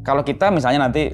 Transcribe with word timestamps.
kalau 0.00 0.24
kita 0.24 0.48
misalnya 0.48 0.88
nanti 0.88 1.12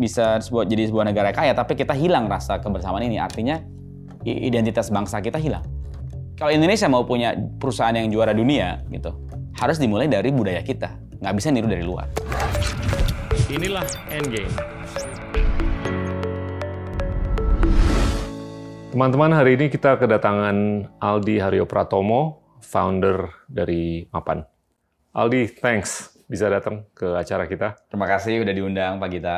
bisa 0.00 0.40
sebuah, 0.40 0.64
jadi 0.64 0.88
sebuah 0.88 1.04
negara 1.12 1.28
kaya, 1.28 1.52
tapi 1.52 1.76
kita 1.76 1.92
hilang 1.92 2.24
rasa 2.24 2.56
kebersamaan 2.56 3.04
ini, 3.04 3.20
artinya 3.20 3.60
identitas 4.24 4.88
bangsa 4.88 5.20
kita 5.20 5.36
hilang. 5.36 5.60
Kalau 6.34 6.48
Indonesia 6.50 6.88
mau 6.88 7.04
punya 7.04 7.36
perusahaan 7.36 7.92
yang 7.92 8.08
juara 8.08 8.32
dunia, 8.32 8.80
gitu, 8.88 9.12
harus 9.60 9.76
dimulai 9.76 10.08
dari 10.08 10.32
budaya 10.32 10.64
kita. 10.64 10.96
Nggak 11.20 11.34
bisa 11.36 11.48
niru 11.52 11.68
dari 11.68 11.84
luar. 11.84 12.08
Inilah 13.52 13.84
Endgame. 14.08 14.54
Teman-teman, 18.88 19.30
hari 19.36 19.60
ini 19.60 19.66
kita 19.68 20.00
kedatangan 20.00 20.88
Aldi 20.96 21.44
Haryo 21.44 21.68
Pratomo, 21.68 22.40
founder 22.64 23.28
dari 23.52 24.08
Mapan. 24.08 24.46
Aldi, 25.12 25.60
thanks 25.60 26.13
bisa 26.26 26.48
datang 26.48 26.84
ke 26.92 27.04
acara 27.14 27.44
kita. 27.44 27.76
Terima 27.88 28.06
kasih 28.08 28.42
udah 28.42 28.54
diundang 28.54 28.92
Pak 28.98 29.08
Gita. 29.10 29.36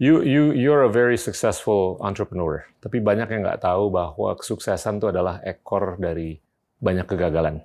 You 0.00 0.24
you 0.24 0.56
you're 0.56 0.82
a 0.82 0.90
very 0.90 1.20
successful 1.20 2.00
entrepreneur. 2.00 2.64
Tapi 2.80 2.98
banyak 2.98 3.28
yang 3.28 3.44
nggak 3.44 3.62
tahu 3.62 3.92
bahwa 3.92 4.34
kesuksesan 4.34 4.98
itu 4.98 5.12
adalah 5.12 5.38
ekor 5.44 6.00
dari 6.00 6.40
banyak 6.82 7.06
kegagalan. 7.06 7.62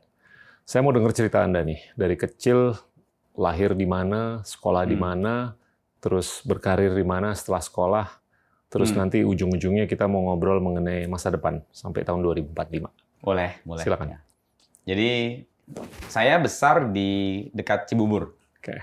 Saya 0.68 0.84
mau 0.84 0.92
dengar 0.92 1.16
cerita 1.16 1.42
Anda 1.42 1.64
nih. 1.64 1.80
Dari 1.96 2.14
kecil 2.20 2.76
lahir 3.34 3.74
di 3.74 3.88
mana, 3.88 4.44
sekolah 4.44 4.84
di 4.84 5.00
Hmm. 5.00 5.06
mana, 5.08 5.36
terus 6.04 6.44
berkarir 6.44 6.92
di 6.92 7.06
mana 7.08 7.32
setelah 7.34 7.64
sekolah, 7.64 8.08
terus 8.68 8.92
Hmm. 8.92 9.08
nanti 9.08 9.24
ujung-ujungnya 9.24 9.88
kita 9.88 10.06
mau 10.06 10.28
ngobrol 10.28 10.60
mengenai 10.60 11.08
masa 11.08 11.32
depan 11.32 11.64
sampai 11.72 12.04
tahun 12.04 12.22
2045. 12.22 12.92
Boleh, 13.24 13.64
boleh. 13.64 13.82
Silakan. 13.88 14.08
Ya. 14.14 14.20
Jadi 14.88 15.10
saya 16.08 16.40
besar 16.40 16.90
di 16.96 17.44
dekat 17.52 17.92
Cibubur. 17.92 18.36
Oke. 18.60 18.80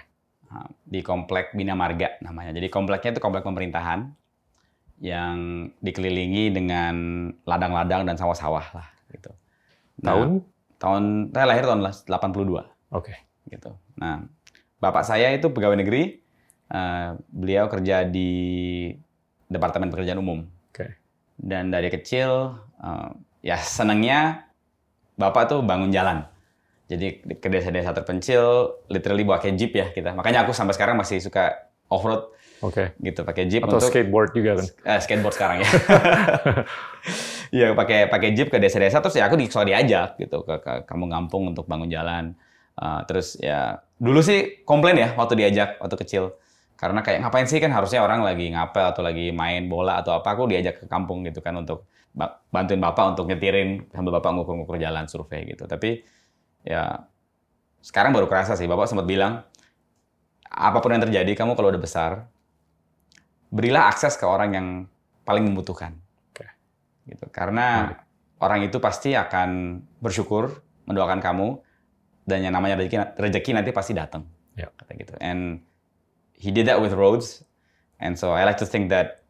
Nah, 0.53 0.69
di 0.85 1.01
komplek 1.01 1.57
Bina 1.57 1.73
Marga 1.73 2.21
namanya. 2.21 2.53
Jadi 2.55 2.69
kompleknya 2.69 3.17
itu 3.17 3.23
komplek 3.25 3.43
pemerintahan 3.43 4.13
yang 5.03 5.69
dikelilingi 5.83 6.55
dengan 6.55 6.95
ladang-ladang 7.43 8.07
dan 8.07 8.15
sawah-sawah 8.15 8.67
lah 8.77 8.89
gitu. 9.11 9.33
Nah, 10.05 10.15
Tahun? 10.15 10.31
tahun 10.79 11.03
saya 11.33 11.47
lahir 11.49 11.65
tahun 11.67 11.81
82 11.83 12.95
Oke. 12.95 13.15
gitu. 13.51 13.75
Nah, 13.99 14.29
bapak 14.79 15.03
saya 15.03 15.33
itu 15.35 15.51
pegawai 15.51 15.81
negeri, 15.81 16.21
eh, 16.71 17.09
beliau 17.33 17.67
kerja 17.67 18.05
di 18.07 18.31
Departemen 19.51 19.91
Pekerjaan 19.91 20.21
Umum. 20.23 20.47
Oke. 20.71 20.95
Dan 21.41 21.75
dari 21.75 21.91
kecil 21.91 22.55
eh, 22.79 23.11
ya 23.43 23.59
senangnya 23.59 24.47
bapak 25.19 25.51
tuh 25.51 25.61
bangun 25.65 25.91
jalan. 25.91 26.27
Jadi 26.95 27.09
ke 27.43 27.49
desa-desa 27.51 27.91
terpencil, 27.93 28.79
literally 28.89 29.27
pakai 29.27 29.53
jeep 29.59 29.75
ya 29.75 29.91
kita. 29.91 30.15
Makanya 30.15 30.47
aku 30.47 30.55
sampai 30.55 30.73
sekarang 30.73 30.95
masih 30.97 31.19
suka 31.19 31.69
off-road 31.91 32.33
Oke. 32.65 32.97
gitu, 33.03 33.27
pakai 33.27 33.45
jeep 33.51 33.63
Atau 33.67 33.77
untuk 33.77 33.91
skateboard 33.93 34.31
juga 34.33 34.63
kan? 34.63 34.67
eh, 34.67 34.99
skateboard 35.03 35.35
sekarang 35.35 35.57
ya. 35.63 35.69
Iya 37.55 37.71
pakai 37.77 38.11
pakai 38.11 38.35
jeep 38.35 38.51
ke 38.51 38.59
desa-desa 38.59 38.99
terus 38.99 39.15
ya 39.15 39.31
aku 39.31 39.39
di 39.39 39.47
selalu 39.47 39.71
diajak 39.71 40.19
gitu 40.19 40.43
ke, 40.43 40.59
ke 40.59 40.73
kampung-kampung 40.91 41.55
untuk 41.55 41.71
bangun 41.71 41.87
jalan. 41.87 42.35
Uh, 42.75 43.07
terus 43.07 43.39
ya 43.39 43.79
dulu 44.03 44.19
sih 44.19 44.67
komplain 44.67 44.99
ya 44.99 45.15
waktu 45.15 45.39
diajak 45.39 45.79
waktu 45.79 45.95
kecil 46.03 46.35
karena 46.75 47.07
kayak 47.07 47.23
ngapain 47.23 47.47
sih 47.47 47.63
kan 47.63 47.71
harusnya 47.71 48.03
orang 48.03 48.27
lagi 48.27 48.51
ngapel 48.51 48.91
atau 48.91 49.07
lagi 49.07 49.31
main 49.31 49.71
bola 49.71 50.03
atau 50.03 50.19
apa 50.19 50.35
aku 50.35 50.51
diajak 50.51 50.83
ke 50.83 50.87
kampung 50.91 51.23
gitu 51.23 51.39
kan 51.39 51.55
untuk 51.55 51.87
ba- 52.11 52.43
bantuin 52.51 52.83
bapak 52.83 53.15
untuk 53.15 53.31
nyetirin 53.31 53.87
sambil 53.95 54.19
bapak 54.19 54.35
ngukur-ngukur 54.35 54.75
jalan 54.83 55.07
survei 55.07 55.47
gitu. 55.47 55.71
Tapi 55.71 56.03
ya 56.65 57.05
sekarang 57.85 58.17
baru 58.17 58.27
kerasa 58.27 58.57
sih 58.57 58.65
bapak 58.65 58.89
sempat 58.89 59.05
bilang 59.05 59.45
apa 60.49 60.79
pun 60.81 60.97
yang 60.97 61.05
terjadi 61.05 61.37
kamu 61.37 61.53
kalau 61.55 61.69
udah 61.69 61.83
besar 61.83 62.13
berilah 63.55 63.87
akses 63.87 64.19
ke 64.19 64.27
orang 64.27 64.51
yang 64.51 64.67
paling 65.23 65.47
membutuhkan. 65.47 65.95
Oke. 66.31 66.47
Gitu. 67.07 67.27
Karena 67.31 67.95
orang 68.43 68.67
itu 68.67 68.83
pasti 68.83 69.15
akan 69.15 69.79
bersyukur 70.03 70.63
mendoakan 70.91 71.23
kamu 71.23 71.63
dan 72.27 72.43
yang 72.43 72.53
namanya 72.59 72.83
rezeki, 72.83 73.15
rezeki 73.15 73.51
nanti 73.55 73.71
pasti 73.71 73.95
datang. 73.95 74.27
Ya. 74.59 74.75
Kata 74.75 74.91
gitu. 74.99 75.15
And 75.23 75.63
he 76.35 76.51
did 76.51 76.67
that 76.67 76.83
with 76.83 76.93
roads. 76.99 77.47
And 78.03 78.19
so 78.19 78.35
I 78.35 78.43
like 78.43 78.59
to 78.59 78.67
think 78.67 78.91
that 78.91 79.23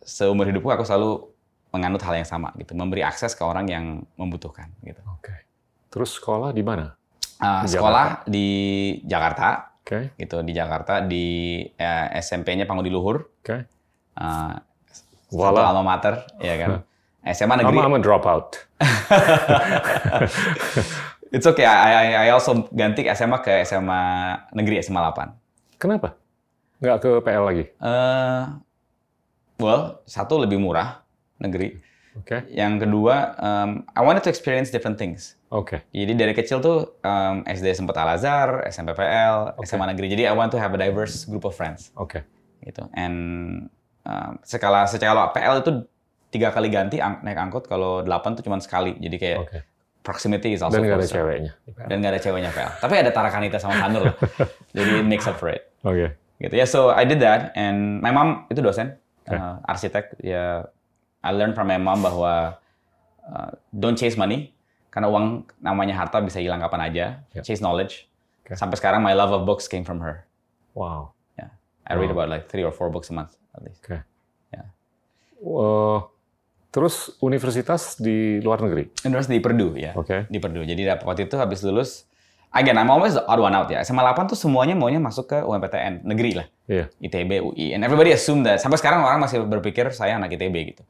seumur 0.00 0.48
hidupku 0.48 0.72
aku 0.72 0.88
selalu 0.88 1.28
menganut 1.68 2.00
hal 2.00 2.16
yang 2.16 2.24
sama 2.24 2.56
gitu, 2.56 2.72
memberi 2.72 3.04
akses 3.04 3.36
ke 3.36 3.44
orang 3.44 3.68
yang 3.68 3.84
membutuhkan 4.16 4.72
gitu. 4.80 5.04
Oke. 5.12 5.47
Terus 5.88 6.20
sekolah 6.20 6.52
di 6.52 6.62
mana? 6.64 6.92
Uh, 7.38 7.62
Di 7.64 7.68
sekolah 7.70 8.26
di 8.26 8.48
Jakarta 9.06 9.78
Oke. 9.86 10.10
gitu 10.18 10.42
di 10.42 10.52
Jakarta 10.52 11.00
di 11.00 11.62
eh, 11.64 12.06
SMP-nya 12.20 12.66
Pangudi 12.68 12.90
Luhur. 12.92 13.24
Oke. 13.40 13.56
Uh, 14.18 14.52
satu 15.28 15.54
Voila. 15.54 15.70
alma 15.70 15.96
mater, 15.96 16.24
ya 16.40 16.54
kan. 16.60 16.70
SMA 17.36 17.54
negeri. 17.60 17.76
I'm, 17.76 17.92
I'm 17.92 17.96
a 17.96 18.00
dropout. 18.02 18.56
It's 21.34 21.44
okay. 21.44 21.68
I, 21.68 21.92
I, 21.92 22.06
I 22.24 22.28
also 22.32 22.64
ganti 22.72 23.04
SMA 23.12 23.44
ke 23.44 23.60
SMA 23.68 24.00
negeri 24.56 24.80
SMA 24.80 24.96
8. 24.96 25.76
Kenapa? 25.76 26.16
Nggak 26.80 26.96
ke 27.04 27.10
PL 27.20 27.44
lagi? 27.44 27.64
Eh, 27.68 28.42
well, 29.60 30.00
satu 30.08 30.40
lebih 30.40 30.56
murah 30.56 31.04
negeri. 31.36 31.76
Oke. 32.16 32.48
Yang 32.48 32.88
kedua, 32.88 33.36
um, 33.38 33.70
I 33.92 34.00
wanted 34.00 34.24
to 34.24 34.30
experience 34.30 34.72
different 34.72 34.96
things. 34.96 35.36
Oke. 35.48 35.80
Jadi 35.92 36.12
dari 36.12 36.32
kecil 36.32 36.60
tuh 36.60 36.96
um, 37.00 37.44
SD 37.44 37.72
sempat 37.72 37.96
Al 37.96 38.16
Azhar, 38.16 38.64
SMP 38.68 38.92
PL, 38.92 39.56
Oke. 39.56 39.64
SMA 39.64 39.88
negeri. 39.88 40.12
Jadi 40.12 40.28
I 40.28 40.32
want 40.32 40.52
to 40.52 40.58
have 40.60 40.72
a 40.72 40.80
diverse 40.80 41.24
group 41.24 41.44
of 41.44 41.52
friends. 41.52 41.92
Oke. 41.96 42.24
gitu. 42.58 42.84
And 42.92 43.16
um, 44.04 44.32
skala 44.42 44.84
secara 44.84 45.30
PL 45.30 45.62
itu 45.62 45.88
tiga 46.28 46.52
kali 46.52 46.68
ganti 46.68 47.00
ang- 47.00 47.24
naik 47.24 47.38
angkut, 47.38 47.64
kalau 47.64 48.04
delapan 48.04 48.36
tuh 48.36 48.44
cuma 48.44 48.60
sekali. 48.60 48.92
Jadi 49.00 49.16
kayak 49.16 49.38
Oke. 49.40 49.58
proximity 50.04 50.52
is 50.52 50.60
also 50.60 50.76
Dan 50.76 50.88
nggak 50.90 51.00
ada 51.00 51.08
ceweknya. 51.08 51.52
Dan 51.88 51.96
nggak 52.02 52.12
ada 52.12 52.20
ceweknya 52.20 52.50
PL. 52.52 52.72
Tapi 52.82 52.94
ada 53.00 53.10
Tarakanita 53.14 53.56
sama 53.56 53.78
Sanur 53.80 54.12
lah. 54.12 54.14
Jadi 54.76 55.00
makes 55.00 55.24
up 55.24 55.40
for 55.40 55.48
it. 55.48 55.70
Oke. 55.80 56.12
Gitu 56.38 56.54
ya. 56.54 56.66
So 56.68 56.92
I 56.92 57.08
did 57.08 57.24
that 57.24 57.56
and 57.56 58.04
my 58.04 58.12
mom 58.12 58.44
itu 58.52 58.60
dosen, 58.60 59.00
Oke. 59.24 59.32
uh, 59.32 59.64
arsitek. 59.64 60.18
Ya 60.20 60.68
I 61.24 61.30
learned 61.34 61.54
from 61.58 61.66
my 61.68 61.78
mom 61.78 62.00
bahwa 62.00 62.58
uh, 63.26 63.50
don't 63.74 63.98
chase 63.98 64.14
money 64.14 64.54
karena 64.88 65.10
uang 65.10 65.44
namanya 65.60 65.94
harta 65.98 66.22
bisa 66.22 66.38
hilang 66.40 66.62
kapan 66.62 66.80
aja. 66.90 67.06
Ya. 67.34 67.42
Chase 67.42 67.60
knowledge. 67.60 68.06
Oke. 68.46 68.54
Sampai 68.56 68.78
sekarang 68.78 69.02
my 69.02 69.12
love 69.12 69.34
of 69.34 69.44
books 69.44 69.66
came 69.66 69.82
from 69.84 70.00
her. 70.00 70.24
Wow. 70.74 71.12
I 71.88 71.96
read 71.96 72.12
Wow. 72.12 72.20
about 72.20 72.28
like 72.28 72.44
three 72.52 72.60
or 72.60 72.68
four 72.68 72.92
books 72.92 73.08
a 73.08 73.16
month 73.16 73.32
at 73.56 73.64
least. 73.64 73.80
Uh, 75.38 76.02
terus 76.68 77.14
universitas 77.22 77.96
di 77.96 78.42
luar 78.44 78.60
negeri. 78.60 78.90
Universitas 79.06 79.32
di 79.32 79.40
Purdue 79.40 79.72
ya. 79.78 79.92
Oke. 79.96 80.26
Di 80.28 80.36
Purdue. 80.42 80.66
Jadi 80.68 80.82
waktu 80.84 81.30
itu 81.30 81.38
habis 81.40 81.62
lulus, 81.64 82.07
again 82.54 82.76
I'm 82.76 82.90
always 82.90 83.14
the 83.14 83.24
odd 83.26 83.40
one 83.40 83.54
out 83.54 83.68
ya. 83.68 83.80
SMA 83.82 84.02
8 84.02 84.30
tuh 84.32 84.38
semuanya 84.38 84.74
maunya 84.74 85.00
masuk 85.00 85.28
ke 85.30 85.38
UMPTN 85.40 86.04
negeri 86.04 86.32
lah. 86.38 86.46
Iya. 86.68 86.88
ITB, 87.00 87.30
UI. 87.44 87.72
And 87.76 87.84
everybody 87.84 88.12
assume 88.12 88.44
that. 88.44 88.60
Sampai 88.60 88.76
sekarang 88.78 89.00
orang 89.04 89.20
masih 89.20 89.44
berpikir 89.44 89.88
saya 89.92 90.16
anak 90.16 90.32
ITB 90.34 90.56
gitu. 90.76 90.82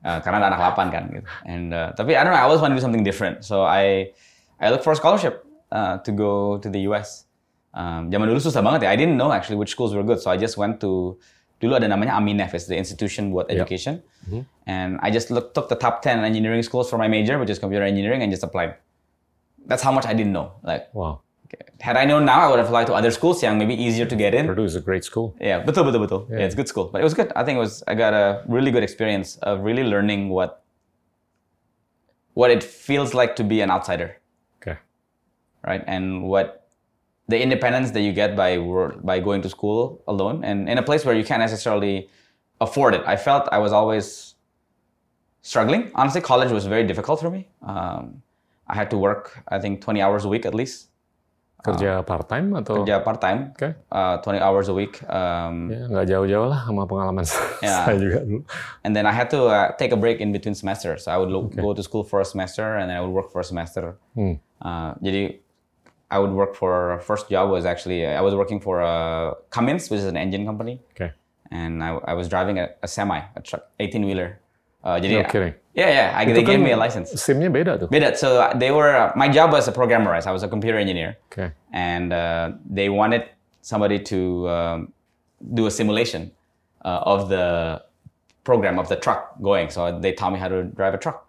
Uh, 0.00 0.16
karena 0.24 0.40
ada 0.40 0.56
anak 0.56 0.60
8 0.78 0.88
kan 0.94 1.02
gitu. 1.12 1.26
And 1.44 1.74
uh, 1.74 1.92
tapi 1.92 2.16
I 2.16 2.24
don't 2.24 2.32
know, 2.32 2.40
I 2.40 2.46
always 2.48 2.62
want 2.64 2.72
to 2.72 2.78
do 2.78 2.84
something 2.84 3.04
different. 3.04 3.44
So 3.44 3.62
I 3.64 4.10
I 4.58 4.68
look 4.72 4.80
for 4.80 4.92
a 4.92 4.98
scholarship 4.98 5.44
uh, 5.72 6.00
to 6.04 6.10
go 6.12 6.56
to 6.58 6.68
the 6.68 6.88
US. 6.92 7.28
Um, 7.70 8.10
zaman 8.10 8.26
dulu 8.26 8.42
susah 8.42 8.64
banget 8.64 8.86
ya. 8.86 8.90
I 8.90 8.98
didn't 8.98 9.14
know 9.20 9.30
actually 9.30 9.54
which 9.60 9.70
schools 9.76 9.94
were 9.94 10.02
good. 10.02 10.18
So 10.18 10.32
I 10.32 10.40
just 10.40 10.58
went 10.58 10.80
to 10.82 11.20
dulu 11.60 11.76
ada 11.76 11.86
namanya 11.86 12.16
Aminef, 12.16 12.56
it's 12.56 12.64
the 12.66 12.74
institution 12.74 13.30
buat 13.30 13.46
Yeah. 13.52 13.60
education. 13.60 14.00
Mhm. 14.26 14.42
And 14.64 14.90
I 15.04 15.12
just 15.12 15.28
look, 15.28 15.52
took 15.52 15.68
the 15.68 15.76
top 15.76 16.00
10 16.00 16.24
engineering 16.24 16.64
schools 16.64 16.88
for 16.88 16.96
my 16.96 17.04
major, 17.06 17.36
which 17.36 17.52
is 17.52 17.60
computer 17.60 17.84
engineering, 17.84 18.24
and 18.24 18.32
just 18.32 18.40
applied. 18.40 18.80
That's 19.66 19.82
how 19.82 19.92
much 19.92 20.06
I 20.06 20.14
didn't 20.14 20.32
know. 20.32 20.52
Like, 20.62 20.88
Wow. 20.94 21.20
had 21.80 21.96
I 21.96 22.04
known 22.04 22.24
now, 22.24 22.40
I 22.40 22.48
would 22.50 22.58
have 22.58 22.68
applied 22.68 22.86
to 22.88 22.94
other 22.94 23.10
schools 23.10 23.42
yang 23.42 23.58
maybe 23.58 23.74
easier 23.74 24.06
to 24.06 24.16
get 24.16 24.34
in. 24.34 24.46
Purdue 24.46 24.64
is 24.64 24.76
a 24.76 24.80
great 24.80 25.04
school. 25.04 25.34
Yeah, 25.40 25.60
betul 25.64 25.84
betul 25.84 26.00
betul. 26.06 26.20
Yeah. 26.30 26.38
Yeah, 26.38 26.46
it's 26.46 26.54
good 26.54 26.68
school, 26.68 26.86
but 26.92 27.00
it 27.00 27.04
was 27.04 27.14
good. 27.14 27.32
I 27.34 27.42
think 27.44 27.56
it 27.56 27.60
was. 27.60 27.82
I 27.88 27.94
got 27.94 28.14
a 28.14 28.42
really 28.46 28.70
good 28.70 28.82
experience 28.82 29.36
of 29.42 29.60
really 29.64 29.82
learning 29.84 30.28
what 30.30 30.62
what 32.34 32.50
it 32.50 32.62
feels 32.62 33.14
like 33.14 33.34
to 33.36 33.44
be 33.44 33.60
an 33.60 33.70
outsider, 33.70 34.16
Okay. 34.62 34.78
right? 35.66 35.82
And 35.86 36.24
what 36.24 36.68
the 37.28 37.40
independence 37.42 37.90
that 37.92 38.00
you 38.02 38.12
get 38.12 38.34
by 38.36 38.58
by 39.02 39.18
going 39.20 39.42
to 39.42 39.48
school 39.50 40.02
alone 40.06 40.44
and 40.44 40.68
in 40.68 40.78
a 40.78 40.82
place 40.82 41.04
where 41.04 41.14
you 41.14 41.24
can't 41.24 41.40
necessarily 41.42 42.08
afford 42.60 42.94
it. 42.94 43.02
I 43.06 43.16
felt 43.16 43.48
I 43.50 43.58
was 43.58 43.72
always 43.72 44.34
struggling. 45.42 45.90
Honestly, 45.94 46.20
college 46.20 46.50
was 46.52 46.66
very 46.66 46.84
difficult 46.86 47.20
for 47.20 47.30
me. 47.30 47.48
Um, 47.62 48.22
I 48.70 48.74
had 48.78 48.88
to 48.94 48.98
work, 48.98 49.42
I 49.50 49.58
think, 49.58 49.82
20 49.82 49.98
hours 50.00 50.22
a 50.24 50.30
week 50.30 50.46
at 50.46 50.54
least. 50.54 50.86
Kerja 51.60 52.00
part 52.06 52.24
time 52.24 52.56
atau? 52.56 52.80
Kerja 52.80 53.04
part 53.04 53.20
time, 53.20 53.52
Oke. 53.52 53.76
uh, 53.92 54.16
20 54.24 54.40
hours 54.40 54.72
a 54.72 54.74
week. 54.74 54.96
Um, 55.04 55.68
Ya, 55.68 55.84
nggak 55.92 56.06
jauh-jauh 56.08 56.48
lah 56.48 56.64
sama 56.64 56.88
pengalaman 56.88 57.20
Ya. 57.60 57.84
saya 57.84 58.00
juga 58.00 58.24
dulu. 58.24 58.40
And 58.80 58.96
then 58.96 59.04
I 59.04 59.12
had 59.12 59.28
to 59.36 59.44
uh, 59.52 59.76
take 59.76 59.92
a 59.92 59.98
break 60.00 60.24
in 60.24 60.32
between 60.32 60.56
semesters. 60.56 61.04
So 61.04 61.12
I 61.12 61.20
would 61.20 61.28
lo- 61.28 61.52
Okay. 61.52 61.60
go 61.60 61.76
to 61.76 61.82
school 61.84 62.00
for 62.00 62.22
a 62.22 62.24
semester 62.24 62.80
and 62.80 62.88
then 62.88 62.96
I 62.96 63.02
would 63.04 63.12
work 63.12 63.28
for 63.28 63.44
a 63.44 63.48
semester. 63.52 64.00
Hmm. 64.16 64.40
Uh, 64.56 64.96
jadi 65.04 65.36
I 66.08 66.16
would 66.16 66.32
work 66.32 66.56
for 66.56 66.96
first 67.04 67.28
job 67.28 67.52
was 67.52 67.68
actually 67.68 68.08
I 68.08 68.24
was 68.24 68.32
working 68.32 68.56
for 68.56 68.80
uh, 68.80 69.36
Cummins, 69.52 69.92
which 69.92 70.00
is 70.00 70.08
an 70.08 70.16
engine 70.16 70.48
company. 70.48 70.80
Okay. 70.96 71.12
And 71.52 71.84
I, 71.84 72.00
I 72.08 72.14
was 72.16 72.24
driving 72.32 72.56
a, 72.56 72.72
a 72.80 72.88
semi, 72.88 73.20
a 73.36 73.40
truck, 73.44 73.68
18 73.76 74.06
wheeler. 74.08 74.40
Uh, 74.82 74.96
jadi, 74.96 75.22
no 75.22 75.28
kidding. 75.28 75.54
Yeah, 75.74 75.88
yeah. 75.88 76.18
I, 76.18 76.24
they 76.24 76.42
kan 76.42 76.58
gave 76.58 76.60
me 76.60 76.72
a 76.72 76.76
license. 76.76 77.12
SIM-nya 77.14 77.52
beda 77.52 77.78
tuh. 77.78 77.86
Beda. 77.86 78.16
So 78.16 78.50
they 78.56 78.70
were. 78.70 78.90
Uh, 78.90 79.12
my 79.14 79.28
job 79.28 79.52
was 79.52 79.68
a 79.68 79.72
programmer. 79.72 80.14
I 80.14 80.32
was 80.32 80.42
a 80.42 80.48
computer 80.48 80.78
engineer. 80.78 81.16
Okay. 81.30 81.52
And 81.72 82.12
uh, 82.12 82.52
they 82.68 82.88
wanted 82.88 83.28
somebody 83.62 83.98
to 84.10 84.48
um, 84.48 84.92
do 85.54 85.66
a 85.66 85.70
simulation 85.70 86.32
uh, 86.84 87.04
of 87.06 87.28
the 87.28 87.82
program 88.42 88.78
of 88.78 88.88
the 88.88 88.96
truck 88.96 89.40
going. 89.40 89.70
So 89.70 89.98
they 90.00 90.12
taught 90.12 90.32
me 90.32 90.38
how 90.38 90.48
to 90.48 90.64
drive 90.64 90.94
a 90.94 90.98
truck. 90.98 91.28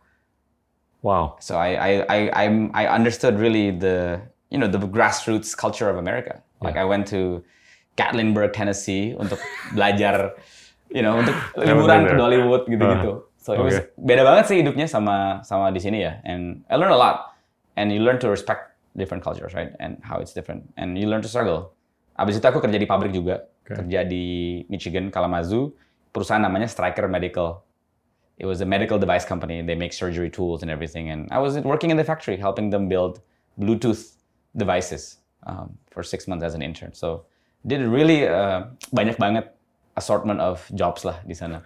Wow. 1.02 1.38
So 1.40 1.58
I 1.58 1.70
I 1.76 1.92
I 2.10 2.18
I'm, 2.46 2.72
I 2.74 2.88
understood 2.88 3.38
really 3.38 3.72
the 3.72 4.22
you 4.50 4.58
know 4.58 4.68
the 4.68 4.80
grassroots 4.80 5.56
culture 5.56 5.90
of 5.90 5.98
America. 5.98 6.42
Like 6.62 6.78
I 6.78 6.86
went 6.86 7.08
to 7.08 7.44
Gatlinburg, 7.98 8.54
Tennessee 8.54 9.14
untuk 9.18 9.42
belajar 9.76 10.38
you 10.90 11.02
know 11.02 11.18
untuk 11.18 11.34
liburan 11.58 12.06
ke 12.06 12.14
Dollywood 12.18 12.64
gitu-gitu. 12.70 13.31
So 13.42 13.58
it 13.58 13.62
was 13.66 13.82
beda 13.98 14.22
banget 14.22 14.54
sih 14.54 14.62
hidupnya 14.62 14.86
sama 14.86 15.42
sama 15.42 15.74
di 15.74 15.82
sini 15.82 16.06
ya. 16.06 16.22
And 16.22 16.62
I 16.70 16.78
learned 16.78 16.94
a 16.94 17.02
lot. 17.02 17.34
And 17.74 17.90
you 17.90 18.06
learn 18.06 18.22
to 18.22 18.30
respect 18.30 18.78
different 18.94 19.26
cultures, 19.26 19.58
right? 19.58 19.74
And 19.82 19.98
how 20.06 20.22
it's 20.22 20.30
different. 20.38 20.70
And 20.78 20.94
you 20.94 21.10
learn 21.10 21.26
to 21.26 21.32
struggle. 21.32 21.74
Abis 22.22 22.38
itu 22.38 22.46
aku 22.46 22.62
kerja 22.62 22.78
di 22.78 22.86
pabrik 22.86 23.10
juga. 23.10 23.50
Okay. 23.66 23.82
Kerja 23.82 24.06
di 24.06 24.26
Michigan, 24.70 25.10
Kalamazoo. 25.10 25.74
Perusahaan 26.14 26.44
namanya 26.44 26.70
Stryker 26.70 27.10
Medical. 27.10 27.66
It 28.38 28.46
was 28.46 28.62
a 28.62 28.68
medical 28.68 29.02
device 29.02 29.26
company. 29.26 29.66
They 29.66 29.74
make 29.74 29.94
surgery 29.94 30.30
tools 30.30 30.62
and 30.62 30.70
everything. 30.70 31.10
And 31.10 31.26
I 31.34 31.42
was 31.42 31.58
working 31.66 31.90
in 31.90 31.98
the 31.98 32.06
factory, 32.06 32.38
helping 32.38 32.70
them 32.70 32.86
build 32.86 33.26
Bluetooth 33.58 34.22
devices 34.54 35.18
um, 35.50 35.74
for 35.90 36.06
six 36.06 36.30
months 36.30 36.46
as 36.46 36.54
an 36.54 36.62
intern. 36.62 36.94
So 36.94 37.26
did 37.66 37.82
really 37.82 38.28
uh, 38.28 38.70
banyak 38.94 39.18
banget 39.18 39.50
assortment 39.96 40.40
of 40.40 40.64
jobs 40.72 41.04
lah 41.04 41.20
di 41.28 41.36
sana. 41.36 41.64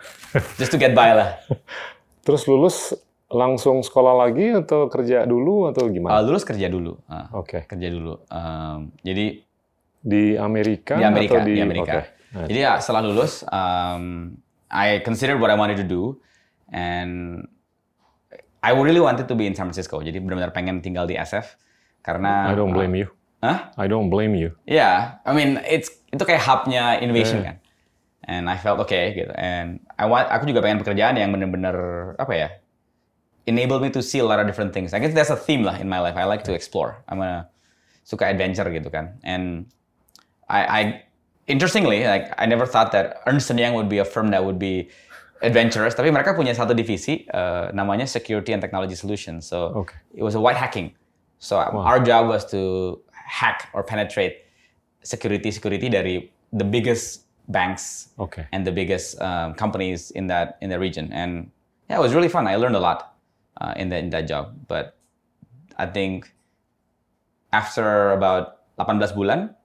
Just 0.60 0.74
to 0.74 0.80
get 0.82 0.98
by 0.98 1.14
lah. 1.14 1.30
Terus 2.26 2.50
lulus 2.50 2.94
langsung 3.30 3.82
sekolah 3.82 4.28
lagi 4.28 4.54
atau 4.54 4.90
kerja 4.90 5.26
dulu 5.26 5.70
atau 5.70 5.90
gimana? 5.90 6.22
Uh, 6.22 6.22
lulus 6.30 6.46
kerja 6.46 6.70
dulu. 6.70 6.98
Uh, 7.06 7.42
Oke. 7.42 7.62
Okay. 7.62 7.62
Kerja 7.70 7.88
dulu. 7.90 8.22
Um, 8.30 8.94
jadi 9.02 9.42
di 10.06 10.24
Amerika? 10.38 10.98
Di 10.98 11.06
Amerika. 11.06 11.42
Atau 11.42 11.48
di, 11.50 11.54
di 11.58 11.62
Amerika. 11.62 11.92
Okay. 11.92 12.04
Right. 12.36 12.50
Jadi 12.52 12.60
ya 12.60 12.74
setelah 12.84 13.02
lulus, 13.06 13.42
um, 13.48 14.36
I 14.68 15.00
considered 15.02 15.40
what 15.40 15.50
I 15.50 15.58
wanted 15.58 15.80
to 15.80 15.88
do, 15.88 16.20
and 16.68 17.46
I 18.60 18.74
really 18.76 19.00
wanted 19.00 19.30
to 19.30 19.36
be 19.38 19.48
in 19.48 19.56
San 19.56 19.72
Francisco. 19.72 20.04
Jadi 20.04 20.20
benar-benar 20.20 20.52
pengen 20.52 20.84
tinggal 20.84 21.08
di 21.08 21.16
SF 21.16 21.56
karena. 22.04 22.52
I 22.52 22.58
don't 22.58 22.76
blame 22.76 22.94
uh, 22.98 23.02
you. 23.06 23.08
Huh? 23.46 23.58
I 23.78 23.86
don't 23.86 24.10
blame 24.10 24.34
you. 24.34 24.58
Yeah, 24.66 25.22
I 25.22 25.32
mean 25.38 25.62
it's 25.70 25.94
itu 26.10 26.24
kayak 26.26 26.42
hubnya 26.44 26.98
innovation 26.98 27.46
yeah. 27.46 27.48
kan. 27.54 27.56
And 28.26 28.50
I 28.50 28.58
felt 28.58 28.82
okay 28.82 29.14
gitu. 29.14 29.34
And 29.38 29.86
I 30.02 30.10
want, 30.10 30.34
aku 30.34 30.50
juga 30.50 30.66
pengen 30.66 30.82
pekerjaan 30.82 31.14
yang 31.14 31.30
benar-benar 31.30 31.78
apa 32.18 32.34
ya, 32.34 32.50
enable 33.46 33.78
me 33.78 33.94
to 33.94 34.02
see 34.02 34.18
a 34.18 34.26
lot 34.26 34.42
of 34.42 34.50
different 34.50 34.74
things. 34.74 34.94
I 34.94 35.00
guess 35.00 35.14
that's 35.14 35.30
a 35.30 35.38
theme 35.38 35.62
lah 35.62 35.78
in 35.78 35.86
my 35.86 36.02
life. 36.02 36.18
I 36.18 36.26
like 36.26 36.42
to 36.50 36.54
explore. 36.54 36.98
I'm 37.06 37.22
a 37.22 37.46
suka 38.02 38.26
adventure 38.26 38.66
gitu 38.66 38.90
kan. 38.90 39.18
And 39.22 39.70
I, 40.50 40.62
I 40.66 40.82
interestingly, 41.46 42.06
like 42.06 42.34
I 42.38 42.46
never 42.50 42.66
thought 42.66 42.92
that 42.94 43.22
Ernst 43.30 43.54
Young 43.54 43.74
would 43.78 43.90
be 43.90 44.02
a 44.02 44.06
firm 44.06 44.34
that 44.34 44.42
would 44.42 44.58
be 44.58 44.90
adventurous. 45.42 45.94
Tapi 45.94 46.10
mereka 46.10 46.34
punya 46.34 46.58
satu 46.58 46.74
divisi 46.74 47.30
uh, 47.30 47.70
namanya 47.74 48.10
Security 48.10 48.54
and 48.54 48.62
Technology 48.62 48.98
Solutions. 48.98 49.46
So 49.46 49.86
okay. 49.86 49.98
it 50.18 50.26
was 50.26 50.34
a 50.34 50.42
white 50.42 50.58
hacking. 50.58 50.94
So 51.38 51.58
wow. 51.58 51.86
our 51.86 52.02
job 52.02 52.26
was 52.26 52.46
to 52.50 52.98
hack 53.14 53.70
or 53.74 53.86
penetrate 53.86 54.46
security 55.06 55.54
security 55.54 55.90
dari 55.90 56.34
the 56.54 56.66
biggest 56.66 57.25
banks 57.48 58.10
okay. 58.20 58.48
and 58.52 58.66
the 58.66 58.72
biggest 58.72 59.20
um, 59.22 59.54
companies 59.54 60.12
in 60.12 60.28
that 60.28 60.58
in 60.62 60.70
the 60.70 60.80
region. 60.80 61.12
And 61.14 61.52
yeah, 61.90 61.98
it 61.98 62.02
was 62.02 62.14
really 62.14 62.30
fun. 62.30 62.48
I 62.48 62.56
learned 62.56 62.76
a 62.76 62.80
lot 62.80 63.16
uh, 63.62 63.74
in 63.76 63.90
that 63.90 64.04
in 64.04 64.10
that 64.10 64.28
job. 64.28 64.56
But 64.68 64.98
I 65.78 65.86
think 65.86 66.34
after 67.54 68.12
about 68.12 68.66
18 68.80 69.16
bulan, 69.16 69.56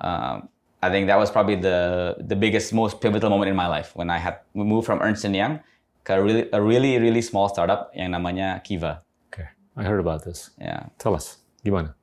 um, 0.00 0.48
I 0.82 0.90
think 0.90 1.06
that 1.06 1.18
was 1.18 1.30
probably 1.30 1.56
the 1.56 2.16
the 2.20 2.36
biggest, 2.36 2.72
most 2.72 3.00
pivotal 3.00 3.30
moment 3.30 3.48
in 3.48 3.56
my 3.56 3.66
life 3.66 3.96
when 3.96 4.10
I 4.10 4.18
had 4.18 4.40
moved 4.54 4.86
from 4.86 5.00
Ernst 5.00 5.24
Young 5.24 5.60
to 6.04 6.14
a 6.14 6.22
really 6.22 6.44
a 6.52 6.60
really 6.60 6.98
really 7.00 7.22
small 7.22 7.48
startup 7.48 7.88
yang 7.96 8.12
namanya 8.12 8.60
Kiva. 8.60 9.00
Okay, 9.32 9.48
I 9.76 9.82
heard 9.82 10.00
about 10.00 10.28
this. 10.28 10.52
Yeah. 10.60 10.92
Tell 11.00 11.16
us, 11.16 11.40
gimana? 11.64 11.96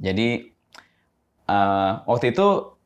Jadi 0.00 0.48
uh, 1.50 2.00
waktu 2.08 2.32
itu 2.32 2.77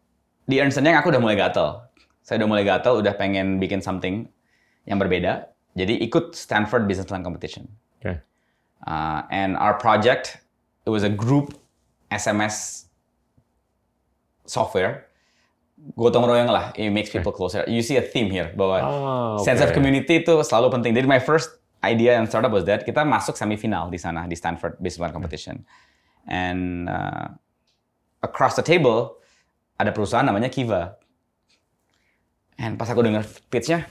di 0.46 0.58
Ernst 0.58 0.78
Young 0.78 0.98
aku 0.98 1.10
udah 1.14 1.22
mulai 1.22 1.38
gatel. 1.38 1.82
Saya 2.22 2.42
udah 2.42 2.48
mulai 2.48 2.64
gatel, 2.66 3.02
udah 3.02 3.14
pengen 3.18 3.58
bikin 3.58 3.82
something 3.82 4.26
yang 4.86 4.98
berbeda. 4.98 5.50
Jadi 5.74 5.98
ikut 6.04 6.36
Stanford 6.36 6.86
Business 6.86 7.08
Plan 7.08 7.24
Competition. 7.24 7.66
Okay. 7.98 8.20
Uh, 8.86 9.22
and 9.30 9.56
our 9.56 9.74
project, 9.78 10.38
it 10.86 10.90
was 10.90 11.02
a 11.02 11.10
group 11.10 11.54
SMS 12.10 12.86
software. 14.44 15.08
Gotong 15.98 16.28
royong 16.30 16.46
lah, 16.46 16.70
it 16.78 16.94
makes 16.94 17.10
people 17.10 17.34
closer. 17.34 17.66
You 17.66 17.82
see 17.82 17.98
a 17.98 18.04
theme 18.04 18.30
here 18.30 18.54
bahwa 18.54 18.78
oh, 18.86 19.34
okay. 19.38 19.50
sense 19.50 19.60
of 19.64 19.74
community 19.74 20.22
itu 20.22 20.34
selalu 20.46 20.78
penting. 20.78 20.94
Jadi 20.94 21.10
my 21.10 21.18
first 21.18 21.58
idea 21.82 22.14
and 22.14 22.30
startup 22.30 22.54
was 22.54 22.62
that 22.70 22.86
kita 22.86 23.02
masuk 23.02 23.34
semifinal 23.34 23.90
di 23.90 23.98
sana 23.98 24.30
di 24.30 24.38
Stanford 24.38 24.78
Business 24.78 25.02
Plan 25.02 25.10
Competition. 25.10 25.66
And 26.30 26.86
uh, 26.86 27.34
across 28.22 28.54
the 28.54 28.62
table 28.62 29.18
ada 29.82 29.92
perusahaan 29.92 30.24
namanya 30.24 30.48
Kiva. 30.48 30.96
And 32.56 32.78
pas 32.78 32.86
aku 32.86 33.02
dengar 33.02 33.26
pitch-nya, 33.50 33.90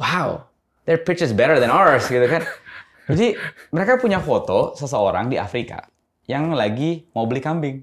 wow, 0.00 0.48
their 0.88 1.00
pitch 1.00 1.20
is 1.20 1.36
better 1.36 1.60
than 1.60 1.68
ours 1.68 2.08
gitu 2.08 2.24
kan. 2.24 2.42
Jadi 3.10 3.36
mereka 3.74 4.00
punya 4.00 4.22
foto 4.22 4.72
seseorang 4.78 5.28
di 5.28 5.36
Afrika 5.36 5.84
yang 6.30 6.54
lagi 6.54 7.10
mau 7.12 7.26
beli 7.26 7.42
kambing. 7.42 7.82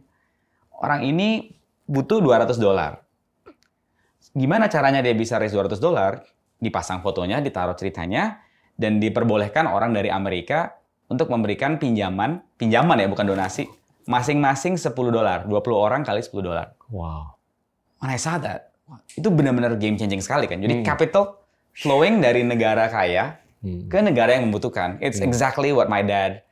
Orang 0.78 1.04
ini 1.04 1.52
butuh 1.86 2.24
200 2.24 2.56
dolar. 2.58 3.04
Gimana 4.32 4.70
caranya 4.72 5.04
dia 5.04 5.14
bisa 5.18 5.36
raise 5.42 5.54
200 5.54 5.82
dolar? 5.82 6.22
Dipasang 6.58 7.06
fotonya, 7.06 7.44
ditaruh 7.44 7.78
ceritanya, 7.78 8.42
dan 8.78 8.98
diperbolehkan 9.02 9.70
orang 9.70 9.94
dari 9.94 10.10
Amerika 10.10 10.78
untuk 11.10 11.30
memberikan 11.30 11.78
pinjaman, 11.82 12.42
pinjaman 12.58 13.02
ya 13.02 13.08
bukan 13.10 13.26
donasi, 13.26 13.66
masing-masing 14.08 14.80
10 14.80 14.96
dolar, 15.12 15.44
20 15.44 15.52
orang 15.76 16.02
kali 16.08 16.24
10 16.24 16.32
dolar. 16.40 16.74
Wow. 16.88 17.36
When 18.00 18.10
I 18.10 18.18
saw 18.18 18.40
that, 18.40 18.72
itu 19.20 19.28
benar-benar 19.28 19.76
game 19.76 20.00
changing 20.00 20.24
sekali 20.24 20.48
kan. 20.48 20.64
Jadi 20.64 20.82
hmm. 20.82 20.86
capital 20.88 21.44
flowing 21.76 22.24
dari 22.24 22.42
negara 22.48 22.88
kaya 22.88 23.36
hmm. 23.60 23.92
ke 23.92 24.00
negara 24.00 24.40
yang 24.40 24.48
membutuhkan. 24.48 24.96
It's 25.04 25.20
hmm. 25.20 25.28
exactly 25.28 25.76
what 25.76 25.92
my 25.92 26.00
dad 26.00 26.48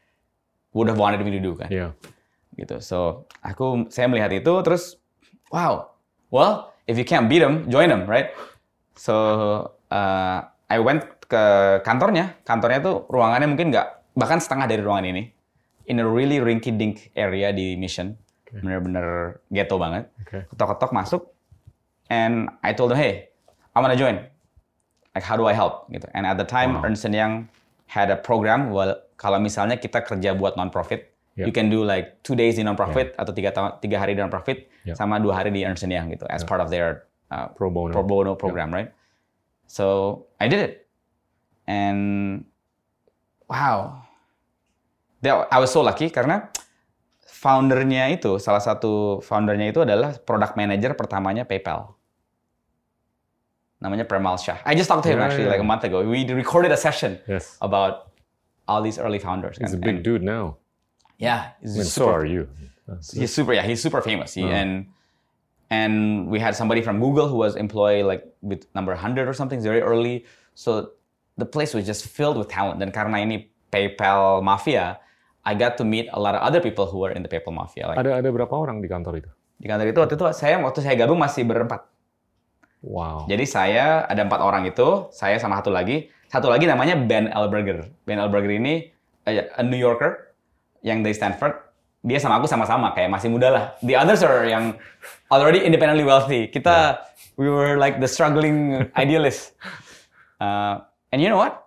would 0.76 0.92
have 0.92 1.00
wanted 1.00 1.24
me 1.24 1.32
to 1.32 1.40
do 1.40 1.56
kan. 1.56 1.72
Yeah. 1.72 1.96
Gitu. 2.60 2.84
So 2.84 3.32
aku 3.40 3.88
saya 3.88 4.12
melihat 4.12 4.36
itu 4.36 4.52
terus 4.68 5.00
wow. 5.48 5.96
Well, 6.28 6.76
if 6.84 7.00
you 7.00 7.08
can't 7.08 7.32
beat 7.32 7.40
them, 7.40 7.72
join 7.72 7.88
them, 7.88 8.04
right? 8.04 8.36
So 9.00 9.16
uh, 9.88 10.44
I 10.68 10.78
went 10.84 11.08
ke 11.32 11.44
kantornya. 11.88 12.36
Kantornya 12.44 12.84
tuh 12.84 12.96
ruangannya 13.08 13.48
mungkin 13.48 13.72
nggak 13.72 13.88
bahkan 14.20 14.44
setengah 14.44 14.68
dari 14.68 14.84
ruangan 14.84 15.08
ini 15.16 15.35
in 15.86 16.00
a 16.00 16.08
really 16.08 16.42
rinky-dink 16.42 17.12
area 17.16 17.54
di 17.54 17.76
Mission. 17.76 18.18
Okay. 18.46 18.62
Bener-bener 18.62 19.42
ghetto 19.52 19.78
banget. 19.78 20.10
Okay. 20.26 20.46
Ketok-ketok 20.54 20.92
masuk, 20.94 21.22
and 22.10 22.50
I 22.62 22.74
told 22.74 22.92
them, 22.92 23.02
hey, 23.02 23.30
I 23.74 23.82
wanna 23.82 23.98
join. 23.98 24.22
Like, 25.16 25.24
how 25.24 25.36
do 25.40 25.48
I 25.48 25.56
help? 25.56 25.88
Gitu. 25.90 26.06
And 26.14 26.28
at 26.28 26.38
the 26.38 26.44
time, 26.44 26.76
wow. 26.76 26.86
Ernst 26.86 27.08
Young 27.08 27.48
had 27.88 28.12
a 28.12 28.20
program, 28.20 28.70
well, 28.70 29.00
kalau 29.16 29.40
misalnya 29.40 29.80
kita 29.80 30.04
kerja 30.04 30.36
buat 30.36 30.60
non-profit, 30.60 31.08
yeah. 31.40 31.48
you 31.48 31.54
can 31.56 31.72
do 31.72 31.88
like 31.88 32.20
two 32.22 32.36
days 32.36 32.60
di 32.60 32.64
non-profit 32.64 33.16
yeah. 33.16 33.22
atau 33.24 33.32
tiga, 33.32 33.52
tiga 33.80 33.98
hari 33.98 34.14
di 34.14 34.22
non-profit, 34.22 34.68
yeah. 34.84 34.94
sama 34.94 35.18
dua 35.24 35.40
hari 35.40 35.56
di 35.56 35.64
Ernst 35.64 35.88
Young 35.88 36.12
gitu, 36.12 36.28
as 36.28 36.44
yeah. 36.44 36.50
part 36.50 36.60
of 36.60 36.68
their 36.68 37.08
uh, 37.32 37.48
pro 37.50 37.72
bono, 37.72 37.96
pro 37.96 38.04
bono 38.04 38.36
program, 38.36 38.70
yeah. 38.70 38.78
right? 38.78 38.90
So 39.66 40.28
I 40.38 40.46
did 40.52 40.62
it, 40.62 40.86
and 41.66 42.44
wow, 43.50 44.05
I 45.32 45.58
was 45.58 45.72
so 45.72 45.82
lucky 45.82 46.10
karena 46.10 46.50
foundernya 47.26 48.10
itu 48.14 48.42
salah 48.42 48.62
satu 48.62 49.22
foundernya 49.22 49.70
itu 49.70 49.86
adalah 49.86 50.18
product 50.18 50.58
manager 50.58 50.98
pertamanya 50.98 51.46
PayPal. 51.46 51.94
Namanya 53.82 54.10
Premal 54.10 54.42
Shah. 54.42 54.58
I 54.66 54.74
just 54.74 54.90
talked 54.90 55.04
to 55.06 55.12
him 55.12 55.20
yeah, 55.20 55.26
actually 55.30 55.46
yeah. 55.46 55.54
like 55.54 55.62
a 55.62 55.68
month 55.68 55.84
ago. 55.84 56.02
We 56.02 56.26
recorded 56.32 56.72
a 56.72 56.80
session 56.80 57.20
yes. 57.28 57.58
about 57.62 58.16
all 58.68 58.82
these 58.82 58.98
early 58.98 59.20
founders. 59.20 59.58
He's 59.62 59.74
and, 59.74 59.84
a 59.84 59.86
big 59.86 60.02
and, 60.02 60.04
dude 60.04 60.24
now. 60.24 60.58
Yeah, 61.20 61.54
he's 61.62 61.76
I 61.76 61.78
mean, 61.78 61.86
super, 61.86 62.12
so 62.12 62.14
are 62.14 62.26
you. 62.26 62.50
he's 63.14 63.34
super. 63.34 63.54
Yeah, 63.54 63.64
he's 63.64 63.82
super 63.82 64.02
famous. 64.02 64.34
He, 64.34 64.44
uh-huh. 64.44 64.52
And 64.52 64.88
and 65.70 66.28
we 66.30 66.40
had 66.40 66.56
somebody 66.56 66.82
from 66.82 67.00
Google 67.00 67.28
who 67.28 67.36
was 67.36 67.56
employee 67.56 68.04
like 68.04 68.26
with 68.42 68.66
number 68.76 68.94
100 68.94 69.28
or 69.28 69.34
something 69.34 69.62
very 69.62 69.82
early. 69.82 70.26
So 70.56 70.92
the 71.38 71.46
place 71.46 71.74
was 71.74 71.86
just 71.86 72.08
filled 72.08 72.38
with 72.38 72.50
talent. 72.50 72.80
Dan 72.80 72.92
karena 72.92 73.22
ini 73.22 73.50
PayPal 73.72 74.42
mafia, 74.44 75.00
I 75.46 75.54
got 75.54 75.78
to 75.78 75.86
meet 75.86 76.10
a 76.10 76.18
lot 76.18 76.34
of 76.34 76.42
other 76.42 76.58
people 76.58 76.90
who 76.90 77.06
were 77.06 77.14
in 77.14 77.22
the 77.22 77.30
PayPal 77.30 77.54
mafia. 77.54 77.86
Like, 77.86 78.02
ada 78.02 78.18
ada 78.18 78.30
berapa 78.34 78.50
orang 78.50 78.82
di 78.82 78.90
kantor 78.90 79.22
itu? 79.22 79.30
Di 79.62 79.70
kantor 79.70 79.94
itu 79.94 80.00
waktu 80.02 80.14
itu 80.18 80.26
saya 80.34 80.58
waktu 80.58 80.82
saya 80.82 80.98
gabung 80.98 81.22
masih 81.22 81.46
berempat. 81.46 81.86
Wow. 82.82 83.30
Jadi 83.30 83.46
saya 83.46 84.10
ada 84.10 84.26
empat 84.26 84.42
orang 84.42 84.66
itu, 84.66 85.10
saya 85.14 85.38
sama 85.38 85.62
satu 85.62 85.70
lagi, 85.70 86.10
satu 86.30 86.50
lagi 86.50 86.66
namanya 86.66 86.98
Ben 86.98 87.30
Elberger. 87.30 87.86
Ben 88.06 88.18
Elberger 88.18 88.58
ini 88.58 88.90
eh, 89.26 89.46
a 89.54 89.62
New 89.62 89.78
Yorker 89.78 90.34
yang 90.82 91.06
dari 91.06 91.14
Stanford. 91.14 91.62
Dia 92.06 92.22
sama 92.22 92.38
aku 92.38 92.46
sama-sama 92.46 92.94
kayak 92.94 93.10
masih 93.10 93.34
muda 93.34 93.50
lah. 93.50 93.64
The 93.82 93.98
others 93.98 94.22
are 94.22 94.46
yang 94.46 94.78
already 95.34 95.66
independently 95.66 96.06
wealthy. 96.06 96.50
Kita 96.50 97.02
yeah. 97.02 97.38
we 97.38 97.50
were 97.50 97.78
like 97.82 97.98
the 97.98 98.10
struggling 98.10 98.86
idealists. 98.94 99.58
Uh, 100.38 100.86
and 101.10 101.22
you 101.22 101.30
know 101.30 101.42
what? 101.42 101.66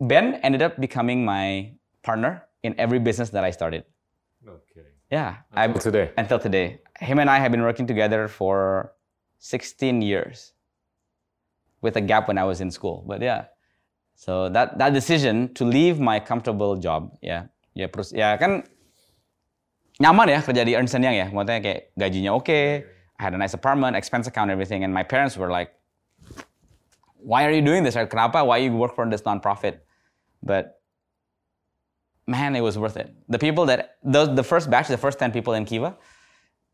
Ben 0.00 0.40
ended 0.40 0.64
up 0.64 0.80
becoming 0.80 1.24
my 1.24 1.76
partner 2.00 2.44
in 2.64 2.74
every 2.80 2.98
business 2.98 3.30
that 3.30 3.44
I 3.44 3.52
started. 3.52 3.84
Okay. 4.42 4.88
Yeah. 5.12 5.44
Until 5.52 5.78
I, 5.78 5.84
today. 5.84 6.06
Until 6.16 6.38
today. 6.40 6.80
Him 6.98 7.20
and 7.20 7.28
I 7.28 7.38
have 7.38 7.52
been 7.52 7.62
working 7.62 7.86
together 7.86 8.26
for 8.26 8.92
16 9.38 10.00
years 10.00 10.52
with 11.82 11.96
a 11.96 12.00
gap 12.00 12.26
when 12.26 12.38
I 12.38 12.44
was 12.44 12.60
in 12.64 12.72
school. 12.72 13.04
But 13.06 13.20
yeah. 13.20 13.52
So 14.16 14.48
that 14.48 14.78
that 14.78 14.94
decision 14.94 15.52
to 15.54 15.64
leave 15.64 15.98
my 15.98 16.18
comfortable 16.22 16.76
job, 16.78 17.18
ya, 17.20 17.50
ya 17.74 17.90
terus 17.90 18.14
ya 18.14 18.38
kan 18.38 18.62
nyaman 19.98 20.30
ya 20.30 20.38
kerja 20.38 20.62
di 20.62 20.78
Ernst 20.78 20.94
Young 20.94 21.18
ya, 21.18 21.26
maksudnya 21.34 21.58
kayak 21.58 21.80
gajinya 21.98 22.30
oke, 22.30 22.46
okay, 22.46 22.86
I 23.18 23.20
had 23.26 23.34
a 23.34 23.38
nice 23.38 23.58
apartment, 23.58 23.98
expense 23.98 24.30
account, 24.30 24.54
everything, 24.54 24.86
and 24.86 24.94
my 24.94 25.02
parents 25.02 25.34
were 25.34 25.50
like, 25.50 25.74
why 27.18 27.42
are 27.42 27.50
you 27.50 27.60
doing 27.60 27.82
this? 27.82 27.98
Kenapa? 27.98 28.46
Why 28.46 28.62
you 28.62 28.70
work 28.70 28.94
for 28.94 29.02
this 29.10 29.26
nonprofit? 29.26 29.82
But 30.46 30.78
man, 32.26 32.56
it 32.56 32.62
was 32.62 32.78
worth 32.78 32.96
it. 32.96 33.12
The 33.28 33.38
people 33.38 33.66
that 33.66 33.96
the, 34.02 34.26
the 34.26 34.42
first 34.42 34.70
batch, 34.70 34.88
the 34.88 34.98
first 34.98 35.18
10 35.18 35.32
people 35.32 35.54
in 35.54 35.64
Kiva, 35.64 35.96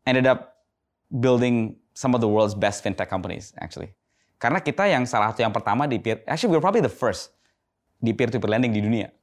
ended 0.05 0.25
up 0.25 0.63
building 1.11 1.75
some 1.93 2.15
of 2.15 2.21
the 2.21 2.27
world's 2.27 2.55
best 2.55 2.83
fintech 2.83 3.09
companies 3.09 3.53
actually. 3.59 3.91
Karena 4.41 4.57
kita 4.57 4.89
yang 4.89 5.05
salah 5.05 5.29
satu 5.29 5.45
yang 5.45 5.53
pertama 5.53 5.85
di 5.85 6.01
peer, 6.01 6.25
actually 6.25 6.49
we're 6.49 6.63
probably 6.63 6.81
the 6.81 6.89
first 6.89 7.35
di 8.01 8.09
peer-to-peer 8.09 8.49
lending 8.57 8.73
di 8.73 8.81
dunia. 8.81 9.13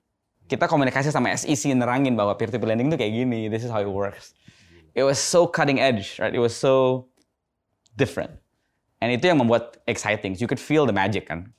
Kita 0.46 0.70
komunikasi 0.70 1.10
sama 1.10 1.34
SEC 1.34 1.74
nerangin 1.74 2.14
bahwa 2.14 2.38
peer-to-peer 2.38 2.70
lending 2.70 2.88
itu 2.94 2.96
kayak 2.96 3.12
gini, 3.12 3.50
this 3.50 3.66
is 3.66 3.70
how 3.74 3.82
it 3.82 3.90
works. 3.90 4.32
It 4.94 5.02
was 5.02 5.18
so 5.18 5.50
cutting 5.50 5.82
edge, 5.82 6.16
right? 6.22 6.30
It 6.30 6.38
was 6.38 6.54
so 6.54 7.06
different. 7.98 8.38
And 9.02 9.10
itu 9.10 9.26
yang 9.26 9.42
membuat 9.42 9.82
exciting. 9.90 10.38
You 10.38 10.46
could 10.46 10.62
feel 10.62 10.86
the 10.86 10.94
magic 10.94 11.26
kan. 11.26 11.50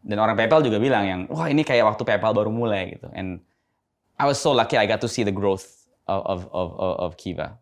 Dan 0.00 0.16
orang 0.16 0.36
PayPal 0.36 0.64
juga 0.64 0.80
bilang 0.80 1.04
yang, 1.04 1.20
wah 1.28 1.48
ini 1.48 1.60
kayak 1.60 1.84
waktu 1.84 2.04
PayPal 2.04 2.32
baru 2.32 2.48
mulai 2.48 2.96
gitu. 2.96 3.08
And 3.12 3.44
I 4.20 4.26
was 4.26 4.38
so 4.38 4.52
lucky 4.52 4.76
I 4.76 4.84
got 4.84 5.00
to 5.00 5.08
see 5.08 5.24
the 5.24 5.32
growth 5.32 5.88
of, 6.06 6.44
of, 6.52 6.52
of, 6.52 7.00
of 7.00 7.16
Kiva. 7.16 7.56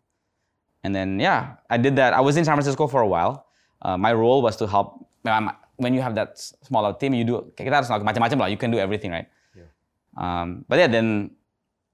And 0.82 0.90
then, 0.94 1.20
yeah, 1.20 1.54
I 1.70 1.78
did 1.78 1.94
that. 1.96 2.12
I 2.14 2.20
was 2.20 2.36
in 2.36 2.44
San 2.44 2.54
Francisco 2.54 2.88
for 2.88 3.00
a 3.00 3.06
while. 3.06 3.46
Uh, 3.80 3.96
my 3.96 4.12
role 4.12 4.42
was 4.42 4.56
to 4.56 4.66
help. 4.66 5.06
When 5.76 5.94
you 5.94 6.02
have 6.02 6.16
that 6.16 6.38
smaller 6.66 6.92
team, 6.98 7.14
you 7.14 7.22
do 7.22 7.52
kita 7.54 7.70
harus 7.70 7.86
macam-macam 7.86 8.38
lah. 8.42 8.48
You 8.50 8.58
can 8.58 8.74
do 8.74 8.78
everything, 8.82 9.14
right? 9.14 9.30
Yeah. 9.54 9.70
Um, 10.18 10.64
but 10.66 10.82
yeah, 10.82 10.90
then 10.90 11.30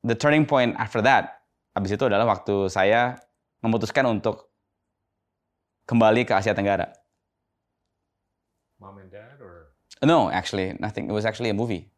the 0.00 0.16
turning 0.16 0.48
point 0.48 0.80
after 0.80 1.04
that, 1.04 1.44
abis 1.76 1.92
itu 1.92 2.08
adalah 2.08 2.24
waktu 2.24 2.72
saya 2.72 3.20
memutuskan 3.60 4.08
untuk 4.08 4.48
kembali 5.84 6.24
ke 6.24 6.32
Asia 6.32 6.56
Tenggara. 6.56 6.88
Mom 8.80 8.96
and 8.96 9.12
dad 9.12 9.36
or? 9.44 9.76
No, 10.00 10.32
actually, 10.32 10.72
nothing. 10.80 11.08
It 11.08 11.12
was 11.12 11.28
actually 11.28 11.52
a 11.52 11.56
movie. 11.56 11.92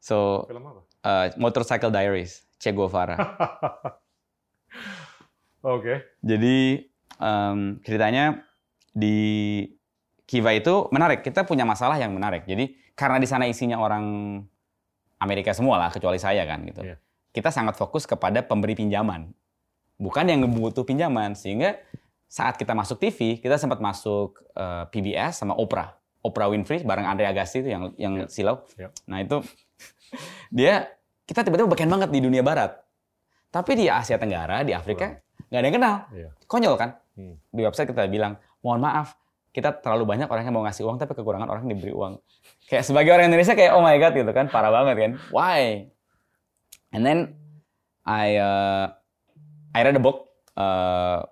So, 0.00 0.48
Film 0.48 0.64
apa? 0.64 0.80
Uh, 1.06 1.30
Motorcycle 1.38 1.94
Diaries, 1.94 2.42
Che 2.58 2.74
Guevara. 2.74 3.14
Oke. 5.62 5.78
Okay. 5.78 5.96
Jadi 6.26 6.82
um, 7.22 7.78
ceritanya 7.86 8.42
di 8.90 9.62
Kiva 10.26 10.50
itu 10.50 10.90
menarik. 10.90 11.22
Kita 11.22 11.46
punya 11.46 11.62
masalah 11.62 12.02
yang 12.02 12.10
menarik. 12.10 12.42
Jadi 12.50 12.74
karena 12.98 13.22
di 13.22 13.28
sana 13.30 13.46
isinya 13.46 13.78
orang 13.78 14.04
Amerika 15.22 15.54
semua 15.54 15.78
lah, 15.78 15.94
kecuali 15.94 16.18
saya 16.18 16.42
kan 16.42 16.66
gitu. 16.66 16.82
Yeah. 16.82 16.98
Kita 17.30 17.54
sangat 17.54 17.78
fokus 17.78 18.08
kepada 18.08 18.42
pemberi 18.42 18.74
pinjaman, 18.74 19.30
bukan 20.00 20.24
yang 20.26 20.42
butuh 20.50 20.82
pinjaman. 20.82 21.38
Sehingga 21.38 21.78
saat 22.26 22.58
kita 22.58 22.74
masuk 22.74 22.98
TV, 22.98 23.38
kita 23.38 23.54
sempat 23.54 23.78
masuk 23.78 24.42
uh, 24.58 24.82
eh, 24.82 24.84
PBS 24.90 25.46
sama 25.46 25.54
Oprah. 25.54 25.94
Oprah 26.26 26.50
Winfrey 26.50 26.82
bareng 26.82 27.06
Andre 27.06 27.30
Agassi 27.30 27.62
itu 27.62 27.70
yang 27.70 27.94
yang 27.94 28.14
yeah. 28.24 28.28
silau. 28.28 28.66
Yeah. 28.74 28.90
Nah 29.06 29.22
itu 29.22 29.46
dia 30.58 30.95
kita 31.26 31.42
tiba-tiba 31.42 31.66
beken 31.66 31.90
banget 31.90 32.08
di 32.14 32.22
dunia 32.22 32.40
barat. 32.40 32.78
Tapi 33.50 33.74
di 33.74 33.90
Asia 33.90 34.14
Tenggara, 34.14 34.62
di 34.62 34.70
Afrika, 34.70 35.10
nggak 35.50 35.58
ada 35.58 35.66
yang 35.66 35.76
kenal. 35.76 35.96
Iya. 36.14 36.28
Konyol 36.46 36.74
kan? 36.78 36.90
Hmm. 37.18 37.34
Di 37.50 37.62
website 37.66 37.90
kita 37.90 38.06
bilang, 38.06 38.38
mohon 38.62 38.78
maaf, 38.78 39.18
kita 39.50 39.74
terlalu 39.82 40.06
banyak 40.06 40.30
orang 40.30 40.44
yang 40.46 40.54
mau 40.54 40.64
ngasih 40.66 40.86
uang, 40.86 41.02
tapi 41.02 41.18
kekurangan 41.18 41.50
orang 41.50 41.66
yang 41.66 41.78
diberi 41.78 41.90
uang. 41.90 42.22
Kayak 42.70 42.84
sebagai 42.86 43.10
orang 43.10 43.26
Indonesia 43.26 43.58
kayak, 43.58 43.74
oh 43.74 43.82
my 43.82 43.96
God 43.98 44.14
gitu 44.14 44.30
kan, 44.30 44.46
parah 44.52 44.70
banget 44.70 44.94
kan. 44.94 45.12
Why? 45.34 45.90
And 46.94 47.02
then, 47.02 47.34
I, 48.06 48.38
uh, 48.38 48.86
I 49.74 49.80
read 49.82 49.98
a 49.98 50.02
book, 50.02 50.30
uh, 50.54 51.26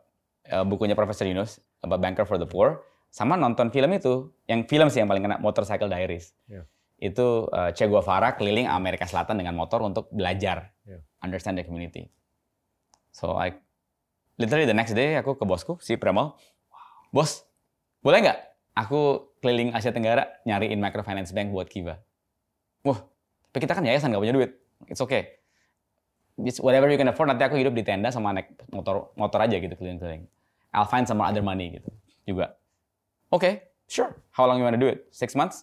uh, 0.50 0.64
bukunya 0.66 0.98
Profesor 0.98 1.28
Yunus, 1.28 1.62
about 1.86 2.02
Banker 2.02 2.26
for 2.26 2.40
the 2.40 2.48
Poor, 2.48 2.82
sama 3.14 3.38
nonton 3.38 3.70
film 3.70 3.94
itu, 3.94 4.34
yang 4.50 4.66
film 4.66 4.90
sih 4.90 5.04
yang 5.04 5.06
paling 5.06 5.22
kena, 5.22 5.38
Motorcycle 5.38 5.86
Diaries. 5.86 6.34
Yeah 6.50 6.66
itu 6.98 7.50
uh, 7.50 7.70
Che 7.74 7.84
Guevara 7.90 8.38
keliling 8.38 8.70
Amerika 8.70 9.04
Selatan 9.04 9.40
dengan 9.40 9.58
motor 9.58 9.82
untuk 9.82 10.08
belajar, 10.14 10.72
yeah. 10.86 11.02
understand 11.20 11.58
the 11.58 11.64
community. 11.66 12.08
So 13.14 13.34
I 13.34 13.54
literally 14.38 14.66
the 14.66 14.76
next 14.76 14.94
day 14.94 15.18
aku 15.18 15.38
ke 15.38 15.44
bosku 15.46 15.78
si 15.82 15.98
Premal, 15.98 16.38
bos 17.14 17.46
boleh 18.02 18.26
nggak 18.26 18.38
aku 18.74 19.30
keliling 19.40 19.72
Asia 19.72 19.94
Tenggara 19.94 20.26
nyariin 20.44 20.78
microfinance 20.78 21.30
bank 21.30 21.54
buat 21.54 21.70
Kiva? 21.70 21.98
Wah, 22.84 23.00
tapi 23.50 23.58
kita 23.64 23.78
kan 23.78 23.86
yayasan 23.86 24.10
nggak 24.12 24.22
punya 24.22 24.34
duit. 24.34 24.50
It's 24.90 25.00
okay. 25.00 25.40
It's 26.42 26.58
whatever 26.58 26.90
you 26.90 26.98
can 26.98 27.08
afford. 27.08 27.30
Nanti 27.30 27.46
aku 27.46 27.54
hidup 27.56 27.72
di 27.72 27.86
tenda 27.86 28.10
sama 28.10 28.34
naik 28.34 28.52
motor 28.74 29.14
motor 29.14 29.38
aja 29.38 29.54
gitu 29.56 29.72
keliling-keliling. 29.78 30.26
I'll 30.74 30.90
find 30.90 31.06
some 31.06 31.22
other 31.22 31.40
money 31.40 31.78
gitu 31.78 31.90
juga. 32.26 32.58
Oke, 33.30 33.40
okay, 33.40 33.54
sure. 33.86 34.18
How 34.34 34.44
long 34.50 34.58
you 34.58 34.66
wanna 34.66 34.80
do 34.80 34.90
it? 34.90 35.06
Six 35.14 35.38
months? 35.38 35.62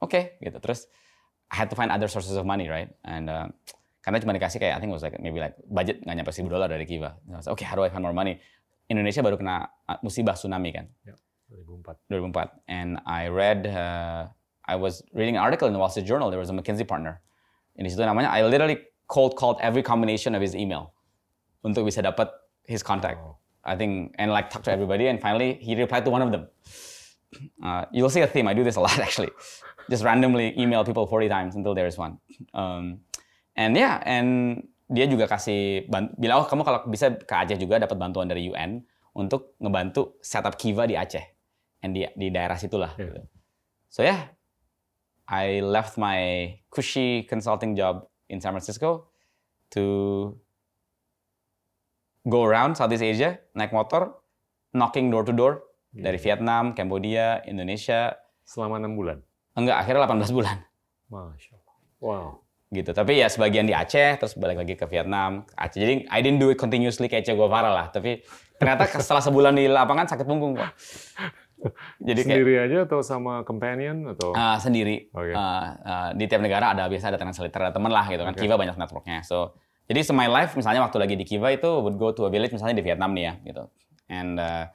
Oke. 0.00 0.10
Okay, 0.10 0.22
gitu. 0.40 0.58
Terus 0.58 0.88
I 1.50 1.56
had 1.56 1.68
to 1.70 1.76
find 1.76 1.90
other 1.90 2.08
sources 2.08 2.36
of 2.36 2.46
money 2.46 2.68
right? 2.68 2.88
And 3.04 3.28
uh, 3.28 3.48
karena 4.00 4.22
cuma 4.22 4.32
dikasih 4.32 4.62
kayak 4.62 4.74
I 4.76 4.80
think 4.80 4.90
it 4.94 4.96
was 4.96 5.04
like 5.04 5.18
maybe 5.18 5.42
like 5.42 5.58
budget 5.66 6.00
nggak 6.06 6.16
nyampe 6.22 6.32
seribu 6.32 6.56
dolar 6.56 6.70
dari 6.70 6.86
Kiva. 6.86 7.18
Oke 7.28 7.60
okay, 7.60 7.66
how 7.66 7.74
do 7.76 7.82
I 7.82 7.90
find 7.90 8.06
more 8.06 8.14
money? 8.14 8.38
Indonesia 8.88 9.20
baru 9.20 9.36
kena 9.36 9.68
uh, 9.90 9.98
musibah 10.00 10.38
tsunami 10.38 10.72
kan? 10.72 10.86
Yeah, 11.04 11.18
2004 11.52 11.98
2004 12.08 12.70
and 12.70 13.02
I 13.04 13.28
read 13.28 13.66
uh, 13.66 14.30
I 14.64 14.78
was 14.78 15.02
reading 15.12 15.36
an 15.36 15.42
article 15.42 15.66
in 15.66 15.74
the 15.74 15.82
Wall 15.82 15.90
Street 15.90 16.06
Journal. 16.06 16.30
There 16.30 16.40
was 16.40 16.48
a 16.48 16.56
McKinsey 16.56 16.86
partner. 16.86 17.18
Ini 17.74 17.90
situ 17.90 18.06
namanya 18.06 18.30
I 18.30 18.46
literally 18.46 18.78
cold 19.10 19.34
called 19.34 19.58
every 19.60 19.82
combination 19.82 20.38
of 20.38 20.40
his 20.40 20.54
email 20.54 20.94
untuk 21.66 21.84
bisa 21.84 22.00
dapat 22.00 22.30
his 22.64 22.86
contact. 22.86 23.18
I 23.66 23.76
think 23.76 24.16
and 24.16 24.32
like 24.32 24.48
talk 24.48 24.64
to 24.64 24.72
everybody 24.72 25.10
and 25.10 25.20
finally 25.20 25.58
he 25.60 25.76
replied 25.76 26.06
to 26.06 26.12
one 26.14 26.22
of 26.22 26.30
them. 26.30 26.48
Uh, 27.62 27.84
you'll 27.94 28.10
see 28.10 28.24
a 28.24 28.30
theme. 28.30 28.48
I 28.48 28.54
do 28.54 28.64
this 28.64 28.74
a 28.74 28.82
lot 28.82 28.96
actually 29.06 29.30
just 29.88 30.04
randomly 30.04 30.52
email 30.58 30.84
people 30.84 31.06
40 31.06 31.28
times 31.28 31.52
until 31.56 31.74
there 31.74 31.86
is 31.86 31.96
one. 31.96 32.18
Um, 32.52 33.00
and 33.56 33.76
yeah, 33.76 34.02
and 34.04 34.62
dia 34.90 35.06
juga 35.06 35.30
kasih 35.30 35.86
bilang 36.18 36.42
oh 36.42 36.46
kamu 36.50 36.66
kalau 36.66 36.80
bisa 36.90 37.14
ke 37.14 37.30
Aceh 37.30 37.56
juga 37.56 37.78
dapat 37.78 37.94
bantuan 37.94 38.26
dari 38.26 38.50
UN 38.50 38.82
untuk 39.14 39.54
ngebantu 39.62 40.18
setup 40.18 40.58
Kiva 40.58 40.84
di 40.90 40.98
Aceh 40.98 41.22
and 41.86 41.94
di 41.94 42.02
di 42.18 42.28
daerah 42.34 42.58
situlah. 42.58 42.98
Yeah. 42.98 43.24
So 43.90 44.02
yeah, 44.02 44.34
I 45.30 45.62
left 45.62 45.94
my 45.94 46.52
cushy 46.74 47.22
consulting 47.30 47.78
job 47.78 48.10
in 48.26 48.42
San 48.42 48.50
Francisco 48.50 49.10
to 49.74 50.34
go 52.26 52.42
around 52.42 52.74
Southeast 52.74 53.06
Asia 53.06 53.38
naik 53.54 53.70
motor 53.70 54.10
knocking 54.74 55.10
door 55.10 55.22
to 55.22 55.34
door 55.34 55.62
yeah. 55.94 56.10
dari 56.10 56.18
Vietnam, 56.18 56.74
Cambodia, 56.74 57.42
Indonesia 57.46 58.18
selama 58.42 58.82
enam 58.82 58.98
bulan. 58.98 59.18
Enggak, 59.54 59.76
akhirnya 59.82 60.06
18 60.06 60.36
bulan. 60.36 60.56
Masya 61.10 61.52
Allah. 61.58 61.76
Wow. 62.00 62.26
Gitu. 62.70 62.90
Tapi 62.94 63.18
ya 63.18 63.26
sebagian 63.26 63.66
di 63.66 63.74
Aceh, 63.74 64.22
terus 64.22 64.38
balik 64.38 64.62
lagi 64.62 64.78
ke 64.78 64.86
Vietnam. 64.86 65.42
Aceh. 65.58 65.78
Jadi 65.82 66.06
I 66.06 66.18
didn't 66.22 66.38
do 66.38 66.54
it 66.54 66.58
continuously 66.58 67.10
kayak 67.10 67.26
Che 67.26 67.34
Guevara 67.34 67.74
lah. 67.74 67.90
Tapi 67.90 68.22
ternyata 68.56 68.86
setelah 68.86 69.22
sebulan 69.22 69.58
di 69.58 69.66
lapangan 69.66 70.06
sakit 70.06 70.26
punggung 70.26 70.54
kok. 70.54 70.70
Jadi 72.00 72.20
sendiri 72.24 72.54
kayak, 72.56 72.66
aja 72.72 72.78
atau 72.88 73.00
sama 73.04 73.44
companion 73.44 74.16
atau? 74.16 74.32
Uh, 74.32 74.56
sendiri. 74.56 75.12
Okay. 75.12 75.34
Uh, 75.36 75.64
uh, 75.84 76.08
di 76.16 76.24
tiap 76.24 76.40
negara 76.40 76.72
ada 76.72 76.88
biasa 76.88 77.12
ada 77.12 77.20
translator, 77.20 77.68
ada 77.68 77.72
teman 77.74 77.92
lah 77.92 78.08
gitu 78.08 78.22
kan. 78.24 78.32
Okay. 78.32 78.48
Kiva 78.48 78.56
banyak 78.56 78.80
networknya. 78.80 79.20
So 79.26 79.58
jadi 79.90 80.06
so 80.06 80.14
my 80.14 80.30
life 80.30 80.54
misalnya 80.56 80.80
waktu 80.86 80.96
lagi 81.02 81.14
di 81.18 81.26
Kiva 81.26 81.52
itu 81.52 81.68
would 81.82 81.98
go 82.00 82.14
to 82.14 82.24
a 82.24 82.30
village 82.32 82.54
misalnya 82.54 82.80
di 82.80 82.84
Vietnam 82.86 83.12
nih 83.12 83.24
ya 83.28 83.34
gitu. 83.44 83.62
And 84.08 84.40
uh, 84.40 84.70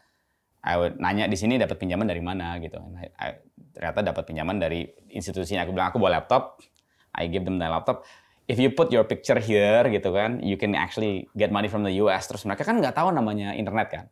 I 0.65 0.73
would 0.77 0.99
nanya 1.01 1.25
di 1.25 1.37
sini 1.37 1.57
dapat 1.57 1.81
pinjaman 1.81 2.05
dari 2.05 2.21
mana 2.21 2.57
gitu. 2.61 2.77
I, 2.99 3.07
I, 3.17 3.27
ternyata 3.75 3.99
dapat 3.99 4.23
pinjaman 4.23 4.55
dari 4.57 4.87
institusinya. 5.11 5.67
Aku 5.67 5.75
bilang 5.75 5.91
aku 5.91 5.99
bawa 5.99 6.23
laptop, 6.23 6.63
I 7.11 7.27
give 7.27 7.43
them 7.43 7.59
the 7.59 7.67
laptop. 7.67 8.07
if 8.47 8.57
you 8.59 8.69
put 8.69 8.93
your 8.93 9.03
picture 9.03 9.37
here 9.41 9.83
gitu 9.89 10.13
kan, 10.13 10.41
you 10.45 10.57
can 10.57 10.77
actually 10.77 11.29
get 11.33 11.49
money 11.49 11.67
from 11.67 11.81
the 11.81 11.97
US. 12.05 12.29
Terus 12.29 12.45
mereka 12.45 12.65
kan 12.65 12.77
nggak 12.77 12.93
tahu 12.93 13.09
namanya 13.09 13.57
internet 13.57 13.89
kan. 13.89 14.05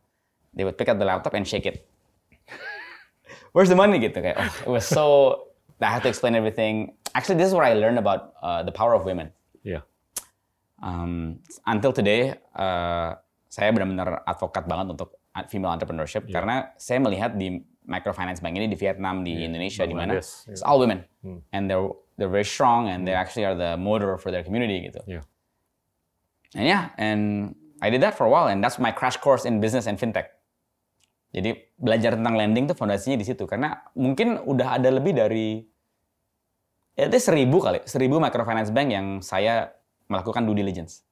They 0.54 0.62
would 0.62 0.78
pick 0.78 0.90
up 0.90 0.98
the 0.98 1.06
laptop 1.06 1.34
and 1.34 1.46
shake 1.46 1.66
it. 1.66 1.86
Where's 3.54 3.70
the 3.70 3.78
money 3.78 3.98
gitu 4.02 4.22
kayak. 4.22 4.38
Oh, 4.38 4.54
it 4.70 4.70
was 4.70 4.86
so. 4.86 5.04
I 5.82 5.90
had 5.90 6.02
to 6.06 6.10
explain 6.10 6.38
everything. 6.38 6.94
Actually, 7.14 7.42
this 7.42 7.50
is 7.50 7.54
what 7.54 7.66
I 7.66 7.74
learned 7.74 7.98
about 7.98 8.34
uh, 8.42 8.62
the 8.62 8.72
power 8.74 8.94
of 8.94 9.04
women. 9.04 9.30
Yeah. 9.62 9.86
Um, 10.82 11.42
until 11.66 11.92
today, 11.94 12.40
uh, 12.54 13.18
saya 13.50 13.70
benar-benar 13.70 14.26
advokat 14.26 14.66
banget 14.66 14.98
untuk 14.98 15.18
female 15.50 15.74
entrepreneurship 15.74 16.26
yeah. 16.26 16.34
karena 16.38 16.56
saya 16.78 17.02
melihat 17.02 17.34
di 17.34 17.62
microfinance 17.84 18.40
bank 18.40 18.56
ini 18.56 18.66
di 18.68 18.78
Vietnam, 18.78 19.22
di 19.22 19.36
yeah, 19.36 19.46
Indonesia, 19.48 19.84
di 19.84 19.94
mana 19.96 20.18
yeah. 20.18 20.52
it's 20.52 20.64
all 20.64 20.80
women 20.80 21.04
hmm. 21.20 21.40
and 21.52 21.68
they're 21.68 21.88
they're 22.16 22.32
very 22.32 22.46
strong 22.46 22.88
and 22.88 23.04
they 23.04 23.12
actually 23.12 23.44
are 23.44 23.54
the 23.54 23.76
motor 23.76 24.16
for 24.16 24.32
their 24.32 24.42
community 24.42 24.88
gitu. 24.88 25.00
Yeah. 25.04 25.24
And 26.54 26.64
yeah, 26.64 26.82
and 26.96 27.52
I 27.82 27.90
did 27.90 28.00
that 28.00 28.16
for 28.16 28.24
a 28.24 28.30
while 28.32 28.48
and 28.48 28.62
that's 28.62 28.80
my 28.80 28.94
crash 28.94 29.18
course 29.20 29.44
in 29.44 29.60
business 29.60 29.84
and 29.84 30.00
fintech. 30.00 30.32
Jadi 31.34 31.74
belajar 31.74 32.14
tentang 32.14 32.38
lending 32.38 32.70
tuh 32.70 32.78
fondasinya 32.78 33.18
di 33.18 33.26
situ 33.26 33.42
karena 33.44 33.74
mungkin 33.98 34.38
udah 34.46 34.78
ada 34.78 34.86
lebih 34.94 35.18
dari 35.18 35.66
ya 36.94 37.10
itu 37.10 37.18
seribu 37.18 37.58
kali, 37.58 37.82
seribu 37.84 38.22
microfinance 38.22 38.70
bank 38.70 38.88
yang 38.94 39.06
saya 39.18 39.74
melakukan 40.06 40.46
due 40.46 40.54
diligence. 40.54 41.02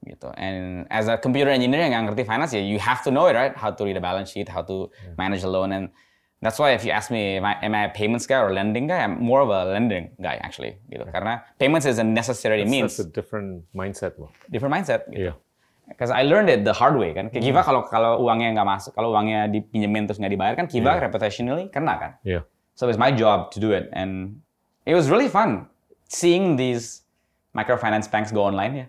Gitu. 0.00 0.32
And 0.36 0.88
as 0.88 1.08
a 1.08 1.20
computer 1.20 1.52
engineer 1.52 1.84
yang 1.84 1.92
nggak 1.92 2.16
ngerti 2.16 2.24
finance 2.24 2.52
ya, 2.56 2.64
you 2.64 2.80
have 2.80 3.04
to 3.04 3.10
know 3.12 3.28
it, 3.28 3.36
right? 3.36 3.52
How 3.52 3.68
to 3.68 3.82
read 3.84 3.96
a 3.96 4.04
balance 4.04 4.32
sheet, 4.32 4.48
how 4.48 4.64
to 4.64 4.88
yeah. 4.88 5.12
manage 5.20 5.44
a 5.44 5.50
loan, 5.50 5.76
and 5.76 5.92
that's 6.40 6.56
why 6.58 6.72
if 6.72 6.84
you 6.84 6.90
ask 6.90 7.10
me, 7.10 7.36
am 7.36 7.44
I, 7.44 7.60
am 7.60 7.74
I 7.74 7.84
a 7.84 7.92
payments 7.92 8.26
guy 8.26 8.40
or 8.40 8.52
lending 8.52 8.88
guy? 8.88 9.04
I'm 9.04 9.20
more 9.20 9.44
of 9.44 9.50
a 9.52 9.68
lending 9.68 10.16
guy 10.16 10.40
actually, 10.40 10.80
gitu. 10.88 11.04
Yeah. 11.04 11.12
Karena 11.12 11.32
payments 11.60 11.84
is 11.84 12.00
a 12.00 12.04
necessary 12.04 12.64
that's, 12.64 12.70
means. 12.70 12.96
That's 12.96 13.08
a 13.08 13.12
different 13.12 13.68
mindset 13.76 14.16
loh. 14.16 14.32
Different 14.48 14.72
mindset. 14.72 15.04
Gitu. 15.12 15.28
Yeah. 15.28 15.36
Because 15.84 16.08
I 16.08 16.22
learned 16.22 16.48
it 16.48 16.64
the 16.64 16.72
hard 16.72 16.96
way 16.96 17.12
kan. 17.12 17.28
Kayak 17.28 17.44
Kiva 17.44 17.60
hmm. 17.60 17.68
kalau 17.68 17.80
kalau 17.84 18.12
uangnya 18.24 18.56
nggak 18.56 18.68
masuk, 18.72 18.96
kalau 18.96 19.12
uangnya 19.12 19.52
dipinjemin 19.52 20.08
terus 20.08 20.16
nggak 20.16 20.32
dibayar 20.32 20.54
kan 20.56 20.64
Kiva 20.64 20.96
yeah. 20.96 21.02
reputationally 21.04 21.68
kena 21.68 21.94
kan. 22.00 22.12
Yeah. 22.24 22.48
So 22.72 22.88
it's 22.88 22.96
my 22.96 23.12
job 23.12 23.52
to 23.52 23.60
do 23.60 23.76
it, 23.76 23.92
and 23.92 24.40
it 24.88 24.96
was 24.96 25.12
really 25.12 25.28
fun 25.28 25.68
seeing 26.08 26.56
these 26.56 27.04
microfinance 27.52 28.08
banks 28.08 28.32
go 28.32 28.46
online 28.48 28.72
ya 28.72 28.86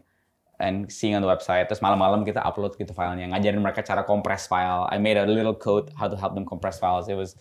and 0.61 0.87
seeing 0.93 1.17
on 1.17 1.25
the 1.25 1.27
website. 1.27 1.65
Terus 1.65 1.81
malam-malam 1.81 2.21
kita 2.21 2.39
upload 2.45 2.77
gitu 2.77 2.93
filenya, 2.93 3.33
ngajarin 3.33 3.59
mereka 3.59 3.81
cara 3.81 4.05
compress 4.05 4.45
file. 4.45 4.85
I 4.93 5.01
made 5.01 5.17
a 5.17 5.25
little 5.25 5.57
code 5.57 5.89
how 5.97 6.05
to 6.05 6.15
help 6.15 6.37
them 6.37 6.45
compress 6.45 6.77
files. 6.77 7.09
It 7.09 7.17
was 7.17 7.33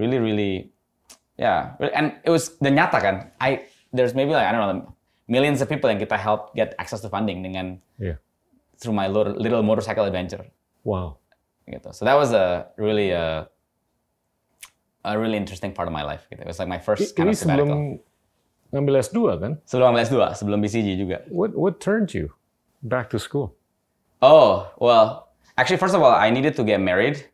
really 0.00 0.16
really 0.16 0.72
yeah, 1.36 1.76
and 1.92 2.16
it 2.24 2.32
was 2.32 2.56
the 2.64 2.72
nyata 2.72 2.98
kan. 2.98 3.16
I 3.36 3.68
there's 3.92 4.16
maybe 4.16 4.32
like 4.32 4.48
I 4.48 4.52
don't 4.56 4.64
know 4.64 4.96
millions 5.28 5.60
of 5.60 5.68
people 5.68 5.90
yang 5.90 5.98
kita 5.98 6.16
help 6.18 6.54
get 6.54 6.74
access 6.78 7.02
to 7.02 7.08
funding 7.10 7.42
dengan 7.42 7.78
yeah. 7.98 8.18
through 8.78 8.94
my 8.94 9.06
little, 9.06 9.34
little 9.34 9.62
motorcycle 9.62 10.06
adventure. 10.06 10.46
Wow. 10.84 11.18
Gitu. 11.66 11.94
So 11.94 12.04
that 12.06 12.14
was 12.14 12.32
a 12.32 12.70
really 12.78 13.10
a, 13.10 13.50
a 15.04 15.18
really 15.18 15.36
interesting 15.36 15.74
part 15.74 15.88
of 15.88 15.94
my 15.94 16.02
life. 16.02 16.26
Gitu. 16.30 16.42
It 16.42 16.46
was 16.46 16.58
like 16.58 16.70
my 16.70 16.78
first 16.78 17.14
kind 17.18 17.28
of 17.28 17.36
sabbatical. 17.36 17.74
Sebelum 17.74 18.00
ngambil 18.70 18.94
S2 19.02 19.18
kan? 19.42 19.52
Sebelum 19.66 19.94
ngambil 19.94 20.02
S2, 20.06 20.16
sebelum 20.38 20.58
BCG 20.62 20.88
juga. 20.94 21.26
What 21.26 21.58
what 21.58 21.82
turned 21.82 22.14
you? 22.14 22.30
Back 22.88 23.10
to 23.10 23.18
school? 23.18 23.54
Oh, 24.22 24.70
well, 24.78 25.28
actually, 25.58 25.76
first 25.76 25.94
of 25.94 26.02
all, 26.02 26.12
I 26.12 26.30
needed 26.30 26.56
to 26.56 26.64
get 26.64 26.80
married. 26.80 27.26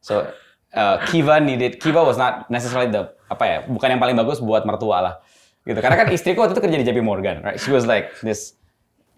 So, 0.00 0.32
uh, 0.74 1.04
Kiva 1.06 1.40
needed, 1.40 1.80
Kiva 1.80 2.04
was 2.04 2.16
not 2.16 2.50
necessarily 2.50 2.90
the, 2.92 3.10
apa 3.30 3.44
ya, 3.44 3.58
bukan 3.66 3.96
yang 3.96 4.00
paling 4.00 4.16
bagus 4.16 4.38
buat 4.38 4.64
mertua 4.64 5.02
lah. 5.02 5.14
Gitu. 5.66 5.80
Karena 5.84 5.96
kan 6.00 6.08
istriku 6.08 6.40
waktu 6.40 6.56
itu 6.56 6.62
kerja 6.64 6.76
di 6.80 6.86
JP 6.86 6.98
Morgan, 7.04 7.44
right? 7.44 7.60
She 7.60 7.68
was 7.68 7.84
like 7.84 8.14
this, 8.24 8.56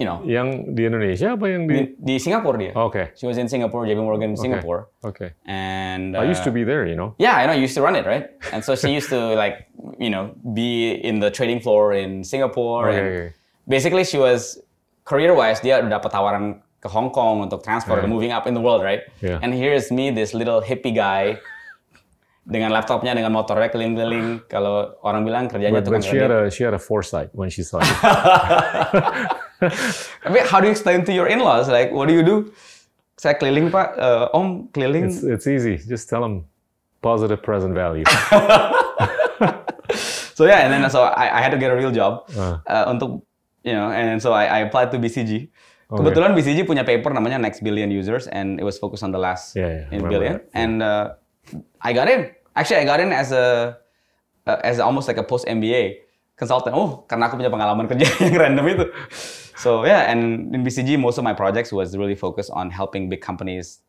you 0.02 0.06
know. 0.09 0.18
Yang 0.26 0.75
di 0.75 0.82
Indonesia 0.82 1.38
apa 1.38 1.47
yang 1.47 1.70
di? 1.70 1.75
Di, 1.76 1.82
di 1.94 2.14
Singapura 2.18 2.59
dia. 2.59 2.73
Oh, 2.75 2.90
okay. 2.90 3.14
She 3.14 3.30
was 3.30 3.38
in 3.38 3.47
Singapore, 3.47 3.87
JP 3.87 4.02
Morgan, 4.02 4.35
Singapore. 4.35 4.90
Okay. 5.04 5.30
okay. 5.30 5.47
And. 5.47 6.18
Uh, 6.18 6.23
I 6.23 6.26
used 6.26 6.42
to 6.42 6.50
uh, 6.50 6.59
be 6.59 6.66
there, 6.66 6.90
you 6.90 6.99
know. 6.99 7.14
Yeah, 7.23 7.38
I 7.38 7.47
know. 7.47 7.54
You 7.54 7.70
used 7.70 7.78
to 7.78 7.85
run 7.87 7.94
it, 7.94 8.02
right? 8.02 8.35
And 8.50 8.66
so 8.66 8.75
she 8.75 8.91
used 8.91 9.14
to 9.14 9.38
like, 9.38 9.71
you 10.00 10.10
know, 10.10 10.34
be 10.56 10.91
in 10.91 11.23
the 11.23 11.30
trading 11.30 11.62
floor 11.62 11.95
in 11.95 12.25
Singapore. 12.26 12.91
Okay, 12.91 12.99
and. 12.99 13.34
Basically, 13.71 14.02
she 14.02 14.19
was 14.19 14.58
career 15.10 15.34
wise 15.34 15.58
dia 15.58 15.82
udah 15.82 15.99
dapat 15.99 16.10
tawaran 16.14 16.62
ke 16.78 16.86
Hong 16.88 17.10
Kong 17.10 17.42
untuk 17.42 17.66
transfer, 17.66 17.99
yeah. 17.99 18.06
moving 18.06 18.30
up 18.30 18.46
in 18.46 18.54
the 18.54 18.62
world, 18.62 18.80
right? 18.86 19.02
Yeah. 19.20 19.42
And 19.42 19.52
here's 19.52 19.90
me, 19.90 20.14
this 20.14 20.32
little 20.32 20.62
hippie 20.62 20.94
guy 20.94 21.36
dengan 22.46 22.73
laptopnya, 22.73 23.12
dengan 23.12 23.36
motornya 23.36 23.68
keliling-keliling. 23.68 24.49
Kalau 24.49 24.96
orang 25.04 25.26
bilang 25.26 25.44
kerjanya 25.50 25.82
but, 25.82 25.90
but 25.90 26.06
she 26.06 26.16
had 26.16 26.32
a 26.32 26.49
she 26.49 26.64
had 26.64 26.73
a 26.73 26.80
foresight 26.80 27.28
when 27.36 27.50
she 27.52 27.66
saw 27.66 27.82
you. 27.82 27.96
Tapi 30.25 30.38
how 30.49 30.56
do 30.62 30.70
you 30.70 30.73
explain 30.73 31.04
to 31.04 31.12
your 31.12 31.28
in-laws? 31.28 31.68
Like, 31.68 31.92
what 31.92 32.08
do 32.08 32.16
you 32.16 32.25
do? 32.25 32.49
Saya 33.20 33.36
keliling 33.36 33.68
pak, 33.68 34.00
uh, 34.00 34.32
om 34.32 34.73
keliling. 34.73 35.12
It's, 35.12 35.20
it's 35.20 35.44
easy. 35.44 35.76
Just 35.76 36.08
tell 36.08 36.25
them 36.25 36.49
positive 37.04 37.44
present 37.44 37.76
value. 37.76 38.08
so 40.32 40.49
yeah, 40.49 40.64
and 40.64 40.73
then 40.73 40.88
so 40.88 41.04
I, 41.04 41.28
I 41.28 41.40
had 41.44 41.52
to 41.52 41.60
get 41.60 41.68
a 41.68 41.76
real 41.76 41.92
job 41.92 42.25
uh. 42.32 42.64
Uh, 42.64 42.96
untuk 42.96 43.20
you 43.64 43.73
know, 43.73 43.90
and 43.90 44.20
so 44.23 44.32
I, 44.32 44.44
I 44.44 44.58
applied 44.68 44.90
to 44.92 44.99
BCG. 44.99 45.49
Okay. 45.90 45.99
Kebetulan 45.99 46.38
BCG 46.38 46.70
punya 46.70 46.86
paper 46.86 47.10
namanya 47.10 47.42
Next 47.42 47.66
Billion 47.66 47.90
Users, 47.90 48.30
and 48.30 48.62
it 48.62 48.64
was 48.64 48.78
focused 48.78 49.02
on 49.02 49.10
the 49.10 49.18
last 49.18 49.58
yeah, 49.58 49.90
yeah, 49.90 49.94
in 49.94 50.00
billion. 50.06 50.38
That. 50.38 50.54
And 50.54 50.82
uh, 50.82 51.18
I 51.82 51.90
got 51.92 52.06
in. 52.06 52.30
Actually, 52.54 52.82
I 52.82 52.86
got 52.86 53.02
in 53.02 53.10
as 53.10 53.34
a 53.34 53.75
uh, 54.46 54.58
as 54.62 54.78
almost 54.78 55.10
like 55.10 55.18
a 55.18 55.26
post 55.26 55.50
MBA 55.50 56.06
consultant. 56.38 56.78
Oh, 56.78 57.02
karena 57.10 57.26
aku 57.26 57.42
punya 57.42 57.50
pengalaman 57.50 57.90
kerja 57.90 58.06
yang 58.23 58.38
random 58.38 58.64
itu. 58.70 58.86
So 59.58 59.82
yeah, 59.82 60.06
and 60.06 60.54
in 60.54 60.62
BCG, 60.62 60.94
most 60.94 61.18
of 61.18 61.26
my 61.26 61.34
projects 61.34 61.75
was 61.75 61.99
really 61.99 62.14
focused 62.14 62.54
on 62.54 62.70
helping 62.70 63.10
big 63.10 63.20
companies 63.20 63.82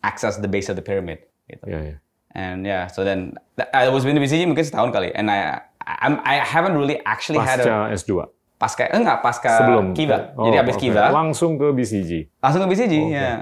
access 0.00 0.40
the 0.40 0.48
base 0.48 0.72
of 0.72 0.80
the 0.80 0.84
pyramid. 0.84 1.28
Gitu. 1.52 1.64
Yeah, 1.68 1.82
yeah. 1.92 1.98
And 2.34 2.66
yeah, 2.66 2.88
so 2.88 3.04
then 3.04 3.36
I 3.76 3.92
was 3.92 4.08
in 4.08 4.16
BCG 4.16 4.48
mungkin 4.48 4.64
setahun 4.64 4.96
kali, 4.96 5.12
and 5.12 5.28
I 5.28 5.60
I, 5.84 6.08
I 6.24 6.34
haven't 6.40 6.74
really 6.74 7.04
actually 7.04 7.38
Pasca 7.38 7.68
had 7.68 7.92
a 7.92 7.94
S2 7.94 8.26
pasca 8.64 8.88
eh, 8.88 8.96
enggak 8.96 9.20
pasca 9.20 9.52
Sebelum. 9.60 9.92
Kiva. 9.92 10.32
Oh, 10.40 10.48
jadi 10.48 10.64
habis 10.64 10.80
okay. 10.80 10.88
Kiva 10.88 11.12
langsung 11.12 11.60
ke 11.60 11.68
BCG. 11.76 12.40
Langsung 12.40 12.64
ke 12.64 12.68
BCG 12.72 12.94
oh, 12.96 13.04
okay. 13.12 13.20
ya. 13.20 13.32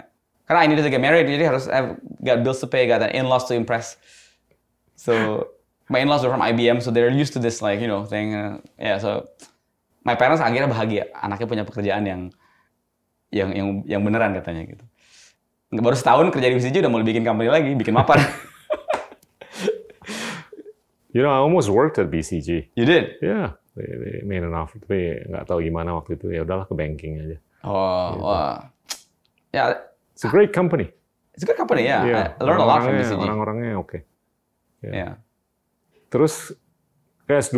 Karena 0.42 0.58
I 0.58 0.66
needed 0.66 0.82
to 0.82 0.90
get 0.90 0.98
married 0.98 1.30
jadi 1.30 1.46
harus 1.46 1.70
I've 1.70 2.02
got 2.18 2.42
bills 2.42 2.58
to 2.58 2.66
pay, 2.66 2.90
got 2.90 3.06
an 3.06 3.14
in-laws 3.14 3.46
to 3.46 3.54
impress. 3.54 3.94
So 4.98 5.46
my 5.87 6.02
in-laws 6.02 6.26
were 6.26 6.35
from 6.35 6.42
IBM 6.42 6.82
so 6.82 6.90
they're 6.90 7.14
used 7.14 7.30
to 7.38 7.40
this 7.40 7.62
like 7.62 7.78
you 7.78 7.87
know 7.87 8.02
thing. 8.02 8.35
Uh, 8.35 8.58
yeah, 8.74 8.98
so 8.98 9.30
my 10.02 10.18
parents 10.18 10.42
akhirnya 10.42 10.66
bahagia 10.66 11.06
anaknya 11.14 11.46
punya 11.46 11.62
pekerjaan 11.62 12.02
yang 12.02 12.20
yang 13.30 13.48
yang 13.54 13.68
yang 13.87 14.02
beneran 14.02 14.35
katanya 14.35 14.74
gitu. 14.74 14.85
Baru 15.72 15.96
setahun 15.96 16.28
kerja 16.35 16.50
di 16.50 16.58
BCG 16.58 16.85
udah 16.85 16.92
mau 16.92 17.00
bikin 17.00 17.24
company 17.24 17.48
lagi, 17.48 17.72
bikin 17.78 17.94
mapan. 17.96 18.20
you 21.16 21.24
know, 21.24 21.32
I 21.32 21.40
almost 21.40 21.72
worked 21.72 21.96
at 21.96 22.12
BCG. 22.12 22.74
You 22.76 22.85
did? 22.85 23.16
Yeah 23.24 23.62
they, 23.76 23.87
they 23.87 24.14
made 24.24 24.44
an 24.44 24.52
offer 24.52 24.76
tapi 24.78 25.24
nggak 25.28 25.44
tahu 25.48 25.64
gimana 25.64 25.96
waktu 25.96 26.20
itu 26.20 26.28
ya 26.32 26.44
udahlah 26.44 26.68
ke 26.68 26.74
banking 26.76 27.12
aja 27.20 27.37
oh 27.64 28.08
gitu. 28.12 28.24
wah 28.24 28.56
ya 29.52 29.56
yeah. 29.56 29.66
it's 30.12 30.24
a 30.24 30.30
great 30.30 30.52
company 30.52 30.92
it's 31.32 31.44
a 31.44 31.48
good 31.48 31.56
company 31.56 31.88
ya 31.88 32.04
yeah. 32.04 32.26
I 32.37 32.42
learned 32.44 32.61
a 32.61 32.68
lot 32.68 32.85
from 32.85 33.00
BCG 33.00 33.20
orang-orangnya 33.20 33.72
oke 33.80 33.88
okay. 33.88 34.00
yeah. 34.85 34.92
yeah. 34.92 35.12
terus 36.12 36.52
ke 37.24 37.32
S2 37.32 37.56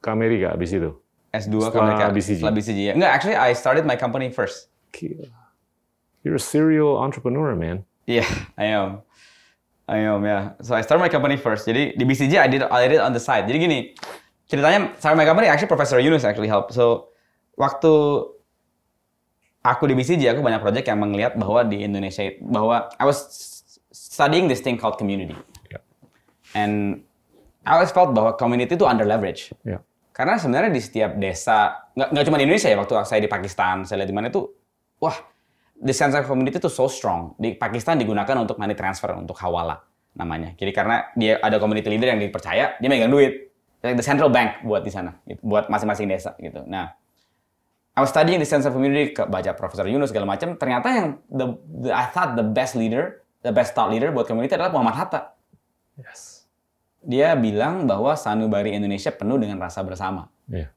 ke 0.00 0.08
Amerika 0.08 0.56
abis 0.56 0.72
itu 0.72 0.96
S2 1.36 1.54
ke 1.68 1.76
Amerika 1.76 2.04
BCG. 2.08 2.40
setelah 2.40 2.56
BCG 2.56 2.78
ya 2.80 2.92
enggak 2.96 3.12
actually 3.12 3.36
I 3.36 3.52
started 3.52 3.84
my 3.84 4.00
company 4.00 4.32
first 4.32 4.72
Gila. 4.96 5.28
you're 6.24 6.40
a 6.40 6.42
serial 6.42 6.96
entrepreneur 6.96 7.52
man 7.52 7.84
yeah 8.08 8.28
I 8.56 8.72
am 8.72 9.04
I 9.84 10.02
am 10.08 10.24
yeah. 10.24 10.56
so 10.64 10.72
I 10.72 10.80
started 10.80 11.04
my 11.04 11.12
company 11.12 11.36
first 11.36 11.68
jadi 11.68 11.92
di 11.92 12.04
BCG 12.08 12.40
I 12.40 12.48
did 12.48 12.64
I 12.64 12.88
did 12.88 13.04
on 13.04 13.12
the 13.12 13.20
side 13.20 13.44
jadi 13.44 13.60
gini 13.60 13.78
ceritanya 14.46 14.94
sama 15.02 15.22
my 15.22 15.26
company 15.26 15.50
actually 15.50 15.70
Professor 15.70 15.98
Yunus 15.98 16.22
actually 16.22 16.50
help. 16.50 16.70
So 16.70 17.14
waktu 17.58 17.92
aku 19.66 19.82
di 19.90 19.94
BCG 19.98 20.22
aku 20.30 20.40
banyak 20.42 20.62
project 20.62 20.86
yang 20.86 20.98
melihat 21.02 21.34
bahwa 21.34 21.66
di 21.66 21.82
Indonesia 21.82 22.22
bahwa 22.38 22.86
I 22.96 23.04
was 23.04 23.18
studying 23.90 24.46
this 24.46 24.62
thing 24.62 24.78
called 24.78 24.96
community. 24.96 25.34
Yeah. 25.68 25.82
And 26.54 27.02
I 27.66 27.76
always 27.76 27.90
felt 27.90 28.14
bahwa 28.14 28.38
community 28.38 28.78
itu 28.78 28.86
under 28.86 29.02
leverage. 29.02 29.50
Yeah. 29.66 29.82
Karena 30.16 30.40
sebenarnya 30.40 30.72
di 30.72 30.80
setiap 30.80 31.20
desa, 31.20 31.92
nggak, 31.92 32.08
nggak 32.08 32.24
cuma 32.24 32.36
di 32.40 32.44
Indonesia 32.48 32.72
ya, 32.72 32.78
waktu 32.80 32.94
saya 33.04 33.20
di 33.20 33.28
Pakistan, 33.28 33.84
saya 33.84 34.00
lihat 34.00 34.08
di 34.08 34.16
mana 34.16 34.32
itu, 34.32 34.48
wah, 34.96 35.12
the 35.76 35.92
sense 35.92 36.16
of 36.16 36.24
community 36.24 36.56
itu 36.56 36.72
so 36.72 36.88
strong. 36.88 37.36
Di 37.36 37.52
Pakistan 37.52 38.00
digunakan 38.00 38.32
untuk 38.40 38.56
money 38.56 38.72
transfer, 38.72 39.12
untuk 39.12 39.36
hawala 39.44 39.76
namanya. 40.16 40.56
Jadi 40.56 40.72
karena 40.72 41.12
dia 41.12 41.36
ada 41.36 41.60
community 41.60 41.92
leader 41.92 42.16
yang 42.16 42.20
dipercaya, 42.22 42.80
dia 42.80 42.88
megang 42.88 43.12
duit 43.12 43.52
like 43.86 43.96
the 43.96 44.02
central 44.02 44.28
bank 44.28 44.66
buat 44.66 44.82
di 44.82 44.90
sana, 44.90 45.14
gitu, 45.22 45.38
buat 45.46 45.70
masing-masing 45.70 46.10
desa 46.10 46.34
gitu. 46.42 46.66
Nah, 46.66 46.90
I 47.96 48.04
was 48.04 48.12
studying 48.12 48.42
the 48.42 48.48
sense 48.48 48.66
of 48.66 48.76
community, 48.76 49.16
baca 49.16 49.56
Profesor 49.56 49.86
Yunus 49.88 50.12
segala 50.12 50.28
macam. 50.28 50.58
Ternyata 50.58 50.88
yang 50.92 51.08
the, 51.30 51.46
the 51.86 51.90
I 51.94 52.10
thought 52.12 52.36
the 52.36 52.44
best 52.44 52.76
leader, 52.76 53.24
the 53.40 53.54
best 53.54 53.72
thought 53.72 53.88
leader 53.88 54.12
buat 54.12 54.28
community 54.28 54.52
adalah 54.52 54.74
Muhammad 54.74 54.98
Hatta. 55.00 55.32
Yes. 55.96 56.44
Dia 57.00 57.38
bilang 57.38 57.88
bahwa 57.88 58.12
sanubari 58.18 58.74
Indonesia 58.76 59.14
penuh 59.14 59.40
dengan 59.40 59.62
rasa 59.62 59.80
bersama. 59.80 60.28
Yeah. 60.50 60.74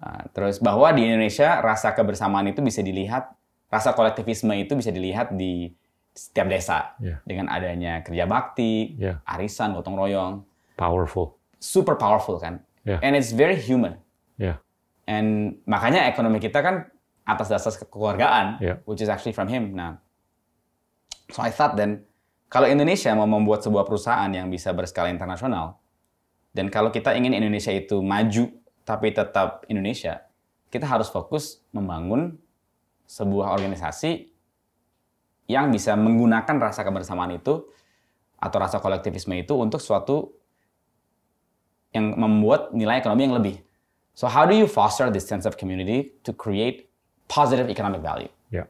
Uh, 0.00 0.24
terus 0.32 0.56
bahwa 0.62 0.88
di 0.96 1.04
Indonesia 1.04 1.60
rasa 1.60 1.92
kebersamaan 1.92 2.48
itu 2.48 2.64
bisa 2.64 2.80
dilihat, 2.80 3.34
rasa 3.68 3.92
kolektivisme 3.92 4.54
itu 4.56 4.72
bisa 4.72 4.88
dilihat 4.88 5.34
di 5.36 5.74
setiap 6.14 6.46
desa 6.46 6.94
Yeah. 7.02 7.18
dengan 7.26 7.50
adanya 7.50 8.00
kerja 8.06 8.24
bakti, 8.24 8.94
Yeah. 8.96 9.20
arisan, 9.26 9.74
gotong 9.76 9.98
royong, 9.98 10.46
Powerful. 10.74 11.38
Super 11.64 11.96
powerful 11.96 12.36
kan, 12.36 12.60
Yeah. 12.84 13.00
and 13.00 13.16
it's 13.16 13.32
very 13.32 13.56
human. 13.56 13.96
Yeah. 14.36 14.60
And 15.08 15.56
makanya 15.64 16.04
ekonomi 16.12 16.36
kita 16.36 16.60
kan 16.60 16.92
atas 17.24 17.48
dasar 17.48 17.72
kekeluargaan, 17.72 18.60
Yeah. 18.60 18.84
which 18.84 19.00
is 19.00 19.08
actually 19.08 19.32
from 19.32 19.48
him. 19.48 19.72
Nah, 19.72 19.96
so 21.32 21.40
I 21.40 21.48
thought 21.48 21.80
then 21.80 22.04
kalau 22.52 22.68
Indonesia 22.68 23.08
mau 23.16 23.24
membuat 23.24 23.64
sebuah 23.64 23.88
perusahaan 23.88 24.28
yang 24.28 24.52
bisa 24.52 24.76
berskala 24.76 25.08
internasional, 25.08 25.80
dan 26.52 26.68
kalau 26.68 26.92
kita 26.92 27.16
ingin 27.16 27.32
Indonesia 27.32 27.72
itu 27.72 28.04
maju 28.04 28.52
tapi 28.84 29.16
tetap 29.16 29.64
Indonesia, 29.72 30.28
kita 30.68 30.84
harus 30.84 31.08
fokus 31.08 31.64
membangun 31.72 32.36
sebuah 33.08 33.56
organisasi 33.56 34.28
yang 35.48 35.72
bisa 35.72 35.96
menggunakan 35.96 36.56
rasa 36.60 36.84
kebersamaan 36.84 37.36
itu 37.36 37.64
atau 38.36 38.58
rasa 38.60 38.80
kolektivisme 38.80 39.32
itu 39.40 39.56
untuk 39.56 39.80
suatu 39.80 40.32
yang 41.94 42.18
membuat 42.18 42.74
nilai 42.74 42.98
ekonomi 42.98 43.22
yang 43.24 43.36
lebih. 43.38 43.56
So 44.14 44.26
how 44.26 44.46
do 44.46 44.54
you 44.54 44.66
foster 44.66 45.10
this 45.10 45.26
sense 45.26 45.46
of 45.46 45.56
community 45.56 46.12
to 46.26 46.32
create 46.34 46.90
positive 47.26 47.70
economic 47.70 48.02
value? 48.02 48.28
Yeah. 48.50 48.66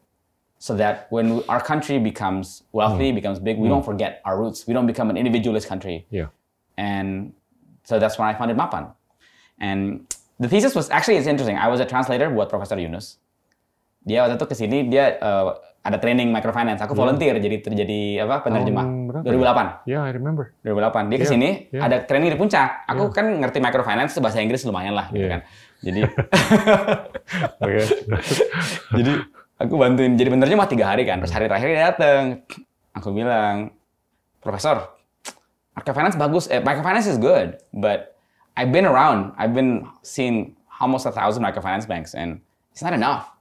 So 0.60 0.76
that 0.76 1.08
when 1.10 1.42
our 1.48 1.60
country 1.60 1.98
becomes 1.98 2.62
wealthy, 2.72 3.12
becomes 3.12 3.40
big, 3.40 3.58
we 3.58 3.68
don't 3.68 3.84
forget 3.84 4.20
our 4.24 4.40
roots. 4.40 4.68
We 4.68 4.72
don't 4.72 4.86
become 4.86 5.10
an 5.10 5.16
individualist 5.16 5.68
country. 5.68 6.06
Yeah. 6.08 6.32
And 6.76 7.32
so 7.84 7.98
that's 7.98 8.16
when 8.18 8.28
I 8.28 8.34
founded 8.34 8.56
Mapan. 8.56 8.92
And 9.60 10.08
the 10.40 10.48
thesis 10.48 10.74
was 10.74 10.88
actually 10.90 11.16
it's 11.16 11.26
interesting. 11.26 11.56
I 11.56 11.68
was 11.68 11.80
a 11.80 11.84
translator 11.84 12.30
buat 12.30 12.48
Profesor 12.48 12.78
Yunus. 12.80 13.20
Dia 14.04 14.24
waktu 14.24 14.36
itu 14.36 14.46
kesini 14.48 14.78
dia 14.92 15.16
uh, 15.20 15.56
ada 15.84 16.00
training 16.00 16.32
microfinance. 16.32 16.80
Aku 16.80 16.96
volunteer 16.96 17.36
jadi 17.36 17.60
terjadi 17.60 18.24
apa 18.24 18.40
penerjemah. 18.40 18.84
Berapa 19.12 19.24
2008. 19.84 19.84
Yeah, 19.84 20.00
I 20.00 20.16
remember. 20.16 20.56
2008 20.64 21.12
dia 21.12 21.16
Iya, 21.16 21.20
ke 21.20 21.26
sini 21.28 21.48
iya. 21.68 21.80
ada 21.84 21.96
training 22.08 22.32
di 22.32 22.38
puncak. 22.40 22.88
Aku 22.88 23.12
kan 23.12 23.28
ngerti 23.44 23.60
microfinance 23.60 24.16
bahasa 24.16 24.40
Inggris 24.40 24.64
lumayan 24.64 24.96
lah 24.96 25.12
gitu 25.12 25.28
kan. 25.28 25.44
Jadi 25.84 26.00
Oke. 27.64 27.80
jadi 28.98 29.12
aku 29.60 29.74
bantuin 29.76 30.16
jadi 30.16 30.32
penerjemah 30.32 30.68
tiga 30.72 30.88
hari 30.88 31.04
kan. 31.04 31.20
Terus 31.20 31.36
hari 31.36 31.52
terakhir 31.52 31.68
dia 31.68 31.92
datang. 31.92 32.22
Aku 32.96 33.12
bilang, 33.12 33.76
Profesor, 34.40 34.88
microfinance 35.76 36.16
bagus. 36.16 36.48
Eh, 36.48 36.64
microfinance 36.64 37.10
is 37.10 37.20
good, 37.20 37.60
but 37.76 38.16
I've 38.56 38.72
been 38.72 38.88
around. 38.88 39.36
I've 39.36 39.52
been 39.52 39.84
seeing 40.00 40.56
almost 40.80 41.04
a 41.04 41.12
thousand 41.12 41.44
microfinance 41.44 41.84
banks, 41.84 42.14
and 42.14 42.40
it's 42.72 42.80
not 42.80 42.94
enough. 42.94 43.33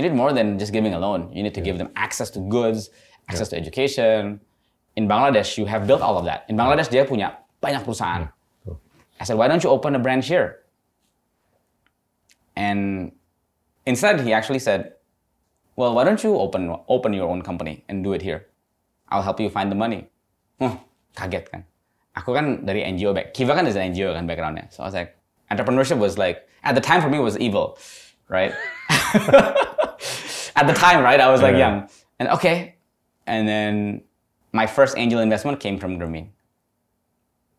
You 0.00 0.08
need 0.08 0.16
more 0.16 0.32
than 0.32 0.58
just 0.58 0.72
giving 0.72 0.94
a 0.94 0.98
loan. 0.98 1.28
You 1.30 1.42
need 1.42 1.52
to 1.52 1.60
give 1.60 1.76
them 1.76 1.90
access 1.94 2.30
to 2.30 2.40
goods, 2.40 2.88
access 3.28 3.50
to 3.50 3.56
education. 3.56 4.40
In 4.96 5.06
Bangladesh, 5.06 5.58
you 5.58 5.66
have 5.66 5.86
built 5.86 6.00
all 6.00 6.16
of 6.16 6.24
that. 6.24 6.48
In 6.48 6.56
Bangladesh, 6.56 6.88
dia 6.88 7.04
punya 7.04 7.36
banyak 7.60 7.84
perusahaan. 7.84 8.32
betul. 8.64 8.80
I 9.20 9.24
said, 9.28 9.36
why 9.36 9.44
don't 9.44 9.60
you 9.60 9.68
open 9.68 9.92
a 9.92 9.98
branch 10.00 10.24
here? 10.24 10.64
And 12.56 13.12
instead, 13.84 14.24
he 14.24 14.32
actually 14.32 14.58
said, 14.58 14.96
well, 15.76 15.92
why 15.92 16.08
don't 16.08 16.24
you 16.24 16.32
open 16.32 16.72
open 16.88 17.12
your 17.12 17.28
own 17.28 17.44
company 17.44 17.84
and 17.84 18.00
do 18.00 18.16
it 18.16 18.24
here? 18.24 18.48
I'll 19.12 19.20
help 19.20 19.36
you 19.36 19.52
find 19.52 19.68
the 19.68 19.76
money. 19.76 20.08
Huh, 20.56 20.80
kaget 21.12 21.52
kan. 21.52 21.68
Aku 22.16 22.32
kan 22.32 22.64
dari 22.64 22.88
NGO 22.88 23.12
back. 23.12 23.36
Kiva 23.36 23.52
kan 23.52 23.68
is 23.68 23.76
an 23.76 23.92
NGO 23.92 24.16
kan 24.16 24.24
backgroundnya. 24.24 24.72
So 24.72 24.80
I 24.80 24.88
was 24.88 24.96
like, 24.96 25.12
entrepreneurship 25.52 26.00
was 26.00 26.16
like 26.16 26.48
at 26.64 26.72
the 26.72 26.80
time 26.80 27.04
for 27.04 27.12
me 27.12 27.20
was 27.20 27.36
evil, 27.36 27.76
right? 28.32 28.56
at 30.56 30.66
the 30.66 30.72
time, 30.74 31.02
right? 31.02 31.20
I 31.20 31.30
was 31.30 31.42
like 31.42 31.52
Yeah. 31.52 31.58
young, 31.68 31.88
and 32.18 32.28
okay, 32.30 32.76
and 33.26 33.46
then 33.48 34.02
my 34.52 34.66
first 34.66 34.96
angel 34.98 35.20
investment 35.20 35.60
came 35.60 35.78
from 35.78 35.98
Grameen. 35.98 36.30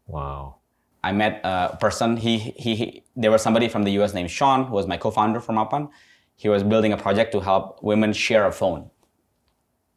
Wow. 0.07 0.55
I 1.03 1.11
met 1.11 1.41
a 1.43 1.77
person. 1.79 2.17
He, 2.17 2.37
he, 2.37 2.75
he 2.75 3.03
there 3.15 3.31
was 3.31 3.41
somebody 3.41 3.67
from 3.67 3.83
the 3.83 3.91
U.S. 3.93 4.13
named 4.13 4.29
Sean, 4.29 4.65
who 4.65 4.73
was 4.73 4.85
my 4.87 4.97
co-founder 4.97 5.39
from 5.39 5.55
Mapan. 5.55 5.89
He 6.35 6.49
was 6.49 6.63
building 6.63 6.93
a 6.93 6.97
project 6.97 7.31
to 7.33 7.39
help 7.39 7.81
women 7.81 8.13
share 8.13 8.45
a 8.45 8.51
phone, 8.51 8.89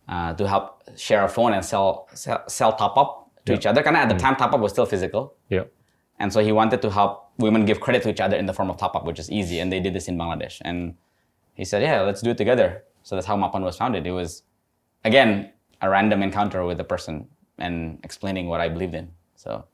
uh, 0.09 0.35
to 0.35 0.48
help 0.48 0.83
share 0.96 1.24
a 1.24 1.28
phone 1.28 1.52
and 1.52 1.64
sell 1.64 2.09
sell, 2.14 2.42
sell 2.48 2.72
top 2.76 2.96
up 2.96 3.30
to 3.46 3.52
Yeah. 3.52 3.59
each 3.59 3.66
other. 3.66 3.83
Kind 3.83 3.96
of 3.96 4.02
at 4.02 4.09
the 4.09 4.16
time 4.18 4.37
top 4.37 4.52
up 4.52 4.61
was 4.61 4.72
still 4.72 4.87
physical, 4.87 5.35
Yeah. 5.50 5.64
and 6.18 6.33
so 6.33 6.40
he 6.40 6.52
wanted 6.52 6.80
to 6.83 6.90
help 6.90 7.30
women 7.38 7.64
give 7.66 7.80
credit 7.80 8.02
to 8.04 8.09
each 8.11 8.20
other 8.20 8.37
in 8.37 8.46
the 8.46 8.52
form 8.54 8.70
of 8.70 8.76
top 8.76 8.94
up, 8.96 9.04
which 9.04 9.18
is 9.18 9.30
easy. 9.30 9.59
And 9.59 9.70
they 9.72 9.80
did 9.80 9.92
this 9.94 10.07
in 10.09 10.16
Bangladesh. 10.16 10.59
And 10.64 10.94
he 11.54 11.64
said, 11.64 11.82
"Yeah, 11.82 12.02
let's 12.02 12.20
do 12.20 12.34
it 12.34 12.38
together." 12.38 12.82
So 13.06 13.14
that's 13.14 13.26
how 13.26 13.38
Mapan 13.38 13.62
was 13.62 13.78
founded. 13.78 14.06
It 14.06 14.14
was 14.14 14.42
again 15.06 15.54
a 15.80 15.88
random 15.88 16.22
encounter 16.22 16.64
with 16.66 16.78
a 16.80 16.86
person 16.86 17.28
and 17.58 18.00
explaining 18.02 18.50
what 18.50 18.58
I 18.60 18.68
believed 18.68 18.94
in. 18.94 19.10
So 19.38 19.64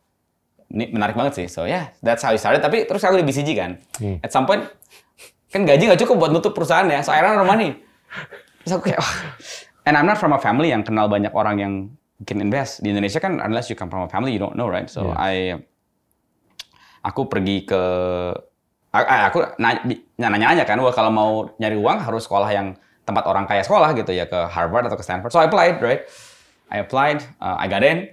ini 0.70 0.92
menarik 0.92 1.16
banget 1.18 1.34
sih. 1.34 1.46
So 1.50 1.64
yeah, 1.66 1.90
that's 2.04 2.22
how 2.22 2.30
I 2.30 2.38
started. 2.38 2.62
Tapi 2.62 2.86
terus 2.86 3.02
aku 3.02 3.18
di 3.18 3.26
BCG 3.26 3.50
kan. 3.56 3.80
At 4.22 4.30
some 4.30 4.44
point 4.46 4.68
kan 5.50 5.66
gaji 5.66 5.90
nggak 5.90 6.00
cukup 6.06 6.16
buat 6.26 6.30
nutup 6.30 6.54
perusahaan 6.54 6.86
ya. 6.86 7.02
So 7.02 7.10
I 7.10 7.24
ran 7.24 7.34
out 7.38 7.42
of 7.42 7.50
money. 7.50 7.78
Terus 8.66 8.72
aku 8.78 8.92
kayak. 8.92 9.02
And 9.88 9.96
I'm 9.96 10.04
not 10.04 10.20
from 10.20 10.36
a 10.36 10.40
family 10.42 10.70
yang 10.70 10.84
kenal 10.84 11.08
banyak 11.08 11.32
orang 11.32 11.56
yang 11.58 11.72
bikin 12.20 12.44
invest. 12.44 12.84
Di 12.84 12.92
Indonesia 12.92 13.18
kan 13.18 13.40
unless 13.40 13.72
you 13.72 13.74
come 13.74 13.88
from 13.88 14.04
a 14.04 14.10
family 14.12 14.30
you 14.36 14.42
don't 14.42 14.54
know 14.54 14.68
right. 14.68 14.86
So 14.86 15.10
Yeah. 15.10 15.16
I 15.16 15.34
aku 17.00 17.26
pergi 17.32 17.64
ke 17.64 17.82
a- 18.90 19.30
aku 19.30 19.38
nanya-nanya 19.58 20.64
kan, 20.66 20.78
wah 20.82 20.90
kalau 20.90 21.10
mau 21.10 21.30
nyari 21.58 21.78
uang 21.78 21.98
harus 22.02 22.26
sekolah 22.26 22.50
yang 22.50 22.74
tempat 23.06 23.24
orang 23.26 23.46
kaya 23.46 23.62
sekolah 23.62 23.90
gitu 23.94 24.10
ya 24.14 24.26
ke 24.26 24.38
Harvard 24.50 24.86
atau 24.86 24.98
ke 24.98 25.04
Stanford. 25.06 25.30
So 25.34 25.38
I 25.38 25.46
applied, 25.46 25.78
right? 25.82 26.06
I 26.70 26.78
applied, 26.82 27.22
uh, 27.42 27.58
I 27.58 27.66
got 27.66 27.82
in, 27.82 28.10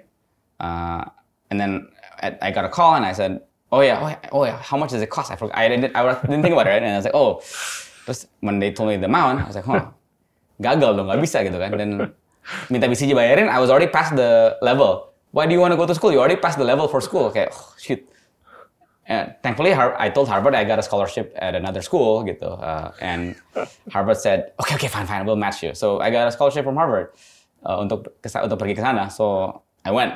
uh, 0.57 1.05
and 1.53 1.57
then 1.61 1.89
I 2.17 2.49
got 2.49 2.65
a 2.65 2.71
call 2.73 2.97
and 2.97 3.05
I 3.05 3.13
said, 3.13 3.45
oh 3.69 3.81
yeah, 3.85 4.01
oh 4.01 4.09
yeah, 4.09 4.19
oh 4.33 4.43
yeah, 4.45 4.57
how 4.57 4.77
much 4.77 4.89
does 4.89 5.01
it 5.05 5.09
cost? 5.13 5.29
I 5.29 5.35
forgot, 5.37 5.57
I 5.57 5.69
didn't, 5.69 5.93
I 5.93 6.01
didn't 6.25 6.41
think 6.41 6.53
about 6.53 6.65
it, 6.65 6.71
right? 6.77 6.81
and 6.81 6.93
I 6.93 6.97
was 6.97 7.05
like, 7.05 7.13
oh, 7.13 7.41
terus 8.05 8.25
when 8.41 8.57
they 8.57 8.73
told 8.73 8.89
me 8.89 8.97
the 8.97 9.05
amount, 9.05 9.41
I 9.41 9.45
was 9.45 9.53
like, 9.53 9.65
huh, 9.69 9.93
gagal 10.57 10.97
dong, 10.97 11.05
nggak 11.05 11.21
bisa 11.21 11.45
gitu 11.45 11.57
kan. 11.61 11.77
Dan 11.77 11.89
minta 12.73 12.89
BCG 12.89 13.13
bayarin, 13.13 13.45
I 13.49 13.61
was 13.61 13.69
already 13.69 13.91
past 13.93 14.17
the 14.17 14.57
level. 14.65 15.13
Why 15.29 15.45
do 15.45 15.53
you 15.53 15.61
want 15.61 15.75
to 15.75 15.77
go 15.77 15.85
to 15.85 15.93
school? 15.93 16.09
You 16.09 16.17
already 16.17 16.39
passed 16.39 16.57
the 16.57 16.65
level 16.65 16.87
for 16.89 17.03
school. 17.03 17.29
Kayak, 17.29 17.53
oh, 17.53 17.75
shoot. 17.77 18.01
And 19.07 19.33
thankfully, 19.41 19.73
I 19.73 20.09
told 20.09 20.27
Harvard 20.27 20.53
I 20.53 20.65
got 20.65 20.79
a 20.79 20.83
scholarship 20.83 21.31
at 21.39 21.55
another 21.55 21.81
school 21.81 22.23
gitu. 22.27 22.59
Uh, 22.59 22.91
and 22.99 23.35
Harvard 23.93 24.17
said, 24.19 24.51
okay, 24.59 24.75
okay, 24.75 24.87
fine, 24.91 25.07
fine, 25.07 25.25
we'll 25.25 25.39
match 25.39 25.63
you. 25.63 25.73
So 25.73 25.99
I 26.01 26.11
got 26.11 26.27
a 26.27 26.31
scholarship 26.31 26.65
from 26.65 26.75
Harvard 26.75 27.15
uh, 27.63 27.79
untuk 27.79 28.19
untuk 28.19 28.59
pergi 28.59 28.75
ke 28.75 28.83
sana. 28.83 29.07
So 29.07 29.63
I 29.87 29.91
went. 29.95 30.11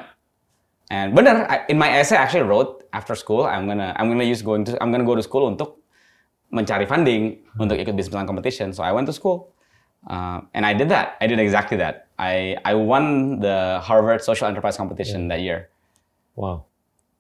And 0.92 1.16
bener, 1.16 1.48
I, 1.48 1.64
in 1.72 1.80
my 1.80 1.88
essay 1.88 2.20
I 2.20 2.28
actually 2.28 2.44
wrote 2.44 2.84
after 2.92 3.16
school 3.16 3.48
I'm 3.48 3.64
gonna 3.64 3.96
I'm 3.96 4.12
gonna 4.12 4.28
use 4.28 4.44
going 4.44 4.68
to 4.68 4.76
I'm 4.84 4.92
gonna 4.92 5.08
go 5.08 5.16
to 5.16 5.24
school 5.24 5.48
untuk 5.48 5.80
mencari 6.52 6.84
funding 6.84 7.40
untuk 7.56 7.80
ikut 7.80 7.96
business 7.96 8.12
plan 8.12 8.28
competition. 8.28 8.76
So 8.76 8.84
I 8.84 8.92
went 8.92 9.08
to 9.08 9.16
school, 9.16 9.56
uh, 10.12 10.44
and 10.52 10.68
I 10.68 10.76
did 10.76 10.92
that. 10.92 11.16
I 11.24 11.32
did 11.32 11.40
exactly 11.40 11.80
that. 11.80 12.12
I 12.20 12.60
I 12.68 12.76
won 12.76 13.40
the 13.40 13.80
Harvard 13.80 14.20
Social 14.20 14.52
Enterprise 14.52 14.76
competition 14.76 15.32
that 15.32 15.40
year, 15.40 15.72
Wow. 16.36 16.68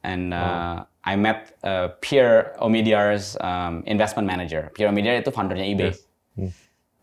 and 0.03 0.35
uh, 0.35 0.83
I 1.01 1.15
met 1.17 1.57
uh, 1.65 1.89
Pierre 1.99 2.53
Omidyar's 2.61 3.33
um, 3.41 3.81
investment 3.89 4.29
manager. 4.29 4.69
Pierre 4.73 4.93
Omidyar 4.93 5.17
itu 5.17 5.33
foundernya 5.33 5.65
eBay, 5.65 5.91
Yes. 6.37 6.53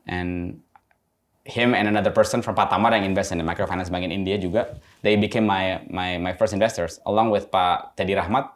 and 0.07 0.63
him 1.43 1.75
and 1.75 1.89
another 1.89 2.13
person 2.13 2.39
from 2.41 2.55
Patamar 2.55 2.93
yang 2.95 3.03
invest 3.05 3.33
in 3.33 3.39
the 3.41 3.47
microfinance 3.47 3.91
bank 3.91 4.05
in 4.07 4.13
India 4.15 4.39
juga. 4.39 4.79
They 5.03 5.17
became 5.17 5.45
my 5.45 5.83
my 5.91 6.15
my 6.21 6.33
first 6.33 6.55
investors 6.55 7.01
along 7.05 7.33
with 7.33 7.51
Pak 7.51 7.99
Teddy 7.99 8.15
Rahmat 8.15 8.47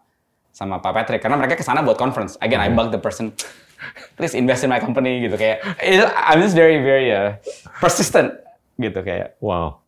sama 0.53 0.79
Pak 0.79 0.93
Patrick 0.95 1.25
karena 1.25 1.35
mereka 1.35 1.57
ke 1.57 1.65
sana 1.65 1.81
buat 1.83 1.97
conference. 1.97 2.37
Again, 2.39 2.61
I 2.61 2.69
bugged 2.69 2.93
the 2.93 3.01
person, 3.01 3.33
please 4.21 4.37
invest 4.37 4.63
in 4.63 4.71
my 4.71 4.79
company 4.79 5.25
gitu 5.25 5.35
kayak. 5.35 5.65
it- 5.81 6.13
I'm 6.13 6.39
just 6.39 6.53
very 6.55 6.79
very 6.85 7.11
uh, 7.11 7.35
persistent 7.81 8.37
gitu 8.77 9.01
kayak. 9.03 9.41
Wow. 9.41 9.81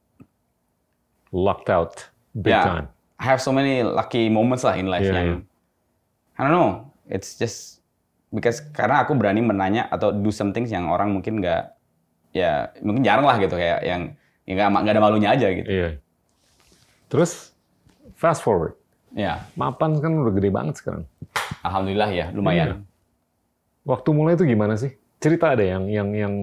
Locked 1.31 1.69
out. 1.71 2.09
Big 2.35 2.51
Yeah. 2.51 2.65
time. 2.65 2.87
I 3.15 3.25
have 3.25 3.39
so 3.39 3.51
many 3.51 3.81
lucky 3.81 4.27
moments 4.29 4.67
lah 4.67 4.75
in 4.75 4.91
life 4.91 5.07
Yeah, 5.07 5.15
yang 5.15 5.31
I 6.35 6.41
don't 6.43 6.51
know. 6.51 6.91
It's 7.07 7.39
just 7.39 7.79
because 8.29 8.59
karena 8.75 9.07
aku 9.07 9.15
berani 9.15 9.39
menanya 9.39 9.87
atau 9.87 10.11
do 10.11 10.35
some 10.35 10.51
things 10.51 10.69
yang 10.69 10.91
orang 10.91 11.15
mungkin 11.15 11.39
nggak 11.39 11.63
ya 12.35 12.75
mungkin 12.83 13.07
jarang 13.07 13.23
lah 13.23 13.39
gitu 13.39 13.55
kayak 13.55 13.87
yang 13.87 14.03
ya 14.43 14.53
nggak 14.59 14.69
nggak 14.83 14.95
ada 14.99 15.03
malunya 15.03 15.31
aja 15.31 15.47
gitu. 15.55 15.69
Iya. 15.71 15.89
Terus 17.07 17.55
fast 18.19 18.43
forward. 18.43 18.75
Ya, 19.15 19.47
Mapan 19.55 20.03
kan 20.03 20.11
udah 20.11 20.35
gede 20.35 20.51
banget 20.51 20.75
sekarang. 20.83 21.07
alhamdulillah 21.63 22.11
ya 22.11 22.27
Iya. 22.29 22.35
lumayan. 22.35 22.83
Waktu 23.87 24.11
mulai 24.11 24.35
itu 24.35 24.43
gimana 24.43 24.75
sih? 24.75 24.97
Cerita 25.23 25.55
ada 25.55 25.63
yang 25.63 25.87
yang 25.87 26.09
yang 26.11 26.35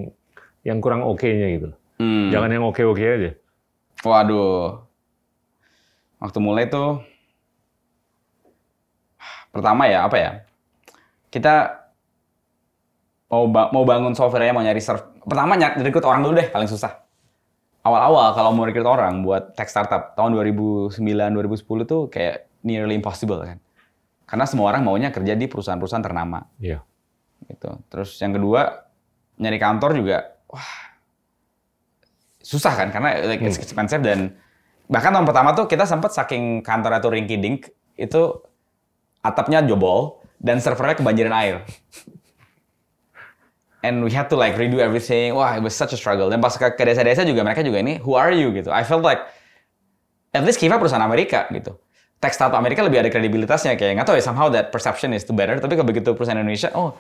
yang 0.64 0.78
kurang 0.80 1.04
oke-nya 1.04 1.48
gitu. 1.60 1.70
Hmm. 2.00 2.32
Jangan 2.32 2.50
yang 2.50 2.64
oke-oke 2.64 3.02
aja. 3.04 3.32
Waduh. 4.08 4.88
Waktu 6.22 6.38
mulai 6.38 6.70
tuh 6.70 7.02
pertama 9.50 9.90
ya 9.90 10.06
apa 10.06 10.18
ya? 10.22 10.32
Kita 11.34 11.82
mau 13.34 13.50
ba 13.50 13.74
mau 13.74 13.82
bangun 13.82 14.14
software 14.14 14.54
mau 14.54 14.62
nyari 14.62 14.78
serve. 14.78 15.18
Pertama 15.26 15.58
nyari 15.58 15.82
rekrut 15.82 16.06
orang 16.06 16.22
dulu 16.22 16.38
deh 16.38 16.48
paling 16.54 16.70
susah. 16.70 17.02
Awal-awal 17.82 18.38
kalau 18.38 18.54
mau 18.54 18.70
rekrut 18.70 18.86
orang 18.86 19.26
buat 19.26 19.58
tech 19.58 19.66
startup 19.66 20.14
tahun 20.14 20.38
2009 20.38 21.02
2010 21.02 21.90
tuh 21.90 22.02
kayak 22.14 22.46
nearly 22.62 22.94
impossible 22.94 23.42
kan. 23.42 23.58
Karena 24.30 24.46
semua 24.46 24.70
orang 24.70 24.86
maunya 24.86 25.10
kerja 25.10 25.34
di 25.34 25.50
perusahaan-perusahaan 25.50 26.06
ternama. 26.06 26.46
Iya. 26.62 26.86
Gitu. 27.50 27.70
Terus 27.90 28.22
yang 28.22 28.38
kedua 28.38 28.86
nyari 29.42 29.58
kantor 29.58 29.98
juga 29.98 30.38
wah 30.46 30.94
susah 32.42 32.74
kan 32.78 32.94
karena 32.94 33.26
like, 33.26 33.42
it's 33.42 33.58
expensive 33.58 34.06
dan 34.06 34.38
bahkan 34.92 35.16
tahun 35.16 35.24
pertama 35.24 35.56
tuh 35.56 35.72
kita 35.72 35.88
sempat 35.88 36.12
saking 36.12 36.60
kantor 36.60 37.00
atau 37.00 37.08
rinky 37.08 37.40
dink 37.40 37.72
itu 37.96 38.44
atapnya 39.24 39.64
jebol 39.64 40.20
dan 40.44 40.60
servernya 40.60 41.00
kebanjiran 41.00 41.34
air. 41.34 41.64
And 43.82 44.06
we 44.06 44.14
had 44.14 44.30
to 44.30 44.38
like 44.38 44.54
redo 44.60 44.78
everything. 44.78 45.34
Wah, 45.34 45.58
it 45.58 45.64
was 45.66 45.74
such 45.74 45.90
a 45.90 45.98
struggle. 45.98 46.30
Dan 46.30 46.38
pas 46.38 46.54
ke, 46.54 46.78
desa-desa 46.78 47.26
juga 47.26 47.42
mereka 47.42 47.66
juga 47.66 47.82
ini, 47.82 47.98
who 47.98 48.14
are 48.14 48.30
you 48.30 48.54
gitu. 48.54 48.70
I 48.70 48.86
felt 48.86 49.02
like 49.02 49.26
at 50.38 50.46
least 50.46 50.62
Kiva 50.62 50.78
perusahaan 50.78 51.02
Amerika 51.02 51.50
gitu. 51.50 51.82
Tech 52.22 52.38
startup 52.38 52.62
Amerika 52.62 52.86
lebih 52.86 53.02
ada 53.02 53.10
kredibilitasnya 53.10 53.74
kayak 53.82 53.98
nggak 53.98 54.06
tahu 54.06 54.22
ya 54.22 54.22
somehow 54.22 54.54
that 54.54 54.70
perception 54.70 55.18
is 55.18 55.26
too 55.26 55.34
better. 55.34 55.58
Tapi 55.58 55.74
kalau 55.74 55.90
begitu 55.90 56.14
perusahaan 56.14 56.38
Indonesia, 56.38 56.70
oh 56.78 56.94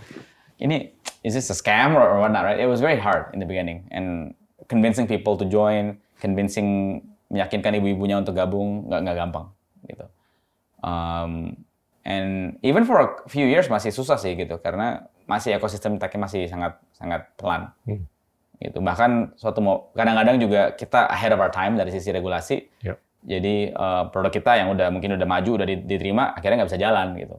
ini 0.57 0.89
is 1.21 1.37
this 1.37 1.53
a 1.53 1.57
scam 1.57 1.93
or, 1.93 2.01
or 2.01 2.17
whatnot, 2.25 2.41
right? 2.41 2.57
It 2.57 2.65
was 2.65 2.81
very 2.81 2.97
hard 2.97 3.29
in 3.29 3.37
the 3.37 3.45
beginning 3.45 3.85
and 3.93 4.33
convincing 4.65 5.05
people 5.05 5.37
to 5.37 5.45
join, 5.45 6.01
convincing 6.17 7.01
meyakinkan 7.31 7.79
ibu-ibunya 7.79 8.19
untuk 8.19 8.35
gabung 8.35 8.91
nggak 8.91 8.99
nggak 9.07 9.17
gampang 9.17 9.45
gitu. 9.87 10.05
Um, 10.83 11.63
and 12.03 12.59
even 12.61 12.83
for 12.83 12.99
a 12.99 13.09
few 13.31 13.47
years 13.47 13.71
masih 13.71 13.95
susah 13.95 14.19
sih 14.19 14.35
gitu 14.35 14.59
karena 14.59 15.07
masih 15.25 15.55
ekosistem 15.55 15.95
technya 15.95 16.27
masih 16.27 16.41
sangat 16.51 16.75
sangat 16.91 17.31
pelan. 17.39 17.71
Hmm. 17.87 18.03
Gitu. 18.61 18.77
Bahkan 18.77 19.39
suatu 19.39 19.63
mau 19.63 19.89
kadang-kadang 19.95 20.37
juga 20.37 20.75
kita 20.75 21.09
ahead 21.09 21.33
of 21.33 21.41
our 21.41 21.49
time 21.49 21.79
dari 21.79 21.89
sisi 21.89 22.11
regulasi. 22.13 22.67
Yep. 22.83 22.97
Jadi 23.21 23.55
uh, 23.73 24.09
produk 24.09 24.33
kita 24.33 24.57
yang 24.57 24.73
udah 24.73 24.91
mungkin 24.91 25.15
udah 25.17 25.27
maju 25.29 25.61
udah 25.61 25.67
diterima 25.87 26.35
akhirnya 26.35 26.61
nggak 26.61 26.69
bisa 26.75 26.81
jalan 26.81 27.07
gitu. 27.17 27.37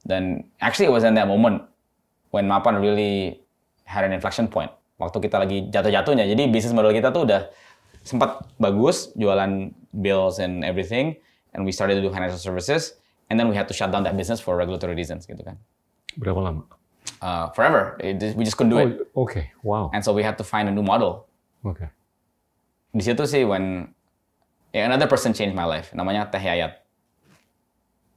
Dan 0.00 0.48
actually 0.58 0.88
it 0.88 0.94
was 0.94 1.04
in 1.04 1.12
that 1.14 1.28
moment 1.28 1.68
when 2.32 2.48
Mapan 2.48 2.80
really 2.80 3.42
had 3.84 4.06
an 4.06 4.14
inflection 4.16 4.48
point. 4.48 4.72
Waktu 4.96 5.16
kita 5.28 5.36
lagi 5.40 5.58
jatuh-jatuhnya. 5.68 6.24
Jadi 6.28 6.48
bisnis 6.48 6.72
model 6.72 6.92
kita 6.94 7.10
tuh 7.10 7.26
udah 7.26 7.50
sempat 8.02 8.48
bagus 8.56 9.12
jualan 9.16 9.72
bills 10.00 10.40
and 10.40 10.64
everything 10.64 11.16
and 11.52 11.64
we 11.66 11.72
started 11.72 11.98
to 11.98 12.02
do 12.02 12.08
financial 12.08 12.38
services 12.40 12.96
and 13.28 13.38
then 13.38 13.48
we 13.48 13.56
had 13.56 13.68
to 13.68 13.74
shut 13.74 13.92
down 13.92 14.02
that 14.02 14.16
business 14.16 14.40
for 14.40 14.56
regulatory 14.56 14.94
reasons 14.94 15.26
gitu 15.26 15.40
kan. 15.40 15.56
Berapa 16.18 16.40
lama? 16.42 16.62
Uh, 17.20 17.48
forever. 17.52 17.96
It, 18.00 18.36
we 18.36 18.44
just 18.44 18.56
couldn't 18.56 18.72
do 18.72 18.80
oh, 18.80 18.86
it. 18.86 18.92
Okay, 19.16 19.44
wow. 19.62 19.90
And 19.92 20.02
so 20.04 20.12
we 20.12 20.24
had 20.24 20.36
to 20.40 20.44
find 20.44 20.68
a 20.68 20.74
new 20.74 20.82
model. 20.82 21.28
Okay. 21.62 21.88
Di 22.90 23.02
situ 23.04 23.22
sih 23.28 23.46
when 23.46 23.94
yeah, 24.74 24.88
another 24.88 25.06
person 25.06 25.30
changed 25.30 25.54
my 25.54 25.68
life. 25.68 25.94
Namanya 25.94 26.26
Teh 26.32 26.42
Yayat. 26.42 26.82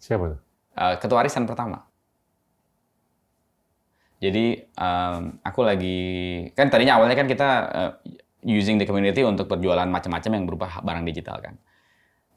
Siapa 0.01 0.35
tuh? 0.35 0.39
Uh, 0.73 0.95
ketua 0.97 1.21
arisan 1.21 1.45
pertama. 1.45 1.85
Jadi 4.23 4.55
um, 4.79 5.35
aku 5.43 5.67
lagi 5.67 5.99
kan 6.55 6.71
tadinya 6.71 6.95
awalnya 6.95 7.19
kan 7.19 7.27
kita 7.27 7.49
uh, 7.75 7.91
using 8.43 8.77
the 8.79 8.85
community 8.87 9.23
untuk 9.23 9.47
berjualan 9.49 9.87
macam-macam 9.87 10.31
yang 10.35 10.43
berupa 10.45 10.67
barang 10.83 11.03
digital 11.07 11.39
kan. 11.39 11.55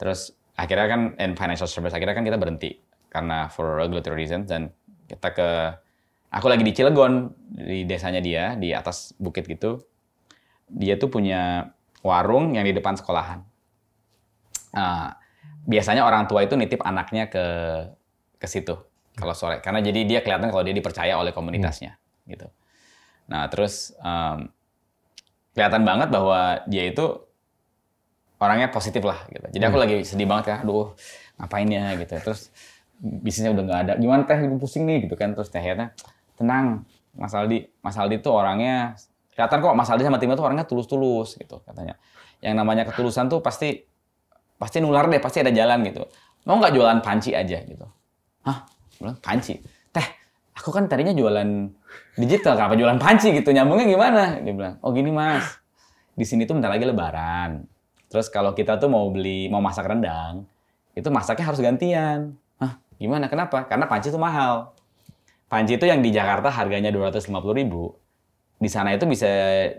Terus 0.01 0.33
akhirnya 0.57 0.87
kan 0.89 1.01
and 1.21 1.35
financial 1.37 1.69
service 1.69 1.93
akhirnya 1.93 2.17
kan 2.17 2.25
kita 2.25 2.39
berhenti 2.41 2.81
karena 3.13 3.53
for 3.53 3.77
regulatory 3.77 4.25
reasons 4.25 4.49
dan 4.49 4.73
kita 5.07 5.29
ke 5.37 5.49
aku 6.33 6.47
lagi 6.49 6.65
di 6.65 6.73
Cilegon 6.73 7.31
di 7.53 7.85
desanya 7.85 8.21
dia 8.25 8.57
di 8.57 8.73
atas 8.73 9.13
bukit 9.21 9.45
gitu. 9.47 9.83
Dia 10.67 10.99
tuh 10.99 11.13
punya 11.13 11.71
warung 12.03 12.59
yang 12.59 12.67
di 12.67 12.75
depan 12.75 12.99
sekolahan. 12.99 13.43
Uh, 14.77 15.09
biasanya 15.67 16.07
orang 16.07 16.31
tua 16.31 16.47
itu 16.47 16.55
nitip 16.55 16.81
anaknya 16.87 17.27
ke 17.27 17.45
ke 18.39 18.47
situ 18.47 18.77
kalau 19.17 19.35
sore 19.35 19.59
karena 19.65 19.83
jadi 19.83 20.01
dia 20.05 20.21
kelihatan 20.21 20.53
kalau 20.53 20.63
dia 20.63 20.77
dipercaya 20.77 21.17
oleh 21.19 21.33
komunitasnya 21.33 21.97
hmm. 21.97 22.27
gitu 22.31 22.47
nah 23.27 23.51
terus 23.51 23.97
um, 23.99 24.47
kelihatan 25.57 25.89
banget 25.89 26.13
bahwa 26.13 26.61
dia 26.69 26.85
itu 26.93 27.27
orangnya 28.37 28.69
positif 28.69 29.01
lah 29.01 29.25
gitu. 29.33 29.49
Jadi 29.49 29.65
aku 29.65 29.81
hmm. 29.81 29.85
lagi 29.89 29.97
sedih 30.05 30.29
banget 30.29 30.53
ya 30.53 30.57
aduh 30.61 30.93
ngapain 31.41 31.65
ya? 31.65 31.97
Gitu. 31.97 32.13
Terus 32.21 32.53
bisnisnya 33.01 33.57
udah 33.57 33.65
nggak 33.65 33.81
ada. 33.89 33.93
Gimana 33.97 34.29
teh? 34.29 34.37
Pusing 34.61 34.85
nih 34.85 35.09
gitu 35.09 35.17
kan. 35.17 35.33
Terus 35.33 35.49
teh 35.49 35.57
akhirnya 35.57 35.97
tenang 36.37 36.85
Mas 37.17 37.33
Aldi 37.33 37.65
Mas 37.81 37.97
Aldi 37.97 38.21
tuh 38.21 38.37
orangnya 38.37 39.01
kelihatan 39.33 39.65
kok 39.65 39.73
Mas 39.73 39.89
Aldi 39.89 40.05
sama 40.05 40.21
timnya 40.21 40.37
tuh 40.37 40.45
orangnya 40.45 40.69
tulus-tulus 40.69 41.41
gitu 41.41 41.65
katanya. 41.65 41.97
Yang 42.45 42.55
namanya 42.61 42.85
ketulusan 42.85 43.33
tuh 43.33 43.41
pasti 43.41 43.81
pasti 44.61 44.85
nular 44.85 45.09
deh 45.09 45.25
pasti 45.25 45.41
ada 45.41 45.49
jalan 45.49 45.81
gitu. 45.89 46.05
Mau 46.45 46.61
nggak 46.61 46.77
jualan 46.77 47.01
panci 47.01 47.33
aja 47.33 47.65
gitu. 47.65 47.89
Hah? 48.45 48.69
Bilang 49.01 49.17
panci? 49.25 49.57
Teh 49.89 50.07
aku 50.53 50.69
kan 50.69 50.85
tadinya 50.85 51.17
jualan 51.17 51.49
digital 52.17 52.57
kenapa 52.57 52.75
jualan 52.75 52.99
panci 52.99 53.33
gitu? 53.33 53.53
Nyambungnya 53.53 53.87
gimana? 53.87 54.23
Dia 54.41 54.53
bilang 54.53 54.75
oh 54.81 54.91
gini 54.93 55.13
mas. 55.13 55.61
Di 56.17 56.25
sini 56.25 56.49
tuh 56.49 56.57
bentar 56.57 56.73
lagi 56.73 56.89
lebaran. 56.89 57.65
Terus 58.09 58.33
kalau 58.33 58.57
kita 58.57 58.81
tuh 58.81 58.89
mau 58.89 59.09
beli 59.13 59.53
mau 59.53 59.61
masak 59.61 59.87
rendang 59.87 60.49
itu 60.97 61.09
masaknya 61.13 61.45
harus 61.45 61.61
gantian. 61.61 62.33
Hah, 62.57 62.81
gimana? 62.97 63.29
Kenapa? 63.29 63.69
Karena 63.69 63.85
panci 63.85 64.09
itu 64.09 64.17
mahal. 64.17 64.73
Panci 65.47 65.77
itu 65.77 65.85
yang 65.85 66.01
di 66.01 66.09
Jakarta 66.11 66.49
harganya 66.49 66.89
dua 66.89 67.13
ratus 67.13 67.29
lima 67.29 67.45
puluh 67.45 67.55
ribu 67.55 67.93
di 68.57 68.73
sana 68.73 68.97
itu 68.97 69.05
bisa 69.05 69.29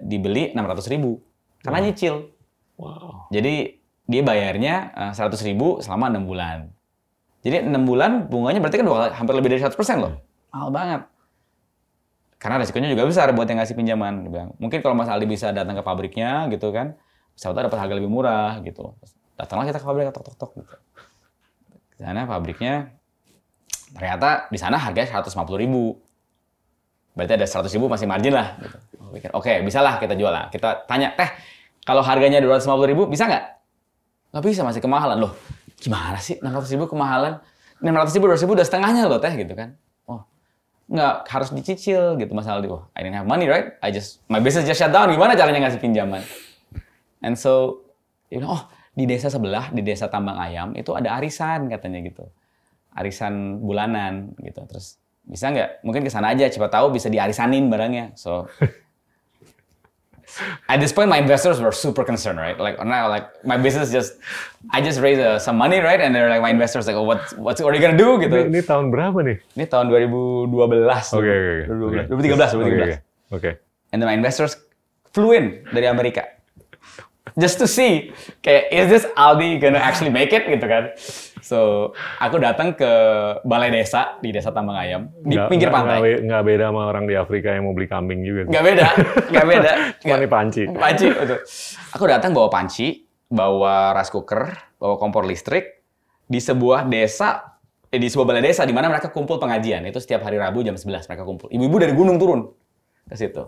dibeli 0.05 0.53
enam 0.53 0.69
ratus 0.69 0.85
ribu. 0.87 1.17
Karena 1.65 1.81
wow. 1.81 1.85
nyicil. 1.89 2.15
Wow. 2.77 3.33
jadi 3.33 3.73
dia 4.05 4.21
bayarnya 4.21 4.75
eh, 4.93 5.11
seratus 5.17 5.41
ribu 5.41 5.81
selama 5.81 6.13
enam 6.13 6.29
bulan. 6.29 6.69
Jadi 7.41 7.65
enam 7.65 7.89
bulan 7.89 8.29
bunganya 8.29 8.61
berarti 8.61 8.77
kan 8.77 8.85
dua, 8.85 9.09
hampir 9.17 9.33
lebih 9.33 9.49
dari 9.57 9.61
100% 9.65 9.73
loh. 9.97 10.13
Mahal 10.53 10.69
banget. 10.69 11.01
Karena 12.37 12.61
resikonya 12.61 12.93
juga 12.93 13.09
besar 13.09 13.33
buat 13.33 13.49
yang 13.49 13.57
ngasih 13.61 13.73
pinjaman. 13.73 14.29
bilang, 14.29 14.49
mungkin 14.61 14.79
kalau 14.85 14.93
Mas 14.93 15.09
Aldi 15.09 15.25
bisa 15.25 15.49
datang 15.49 15.73
ke 15.73 15.83
pabriknya 15.83 16.45
gitu 16.53 16.69
kan, 16.69 16.93
bisa 17.33 17.49
dapat 17.49 17.77
harga 17.77 17.93
lebih 17.97 18.09
murah 18.09 18.61
gitu. 18.61 18.93
Datanglah 19.37 19.65
kita 19.69 19.81
ke 19.81 19.85
pabrik, 19.85 20.09
tok 20.13 20.23
tok 20.25 20.35
tok 20.37 20.51
gitu. 20.61 20.75
Di 21.97 22.05
sana 22.05 22.29
pabriknya, 22.29 22.93
ternyata 23.97 24.49
di 24.53 24.57
sana 24.61 24.77
harganya 24.77 25.21
150 25.21 25.33
ribu. 25.57 25.97
Berarti 27.17 27.33
ada 27.33 27.45
100 27.49 27.73
ribu 27.73 27.89
masih 27.89 28.05
margin 28.05 28.37
lah. 28.37 28.61
Gitu. 28.61 28.77
Oke, 29.09 29.29
okay, 29.33 29.55
bisa 29.65 29.81
lah 29.81 29.97
kita 29.97 30.13
jual 30.13 30.29
lah. 30.29 30.53
Kita 30.53 30.85
tanya, 30.85 31.17
teh, 31.17 31.25
kalau 31.81 32.05
harganya 32.05 32.37
250 32.37 32.85
ribu, 32.85 33.09
bisa 33.09 33.25
nggak? 33.25 33.45
Nggak 34.29 34.43
bisa, 34.45 34.61
masih 34.61 34.81
kemahalan. 34.85 35.17
Loh, 35.17 35.33
gimana 35.77 36.17
sih 36.17 36.41
600 36.41 36.73
ribu 36.73 36.89
kemahalan 36.89 37.37
600 37.79 38.17
ribu 38.17 38.25
200 38.33 38.43
ribu 38.45 38.53
udah 38.57 38.65
setengahnya 38.65 39.05
loh 39.05 39.21
teh 39.21 39.33
gitu 39.37 39.53
kan 39.53 39.77
nggak 40.87 41.27
harus 41.27 41.51
dicicil 41.51 42.15
gitu 42.15 42.31
masalah 42.31 42.63
di 42.63 42.71
oh 42.71 42.87
I 42.95 43.03
didn't 43.03 43.19
have 43.19 43.27
money 43.27 43.51
right? 43.51 43.75
I 43.83 43.91
just 43.91 44.23
my 44.31 44.39
business 44.39 44.63
just 44.63 44.79
shut 44.79 44.95
down. 44.95 45.11
Gimana 45.11 45.35
caranya 45.35 45.67
ngasih 45.67 45.83
pinjaman? 45.83 46.23
And 47.19 47.35
so 47.35 47.83
you 48.31 48.39
know 48.39 48.55
oh 48.55 48.61
di 48.95 49.03
desa 49.03 49.27
sebelah 49.27 49.69
di 49.75 49.83
desa 49.83 50.07
tambang 50.07 50.39
ayam 50.39 50.73
itu 50.73 50.95
ada 50.95 51.13
arisan 51.19 51.67
katanya 51.67 51.99
gitu. 52.07 52.25
Arisan 52.95 53.61
bulanan 53.61 54.33
gitu. 54.41 54.63
Terus 54.65 54.97
bisa 55.27 55.51
nggak? 55.51 55.83
Mungkin 55.83 56.07
ke 56.07 56.09
sana 56.09 56.31
aja 56.31 56.47
coba 56.55 56.71
tahu 56.71 56.95
bisa 56.95 57.11
diarisanin 57.11 57.67
barangnya. 57.67 58.15
So 58.15 58.47
at 60.67 60.79
this 60.79 60.91
point 60.91 61.09
my 61.09 61.17
investors 61.17 61.59
were 61.59 61.71
super 61.71 62.03
concerned, 62.03 62.37
right? 62.39 62.59
Like 62.59 62.83
now, 62.85 63.09
like 63.09 63.27
my 63.45 63.57
business 63.57 63.91
just 63.91 64.13
I 64.71 64.81
just 64.81 64.99
raised 64.99 65.21
uh, 65.21 65.39
some 65.39 65.57
money, 65.57 65.79
right? 65.79 65.99
And 65.99 66.13
they're 66.13 66.29
like 66.29 66.41
my 66.41 66.49
investors 66.49 66.87
like, 66.87 66.95
oh, 66.95 67.03
what 67.03 67.21
what's 67.37 67.61
what 67.61 67.73
are 67.73 67.77
you 67.77 67.81
gonna 67.81 67.97
do 67.97 68.19
gitu. 68.19 68.47
Ini, 68.47 68.51
ini 68.51 68.61
tahun 68.61 68.91
berapa 68.91 69.17
nih? 69.23 69.37
Ini 69.55 69.65
tahun 69.71 69.87
2012. 69.89 70.51
Oke, 70.51 71.23
okay, 71.23 71.39
okay, 71.67 72.03
2013, 72.11 72.99
2013. 72.99 73.35
Oke. 73.35 73.51
And 73.91 74.01
then 74.01 74.07
my 74.07 74.15
investors 74.15 74.57
flew 75.15 75.31
in 75.31 75.63
dari 75.71 75.87
Amerika. 75.87 76.27
Just 77.37 77.61
to 77.61 77.67
see, 77.69 78.11
kayak 78.41 78.73
is 78.73 78.87
this 78.89 79.05
Aldi 79.15 79.61
gonna 79.61 79.79
actually 79.79 80.09
make 80.09 80.33
it 80.33 80.49
gitu 80.49 80.65
kan? 80.67 80.91
So, 81.47 81.95
aku 82.19 82.43
datang 82.43 82.75
ke 82.75 82.91
balai 83.47 83.71
desa 83.71 84.19
di 84.19 84.35
desa 84.35 84.51
Tambang 84.51 84.75
Ayam 84.75 85.07
di 85.23 85.39
nggak, 85.39 85.47
pinggir 85.47 85.71
pantai. 85.71 86.03
Nggak, 86.03 86.19
nggak 86.27 86.43
beda 86.43 86.65
sama 86.67 86.81
orang 86.91 87.05
di 87.07 87.15
Afrika 87.15 87.55
yang 87.55 87.63
mau 87.71 87.71
beli 87.71 87.87
kambing 87.87 88.19
juga. 88.19 88.41
Nggak 88.51 88.63
beda, 88.67 88.87
nggak 89.31 89.47
beda. 89.47 89.71
Cuma 90.03 90.15
ini 90.19 90.27
panci. 90.27 90.61
Panci, 90.67 91.05
betul. 91.07 91.39
Aku 91.95 92.03
datang 92.03 92.35
bawa 92.35 92.51
panci, 92.51 93.07
bawa 93.31 93.95
rice 93.95 94.11
cooker, 94.11 94.43
bawa 94.75 94.99
kompor 94.99 95.23
listrik 95.23 95.87
di 96.27 96.43
sebuah 96.43 96.83
desa, 96.91 97.55
eh, 97.87 97.95
di 97.95 98.11
sebuah 98.11 98.27
balai 98.27 98.43
desa 98.43 98.67
di 98.67 98.75
mana 98.75 98.91
mereka 98.91 99.07
kumpul 99.15 99.39
pengajian. 99.39 99.87
Itu 99.87 100.03
setiap 100.03 100.27
hari 100.27 100.35
Rabu 100.35 100.67
jam 100.67 100.75
11 100.75 101.07
mereka 101.07 101.23
kumpul. 101.23 101.47
Ibu-ibu 101.47 101.75
dari 101.79 101.95
gunung 101.95 102.19
turun 102.19 102.43
ke 103.07 103.15
situ. 103.15 103.47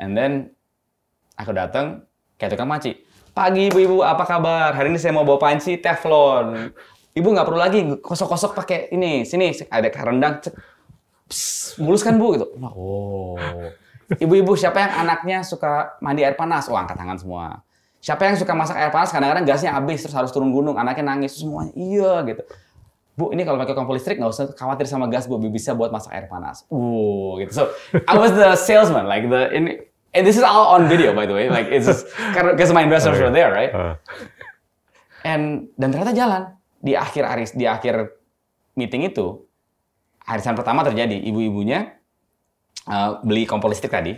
And 0.00 0.16
then 0.16 0.48
aku 1.36 1.52
datang 1.52 2.08
kayak 2.40 2.56
tukang 2.56 2.72
panci. 2.72 3.04
Pagi 3.34 3.66
ibu-ibu, 3.66 4.00
apa 4.00 4.22
kabar? 4.24 4.72
Hari 4.78 4.94
ini 4.94 4.98
saya 5.02 5.10
mau 5.10 5.26
bawa 5.26 5.42
panci 5.42 5.74
teflon 5.76 6.70
Ibu 7.14 7.28
nggak 7.30 7.46
perlu 7.46 7.60
lagi 7.62 7.78
kosok-kosok 8.02 8.58
pakai 8.58 8.90
ini, 8.90 9.22
sini 9.22 9.54
ada 9.70 9.86
rendang, 10.02 10.42
mulus 11.78 12.02
kan 12.02 12.18
bu 12.18 12.34
gitu. 12.34 12.46
Oh. 12.74 13.38
Ibu-ibu 14.18 14.58
siapa 14.58 14.82
yang 14.82 14.92
anaknya 15.06 15.46
suka 15.46 15.94
mandi 16.02 16.26
air 16.26 16.34
panas? 16.34 16.66
Oh 16.66 16.74
angkat 16.74 16.98
tangan 16.98 17.16
semua. 17.16 17.62
Siapa 18.02 18.26
yang 18.26 18.36
suka 18.36 18.52
masak 18.52 18.76
air 18.76 18.90
panas? 18.90 19.14
Kadang-kadang 19.14 19.46
gasnya 19.46 19.72
habis 19.72 20.02
terus 20.02 20.12
harus 20.12 20.34
turun 20.34 20.50
gunung, 20.50 20.74
anaknya 20.74 21.14
nangis 21.14 21.38
semuanya. 21.38 21.72
Iya 21.78 22.12
gitu. 22.26 22.42
Bu, 23.14 23.30
ini 23.30 23.46
kalau 23.46 23.62
pakai 23.62 23.78
kompor 23.78 23.94
listrik 23.94 24.18
nggak 24.18 24.34
usah 24.34 24.50
khawatir 24.58 24.90
sama 24.90 25.06
gas, 25.06 25.30
Bu. 25.30 25.38
Bisa 25.38 25.70
buat 25.72 25.94
masak 25.94 26.18
air 26.18 26.26
panas. 26.26 26.66
Uh, 26.66 27.38
gitu. 27.38 27.62
So, 27.62 27.62
I 28.10 28.18
was 28.18 28.34
the 28.34 28.58
salesman, 28.58 29.06
like 29.06 29.30
the 29.30 29.54
ini. 29.54 29.86
And 30.14 30.26
this 30.26 30.34
is 30.34 30.42
all 30.42 30.74
on 30.74 30.90
video, 30.90 31.14
by 31.14 31.30
the 31.30 31.34
way. 31.34 31.46
Like 31.46 31.70
it's 31.70 31.86
just 31.86 32.10
because 32.30 32.74
my 32.74 32.82
investors 32.82 33.22
were 33.22 33.30
there, 33.30 33.54
right? 33.54 33.70
Uh. 33.70 33.94
And 35.22 35.70
dan 35.78 35.94
ternyata 35.94 36.14
jalan 36.14 36.42
di 36.84 36.92
akhir 36.92 37.24
aris 37.24 37.50
di 37.56 37.64
akhir 37.64 38.12
meeting 38.76 39.08
itu 39.08 39.40
arisan 40.28 40.52
pertama 40.52 40.84
terjadi. 40.84 41.16
Ibu-ibunya 41.24 41.96
uh, 42.84 43.24
beli 43.24 43.48
kompor 43.48 43.72
listrik 43.72 43.88
tadi 43.88 44.12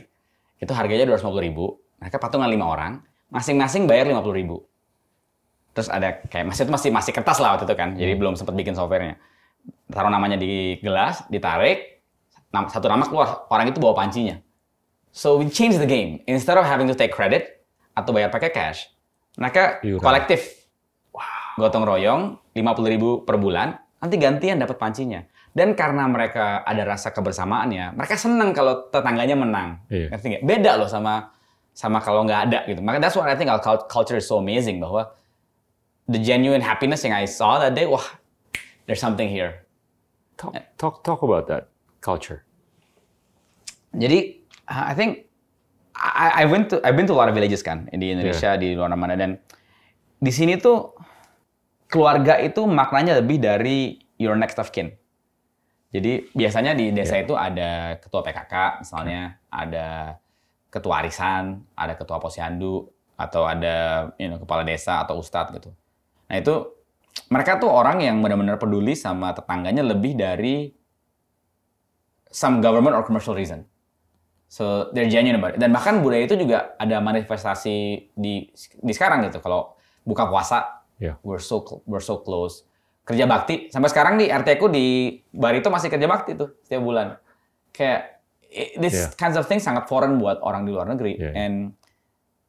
itu 0.58 0.72
harganya 0.74 1.06
dua 1.06 1.22
ratus 1.22 1.30
ribu. 1.38 1.78
Mereka 2.02 2.18
patungan 2.18 2.50
lima 2.50 2.66
orang 2.66 2.98
masing-masing 3.30 3.86
bayar 3.86 4.10
lima 4.10 4.18
puluh 4.18 4.34
ribu. 4.34 4.56
Terus 5.70 5.86
ada 5.86 6.18
kayak 6.26 6.50
masih 6.50 6.66
itu 6.66 6.72
masih 6.74 6.90
masih 6.90 7.12
kertas 7.14 7.38
lah 7.38 7.54
waktu 7.54 7.70
itu 7.70 7.76
kan 7.78 7.94
jadi 7.94 8.12
hmm. 8.16 8.20
belum 8.20 8.34
sempat 8.34 8.58
bikin 8.58 8.74
softwarenya. 8.74 9.14
Taruh 9.86 10.10
namanya 10.10 10.34
di 10.34 10.82
gelas 10.82 11.22
ditarik 11.30 12.02
satu 12.50 12.90
nama 12.90 13.06
keluar 13.06 13.46
orang 13.52 13.70
itu 13.70 13.78
bawa 13.78 13.94
pancinya. 13.94 14.42
So 15.14 15.38
we 15.38 15.46
change 15.52 15.78
the 15.78 15.86
game. 15.86 16.24
Instead 16.26 16.58
of 16.58 16.66
having 16.66 16.90
to 16.90 16.96
take 16.96 17.14
credit 17.14 17.62
atau 17.96 18.12
bayar 18.12 18.28
pakai 18.28 18.52
cash 18.52 18.92
mereka 19.40 19.80
kolektif 20.00 20.65
gotong 21.56 21.84
royong 21.84 22.22
50 22.52 22.92
ribu 22.92 23.24
per 23.24 23.40
bulan, 23.40 23.76
nanti 24.00 24.16
gantian 24.20 24.60
dapat 24.60 24.76
pancinya. 24.76 25.24
Dan 25.56 25.72
karena 25.72 26.04
mereka 26.04 26.60
ada 26.68 26.84
rasa 26.84 27.16
kebersamaannya, 27.16 27.96
mereka 27.96 28.20
senang 28.20 28.52
kalau 28.52 28.92
tetangganya 28.92 29.36
menang. 29.40 29.80
Iya. 29.88 30.12
Ngerti 30.12 30.44
Beda 30.44 30.76
loh 30.76 30.84
sama 30.84 31.32
sama 31.72 32.04
kalau 32.04 32.28
nggak 32.28 32.40
ada 32.52 32.58
gitu. 32.68 32.84
Maka 32.84 33.00
that's 33.00 33.16
what 33.16 33.24
I 33.24 33.36
think 33.36 33.48
our 33.48 33.60
culture 33.88 34.20
is 34.20 34.28
so 34.28 34.36
amazing 34.36 34.84
bahwa 34.84 35.16
the 36.08 36.20
genuine 36.20 36.60
happiness 36.60 37.04
yang 37.08 37.16
I 37.16 37.24
saw 37.24 37.56
that 37.60 37.72
day, 37.72 37.88
wah, 37.88 38.04
there's 38.84 39.00
something 39.00 39.28
here. 39.28 39.64
Talk 40.36 40.52
talk 40.76 41.00
talk 41.00 41.20
about 41.24 41.48
that 41.48 41.72
culture. 42.04 42.44
Jadi 43.96 44.44
I 44.68 44.92
think 44.92 45.26
I, 45.96 46.42
I 46.42 46.44
went 46.44 46.68
to 46.72 46.84
I've 46.84 47.00
been 47.00 47.08
to 47.08 47.16
a 47.16 47.18
lot 47.18 47.32
of 47.32 47.34
villages 47.36 47.64
kan 47.64 47.88
di 47.88 48.12
Indonesia 48.12 48.52
yeah. 48.52 48.60
di 48.60 48.76
luar 48.76 48.92
mana 48.92 49.16
dan 49.16 49.40
di 50.20 50.32
sini 50.32 50.60
tuh 50.60 50.92
keluarga 51.86 52.38
itu 52.42 52.62
maknanya 52.66 53.18
lebih 53.22 53.38
dari 53.42 53.98
your 54.18 54.34
next 54.38 54.58
of 54.58 54.70
kin. 54.74 54.94
Jadi 55.94 56.28
biasanya 56.34 56.76
di 56.76 56.92
desa 56.92 57.16
yeah. 57.16 57.24
itu 57.24 57.34
ada 57.38 57.70
ketua 58.02 58.20
PKK 58.20 58.84
misalnya, 58.84 59.38
ada 59.48 60.18
ketua 60.68 61.00
arisan, 61.00 61.62
ada 61.72 61.94
ketua 61.96 62.20
posyandu, 62.20 62.84
atau 63.16 63.48
ada 63.48 64.08
you 64.20 64.28
know, 64.28 64.36
kepala 64.36 64.62
desa 64.62 65.00
atau 65.02 65.16
ustadz 65.16 65.56
gitu. 65.56 65.72
Nah 66.28 66.36
itu 66.36 66.54
mereka 67.32 67.56
tuh 67.56 67.72
orang 67.72 68.04
yang 68.04 68.20
benar-benar 68.20 68.60
peduli 68.60 68.92
sama 68.92 69.32
tetangganya 69.32 69.80
lebih 69.80 70.12
dari 70.14 70.68
some 72.28 72.60
government 72.60 72.92
or 72.92 73.02
commercial 73.02 73.32
reason. 73.32 73.64
So 74.46 74.92
they're 74.92 75.10
genuine 75.10 75.40
about 75.40 75.56
it. 75.56 75.60
Dan 75.64 75.72
bahkan 75.72 76.04
budaya 76.04 76.28
itu 76.28 76.36
juga 76.36 76.76
ada 76.76 77.00
manifestasi 77.00 77.76
di 78.14 78.52
di 78.84 78.92
sekarang 78.92 79.26
gitu. 79.26 79.40
Kalau 79.40 79.74
buka 80.06 80.28
puasa 80.28 80.85
Yeah. 80.96 81.20
We're 81.20 81.42
so 81.42 81.84
we're 81.84 82.04
so 82.04 82.20
close. 82.24 82.64
Kerja 83.06 83.28
bakti 83.28 83.70
sampai 83.70 83.88
sekarang 83.92 84.14
di 84.18 84.26
RT 84.26 84.48
ku 84.58 84.66
di 84.66 85.14
Barito 85.30 85.70
masih 85.70 85.92
kerja 85.92 86.08
bakti 86.08 86.34
tuh 86.34 86.58
setiap 86.64 86.82
bulan. 86.82 87.20
Kayak 87.70 88.24
this 88.80 88.96
yeah. 88.96 89.12
kinds 89.14 89.36
of 89.36 89.44
things 89.44 89.62
sangat 89.62 89.86
foreign 89.86 90.16
buat 90.16 90.40
orang 90.40 90.64
di 90.64 90.72
luar 90.72 90.88
negeri. 90.88 91.20
Yeah. 91.20 91.36
And 91.36 91.54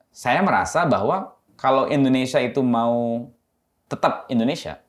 saya 0.09 0.41
merasa 0.41 0.87
bahwa 0.87 1.37
kalau 1.59 1.91
Indonesia 1.91 2.41
itu 2.41 2.63
mau 2.63 3.27
tetap 3.85 4.25
Indonesia 4.31 4.81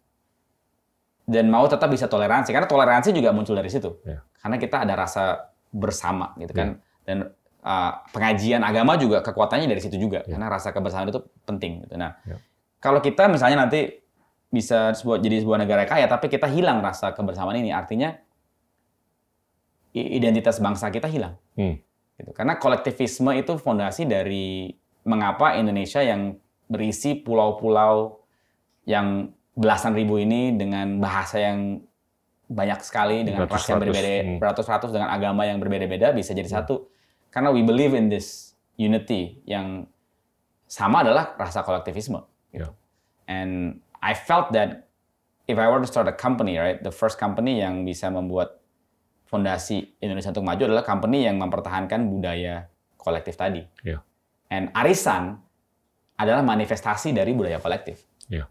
dan 1.28 1.52
mau 1.52 1.68
tetap 1.68 1.92
bisa 1.92 2.08
toleransi 2.08 2.54
karena 2.54 2.64
toleransi 2.70 3.12
juga 3.12 3.34
muncul 3.34 3.58
dari 3.58 3.68
situ. 3.68 4.00
Yeah. 4.06 4.24
Karena 4.38 4.56
kita 4.56 4.86
ada 4.86 4.94
rasa 4.94 5.52
bersama 5.74 6.32
gitu 6.40 6.54
kan. 6.54 6.80
Yeah. 6.80 7.04
Dan 7.04 7.18
uh, 7.60 7.92
pengajian 8.14 8.62
agama 8.64 8.96
juga 8.96 9.20
kekuatannya 9.20 9.68
dari 9.68 9.82
situ 9.84 10.00
juga 10.00 10.24
yeah. 10.24 10.38
karena 10.38 10.46
rasa 10.48 10.72
kebersamaan 10.72 11.10
itu 11.12 11.20
penting 11.44 11.84
gitu. 11.84 11.98
Nah, 12.00 12.16
yeah 12.24 12.40
kalau 12.78 13.02
kita 13.02 13.26
misalnya 13.26 13.66
nanti 13.66 13.98
bisa 14.48 14.96
sebuah, 14.96 15.20
jadi 15.20 15.44
sebuah 15.44 15.58
negara 15.60 15.84
kaya, 15.84 16.08
tapi 16.08 16.32
kita 16.32 16.48
hilang 16.48 16.80
rasa 16.80 17.12
kebersamaan 17.12 17.60
ini, 17.60 17.74
artinya 17.74 18.16
identitas 19.92 20.62
bangsa 20.62 20.88
kita 20.88 21.10
hilang. 21.10 21.36
Hmm. 21.58 21.76
Gitu. 22.18 22.30
Karena 22.34 22.56
kolektivisme 22.56 23.34
itu 23.36 23.58
fondasi 23.58 24.06
dari 24.08 24.72
mengapa 25.06 25.54
Indonesia 25.58 26.02
yang 26.02 26.36
berisi 26.68 27.16
pulau-pulau 27.18 28.20
yang 28.84 29.32
belasan 29.58 29.96
ribu 29.96 30.20
ini 30.20 30.54
dengan 30.54 31.02
bahasa 31.02 31.40
yang 31.42 31.82
banyak 32.48 32.80
sekali 32.80 33.28
dengan 33.28 33.44
ras 33.44 33.68
yang 33.68 33.80
berbeda, 33.82 34.08
hmm. 34.08 34.38
beratus-ratus 34.40 34.90
dengan 34.94 35.12
agama 35.12 35.44
yang 35.44 35.60
berbeda-beda 35.60 36.16
bisa 36.16 36.32
jadi 36.32 36.48
hmm. 36.48 36.56
satu. 36.56 36.88
Karena 37.28 37.52
we 37.52 37.60
believe 37.60 37.92
in 37.92 38.08
this 38.08 38.56
unity 38.80 39.44
yang 39.44 39.84
sama 40.64 41.04
adalah 41.04 41.36
rasa 41.36 41.60
kolektivisme. 41.60 42.24
Yeah. 42.52 42.72
And 43.28 43.80
I 44.00 44.14
felt 44.16 44.52
that 44.56 44.88
if 45.48 45.56
I 45.56 45.66
were 45.68 45.80
to 45.80 45.88
start 45.88 46.08
a 46.08 46.16
company, 46.16 46.56
right, 46.60 46.80
the 46.80 46.92
first 46.92 47.16
company 47.20 47.60
yang 47.60 47.84
bisa 47.84 48.08
membuat 48.12 48.60
fondasi 49.28 49.96
Indonesia 50.00 50.32
untuk 50.32 50.44
maju 50.44 50.62
adalah 50.64 50.84
company 50.84 51.28
yang 51.28 51.36
mempertahankan 51.36 52.08
budaya 52.08 52.72
kolektif 52.96 53.36
tadi. 53.36 53.60
Yeah. 53.84 54.00
And 54.48 54.72
arisan 54.72 55.40
adalah 56.16 56.40
manifestasi 56.40 57.12
dari 57.12 57.36
budaya 57.36 57.60
kolektif. 57.60 58.04
Yeah. 58.32 58.48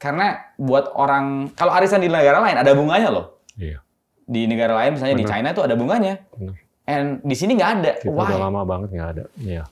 Karena 0.00 0.56
buat 0.56 0.96
orang 0.96 1.52
kalau 1.52 1.72
arisan 1.76 2.00
di 2.00 2.08
negara 2.08 2.40
lain 2.40 2.56
ada 2.56 2.72
bunganya 2.72 3.08
loh. 3.12 3.44
Yeah. 3.60 3.84
Di 4.24 4.48
negara 4.48 4.72
lain 4.80 4.96
misalnya 4.96 5.16
Bener. 5.20 5.28
di 5.28 5.32
China 5.32 5.48
itu 5.52 5.62
ada 5.64 5.74
bunganya. 5.76 6.14
Bener. 6.32 6.56
And 6.84 7.20
di 7.24 7.36
sini 7.36 7.56
nggak 7.56 7.70
ada. 7.80 7.92
Kita 8.00 8.12
Why? 8.12 8.28
udah 8.28 8.40
lama 8.48 8.60
banget 8.64 8.88
nggak 8.92 9.10
ada. 9.16 9.24
Iya. 9.40 9.64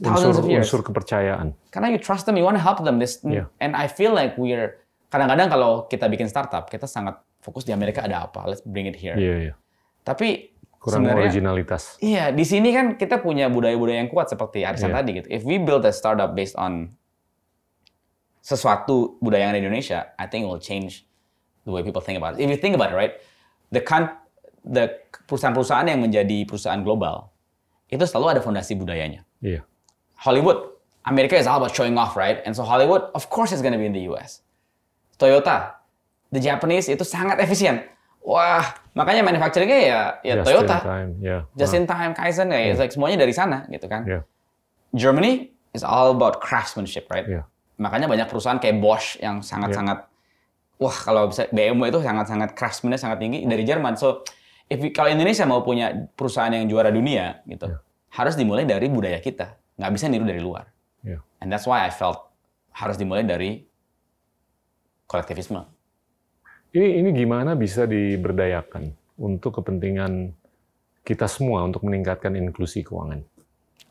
Yeah 0.00 0.14
unsur, 0.14 0.42
of 0.42 0.48
years. 0.50 0.66
Unsur 0.66 0.80
kepercayaan. 0.82 1.54
Karena 1.70 1.88
you 1.90 1.98
trust 2.00 2.26
them, 2.26 2.34
you 2.38 2.46
want 2.46 2.58
to 2.58 2.64
help 2.64 2.82
them. 2.82 2.98
This, 2.98 3.20
yeah. 3.22 3.50
And 3.60 3.74
I 3.78 3.86
feel 3.86 4.14
like 4.14 4.34
we're 4.34 4.80
kadang-kadang 5.12 5.46
kalau 5.46 5.86
kita 5.86 6.10
bikin 6.10 6.26
startup, 6.26 6.66
kita 6.66 6.90
sangat 6.90 7.22
fokus 7.38 7.62
di 7.62 7.70
Amerika 7.70 8.02
ada 8.02 8.26
apa, 8.26 8.48
let's 8.50 8.64
bring 8.64 8.90
it 8.90 8.98
here. 8.98 9.14
Yeah, 9.14 9.52
yeah. 9.52 9.56
Tapi 10.02 10.54
kurang 10.82 11.06
originalitas. 11.06 11.96
Iya, 12.02 12.34
di 12.34 12.44
sini 12.44 12.74
kan 12.74 12.98
kita 12.98 13.22
punya 13.22 13.48
budaya-budaya 13.48 14.04
yang 14.04 14.10
kuat 14.12 14.28
seperti 14.28 14.66
Arisan 14.66 14.92
yeah. 14.92 14.98
tadi 15.00 15.10
gitu. 15.22 15.28
If 15.30 15.42
we 15.46 15.56
build 15.62 15.86
a 15.86 15.94
startup 15.94 16.36
based 16.36 16.58
on 16.58 16.92
sesuatu 18.44 19.16
budaya 19.24 19.48
yang 19.48 19.56
ada 19.56 19.60
di 19.60 19.64
Indonesia, 19.64 20.12
I 20.20 20.28
think 20.28 20.44
it 20.44 20.50
will 20.52 20.60
change 20.60 21.08
the 21.64 21.72
way 21.72 21.80
people 21.80 22.04
think 22.04 22.20
about 22.20 22.36
it. 22.36 22.44
If 22.44 22.52
you 22.52 22.60
think 22.60 22.76
about 22.76 22.92
it, 22.92 22.96
right, 22.98 23.16
the 23.72 23.80
the 24.64 24.92
perusahaan-perusahaan 25.24 25.88
yang 25.88 26.00
menjadi 26.04 26.44
perusahaan 26.44 26.80
global 26.84 27.32
itu 27.88 28.04
selalu 28.04 28.36
ada 28.36 28.40
fondasi 28.44 28.76
budayanya. 28.76 29.24
Iya. 29.40 29.64
Hollywood, 30.24 30.72
America 31.04 31.36
is 31.36 31.46
all 31.46 31.60
about 31.60 31.76
showing 31.76 32.00
off, 32.00 32.16
right? 32.16 32.40
And 32.48 32.56
so 32.56 32.64
Hollywood, 32.64 33.12
of 33.12 33.28
course, 33.28 33.52
is 33.52 33.60
going 33.60 33.76
to 33.76 33.78
be 33.78 33.84
in 33.84 33.92
the 33.92 34.08
US. 34.08 34.40
Toyota, 35.20 35.76
the 36.32 36.40
Japanese 36.40 36.88
itu 36.88 37.04
sangat 37.04 37.36
efisien. 37.44 37.84
Wah, 38.24 38.64
makanya 38.96 39.20
manufacturingnya 39.20 39.80
ya, 39.84 40.00
ya 40.24 40.34
Just 40.40 40.48
Toyota. 40.48 40.76
In 40.80 40.88
time. 40.88 41.10
Yeah. 41.20 41.40
Just 41.60 41.76
in 41.76 41.84
time, 41.84 42.16
Kaizen, 42.16 42.48
ya, 42.48 42.72
yeah. 42.72 42.80
like 42.80 42.88
semuanya 42.88 43.20
dari 43.20 43.36
sana, 43.36 43.68
gitu 43.68 43.84
kan. 43.84 44.08
Yeah. 44.08 44.24
Germany 44.96 45.52
is 45.76 45.84
all 45.84 46.16
about 46.16 46.40
craftsmanship, 46.40 47.04
right? 47.12 47.28
Yeah. 47.28 47.44
Makanya 47.76 48.08
banyak 48.08 48.24
perusahaan 48.32 48.56
kayak 48.56 48.80
Bosch 48.80 49.20
yang 49.20 49.44
sangat-sangat, 49.44 50.08
yeah. 50.08 50.80
wah 50.80 50.96
kalau 51.04 51.28
bisa 51.28 51.52
BMW 51.52 51.92
itu 51.92 52.00
sangat-sangat 52.00 52.56
craftsmannya 52.56 52.96
sangat 52.96 53.20
tinggi 53.20 53.44
dari 53.44 53.60
Jerman. 53.60 54.00
So, 54.00 54.24
if 54.72 54.80
we, 54.80 54.88
kalau 54.88 55.12
Indonesia 55.12 55.44
mau 55.44 55.60
punya 55.60 55.92
perusahaan 56.16 56.48
yang 56.48 56.64
juara 56.64 56.88
dunia, 56.88 57.44
gitu, 57.44 57.68
yeah. 57.68 57.84
harus 58.16 58.40
dimulai 58.40 58.64
dari 58.64 58.88
budaya 58.88 59.20
kita 59.20 59.60
nggak 59.78 59.92
bisa 59.94 60.06
niru 60.10 60.26
dari 60.26 60.42
luar. 60.42 60.70
Yeah. 61.02 61.20
And 61.42 61.50
that's 61.50 61.66
why 61.68 61.84
I 61.84 61.90
felt 61.90 62.30
harus 62.74 62.98
dimulai 62.98 63.22
dari 63.26 63.62
kolektivisme. 65.06 65.62
Ini 66.74 66.98
ini 67.02 67.14
gimana 67.14 67.54
bisa 67.54 67.86
diberdayakan 67.86 68.90
untuk 69.22 69.62
kepentingan 69.62 70.34
kita 71.06 71.30
semua 71.30 71.62
untuk 71.62 71.86
meningkatkan 71.86 72.34
inklusi 72.34 72.82
keuangan? 72.82 73.22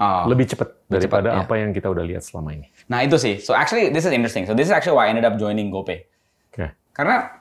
Oh, 0.02 0.26
lebih 0.28 0.50
cepat 0.50 0.84
daripada 0.90 1.32
cepat, 1.32 1.38
ya. 1.38 1.46
apa 1.46 1.54
yang 1.62 1.72
kita 1.72 1.88
udah 1.88 2.04
lihat 2.04 2.26
selama 2.26 2.58
ini. 2.58 2.68
Nah 2.90 3.06
itu 3.06 3.16
sih. 3.16 3.40
So 3.40 3.56
actually 3.56 3.94
this 3.94 4.04
is 4.04 4.12
interesting. 4.12 4.44
So 4.50 4.58
this 4.58 4.68
is 4.68 4.74
actually 4.74 4.98
why 4.98 5.08
I 5.08 5.14
ended 5.14 5.24
up 5.24 5.38
joining 5.40 5.70
GoPay. 5.70 6.10
Okay. 6.52 6.74
Karena 6.92 7.40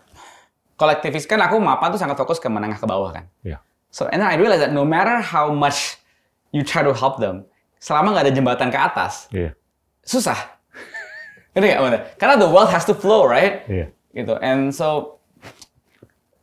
kolektivis 0.77 1.25
kan 1.25 1.41
aku 1.43 1.59
mapan 1.59 1.91
tuh 1.91 1.99
sangat 1.99 2.15
fokus 2.21 2.39
ke 2.39 2.47
menengah 2.47 2.79
ke 2.79 2.87
bawah 2.87 3.11
kan. 3.11 3.25
Yeah. 3.43 3.65
So 3.91 4.07
and 4.13 4.21
then 4.23 4.29
I 4.29 4.37
realized 4.37 4.63
that 4.63 4.71
no 4.71 4.85
matter 4.87 5.19
how 5.25 5.51
much 5.51 5.99
you 6.53 6.63
try 6.63 6.85
to 6.85 6.93
help 6.93 7.19
them, 7.19 7.49
selama 7.83 8.15
nggak 8.15 8.31
ada 8.31 8.33
jembatan 8.33 8.69
ke 8.71 8.79
atas, 8.79 9.27
yeah. 9.35 9.51
susah. 10.07 10.39
Ini 11.59 11.75
nggak 11.75 12.15
Karena 12.23 12.39
the 12.39 12.47
wealth 12.47 12.71
has 12.71 12.87
to 12.87 12.95
flow, 12.95 13.27
right? 13.27 13.67
Yeah. 13.67 13.91
Gitu. 14.15 14.39
And 14.39 14.71
so 14.71 15.19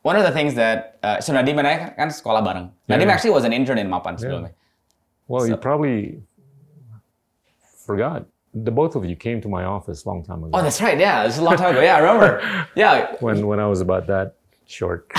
one 0.04 0.20
of 0.20 0.22
the 0.28 0.30
things 0.36 0.52
that 0.60 1.00
uh, 1.02 1.16
so 1.24 1.32
Nadim 1.32 1.56
and 1.56 1.64
I 1.66 1.96
kan 1.96 2.12
sekolah 2.12 2.44
bareng. 2.44 2.68
Yeah, 2.86 3.00
Nadim 3.00 3.08
actually 3.08 3.32
was 3.32 3.48
an 3.48 3.56
intern 3.56 3.80
in 3.80 3.88
Mapan 3.88 4.20
sebelumnya. 4.20 4.52
Well, 5.24 5.48
you 5.48 5.56
So- 5.56 5.64
probably 5.64 6.20
forgot. 7.86 8.28
The 8.50 8.74
both 8.74 8.98
of 8.98 9.06
you 9.06 9.14
came 9.14 9.38
to 9.46 9.48
my 9.48 9.62
office 9.62 10.02
a 10.04 10.08
long 10.10 10.26
time 10.26 10.42
ago. 10.42 10.50
Oh, 10.58 10.62
that's 10.62 10.82
right. 10.82 10.98
Yeah, 10.98 11.22
it's 11.22 11.38
a 11.38 11.44
long 11.46 11.54
time 11.54 11.70
ago. 11.70 11.80
Yeah, 11.86 11.94
I 11.94 12.00
remember. 12.02 12.42
yeah, 12.74 13.14
when 13.22 13.46
when 13.46 13.62
I 13.62 13.66
was 13.70 13.78
about 13.80 14.10
that 14.10 14.42
short. 14.66 15.06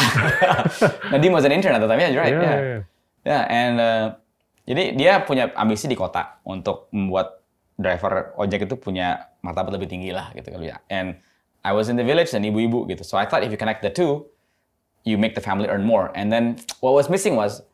Nadim 1.16 1.32
was 1.32 1.48
an 1.48 1.56
intern 1.56 1.72
at 1.72 1.80
the 1.80 1.88
time. 1.88 2.04
Yeah, 2.04 2.12
you're 2.12 2.22
right. 2.22 2.36
yeah, 2.36 2.44
Yeah, 2.44 2.60
yeah, 2.60 2.68
yeah. 2.68 2.84
yeah. 3.24 3.42
and 3.48 3.76
uh, 3.80 4.16
jadi 4.66 4.94
dia 4.94 5.14
punya 5.26 5.50
ambisi 5.58 5.90
di 5.90 5.98
kota 5.98 6.38
untuk 6.46 6.88
membuat 6.94 7.42
driver 7.82 8.38
ojek 8.38 8.70
itu 8.70 8.78
punya 8.78 9.32
martabat 9.42 9.74
lebih 9.74 9.90
tinggi 9.90 10.14
lah 10.14 10.30
gitu 10.38 10.54
kali 10.54 10.70
ya. 10.70 10.78
And 10.88 11.18
I 11.66 11.74
was 11.74 11.90
in 11.90 11.98
the 11.98 12.06
village 12.06 12.30
dan 12.30 12.46
ibu-ibu 12.46 12.86
gitu. 12.90 13.02
So 13.02 13.18
I 13.18 13.26
thought 13.26 13.42
if 13.42 13.50
you 13.50 13.58
connect 13.58 13.82
the 13.82 13.90
two, 13.90 14.30
you 15.02 15.18
make 15.18 15.34
the 15.34 15.42
family 15.42 15.66
earn 15.66 15.82
more. 15.82 16.14
And 16.14 16.30
then 16.30 16.62
what 16.82 16.94
was 16.94 17.10
missing 17.10 17.34
was 17.34 17.66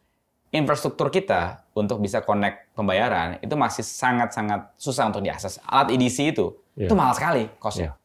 infrastruktur 0.56 1.12
kita 1.12 1.68
untuk 1.76 2.00
bisa 2.00 2.24
connect 2.24 2.72
pembayaran 2.72 3.44
itu 3.44 3.52
masih 3.60 3.84
sangat-sangat 3.84 4.72
susah 4.80 5.12
untuk 5.12 5.20
diakses. 5.28 5.60
Alat 5.68 5.92
EDC 5.92 6.32
itu 6.32 6.56
Iya. 6.78 6.88
itu 6.88 6.94
mahal 6.94 7.18
sekali 7.18 7.50
costnya. 7.58 7.98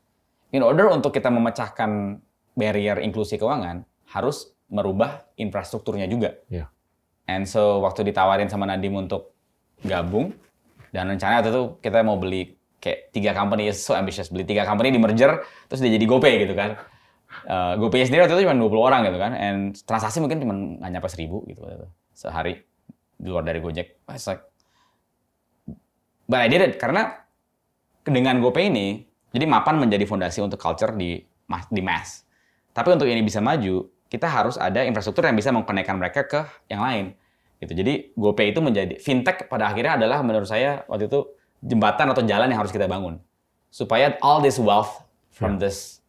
In 0.56 0.64
order 0.64 0.88
untuk 0.88 1.12
kita 1.12 1.28
memecahkan 1.28 2.16
barrier 2.56 3.04
inklusi 3.04 3.36
keuangan, 3.36 3.84
harus 4.16 4.56
merubah 4.72 5.28
infrastrukturnya 5.36 6.08
juga. 6.08 6.40
Iya. 6.48 6.71
And 7.30 7.46
so 7.46 7.82
waktu 7.82 8.02
ditawarin 8.08 8.50
sama 8.50 8.66
Nadim 8.66 8.98
untuk 8.98 9.32
gabung, 9.82 10.34
dan 10.90 11.08
rencana 11.08 11.40
waktu 11.40 11.50
itu 11.50 11.62
kita 11.80 12.02
mau 12.02 12.18
beli 12.18 12.58
kayak 12.82 13.14
tiga 13.14 13.30
company, 13.32 13.70
is 13.70 13.78
so 13.78 13.94
ambitious, 13.94 14.28
beli 14.28 14.42
tiga 14.42 14.66
company 14.66 14.90
di 14.90 14.98
merger, 14.98 15.42
terus 15.70 15.80
dia 15.80 15.94
jadi 15.94 16.04
GoPay 16.04 16.34
gitu 16.46 16.54
kan. 16.58 16.76
Uh, 17.48 17.80
GoPay 17.80 18.04
sendiri 18.04 18.28
waktu 18.28 18.36
itu 18.36 18.44
cuma 18.44 18.58
20 18.58 18.88
orang 18.92 19.00
gitu 19.08 19.18
kan, 19.18 19.32
and 19.32 19.78
transaksi 19.86 20.18
mungkin 20.20 20.42
cuma 20.42 20.52
nggak 20.52 20.90
nyampe 20.98 21.08
seribu 21.08 21.46
gitu 21.48 21.64
waktu 21.64 21.88
sehari 22.12 22.60
di 23.16 23.28
luar 23.30 23.46
dari 23.46 23.62
Gojek. 23.62 24.02
It's 24.12 24.26
like, 24.28 24.42
but 26.26 26.42
I 26.42 26.50
did 26.50 26.60
it 26.60 26.76
karena 26.76 27.22
dengan 28.02 28.42
GoPay 28.42 28.68
ini, 28.68 29.06
jadi 29.30 29.46
Mapan 29.46 29.78
menjadi 29.78 30.04
fondasi 30.04 30.42
untuk 30.42 30.58
culture 30.58 30.92
di 30.92 31.22
di 31.70 31.82
mass. 31.82 32.26
Tapi 32.72 32.88
untuk 32.92 33.04
ini 33.04 33.20
bisa 33.20 33.40
maju, 33.44 33.84
kita 34.12 34.28
harus 34.28 34.60
ada 34.60 34.84
infrastruktur 34.84 35.24
yang 35.24 35.32
bisa 35.32 35.48
mengkonekkan 35.48 35.96
mereka 35.96 36.28
ke 36.28 36.44
yang 36.68 36.84
lain. 36.84 37.16
Gitu. 37.64 37.72
Jadi 37.72 38.12
GoPay 38.12 38.52
itu 38.52 38.60
menjadi 38.60 39.00
fintech 39.00 39.48
pada 39.48 39.72
akhirnya 39.72 39.96
adalah 39.96 40.20
menurut 40.20 40.44
saya 40.44 40.84
waktu 40.84 41.08
itu 41.08 41.32
jembatan 41.64 42.12
atau 42.12 42.20
jalan 42.20 42.52
yang 42.52 42.60
harus 42.60 42.74
kita 42.74 42.84
bangun 42.84 43.16
supaya 43.72 44.20
all 44.20 44.44
this 44.44 44.60
wealth 44.60 45.00
from 45.32 45.56
this 45.56 46.04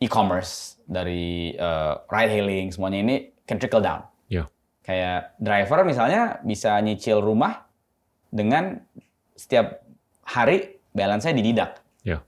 e-commerce 0.00 0.80
dari 0.88 1.52
uh, 1.60 2.00
ride 2.08 2.32
hailing 2.32 2.72
semuanya 2.72 2.98
ini 3.04 3.16
can 3.44 3.60
trickle 3.60 3.84
down. 3.84 4.00
Yeah. 4.32 4.48
Kayak 4.80 5.36
driver 5.36 5.84
misalnya 5.84 6.40
bisa 6.40 6.80
nyicil 6.80 7.20
rumah 7.20 7.68
dengan 8.32 8.80
setiap 9.36 9.84
hari 10.24 10.80
balance-nya 10.96 11.36
dididak 11.36 11.84
Yeah. 12.00 12.24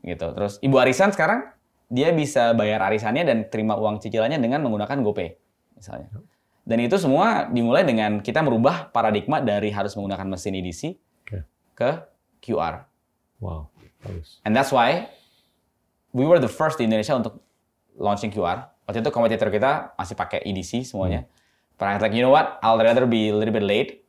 gitu. 0.00 0.32
Terus 0.32 0.56
ibu 0.64 0.80
arisan 0.80 1.12
sekarang 1.12 1.52
dia 1.90 2.14
bisa 2.14 2.54
bayar 2.54 2.86
arisannya 2.86 3.26
dan 3.26 3.38
terima 3.50 3.74
uang 3.74 3.98
cicilannya 3.98 4.38
dengan 4.38 4.62
menggunakan 4.62 5.02
GoPay 5.02 5.28
misalnya. 5.74 6.08
Dan 6.62 6.78
itu 6.86 6.94
semua 7.02 7.50
dimulai 7.50 7.82
dengan 7.82 8.22
kita 8.22 8.46
merubah 8.46 8.94
paradigma 8.94 9.42
dari 9.42 9.74
harus 9.74 9.98
menggunakan 9.98 10.30
mesin 10.30 10.54
EDC 10.54 10.82
Oke. 11.26 11.38
ke 11.74 11.90
QR. 12.46 12.86
Wow. 13.42 13.74
Bagus. 14.06 14.38
And 14.46 14.54
that's 14.54 14.70
why 14.70 15.10
we 16.14 16.22
were 16.22 16.38
the 16.38 16.50
first 16.50 16.78
di 16.78 16.86
Indonesia 16.86 17.18
untuk 17.18 17.42
launching 17.98 18.30
QR. 18.30 18.70
Waktu 18.86 19.02
itu 19.02 19.10
kompetitor 19.10 19.50
kita 19.50 19.98
masih 19.98 20.14
pakai 20.14 20.46
EDC 20.46 20.86
semuanya. 20.86 21.26
But 21.80 21.90
I 21.90 21.92
was 21.96 22.02
like, 22.04 22.14
you 22.14 22.20
know 22.20 22.30
what? 22.30 22.60
I'll 22.60 22.78
rather 22.78 23.08
be 23.08 23.32
a 23.32 23.36
little 23.36 23.56
bit 23.56 23.64
late, 23.64 24.04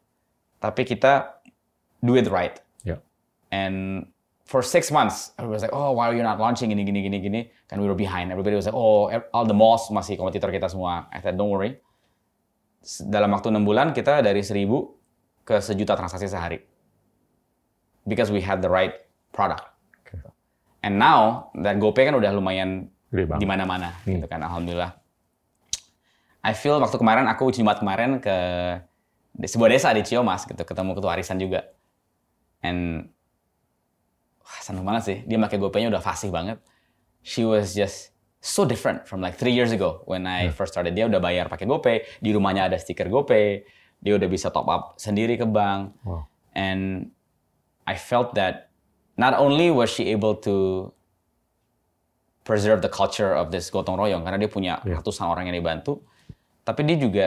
tapi 0.60 0.84
kita 0.84 1.40
do 2.04 2.20
it 2.20 2.28
right. 2.28 2.60
Yeah. 2.84 3.00
And 3.48 4.11
for 4.52 4.60
six 4.60 4.92
months, 4.92 5.32
everybody 5.40 5.56
was 5.56 5.64
like, 5.64 5.72
oh, 5.72 5.96
why 5.96 6.12
are 6.12 6.16
you 6.16 6.20
not 6.20 6.36
launching 6.36 6.68
gini, 6.68 6.84
gini, 6.84 7.00
gini, 7.08 7.24
gini. 7.24 7.42
Kan 7.72 7.80
we 7.80 7.88
were 7.88 7.96
behind. 7.96 8.36
Everybody 8.36 8.60
was 8.60 8.68
like, 8.68 8.76
oh, 8.76 9.08
ev- 9.08 9.32
all 9.32 9.48
the 9.48 9.56
malls 9.56 9.88
masih 9.88 10.20
kompetitor 10.20 10.52
kita 10.52 10.68
semua. 10.68 11.08
I 11.08 11.24
said, 11.24 11.40
don't 11.40 11.48
worry. 11.48 11.80
Dalam 13.08 13.32
waktu 13.32 13.48
enam 13.48 13.64
bulan, 13.64 13.96
kita 13.96 14.20
dari 14.20 14.44
seribu 14.44 14.92
ke 15.48 15.64
sejuta 15.64 15.96
transaksi 15.96 16.28
sehari. 16.28 16.60
Because 18.04 18.28
we 18.28 18.44
had 18.44 18.60
the 18.60 18.68
right 18.68 18.92
product. 19.32 19.72
And 20.84 21.00
now, 21.00 21.54
dan 21.56 21.80
GoPay 21.80 22.12
kan 22.12 22.18
udah 22.18 22.34
lumayan 22.36 22.92
di 23.14 23.46
mana-mana, 23.46 24.02
gitu 24.04 24.26
kan, 24.26 24.42
alhamdulillah. 24.42 24.98
I 26.42 26.58
feel 26.58 26.82
waktu 26.82 26.98
kemarin 26.98 27.30
aku 27.30 27.54
Jumat 27.54 27.78
kemarin 27.86 28.18
ke 28.18 28.34
sebuah 29.38 29.70
desa 29.70 29.94
di 29.94 30.02
Ciomas 30.02 30.50
gitu, 30.50 30.58
ketemu 30.66 30.98
ketua 30.98 31.14
arisan 31.14 31.38
juga. 31.38 31.70
And 32.66 33.14
wah, 34.52 34.60
seneng 34.60 34.84
banget 34.84 35.04
sih. 35.08 35.18
Dia 35.24 35.40
pakai 35.40 35.56
GoPay-nya 35.56 35.88
udah 35.88 36.04
fasih 36.04 36.28
banget. 36.28 36.60
She 37.24 37.48
was 37.48 37.72
just 37.72 38.12
so 38.44 38.68
different 38.68 39.08
from 39.08 39.24
like 39.24 39.40
three 39.40 39.56
years 39.56 39.72
ago 39.72 40.04
when 40.04 40.28
I 40.28 40.52
first 40.52 40.76
started. 40.76 40.92
Dia 40.92 41.08
udah 41.08 41.24
bayar 41.24 41.48
pakai 41.48 41.64
GoPay, 41.64 42.20
di 42.20 42.36
rumahnya 42.36 42.68
ada 42.68 42.76
stiker 42.76 43.08
GoPay, 43.08 43.64
dia 44.04 44.14
udah 44.20 44.28
bisa 44.28 44.52
top 44.52 44.68
up 44.68 44.84
sendiri 45.00 45.40
ke 45.40 45.48
bank. 45.48 45.96
Wow. 46.04 46.28
And 46.52 47.14
I 47.88 47.96
felt 47.96 48.36
that 48.36 48.68
not 49.16 49.38
only 49.40 49.72
was 49.72 49.88
she 49.88 50.12
able 50.12 50.36
to 50.44 50.90
preserve 52.44 52.82
the 52.82 52.90
culture 52.90 53.32
of 53.32 53.54
this 53.54 53.70
gotong 53.70 53.96
royong 53.96 54.26
karena 54.26 54.42
dia 54.42 54.50
punya 54.52 54.74
Yeah. 54.82 54.98
ratusan 55.00 55.30
orang 55.30 55.48
yang 55.48 55.56
dibantu, 55.62 56.02
tapi 56.66 56.82
dia 56.84 56.98
juga 56.98 57.26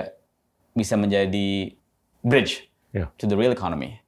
bisa 0.74 0.98
menjadi 0.98 1.70
bridge 2.26 2.66
Yeah. 2.90 3.14
to 3.22 3.30
the 3.30 3.38
real 3.38 3.54
economy. 3.54 4.02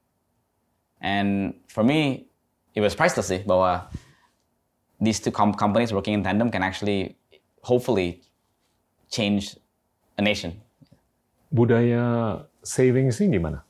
And 0.99 1.55
for 1.71 1.87
me, 1.87 2.26
it 2.77 2.81
was 2.85 2.93
priceless 2.93 3.33
sih 3.33 3.41
bahwa 3.41 3.89
these 5.01 5.17
two 5.17 5.33
com- 5.33 5.57
companies 5.57 5.89
working 5.89 6.13
in 6.13 6.21
tandem 6.21 6.53
can 6.53 6.61
actually, 6.61 7.17
hopefully, 7.65 8.21
change 9.09 9.57
a 10.13 10.21
nation. 10.21 10.53
Budaya 11.49 12.37
savings 12.61 13.17
ini 13.17 13.41
gimana? 13.41 13.65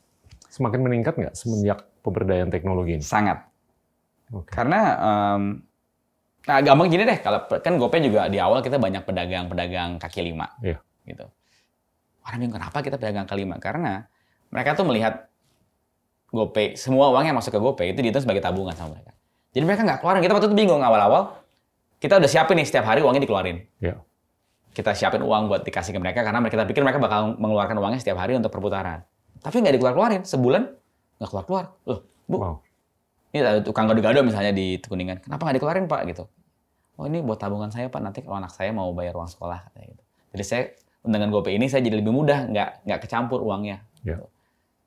Semakin 0.51 0.83
meningkat 0.83 1.15
nggak 1.15 1.33
semenjak 1.39 1.87
pemberdayaan 2.03 2.51
teknologi 2.51 2.99
ini? 2.99 3.03
Sangat. 3.05 3.47
Oke. 4.35 4.51
Karena 4.51 4.79
em, 4.99 5.63
nah 6.43 6.59
gampang 6.59 6.91
gini 6.91 7.07
deh, 7.07 7.19
kalau 7.23 7.47
kan 7.47 7.79
GoPay 7.79 8.03
juga 8.03 8.27
di 8.27 8.43
awal 8.43 8.59
kita 8.59 8.75
banyak 8.75 9.07
pedagang-pedagang 9.07 10.03
kaki 10.03 10.19
lima, 10.19 10.51
Iya. 10.59 10.83
gitu. 11.07 11.23
Orang 12.27 12.43
bingung 12.43 12.59
kenapa 12.59 12.83
kita 12.83 12.99
pedagang 12.99 13.23
kaki 13.23 13.39
lima? 13.47 13.55
Karena 13.55 14.03
mereka 14.51 14.75
tuh 14.75 14.83
melihat 14.83 15.31
GoPay, 16.27 16.75
semua 16.75 17.07
uang 17.11 17.23
yang 17.23 17.35
masuk 17.39 17.55
ke 17.55 17.59
GoPay 17.59 17.87
itu 17.95 17.99
dihitung 18.03 18.23
sebagai 18.23 18.43
tabungan 18.43 18.75
sama 18.75 18.99
mereka. 18.99 19.15
Jadi 19.55 19.63
mereka 19.63 19.81
nggak 19.87 19.99
keluarin. 20.03 20.21
Kita 20.21 20.33
waktu 20.35 20.47
itu 20.51 20.57
bingung 20.59 20.83
awal-awal. 20.83 21.39
Kita 21.97 22.19
udah 22.19 22.29
siapin 22.29 22.59
nih 22.61 22.67
setiap 22.67 22.85
hari 22.85 23.01
uangnya 23.01 23.23
dikeluarin. 23.23 23.57
Ya. 23.81 23.97
Kita 24.75 24.93
siapin 24.93 25.23
uang 25.23 25.49
buat 25.49 25.65
dikasih 25.65 25.95
ke 25.95 25.99
mereka 26.03 26.21
karena 26.21 26.43
kita 26.45 26.67
pikir 26.67 26.85
mereka 26.85 27.01
bakal 27.01 27.33
mengeluarkan 27.39 27.79
uangnya 27.81 27.97
setiap 27.97 28.21
hari 28.21 28.37
untuk 28.37 28.53
perputaran. 28.53 29.01
Tapi 29.41 29.55
nggak 29.63 29.73
dikeluar-keluarin. 29.79 30.21
Sebulan 30.27 30.67
nggak 31.17 31.29
keluar-keluar. 31.31 31.73
Loh, 31.89 32.05
Bu, 32.29 32.37
Wow. 32.37 32.55
ini 33.33 33.39
ada 33.41 33.63
tukang 33.63 33.87
gado-gado 33.89 34.21
misalnya 34.21 34.53
di 34.53 34.77
Kuningan. 34.83 35.23
Kenapa 35.25 35.47
nggak 35.47 35.57
dikeluarin 35.57 35.85
Pak 35.89 36.01
gitu? 36.11 36.23
Oh 36.99 37.05
ini 37.07 37.23
buat 37.23 37.39
tabungan 37.41 37.71
saya 37.73 37.87
Pak. 37.89 38.03
Nanti 38.03 38.19
kalau 38.21 38.37
anak 38.37 38.51
saya 38.53 38.69
mau 38.75 38.91
bayar 38.93 39.17
uang 39.17 39.31
sekolah 39.31 39.71
katanya 39.71 39.95
gitu. 39.95 40.03
Jadi 40.37 40.43
saya 40.43 40.63
dengan 41.07 41.31
GoPay 41.31 41.55
ini 41.55 41.65
saya 41.71 41.81
jadi 41.81 41.97
lebih 42.03 42.11
mudah 42.13 42.51
nggak 42.51 42.69
nggak 42.85 42.99
kecampur 42.99 43.41
uangnya. 43.41 43.81
Ya. 44.05 44.21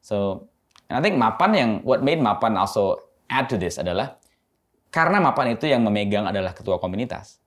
So 0.05 0.50
and 0.91 0.99
I 0.99 1.01
think 1.01 1.15
Mapan 1.15 1.51
yang 1.55 1.71
what 1.87 2.03
made 2.03 2.19
Mapan 2.19 2.59
also 2.59 2.99
add 3.31 3.47
to 3.47 3.57
this 3.57 3.79
adalah 3.79 4.19
karena 4.91 5.23
Mapan 5.23 5.55
itu 5.55 5.71
yang 5.71 5.87
memegang 5.87 6.27
adalah 6.27 6.51
ketua 6.51 6.83
komunitas. 6.83 7.39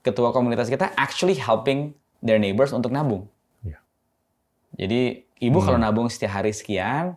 Ketua 0.00 0.32
komunitas 0.32 0.72
kita 0.72 0.96
actually 0.96 1.36
helping 1.36 1.92
their 2.24 2.40
neighbors 2.40 2.72
untuk 2.72 2.88
nabung. 2.88 3.28
Ya. 3.60 3.78
Jadi 4.80 5.28
ibu 5.38 5.58
kalau 5.60 5.76
nabung 5.76 6.08
setiap 6.08 6.40
hari 6.40 6.50
sekian, 6.56 7.14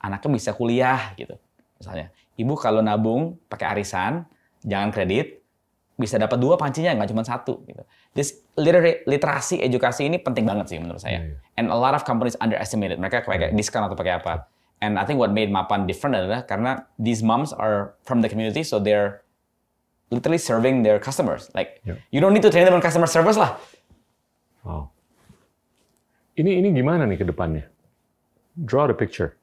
anaknya 0.00 0.30
bisa 0.32 0.50
kuliah 0.56 1.12
gitu. 1.20 1.36
Misalnya, 1.76 2.10
ibu 2.40 2.56
kalau 2.56 2.80
nabung 2.80 3.36
pakai 3.46 3.76
arisan, 3.76 4.24
jangan 4.64 4.88
kredit, 4.88 5.44
bisa 5.94 6.18
dapat 6.18 6.40
dua 6.42 6.58
pancinya 6.58 6.90
nggak 6.96 7.10
cuma 7.14 7.22
satu 7.22 7.62
gitu. 7.68 7.82
This 8.16 8.42
literary, 8.58 9.06
literasi 9.06 9.62
edukasi 9.62 10.10
ini 10.10 10.18
penting 10.18 10.42
banget 10.42 10.74
sih 10.74 10.78
menurut 10.82 10.98
saya. 10.98 11.22
Iya, 11.22 11.22
iya. 11.34 11.36
And 11.54 11.70
a 11.70 11.78
lot 11.78 11.94
of 11.94 12.02
companies 12.02 12.34
underestimated. 12.42 12.98
Mereka 12.98 13.26
pakai 13.26 13.54
diskon 13.54 13.86
atau 13.86 13.94
pakai 13.94 14.18
apa. 14.18 14.50
And 14.82 14.98
I 14.98 15.04
think 15.06 15.16
what 15.18 15.30
made 15.32 15.48
Mapan 15.48 15.86
different 15.86 16.16
adalah 16.18 16.44
karena 16.44 16.84
these 16.98 17.22
moms 17.22 17.52
are 17.52 17.94
from 18.04 18.20
the 18.20 18.28
community, 18.28 18.60
so 18.62 18.76
they're 18.78 19.24
literally 20.12 20.36
serving 20.38 20.84
their 20.84 21.00
customers. 21.00 21.48
Like 21.54 21.80
Yeah. 21.82 21.98
you 22.12 22.20
don't 22.20 22.34
need 22.36 22.44
to 22.44 22.52
train 22.52 22.64
them 22.68 22.76
on 22.76 22.82
customer 22.84 23.08
service 23.08 23.38
lah. 23.40 23.56
Wow. 24.64 24.92
Ini 26.34 26.60
ini 26.60 26.68
gimana 26.74 27.06
nih 27.06 27.22
ke 27.22 27.26
depannya? 27.26 27.64
Draw 28.54 28.90
the 28.90 28.96
picture 28.96 29.38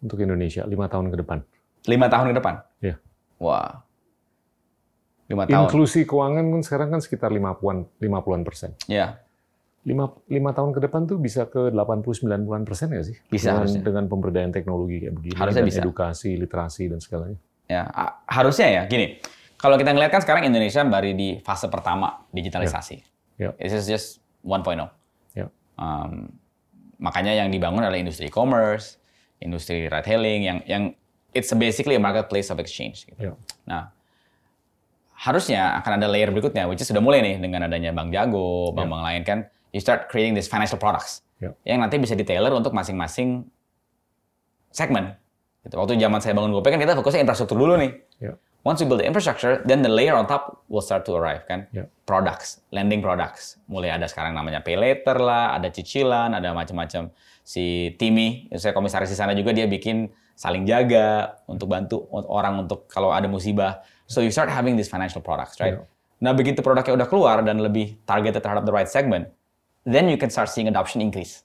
untuk 0.00 0.22
Indonesia 0.22 0.62
lima 0.64 0.86
tahun 0.86 1.10
ke 1.10 1.16
depan. 1.18 1.38
Lima 1.90 2.06
tahun 2.06 2.32
ke 2.32 2.34
depan. 2.38 2.54
Ya. 2.80 2.94
Wah. 3.38 3.82
lima 5.28 5.44
tahun. 5.44 5.68
Inklusi 5.68 6.08
keuangan 6.08 6.40
kan 6.48 6.60
sekarang 6.64 6.88
kan 6.96 7.00
sekitar 7.04 7.28
50-an 7.28 7.84
50-an 8.00 8.42
persen. 8.48 8.72
Ya, 8.88 9.20
Lima, 9.86 10.10
lima 10.28 10.50
tahun 10.52 10.74
ke 10.74 10.80
depan 10.84 11.06
tuh 11.08 11.16
bisa 11.16 11.48
ke 11.48 11.70
80-90-an 11.70 12.62
persen 12.66 12.92
nggak 12.92 13.06
sih? 13.08 13.16
Bisa, 13.30 13.54
dengan, 13.54 13.58
harusnya. 13.62 13.82
dengan 13.86 14.04
pemberdayaan 14.10 14.52
teknologi 14.52 14.96
kayak 15.06 15.14
begini. 15.16 15.36
Harusnya 15.38 15.64
dan 15.64 15.70
bisa. 15.70 15.80
edukasi, 15.80 16.30
literasi, 16.36 16.84
dan 16.90 16.98
segalanya. 17.00 17.38
ya 17.68 17.84
harusnya 18.28 18.68
ya. 18.68 18.82
Gini, 18.88 19.20
kalau 19.58 19.76
kita 19.80 19.92
ngeliat 19.92 20.12
kan 20.12 20.20
sekarang 20.20 20.46
Indonesia 20.46 20.82
baru 20.86 21.14
di 21.14 21.40
fase 21.40 21.66
pertama 21.66 22.26
digitalisasi. 22.30 23.02
Ya. 23.38 23.54
This 23.56 23.74
is 23.74 23.86
just 23.86 24.06
1.0. 24.42 24.90
Ya. 25.34 25.46
Um, 25.78 26.36
makanya 26.98 27.32
yang 27.34 27.48
dibangun 27.48 27.82
adalah 27.86 27.98
industri 27.98 28.28
e-commerce, 28.28 28.98
industri 29.38 29.86
ride-hailing, 29.86 30.40
yang 30.42 30.58
yang 30.66 30.82
it's 31.34 31.50
basically 31.54 31.94
a 31.94 32.02
marketplace 32.02 32.50
of 32.50 32.58
exchange. 32.58 33.06
Gitu. 33.06 33.30
Ya. 33.30 33.32
Nah, 33.66 33.94
harusnya 35.18 35.74
akan 35.82 35.98
ada 35.98 36.06
layer 36.06 36.30
berikutnya, 36.30 36.70
which 36.70 36.82
is 36.82 36.86
sudah 36.86 37.02
mulai 37.02 37.22
nih 37.22 37.42
dengan 37.42 37.66
adanya 37.66 37.90
Bank 37.90 38.14
Jago, 38.14 38.70
bank-bank 38.70 39.02
lain 39.02 39.22
kan, 39.26 39.38
you 39.72 39.80
start 39.80 40.08
creating 40.08 40.34
this 40.34 40.48
financial 40.48 40.78
products 40.80 41.22
Ya. 41.38 41.54
yang 41.62 41.78
nanti 41.78 42.02
bisa 42.02 42.18
di-tailor 42.18 42.50
untuk 42.50 42.74
masing-masing 42.74 43.46
segmen. 44.74 45.14
Gitu. 45.62 45.74
Waktu 45.78 45.94
zaman 45.98 46.18
saya 46.18 46.34
bangun 46.34 46.50
GoPay 46.50 46.74
kan 46.74 46.80
kita 46.82 46.98
fokusnya 46.98 47.22
infrastruktur 47.22 47.54
dulu 47.54 47.78
nih. 47.78 47.94
Ya. 48.18 48.34
Once 48.66 48.82
we 48.82 48.90
build 48.90 48.98
the 48.98 49.06
infrastructure, 49.06 49.62
then 49.62 49.86
the 49.86 49.88
layer 49.88 50.18
on 50.18 50.26
top 50.26 50.66
will 50.66 50.82
start 50.82 51.06
to 51.06 51.14
arrive 51.14 51.46
kan. 51.46 51.70
Ya. 51.70 51.86
Products, 52.10 52.66
lending 52.74 52.98
products. 52.98 53.54
Mulai 53.70 53.94
ada 53.94 54.10
sekarang 54.10 54.34
namanya 54.34 54.66
pay 54.66 54.74
later 54.74 55.14
lah, 55.22 55.54
ada 55.54 55.70
cicilan, 55.70 56.34
ada 56.34 56.50
macam-macam. 56.50 57.14
Si 57.46 57.94
Timmy, 57.96 58.50
saya 58.58 58.74
komisaris 58.74 59.08
di 59.08 59.16
sana 59.16 59.32
juga 59.32 59.54
dia 59.54 59.70
bikin 59.70 60.10
saling 60.34 60.66
jaga 60.66 61.38
untuk 61.46 61.70
bantu 61.70 62.06
orang 62.10 62.66
untuk 62.66 62.90
kalau 62.90 63.14
ada 63.14 63.30
musibah. 63.30 63.86
So 64.10 64.26
you 64.26 64.34
start 64.34 64.50
having 64.50 64.74
these 64.74 64.90
financial 64.90 65.22
products, 65.22 65.54
right? 65.62 65.78
Ya. 65.78 65.86
Nah 66.18 66.34
begitu 66.34 66.66
produknya 66.66 66.98
udah 66.98 67.06
keluar 67.06 67.46
dan 67.46 67.62
lebih 67.62 67.94
targeted 68.02 68.42
terhadap 68.42 68.66
the 68.66 68.74
right 68.74 68.90
segment, 68.90 69.30
then 69.84 70.08
you 70.08 70.16
can 70.16 70.30
start 70.30 70.48
seeing 70.48 70.66
adoption 70.66 70.98
increase. 70.98 71.42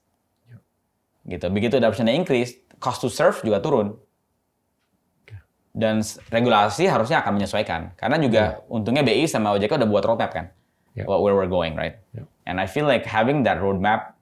Gitu. 1.23 1.47
Begitu 1.49 1.79
adoptionnya 1.79 2.11
increase, 2.11 2.57
cost 2.79 2.99
to 2.99 3.07
serve 3.07 3.39
juga 3.41 3.59
turun. 3.59 3.95
Dan 5.73 6.05
regulasi 6.29 6.85
harusnya 6.85 7.25
akan 7.25 7.41
menyesuaikan. 7.41 7.97
Karena 7.97 8.21
juga 8.21 8.61
untungnya 8.69 9.01
BI 9.01 9.25
sama 9.25 9.49
OJK 9.57 9.81
udah 9.81 9.89
buat 9.89 10.03
roadmap 10.05 10.29
kan. 10.29 10.45
What- 10.93 11.25
Where 11.25 11.33
we're 11.33 11.49
going, 11.49 11.73
right? 11.73 11.97
Ya. 12.13 12.29
And 12.45 12.61
I 12.61 12.69
feel 12.69 12.85
like 12.85 13.09
having 13.09 13.41
that 13.49 13.57
roadmap 13.57 14.13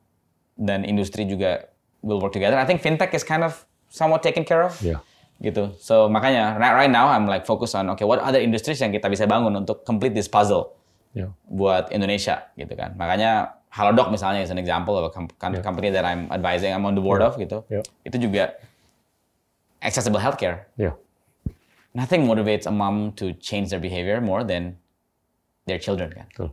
dan 0.56 0.88
industri 0.88 1.28
juga 1.28 1.68
will 2.00 2.24
work 2.24 2.32
together. 2.32 2.56
I 2.56 2.64
think 2.64 2.80
fintech 2.80 3.12
is 3.12 3.28
kind 3.28 3.44
of 3.44 3.68
somewhat 3.92 4.24
taken 4.24 4.48
care 4.48 4.64
of. 4.64 4.80
Ya. 4.80 5.04
Gitu. 5.44 5.76
So 5.84 6.08
makanya 6.08 6.56
right, 6.56 6.86
right 6.86 6.94
now 6.94 7.12
I'm 7.12 7.28
like 7.28 7.44
focus 7.44 7.76
on 7.76 7.90
okay 7.98 8.06
what 8.08 8.22
other 8.24 8.40
industries 8.40 8.80
yang 8.80 8.94
kita 8.96 9.10
bisa 9.12 9.26
bangun 9.28 9.52
untuk 9.58 9.84
complete 9.84 10.14
this 10.16 10.30
puzzle 10.32 10.78
Ya. 11.12 11.34
buat 11.52 11.92
Indonesia 11.92 12.48
gitu 12.56 12.72
kan. 12.80 12.96
Makanya 12.96 13.60
Halodoc 13.72 14.12
misalnya 14.12 14.44
is 14.44 14.52
an 14.52 14.60
example 14.60 15.00
of 15.00 15.08
a 15.08 15.12
com- 15.12 15.32
com- 15.40 15.56
Yeah. 15.56 15.64
company 15.64 15.88
that 15.96 16.04
I'm 16.04 16.28
advising, 16.28 16.76
I'm 16.76 16.84
on 16.84 16.92
the 16.94 17.04
board 17.04 17.24
Yeah. 17.24 17.32
of 17.32 17.40
gitu. 17.40 17.64
Yeah. 17.72 17.84
Itu 18.04 18.20
juga 18.20 18.60
accessible 19.80 20.20
healthcare. 20.20 20.68
Ya. 20.76 20.94
Nothing 21.92 22.28
motivates 22.28 22.68
a 22.68 22.74
mom 22.74 23.16
to 23.20 23.36
change 23.40 23.72
their 23.72 23.80
behavior 23.80 24.20
more 24.20 24.44
than 24.44 24.76
their 25.68 25.80
children 25.80 26.12
kan. 26.12 26.28
Betul. 26.32 26.52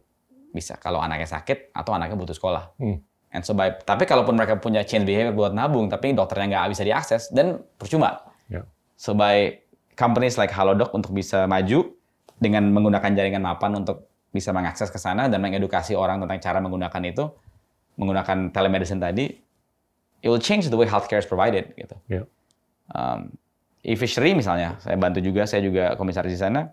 Bisa 0.54 0.78
kalau 0.78 0.98
anaknya 1.02 1.26
sakit 1.26 1.74
atau 1.74 1.94
anaknya 1.94 2.14
butuh 2.14 2.34
sekolah. 2.34 2.70
Hmm. 2.78 3.02
And 3.28 3.44
so 3.44 3.52
by, 3.52 3.76
tapi 3.84 4.08
kalaupun 4.08 4.32
mereka 4.38 4.56
punya 4.56 4.80
change 4.86 5.04
behavior 5.04 5.36
buat 5.36 5.52
nabung 5.52 5.92
tapi 5.92 6.16
dokternya 6.16 6.54
nggak 6.54 6.72
bisa 6.72 6.82
diakses, 6.86 7.28
dan 7.34 7.60
percuma. 7.76 8.24
Ya. 8.48 8.64
So 8.96 9.12
by 9.12 9.60
companies 9.94 10.40
like 10.40 10.48
Halodoc 10.48 10.94
untuk 10.96 11.12
bisa 11.12 11.44
maju 11.44 11.92
dengan 12.40 12.70
menggunakan 12.72 13.10
jaringan 13.12 13.42
mapan 13.44 13.84
untuk 13.84 14.06
bisa 14.28 14.52
mengakses 14.52 14.88
ke 14.88 14.96
sana 14.96 15.26
dan 15.26 15.40
mengedukasi 15.40 15.96
orang 15.96 16.20
tentang 16.20 16.38
cara 16.38 16.58
menggunakan 16.60 17.02
itu, 17.04 17.24
menggunakan 17.96 18.52
telemedicine 18.52 19.00
tadi, 19.00 19.26
it 20.20 20.28
will 20.28 20.40
change 20.40 20.68
the 20.68 20.76
way 20.76 20.84
healthcare 20.84 21.18
is 21.18 21.26
provided 21.26 21.72
gitu. 21.74 21.96
Ya. 22.06 22.22
Um, 22.92 23.32
e-fishery 23.80 24.32
misalnya, 24.32 24.76
saya 24.80 24.96
bantu 24.96 25.20
juga, 25.20 25.48
saya 25.48 25.64
juga 25.64 25.96
komisaris 25.96 26.32
di 26.32 26.40
sana, 26.40 26.68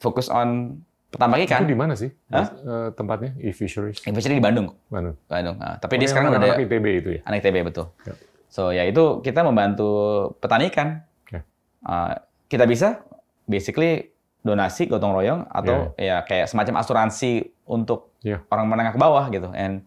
fokus 0.00 0.28
on 0.28 0.80
petambak 1.08 1.40
Itu 1.40 1.48
ikan. 1.48 1.64
di 1.64 1.72
mana 1.72 1.96
sih 1.96 2.12
Hah? 2.28 2.44
eh, 2.52 2.88
tempatnya? 2.92 3.32
E-Fisheries? 3.40 4.04
E-fishery 4.04 4.36
di 4.36 4.44
Bandung, 4.44 4.76
Mana? 4.92 5.16
Bandung. 5.24 5.56
Ah, 5.56 5.80
tapi 5.80 5.96
Oh, 5.96 6.00
dia 6.04 6.08
sekarang 6.08 6.36
udah 6.36 6.40
anak-anak 6.40 6.60
ada 6.60 6.68
ITB 6.68 6.86
itu 7.00 7.08
ya? 7.16 7.20
anak 7.24 7.40
TB 7.40 7.56
betul. 7.64 7.86
Ya. 8.04 8.14
So 8.48 8.72
ya 8.72 8.84
itu 8.84 9.20
kita 9.20 9.40
membantu 9.40 9.88
petani 10.36 10.68
ikan. 10.68 11.00
Oke. 11.24 11.40
Uh, 11.80 12.12
kita 12.48 12.64
bisa 12.64 13.00
basically 13.44 14.12
donasi 14.46 14.86
gotong 14.86 15.12
royong 15.12 15.42
atau 15.50 15.92
ya 15.98 16.22
kayak 16.24 16.46
semacam 16.48 16.80
asuransi 16.80 17.52
untuk 17.68 18.10
Iya. 18.22 18.42
orang 18.50 18.66
menengah 18.66 18.92
ke 18.94 18.98
bawah 18.98 19.24
gitu. 19.30 19.50
And 19.54 19.86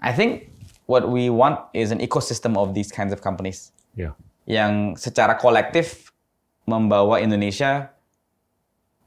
I 0.00 0.16
think 0.16 0.48
what 0.88 1.04
we 1.04 1.28
want 1.28 1.60
is 1.76 1.92
an 1.92 2.00
ecosystem 2.00 2.56
of 2.56 2.72
these 2.72 2.88
kinds 2.88 3.12
of 3.12 3.20
companies 3.20 3.72
Ya. 3.92 4.16
yang 4.48 4.96
secara 4.96 5.36
kolektif 5.36 6.12
membawa 6.64 7.20
Indonesia 7.20 7.92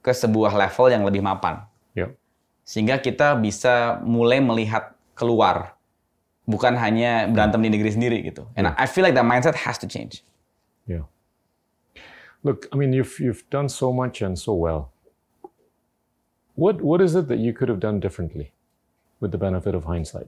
ke 0.03 0.11
sebuah 0.11 0.53
level 0.53 0.85
yang 0.91 1.03
lebih 1.07 1.23
mapan. 1.23 1.63
Ya. 1.95 2.11
Sehingga 2.67 2.99
kita 2.99 3.39
bisa 3.39 3.97
mulai 4.03 4.43
melihat 4.43 4.93
keluar 5.15 5.77
bukan 6.43 6.75
hanya 6.75 7.25
berantem 7.31 7.63
di 7.63 7.69
negeri 7.71 7.91
sendiri 7.93 8.17
gitu. 8.27 8.43
And 8.59 8.67
I 8.75 8.83
feel 8.85 9.01
like 9.07 9.15
that 9.15 9.23
mindset 9.23 9.55
has 9.63 9.79
to 9.79 9.87
change. 9.87 10.21
Yeah. 10.83 11.07
Look, 12.43 12.67
I 12.73 12.75
mean, 12.75 12.91
you've 12.91 13.19
you've 13.19 13.49
done 13.49 13.69
so 13.69 13.93
much 13.93 14.21
and 14.21 14.37
so 14.37 14.53
well. 14.53 14.91
What 16.55 16.81
what 16.81 17.01
is 17.01 17.15
it 17.15 17.27
that 17.29 17.39
you 17.39 17.53
could 17.53 17.69
have 17.69 17.79
done 17.79 17.99
differently, 17.99 18.51
with 19.19 19.31
the 19.31 19.37
benefit 19.37 19.73
of 19.73 19.85
hindsight? 19.85 20.27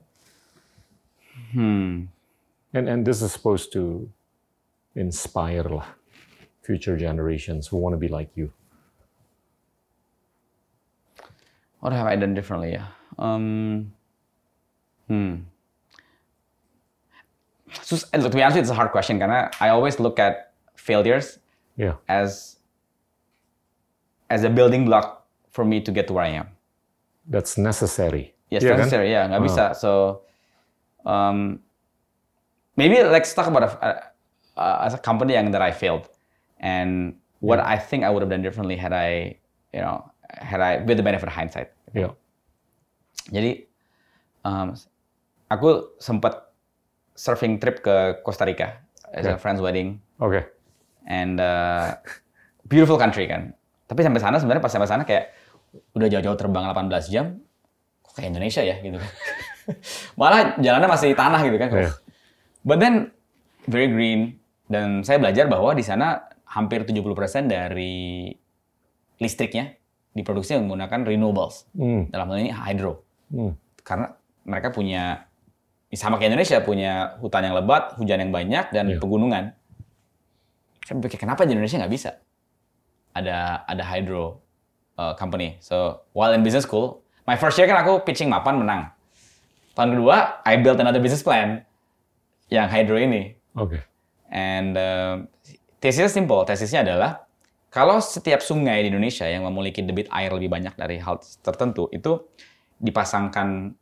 Hmm. 1.51 2.05
And 2.73 2.89
and 2.89 3.05
this 3.05 3.21
is 3.21 3.31
supposed 3.31 3.71
to 3.73 4.09
inspire 4.95 5.83
future 6.61 6.97
generations 6.97 7.67
who 7.67 7.77
want 7.77 7.93
to 7.93 7.97
be 7.97 8.07
like 8.07 8.29
you. 8.35 8.51
What 11.79 11.93
have 11.93 12.07
I 12.07 12.15
done 12.15 12.33
differently 12.33 12.73
ya? 12.73 12.83
Um, 13.19 13.93
hmm. 15.07 15.35
Sus- 17.83 18.09
and 18.11 18.23
to 18.23 18.29
be 18.29 18.41
honest, 18.41 18.57
it's 18.57 18.69
a 18.69 18.73
hard 18.73 18.91
question 18.91 19.19
karena 19.19 19.51
I 19.59 19.69
always 19.69 19.99
look 19.99 20.17
at 20.17 20.53
failures 20.75 21.37
Yeah. 21.75 21.99
as 22.07 22.55
as 24.29 24.43
a 24.43 24.49
building 24.49 24.85
block 24.85 25.27
for 25.51 25.63
me 25.63 25.79
to 25.81 25.91
get 25.91 26.07
to 26.07 26.13
where 26.13 26.23
I 26.25 26.33
am. 26.41 26.47
That's 27.27 27.57
necessary. 27.57 28.33
Yes, 28.49 28.63
Iya 28.63 28.73
kan? 28.73 28.77
necessary. 28.85 29.07
Yeah, 29.11 29.23
nggak 29.27 29.43
bisa. 29.43 29.65
So, 29.75 30.21
um, 31.03 31.59
maybe 32.75 33.01
let's 33.03 33.33
talk 33.33 33.47
about 33.47 33.65
a, 33.65 33.71
a- 34.55 34.79
as 34.85 34.93
a 34.93 35.01
company 35.01 35.33
yang 35.33 35.51
that 35.51 35.61
I 35.61 35.71
failed 35.71 36.07
and 36.61 37.17
what 37.41 37.59
I 37.59 37.77
think 37.77 38.03
I 38.05 38.09
would 38.09 38.21
have 38.23 38.31
done 38.31 38.41
differently 38.41 38.77
had 38.77 38.93
I, 38.93 39.35
you 39.73 39.81
know, 39.81 40.05
had 40.31 40.61
I 40.61 40.81
with 40.81 40.97
the 40.97 41.03
benefit 41.05 41.27
of 41.27 41.35
hindsight. 41.35 41.69
Yeah. 41.93 42.13
Jadi, 43.29 43.65
um, 44.45 44.73
aku 45.49 45.97
sempat 45.97 46.49
surfing 47.17 47.57
trip 47.61 47.81
ke 47.81 48.21
Costa 48.21 48.45
Rica 48.45 48.79
as 49.13 49.25
a 49.25 49.35
Yeah. 49.35 49.37
friend's 49.41 49.61
wedding 49.61 50.01
Okay. 50.21 50.45
And 51.05 51.37
uh, 51.37 51.95
beautiful 52.65 52.97
country 52.97 53.29
kan. 53.29 53.53
Tapi 53.85 54.01
sampai 54.01 54.21
sana 54.21 54.41
sebenarnya 54.41 54.63
pas 54.65 54.73
sampai 54.73 54.89
sana 54.89 55.03
kayak 55.05 55.31
udah 55.93 56.07
jauh-jauh 56.09 56.37
terbang 56.37 56.65
18 56.65 57.13
jam, 57.13 57.37
kok 58.01 58.13
kayak 58.17 58.33
Indonesia 58.33 58.61
ya 58.65 58.75
gitu 58.81 58.97
kan. 58.97 59.11
Malah 60.19 60.57
jalannya 60.57 60.89
masih 60.89 61.13
tanah 61.13 61.41
gitu 61.45 61.57
kan. 61.61 61.69
Yeah. 61.69 61.93
But 62.65 62.81
then 62.81 63.13
very 63.69 63.89
green 63.89 64.41
dan 64.65 65.05
saya 65.05 65.21
belajar 65.21 65.45
bahwa 65.45 65.77
di 65.77 65.85
sana 65.85 66.25
hampir 66.49 66.81
70% 66.85 67.05
dari 67.45 68.33
listriknya 69.21 69.77
diproduksi 70.15 70.55
menggunakan 70.57 71.05
renewables. 71.05 71.67
Hmm. 71.75 72.07
Dalam 72.09 72.25
hal 72.31 72.37
ini 72.41 72.51
hydro. 72.55 73.03
Hmm. 73.29 73.53
Karena 73.85 74.15
mereka 74.47 74.71
punya 74.71 75.27
ya 75.91 75.97
sama 75.99 76.17
kayak 76.17 76.33
Indonesia 76.33 76.57
punya 76.63 77.19
hutan 77.21 77.45
yang 77.45 77.55
lebat, 77.57 77.93
hujan 77.99 78.17
yang 78.23 78.31
banyak 78.31 78.71
dan 78.71 78.85
Iya. 78.95 78.97
pegunungan. 78.97 79.53
Saya 80.85 81.01
pikir 81.01 81.17
kenapa 81.17 81.49
di 81.49 81.57
Indonesia 81.57 81.81
nggak 81.81 81.93
bisa? 81.93 82.21
Ada 83.17 83.65
ada 83.65 83.83
hydro 83.83 84.45
uh, 85.01 85.17
company. 85.17 85.57
So 85.57 86.05
while 86.13 86.29
in 86.37 86.45
business 86.45 86.69
school, 86.69 87.01
my 87.25 87.33
first 87.33 87.57
year 87.57 87.65
kan 87.65 87.81
aku 87.81 88.05
pitching 88.05 88.29
mapan 88.29 88.61
menang. 88.61 88.93
Tahun 89.73 89.89
kedua, 89.91 90.45
I 90.45 90.61
built 90.61 90.77
another 90.77 91.01
business 91.01 91.25
plan 91.25 91.65
yang 92.53 92.69
hydro 92.69 93.01
ini. 93.01 93.33
Okay. 93.57 93.81
And 94.29 94.77
uh, 94.77 95.25
tesisnya 95.81 96.13
simple. 96.13 96.45
Tesisnya 96.45 96.85
adalah 96.85 97.25
kalau 97.73 97.97
setiap 97.97 98.39
sungai 98.45 98.85
di 98.85 98.93
Indonesia 98.93 99.25
yang 99.25 99.43
memiliki 99.49 99.81
debit 99.81 100.07
air 100.13 100.31
lebih 100.31 100.47
banyak 100.47 100.77
dari 100.77 101.01
hal 101.01 101.19
tertentu 101.41 101.89
itu 101.89 102.21
dipasangkan 102.77 103.73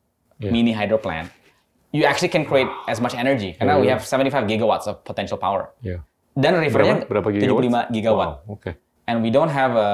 Yeah. 0.41 0.49
mini 0.49 0.74
hydro 0.74 0.97
plant, 0.97 1.30
you 1.93 2.04
actually 2.10 2.28
can 2.28 2.43
create 2.43 2.68
as 2.89 2.97
much 2.97 3.14
energy 3.14 3.54
karena 3.54 3.78
Yeah, 3.78 3.82
we 3.82 3.88
yeah. 3.88 3.95
have 3.95 4.04
75 4.04 4.49
gigawatts 4.49 4.89
of 4.89 5.06
potential 5.06 5.38
power. 5.38 5.72
Yeah. 5.86 6.01
Dan 6.34 6.57
rivernya 6.57 7.05
Berapa, 7.05 7.29
berapa 7.29 7.29
gigawatt? 7.29 7.88
75 7.89 7.95
gigawatt. 7.95 8.31
Wow, 8.45 8.53
Okay. 8.57 8.73
And 9.05 9.21
we 9.21 9.29
don't 9.29 9.51
have 9.51 9.75
a 9.75 9.89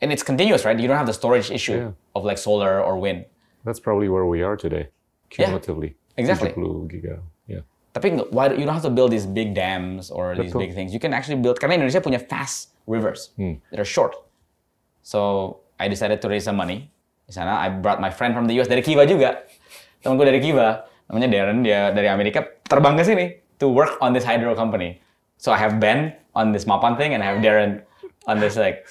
and 0.00 0.08
it's 0.10 0.22
continuous, 0.22 0.64
right? 0.64 0.78
You 0.78 0.88
don't 0.88 0.96
have 0.96 1.06
the 1.06 1.14
storage 1.14 1.50
issue 1.50 1.92
Yeah. 1.92 2.16
of 2.16 2.24
like 2.24 2.38
solar 2.38 2.80
or 2.80 2.96
wind. 2.98 3.26
That's 3.62 3.78
probably 3.78 4.08
where 4.08 4.24
we 4.26 4.40
are 4.42 4.56
today, 4.56 4.88
cumulatively. 5.28 5.94
exactly. 6.16 6.50
70 6.56 6.88
giga. 6.90 7.20
Yeah. 7.46 7.62
Tapi 7.92 8.30
why 8.30 8.50
you 8.54 8.64
don't 8.64 8.74
have 8.74 8.86
to 8.86 8.94
build 8.94 9.10
these 9.12 9.26
big 9.26 9.52
dams 9.54 10.08
or 10.10 10.34
these 10.34 10.50
Betul. 10.50 10.66
big 10.66 10.72
things. 10.74 10.90
You 10.94 11.02
can 11.02 11.12
actually 11.12 11.38
build 11.38 11.58
karena 11.60 11.76
Indonesia 11.78 12.00
punya 12.00 12.18
fast 12.18 12.72
rivers 12.88 13.30
Hmm. 13.36 13.60
that 13.70 13.78
are 13.78 13.86
short. 13.86 14.16
So 15.02 15.60
I 15.78 15.86
decided 15.86 16.18
to 16.22 16.26
raise 16.26 16.44
some 16.44 16.56
money 16.56 16.90
di 17.28 17.32
sana. 17.32 17.60
I 17.60 17.68
brought 17.70 18.00
my 18.00 18.10
friend 18.10 18.32
from 18.34 18.48
the 18.48 18.56
US 18.58 18.66
dari 18.66 18.80
Kiva 18.82 19.04
juga. 19.04 19.44
Temen 20.00 20.14
gue 20.16 20.26
dari 20.26 20.40
Kiva, 20.40 20.86
namanya 21.10 21.28
Darren, 21.28 21.60
dia 21.60 21.90
dari 21.92 22.06
Amerika 22.08 22.46
terbang 22.64 22.94
ke 22.96 23.04
sini 23.04 23.24
to 23.58 23.68
work 23.68 23.98
on 24.00 24.14
this 24.14 24.24
hydro 24.24 24.54
company. 24.54 25.02
So 25.38 25.54
I 25.54 25.58
have 25.58 25.78
Ben 25.78 26.14
on 26.34 26.52
this 26.52 26.66
Mapan 26.66 26.98
thing 26.98 27.14
and 27.14 27.22
I 27.22 27.32
have 27.32 27.40
Darren 27.40 27.82
on 28.26 28.42
this 28.42 28.58
like 28.58 28.84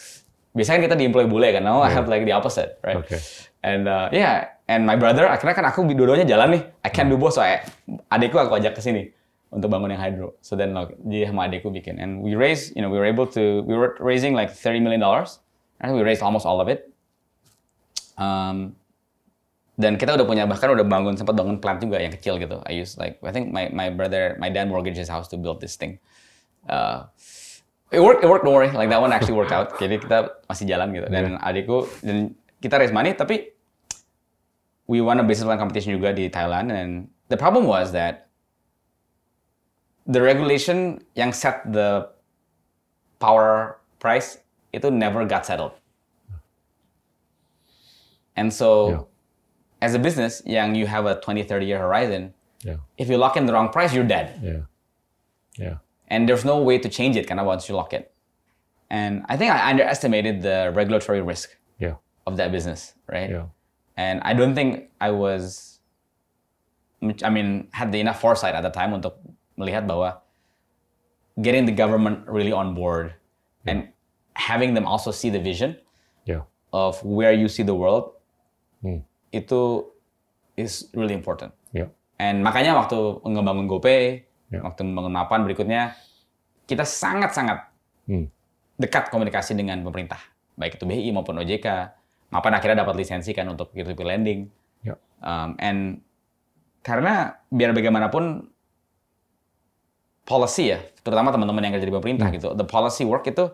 biasanya 0.58 0.82
kan 0.82 0.84
kita 0.90 0.96
di-employ 0.98 1.30
bule 1.30 1.54
kan, 1.54 1.62
now 1.62 1.86
I 1.86 1.94
have 1.94 2.10
like 2.10 2.26
the 2.26 2.34
opposite, 2.34 2.82
right? 2.82 2.98
Okay. 2.98 3.22
And 3.62 3.86
uh, 3.86 4.10
yeah, 4.10 4.58
and 4.66 4.90
my 4.90 4.98
brother 4.98 5.30
akhirnya 5.30 5.54
kan 5.54 5.66
aku 5.70 5.86
dua-duanya 5.86 6.26
jalan 6.26 6.58
nih. 6.58 6.64
I 6.82 6.90
can't 6.90 7.14
do 7.14 7.20
both, 7.22 7.38
so 7.38 7.46
I, 7.46 7.62
adikku 8.10 8.42
aku 8.42 8.58
ajak 8.58 8.74
ke 8.74 8.82
sini 8.82 9.14
untuk 9.54 9.70
bangun 9.70 9.94
yang 9.94 10.02
hydro. 10.02 10.34
So 10.42 10.58
then 10.58 10.74
like, 10.74 10.98
dia 11.06 11.30
sama 11.30 11.46
adikku 11.46 11.70
bikin. 11.70 12.02
And 12.02 12.26
we 12.26 12.34
raised, 12.34 12.74
you 12.74 12.82
know, 12.82 12.90
we 12.90 12.98
were 12.98 13.06
able 13.06 13.30
to, 13.38 13.62
we 13.70 13.78
were 13.78 13.94
raising 14.02 14.34
like 14.34 14.50
30 14.50 14.82
million 14.82 15.00
dollars. 15.00 15.38
And 15.78 15.94
we 15.94 16.02
raised 16.02 16.26
almost 16.26 16.50
all 16.50 16.58
of 16.58 16.74
it. 16.74 16.90
Um, 18.18 18.74
dan 19.78 20.02
kita 20.02 20.18
udah 20.18 20.26
punya 20.26 20.50
bahkan 20.50 20.74
udah 20.74 20.82
bangun 20.82 21.14
sempat 21.14 21.38
bangun 21.38 21.62
plant 21.62 21.78
juga 21.78 22.02
yang 22.02 22.10
kecil 22.10 22.42
gitu. 22.42 22.66
I 22.66 22.74
used 22.74 22.98
like 22.98 23.22
I 23.22 23.30
think 23.30 23.54
my 23.54 23.70
my 23.70 23.94
brother 23.94 24.34
my 24.42 24.50
dad 24.50 24.74
mortgaged 24.74 24.98
his 24.98 25.06
house 25.06 25.30
to 25.30 25.38
build 25.38 25.62
this 25.62 25.78
thing. 25.78 26.02
Uh, 26.68 27.08
it 27.92 28.00
worked, 28.04 28.24
it 28.24 28.28
worked, 28.28 28.44
don't 28.44 28.54
worry. 28.54 28.70
Like 28.72 28.90
that 28.92 29.00
one 29.02 29.12
actually 29.16 29.36
worked 29.40 29.52
out. 29.56 29.80
Jadi 29.80 30.04
kita 30.04 30.44
masih 30.52 30.68
jalan 30.68 30.92
gitu. 30.92 31.08
Dan 31.08 31.40
adikku 31.40 31.88
dan 32.04 32.36
kita 32.60 32.76
raise 32.80 32.92
money 32.92 33.16
tapi 33.16 33.56
we 34.88 35.00
won 35.00 35.20
a 35.20 35.26
business 35.26 35.48
plan 35.48 35.60
competition 35.60 35.96
juga 35.96 36.12
di 36.12 36.28
Thailand 36.28 36.72
and 36.72 37.08
the 37.32 37.36
problem 37.40 37.68
was 37.68 37.92
that 37.92 38.28
the 40.08 40.20
regulation 40.24 41.00
yang 41.16 41.32
set 41.36 41.64
the 41.68 42.08
power 43.20 43.80
price 44.00 44.40
itu 44.72 44.88
never 44.92 45.24
got 45.28 45.44
settled. 45.48 45.76
And 48.38 48.54
so 48.54 48.70
Yeah. 48.90 49.04
as 49.82 49.92
a 49.96 50.02
business 50.02 50.42
yang 50.46 50.76
you 50.76 50.86
have 50.88 51.06
a 51.10 51.20
20 51.20 51.44
30 51.44 51.66
year 51.66 51.80
horizon, 51.80 52.34
Yeah. 52.64 52.78
if 52.98 53.10
you 53.10 53.18
lock 53.18 53.36
in 53.36 53.46
the 53.46 53.54
wrong 53.54 53.70
price 53.70 53.94
you're 53.94 54.08
dead. 54.08 54.38
Yeah. 54.42 54.64
Yeah. 55.58 55.78
And 56.08 56.28
there's 56.28 56.46
no 56.46 56.60
way 56.64 56.78
to 56.80 56.88
change 56.90 57.16
it 57.18 57.28
kind 57.28 57.40
of 57.40 57.46
once 57.46 57.68
you 57.68 57.76
lock 57.76 57.94
it. 57.94 58.12
And 58.90 59.26
I 59.28 59.36
think 59.36 59.52
I 59.52 59.70
underestimated 59.70 60.42
the 60.42 60.72
regulatory 60.74 61.22
risk 61.22 61.52
Yeah. 61.80 61.96
of 62.26 62.38
that 62.38 62.52
business, 62.52 62.94
right? 63.12 63.30
Yeah. 63.30 63.52
And 63.98 64.22
I 64.24 64.34
don't 64.34 64.56
think 64.56 64.88
I 65.02 65.12
was, 65.12 65.80
I 67.24 67.30
mean, 67.30 67.68
had 67.74 67.92
the 67.92 68.00
enough 68.00 68.22
foresight 68.22 68.56
at 68.56 68.62
the 68.64 68.72
time 68.72 68.94
untuk 68.96 69.20
melihat 69.60 69.84
bahwa 69.88 70.22
getting 71.42 71.66
the 71.66 71.76
government 71.76 72.24
really 72.28 72.52
on 72.54 72.74
board 72.74 73.14
and 73.68 73.90
having 74.34 74.74
them 74.74 74.86
also 74.88 75.12
see 75.12 75.30
the 75.30 75.40
vision 75.42 75.76
Yeah. 76.26 76.48
of 76.72 77.04
where 77.04 77.34
you 77.34 77.50
see 77.52 77.64
the 77.64 77.76
world 77.76 78.16
Hmm. 78.82 79.02
itu 79.34 79.84
is 80.56 80.88
really 80.94 81.14
important. 81.14 81.52
Yeah. 81.74 81.90
And 82.22 82.46
makanya 82.46 82.78
waktu 82.78 82.96
ngebangun 83.26 83.66
GoPay, 83.68 84.27
Ya. 84.48 84.64
waktu 84.64 84.88
membangun 84.88 85.12
Mapan 85.12 85.44
berikutnya, 85.44 85.92
kita 86.64 86.88
sangat-sangat 86.88 87.68
Hmm. 88.08 88.32
dekat 88.80 89.12
komunikasi 89.12 89.52
dengan 89.52 89.84
pemerintah, 89.84 90.20
baik 90.56 90.80
itu 90.80 90.88
BI 90.88 91.12
maupun 91.12 91.36
OJK. 91.44 91.68
Mapan 92.32 92.56
akhirnya 92.56 92.88
dapat 92.88 92.96
lisensi 92.96 93.36
kan 93.36 93.48
untuk 93.52 93.72
peer-to-peer 93.76 94.08
lending. 94.08 94.48
Ya. 94.84 94.96
Um, 95.20 95.60
and 95.60 95.80
karena 96.84 97.36
biar 97.52 97.76
bagaimanapun 97.76 98.48
policy 100.28 100.76
ya, 100.76 100.80
terutama 101.04 101.32
teman-teman 101.32 101.64
yang 101.64 101.74
kerja 101.76 101.88
di 101.88 101.96
pemerintah 101.96 102.28
gitu, 102.32 102.52
the 102.56 102.68
policy 102.68 103.08
work 103.08 103.24
itu 103.28 103.48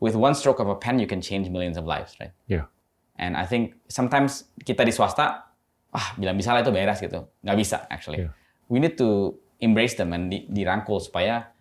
with 0.00 0.16
one 0.16 0.36
stroke 0.36 0.60
of 0.60 0.68
a 0.68 0.76
pen 0.76 1.00
you 1.00 1.08
can 1.08 1.20
change 1.20 1.48
millions 1.48 1.80
of 1.80 1.84
lives, 1.88 2.16
right? 2.20 2.32
Yeah. 2.48 2.68
And 3.20 3.36
I 3.36 3.44
think 3.44 3.76
sometimes 3.88 4.48
kita 4.64 4.84
di 4.84 4.92
swasta, 4.92 5.44
ah 5.92 6.06
bilang 6.16 6.40
bisa 6.40 6.56
lah 6.56 6.64
itu 6.64 6.72
beres 6.72 7.00
gitu. 7.00 7.28
Nggak 7.44 7.56
bisa 7.56 7.84
actually. 7.88 8.28
Yeah. 8.28 8.32
We 8.72 8.80
need 8.80 8.96
to 8.96 9.36
embrace 9.60 9.94
them 9.94 10.10
and 10.10 10.28
di- 10.28 10.48
dirangkul 10.48 10.98
supaya 10.98 11.52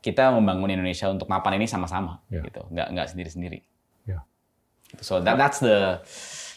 kita 0.00 0.30
membangun 0.30 0.70
Indonesia 0.70 1.10
untuk 1.10 1.26
mapan 1.26 1.58
ini 1.58 1.66
sama-sama 1.66 2.22
Yeah. 2.28 2.44
gitu. 2.46 2.62
Nggak 2.70 2.88
nggak 2.94 3.06
sendiri-sendiri. 3.10 3.58
Yeah. 4.06 4.22
So 5.02 5.18
that 5.18 5.34
that's 5.34 5.58
the 5.58 5.98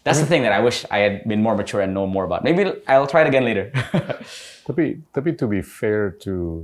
that's 0.06 0.20
the 0.22 0.30
thing 0.30 0.46
that 0.46 0.54
I 0.54 0.62
wish 0.62 0.86
I 0.88 1.00
had 1.02 1.16
been 1.26 1.42
more 1.42 1.58
mature 1.58 1.82
and 1.82 1.92
know 1.92 2.06
more 2.06 2.24
about. 2.24 2.46
Maybe 2.46 2.64
I'll 2.86 3.10
try 3.10 3.26
it 3.26 3.30
again 3.30 3.44
later. 3.44 3.74
Tapi 4.70 5.02
tapi 5.10 5.34
to 5.34 5.50
be 5.50 5.66
fair 5.66 6.14
to 6.22 6.62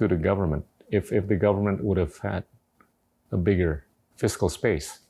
to 0.00 0.08
the 0.08 0.16
government, 0.16 0.64
if 0.88 1.12
if 1.12 1.28
the 1.28 1.36
government 1.36 1.84
would 1.84 2.00
have 2.00 2.16
had 2.24 2.48
a 3.28 3.36
bigger 3.36 3.84
fiscal 4.16 4.48
space, 4.48 5.04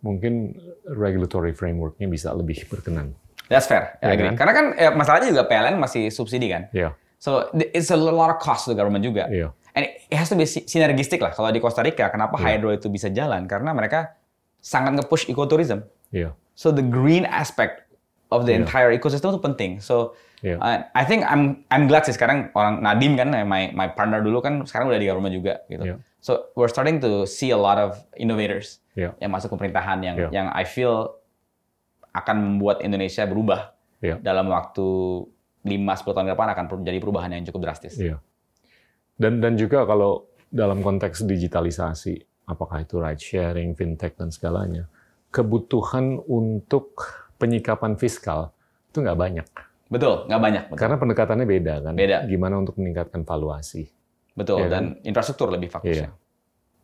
mungkin 0.00 0.56
regulatory 0.88 1.52
frameworknya 1.52 2.08
bisa 2.08 2.32
lebih 2.32 2.64
berkenan. 2.68 3.12
that's 3.52 3.68
fair. 3.68 4.00
I 4.00 4.08
Yeah, 4.08 4.12
agree. 4.16 4.28
kan? 4.32 4.36
Karena 4.40 4.52
kan 4.56 4.66
eh, 4.80 4.92
masalahnya 4.96 5.28
juga 5.28 5.44
PLN 5.44 5.76
masih 5.76 6.08
subsidi 6.08 6.48
kan. 6.48 6.72
Yeah. 6.72 6.96
So 7.24 7.48
it's 7.56 7.88
a 7.88 7.96
lot 7.96 8.28
of 8.28 8.36
cost 8.36 8.68
to 8.68 8.76
the 8.76 8.78
government 8.78 9.00
juga. 9.00 9.32
Yeah. 9.32 9.56
And 9.72 9.88
it 9.88 10.12
has 10.12 10.28
to 10.28 10.36
be 10.36 10.44
si- 10.44 10.68
sinergistik 10.68 11.24
lah. 11.24 11.32
Kalau 11.32 11.48
di 11.48 11.56
Costa 11.56 11.80
Rica, 11.80 12.12
kenapa 12.12 12.36
hydro 12.36 12.68
itu 12.68 12.92
bisa 12.92 13.08
jalan? 13.08 13.48
Karena 13.48 13.72
mereka 13.72 14.12
sangat 14.60 15.00
nge-push 15.00 15.32
ecotourism. 15.32 15.88
Yeah. 16.12 16.36
So 16.52 16.68
the 16.68 16.84
green 16.84 17.24
aspect 17.24 17.88
of 18.28 18.44
the 18.44 18.52
Yeah. 18.52 18.68
entire 18.68 18.92
ecosystem 18.92 19.32
itu 19.32 19.40
penting. 19.40 19.80
So 19.80 20.12
Yeah. 20.44 20.60
uh, 20.60 20.84
I 20.92 21.08
think 21.08 21.24
I'm 21.24 21.64
I'm 21.72 21.88
glad 21.88 22.04
sih 22.04 22.12
sekarang 22.12 22.52
orang 22.52 22.84
Nadim 22.84 23.16
kan 23.16 23.32
my 23.48 23.72
my 23.72 23.88
partner 23.88 24.20
dulu 24.20 24.44
kan 24.44 24.60
sekarang 24.68 24.92
udah 24.92 25.00
di 25.00 25.08
government 25.08 25.32
juga 25.32 25.64
gitu. 25.72 25.80
Yeah. 25.80 25.98
So 26.20 26.52
we're 26.52 26.68
starting 26.68 27.00
to 27.00 27.24
see 27.24 27.48
a 27.48 27.56
lot 27.56 27.80
of 27.80 27.96
innovators 28.20 28.84
Yeah. 28.92 29.16
yang 29.16 29.32
masuk 29.32 29.48
pemerintahan 29.56 30.04
yang 30.04 30.16
Yeah. 30.20 30.30
yang 30.30 30.46
I 30.52 30.68
feel 30.68 31.16
akan 32.12 32.36
membuat 32.60 32.84
Indonesia 32.84 33.24
berubah 33.24 33.72
Yeah. 34.04 34.20
dalam 34.20 34.52
waktu 34.52 34.84
5-10 35.64 35.80
tahun 36.12 36.26
ke 36.28 36.32
depan 36.36 36.48
akan 36.52 36.64
per- 36.68 36.84
jadi 36.84 36.98
perubahan 37.00 37.30
yang 37.32 37.44
cukup 37.44 37.60
drastis. 37.64 37.96
Iya. 37.96 38.20
Dan 39.16 39.40
dan 39.40 39.56
juga 39.56 39.84
kalau 39.84 40.28
dalam 40.48 40.78
konteks 40.78 41.24
digitalisasi, 41.24 42.20
apakah 42.44 42.84
itu 42.84 43.00
ride 43.00 43.18
sharing, 43.18 43.72
fintech 43.72 44.14
dan 44.14 44.28
segalanya, 44.28 44.86
kebutuhan 45.30 46.20
untuk 46.22 46.94
penyikapan 47.36 47.96
fiskal 47.96 48.52
itu 48.88 49.00
nggak 49.00 49.18
banyak. 49.18 49.46
Betul, 49.88 50.26
nggak 50.26 50.42
banyak. 50.42 50.64
Betul. 50.70 50.78
Karena 50.78 50.96
pendekatannya 50.96 51.46
beda 51.46 51.74
kan. 51.82 51.94
Beda. 51.94 52.16
Gimana 52.24 52.54
untuk 52.58 52.78
meningkatkan 52.78 53.22
valuasi. 53.22 53.88
Betul, 54.34 54.66
Iya 54.66 54.68
dan 54.68 54.84
infrastruktur 55.00 55.48
lebih 55.48 55.70
fokusnya. 55.70 56.10
Iya. 56.10 56.22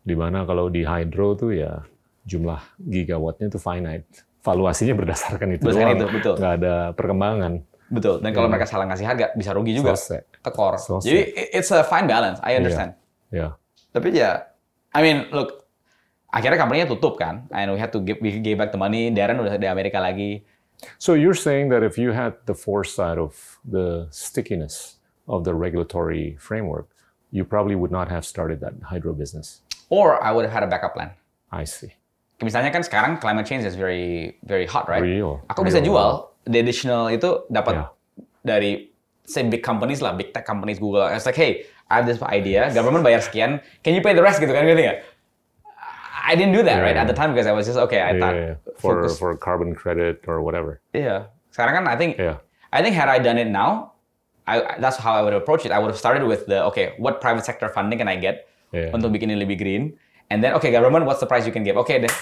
Di 0.01 0.15
mana 0.15 0.47
kalau 0.47 0.71
di 0.71 0.87
hydro 0.87 1.35
tuh 1.35 1.51
ya 1.53 1.83
jumlah 2.23 2.63
gigawattnya 2.79 3.51
itu 3.51 3.59
finite. 3.59 4.07
Valuasinya 4.41 4.95
berdasarkan 4.97 5.49
itu 5.53 5.69
Berdasarkan 5.69 5.97
doang. 5.99 6.01
itu, 6.01 6.07
betul. 6.17 6.35
Nggak 6.41 6.55
ada 6.63 6.75
perkembangan. 6.97 7.53
Betul, 7.91 8.23
dan 8.23 8.31
kalau 8.31 8.47
Iya. 8.47 8.53
mereka 8.55 8.67
salah 8.71 8.87
ngasih 8.87 9.03
harga, 9.03 9.27
bisa 9.35 9.51
rugi 9.51 9.75
juga. 9.75 9.99
Selesai. 9.99 10.23
Tekor. 10.47 10.79
Selesai. 10.79 11.07
Jadi 11.11 11.21
it's 11.51 11.71
a 11.75 11.83
fine 11.83 12.07
balance, 12.07 12.39
I 12.47 12.55
understand. 12.55 12.95
Ya. 13.35 13.59
Tapi 13.91 14.15
ya, 14.15 14.47
I 14.95 15.03
mean, 15.03 15.27
look, 15.35 15.67
akhirnya 16.31 16.55
company-nya 16.63 16.87
tutup 16.87 17.19
kan, 17.19 17.51
and 17.51 17.75
we 17.75 17.79
had 17.83 17.91
to 17.91 17.99
give, 17.99 18.23
we 18.23 18.31
gave 18.39 18.55
back 18.63 18.71
the 18.71 18.79
money, 18.79 19.11
Darren 19.11 19.43
udah 19.43 19.59
di 19.59 19.67
Amerika 19.67 19.99
lagi. 19.99 20.47
So 21.03 21.13
you're 21.19 21.37
saying 21.37 21.69
that 21.75 21.83
if 21.83 21.99
you 21.99 22.15
had 22.15 22.39
the 22.47 22.55
foresight 22.55 23.19
of 23.19 23.59
the 23.67 24.07
stickiness 24.15 24.97
of 25.27 25.43
the 25.43 25.53
regulatory 25.53 26.39
framework, 26.39 26.89
you 27.35 27.45
probably 27.45 27.75
would 27.75 27.93
not 27.93 28.07
have 28.09 28.25
started 28.25 28.63
that 28.63 28.73
hydro 28.87 29.13
business. 29.13 29.61
Or 29.91 30.23
I 30.23 30.31
would 30.31 30.47
have 30.47 30.55
had 30.55 30.63
a 30.63 30.71
backup 30.71 30.95
plan. 30.95 31.11
I 31.51 31.67
see. 31.67 31.93
Misalnya 32.41 32.73
kan 32.73 32.81
sekarang 32.81 33.21
climate 33.21 33.45
change 33.45 33.69
is 33.69 33.77
very 33.77 34.39
very 34.47 34.65
hot, 34.65 34.89
right? 34.89 35.03
Real. 35.05 35.45
Aku 35.53 35.61
bisa 35.61 35.83
jual 35.85 36.33
the 36.47 36.59
additional 36.61 37.09
itu 37.09 37.45
dapat 37.49 37.75
Yeah. 37.75 37.89
dari 38.41 38.71
say 39.25 39.45
big 39.47 39.63
companies 39.63 40.01
lah, 40.01 40.17
big 40.17 40.33
tech 40.33 40.45
companies 40.45 40.81
Google. 40.81 41.05
It's 41.07 41.25
like, 41.25 41.37
hey, 41.39 41.67
I 41.87 42.01
have 42.03 42.07
this 42.07 42.19
idea, 42.23 42.71
government 42.73 43.03
bayar 43.03 43.21
sekian, 43.21 43.61
can 43.83 43.93
you 43.95 44.03
pay 44.03 44.15
the 44.15 44.23
rest 44.23 44.39
gitu 44.39 44.51
kan 44.51 44.65
gitu 44.65 44.81
nggak? 44.81 45.01
I 46.21 46.39
didn't 46.39 46.55
do 46.55 46.63
that 46.63 46.79
Yeah, 46.79 46.87
right 46.87 46.95
at 46.95 47.05
yeah. 47.05 47.11
the 47.11 47.17
time 47.17 47.35
because 47.35 47.47
I 47.47 47.55
was 47.55 47.67
just 47.67 47.79
okay. 47.91 47.99
I 47.99 48.15
Yeah, 48.15 48.21
thought 48.23 48.37
yeah, 48.37 48.49
yeah. 48.55 48.75
For 48.79 48.95
focus. 49.03 49.19
for 49.19 49.31
carbon 49.35 49.75
credit 49.75 50.23
or 50.31 50.45
whatever. 50.45 50.79
Iya. 50.95 51.27
Sekarang 51.51 51.83
kan 51.83 51.85
I 51.91 51.97
think 51.99 52.21
Yeah. 52.21 52.39
I 52.71 52.85
think 52.87 52.95
had 52.95 53.11
I 53.11 53.19
done 53.19 53.35
it 53.35 53.51
now, 53.51 53.99
I, 54.47 54.79
that's 54.79 54.95
how 54.95 55.11
I 55.19 55.27
would 55.27 55.35
approach 55.35 55.67
it. 55.67 55.75
I 55.75 55.83
would 55.83 55.91
have 55.91 55.99
started 55.99 56.23
with 56.23 56.47
the 56.47 56.63
okay, 56.71 56.95
what 57.03 57.19
private 57.19 57.43
sector 57.43 57.67
funding 57.67 57.99
can 57.99 58.07
I 58.07 58.15
get 58.15 58.47
Yeah. 58.71 58.95
untuk 58.95 59.11
bikin 59.11 59.35
ini 59.35 59.43
lebih 59.43 59.59
green, 59.59 59.99
and 60.31 60.39
then 60.39 60.55
okay, 60.55 60.71
government, 60.71 61.03
what's 61.03 61.19
the 61.19 61.27
price 61.27 61.43
you 61.43 61.51
can 61.51 61.67
give? 61.67 61.75
Oke 61.75 61.99
deh, 61.99 62.13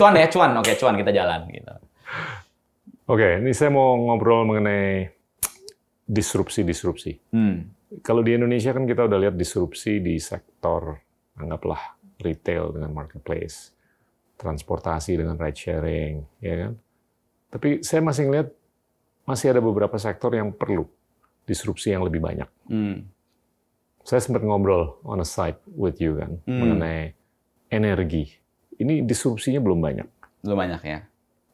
cuan 0.00 0.16
ya 0.16 0.24
cuan, 0.32 0.56
oke 0.56 0.72
cuan 0.80 0.96
kita 0.96 1.12
jalan 1.12 1.44
gitu. 1.52 1.68
Oke, 3.08 3.40
ini 3.40 3.56
saya 3.56 3.72
mau 3.72 3.96
ngobrol 3.96 4.44
mengenai 4.44 5.08
disrupsi-disrupsi. 6.04 7.16
Hmm. 7.32 7.72
Kalau 8.04 8.20
di 8.20 8.36
Indonesia 8.36 8.68
kan 8.76 8.84
kita 8.84 9.08
udah 9.08 9.16
lihat 9.16 9.32
disrupsi 9.32 10.04
di 10.04 10.20
sektor 10.20 11.00
anggaplah 11.40 11.96
retail 12.20 12.76
dengan 12.76 12.92
marketplace. 12.92 13.72
transportasi 14.38 15.18
dengan 15.18 15.34
ride 15.34 15.58
sharing, 15.58 16.22
ya 16.38 16.54
kan. 16.62 16.72
Tapi 17.50 17.82
saya 17.82 17.98
masih 18.06 18.30
ngelihat 18.30 18.54
masih 19.26 19.50
ada 19.50 19.58
beberapa 19.58 19.98
sektor 19.98 20.30
yang 20.30 20.54
perlu 20.54 20.86
disrupsi 21.42 21.90
yang 21.90 22.06
lebih 22.06 22.22
banyak. 22.22 22.46
Hmm. 22.70 23.10
Saya 24.06 24.22
sempat 24.22 24.46
ngobrol 24.46 25.02
on 25.02 25.18
a 25.18 25.26
site 25.26 25.58
with 25.74 25.98
you 25.98 26.22
kan 26.22 26.38
hmm. 26.46 26.54
mengenai 26.54 27.18
energi. 27.66 28.30
Ini 28.78 29.02
disrupsinya 29.02 29.58
belum 29.58 29.82
banyak. 29.82 30.06
Belum 30.46 30.54
banyak 30.54 30.82
ya. 30.86 31.02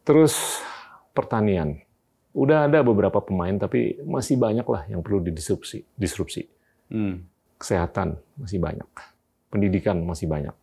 Terus 0.05 0.61
pertanian. 1.15 1.81
Udah 2.35 2.67
ada 2.67 2.83
beberapa 2.83 3.23
pemain 3.23 3.55
tapi 3.55 4.03
masih 4.03 4.35
banyak 4.37 4.67
lah 4.67 4.83
yang 4.91 5.01
perlu 5.01 5.23
didisrupsi. 5.23 5.87
Disrupsi. 5.95 6.45
Hmm. 6.91 7.25
Kesehatan 7.57 8.19
masih 8.37 8.59
banyak. 8.59 8.91
Pendidikan 9.49 10.03
masih 10.03 10.27
banyak 10.27 10.55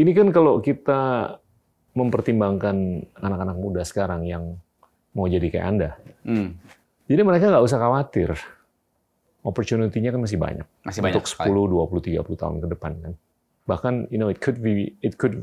ini 0.00 0.10
kan 0.16 0.32
kalau 0.32 0.58
kita 0.64 1.36
mempertimbangkan 1.92 3.04
anak-anak 3.20 3.56
muda 3.60 3.82
sekarang 3.84 4.24
yang 4.24 4.56
mau 5.12 5.28
jadi 5.28 5.44
kayak 5.52 5.66
Anda. 5.68 5.90
Hmm. 6.24 6.56
Jadi 7.04 7.20
mereka 7.20 7.52
nggak 7.52 7.64
usah 7.64 7.76
khawatir. 7.76 8.32
Opportunity-nya 9.44 10.14
kan 10.14 10.22
masih 10.22 10.38
banyak. 10.40 10.66
Masih 10.86 11.00
banyak. 11.04 11.20
Untuk 11.20 11.28
10, 11.28 11.44
20, 11.44 12.24
30 12.24 12.40
tahun 12.40 12.56
ke 12.64 12.66
depan 12.72 12.92
kan. 13.04 13.12
Bahkan 13.68 13.94
you 14.08 14.16
know 14.16 14.32
it 14.32 14.40
could 14.40 14.64
be 14.64 14.96
it 15.04 15.20
could 15.20 15.36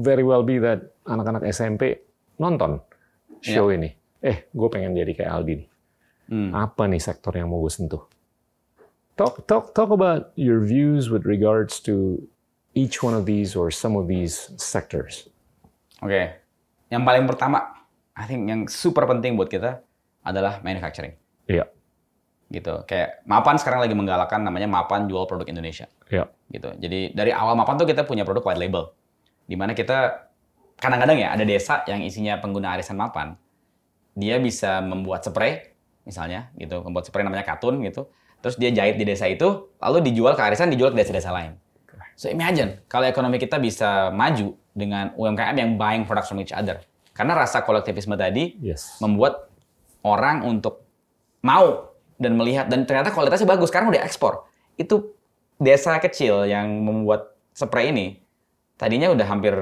very 0.00 0.24
well 0.24 0.40
be 0.40 0.56
that 0.56 0.96
anak-anak 1.04 1.44
SMP 1.52 2.00
nonton 2.40 2.80
show 3.40 3.68
yeah. 3.72 3.78
ini. 3.78 3.90
Eh, 4.24 4.48
gue 4.50 4.68
pengen 4.72 4.96
jadi 4.96 5.12
kayak 5.12 5.30
Aldi 5.30 5.54
nih. 5.60 5.68
Hmm. 6.26 6.50
Apa 6.50 6.90
nih 6.90 6.98
sektor 6.98 7.30
yang 7.36 7.50
mau 7.52 7.62
gue 7.62 7.70
sentuh? 7.70 8.02
Talk 9.16 9.48
talk 9.48 9.72
talk 9.72 9.88
about 9.94 10.34
your 10.36 10.60
views 10.60 11.08
with 11.08 11.24
regards 11.24 11.80
to 11.88 12.20
each 12.76 13.00
one 13.00 13.16
of 13.16 13.24
these 13.24 13.56
or 13.56 13.72
some 13.72 13.96
of 13.96 14.10
these 14.10 14.52
sectors? 14.60 15.30
Oke, 16.04 16.12
okay. 16.12 16.24
yang 16.92 17.08
paling 17.08 17.24
pertama, 17.24 17.72
I 18.12 18.28
think 18.28 18.44
yang 18.52 18.68
super 18.68 19.08
penting 19.08 19.40
buat 19.40 19.48
kita 19.48 19.80
adalah 20.20 20.60
manufacturing. 20.60 21.16
Iya. 21.48 21.64
Yeah. 21.64 21.68
Gitu. 22.52 22.74
Kayak 22.84 23.24
Mapan 23.24 23.56
sekarang 23.56 23.80
lagi 23.80 23.96
menggalakkan 23.96 24.44
namanya 24.44 24.68
Mapan 24.68 25.08
jual 25.08 25.24
produk 25.24 25.48
Indonesia. 25.48 25.88
Iya. 26.12 26.28
Yeah. 26.28 26.52
Gitu. 26.52 26.68
Jadi 26.76 27.00
dari 27.16 27.32
awal 27.32 27.56
Mapan 27.56 27.80
tuh 27.80 27.88
kita 27.88 28.04
punya 28.04 28.28
produk 28.28 28.44
white 28.44 28.60
label, 28.60 28.92
di 29.48 29.56
mana 29.56 29.72
kita 29.72 30.28
kadang-kadang 30.76 31.16
ya 31.20 31.28
ada 31.32 31.44
desa 31.44 31.82
yang 31.88 32.04
isinya 32.04 32.38
pengguna 32.40 32.76
arisan 32.76 32.96
Mapan, 32.96 33.36
dia 34.16 34.36
bisa 34.40 34.80
membuat 34.80 35.24
spray 35.24 35.76
misalnya 36.06 36.52
gitu, 36.56 36.80
membuat 36.86 37.08
spray 37.08 37.26
namanya 37.26 37.42
katun 37.44 37.82
gitu, 37.82 38.06
terus 38.40 38.54
dia 38.56 38.70
jahit 38.70 38.94
di 38.94 39.04
desa 39.04 39.26
itu, 39.26 39.74
lalu 39.82 40.12
dijual 40.12 40.38
ke 40.38 40.42
arisan, 40.44 40.70
dijual 40.70 40.94
ke 40.94 41.02
desa-desa 41.02 41.34
lain. 41.34 41.58
So 42.16 42.32
imagine 42.32 42.80
kalau 42.88 43.04
ekonomi 43.04 43.36
kita 43.36 43.60
bisa 43.60 44.08
maju 44.08 44.56
dengan 44.72 45.12
UMKM 45.16 45.56
yang 45.56 45.70
buying 45.76 46.08
products 46.08 46.32
from 46.32 46.40
each 46.40 46.52
other. 46.52 46.80
Karena 47.12 47.36
rasa 47.36 47.64
kolektivisme 47.64 48.16
tadi 48.16 48.56
yes. 48.60 49.00
membuat 49.00 49.48
orang 50.00 50.44
untuk 50.44 50.84
mau 51.44 51.96
dan 52.16 52.36
melihat 52.36 52.68
dan 52.68 52.88
ternyata 52.88 53.12
kualitasnya 53.12 53.48
bagus. 53.48 53.68
Sekarang 53.68 53.92
udah 53.92 54.00
ekspor. 54.00 54.48
Itu 54.80 55.16
desa 55.60 55.96
kecil 56.00 56.48
yang 56.48 56.84
membuat 56.84 57.36
spray 57.56 57.92
ini 57.92 58.20
tadinya 58.76 59.12
udah 59.12 59.26
hampir 59.28 59.54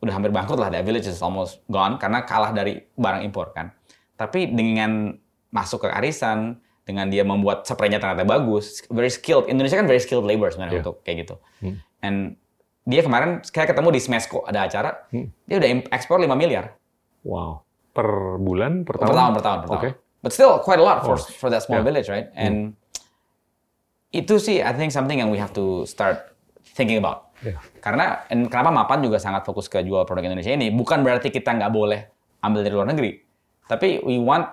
udah 0.00 0.12
hampir 0.16 0.32
bangkrut 0.32 0.56
lah. 0.56 0.72
The 0.72 0.80
village 0.80 1.06
is 1.06 1.20
almost 1.20 1.60
gone 1.68 2.00
karena 2.00 2.24
kalah 2.24 2.52
dari 2.56 2.80
barang 2.96 3.22
impor 3.24 3.52
kan. 3.52 3.72
Tapi 4.16 4.52
dengan 4.52 5.16
masuk 5.52 5.84
ke 5.84 5.88
arisan, 5.92 6.60
dengan 6.84 7.06
dia 7.06 7.22
membuat 7.22 7.68
spraynya 7.68 8.00
ternyata 8.00 8.26
bagus, 8.26 8.82
very 8.90 9.12
skilled. 9.12 9.46
Indonesia 9.46 9.78
kan 9.78 9.86
very 9.86 10.02
skilled 10.02 10.26
labor 10.26 10.50
sebenarnya 10.50 10.80
yeah. 10.80 10.84
untuk 10.84 10.96
kayak 11.04 11.28
gitu. 11.28 11.34
Hmm. 11.62 11.76
And 12.00 12.16
dia 12.88 13.04
kemarin 13.04 13.44
kayak 13.44 13.76
ketemu 13.76 13.88
di 13.92 14.00
Smesco 14.00 14.42
ada 14.48 14.66
acara, 14.66 15.06
hmm. 15.12 15.28
dia 15.46 15.56
udah 15.60 15.68
ekspor 15.94 16.18
5 16.18 16.26
miliar. 16.34 16.74
Wow. 17.22 17.62
Per 17.92 18.40
bulan, 18.40 18.82
per 18.88 18.98
tahun? 18.98 19.08
Per 19.08 19.16
tahun, 19.16 19.30
per 19.30 19.42
tahun, 19.42 19.58
per 19.60 19.68
tahun. 19.68 19.80
Okay. 19.80 19.92
But 20.20 20.32
still 20.36 20.60
quite 20.60 20.80
a 20.80 20.84
lot 20.84 21.04
for 21.04 21.16
oh. 21.16 21.22
for 21.22 21.48
that 21.48 21.64
small 21.64 21.80
yeah. 21.80 21.88
village, 21.88 22.08
right? 22.10 22.28
Hmm. 22.34 22.42
And 22.42 22.56
hmm. 22.72 22.78
itu 24.10 24.34
sih 24.42 24.58
I 24.64 24.74
think 24.74 24.90
something 24.90 25.20
yang 25.20 25.30
we 25.30 25.38
have 25.38 25.54
to 25.54 25.86
start 25.86 26.34
thinking 26.74 26.98
about. 26.98 27.29
Yeah. 27.40 27.56
Karena 27.80 28.28
kenapa 28.28 28.68
Mapan 28.68 29.00
juga 29.00 29.16
sangat 29.16 29.48
fokus 29.48 29.64
ke 29.68 29.80
jual 29.80 30.04
produk 30.04 30.28
Indonesia 30.28 30.52
ini 30.52 30.68
bukan 30.68 31.00
berarti 31.00 31.32
kita 31.32 31.56
nggak 31.56 31.72
boleh 31.72 32.00
ambil 32.44 32.60
dari 32.60 32.74
luar 32.76 32.88
negeri, 32.92 33.16
tapi 33.64 34.00
we 34.04 34.20
want 34.20 34.48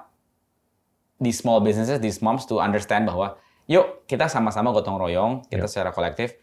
these 1.20 1.40
small 1.40 1.60
businesses, 1.60 2.00
these 2.00 2.24
moms 2.24 2.48
to 2.48 2.64
understand 2.64 3.04
bahwa 3.04 3.36
yuk 3.68 4.08
kita 4.08 4.32
sama-sama 4.32 4.72
gotong 4.72 4.96
royong, 4.96 5.44
kita 5.52 5.68
yeah. 5.68 5.72
secara 5.72 5.92
kolektif 5.92 6.40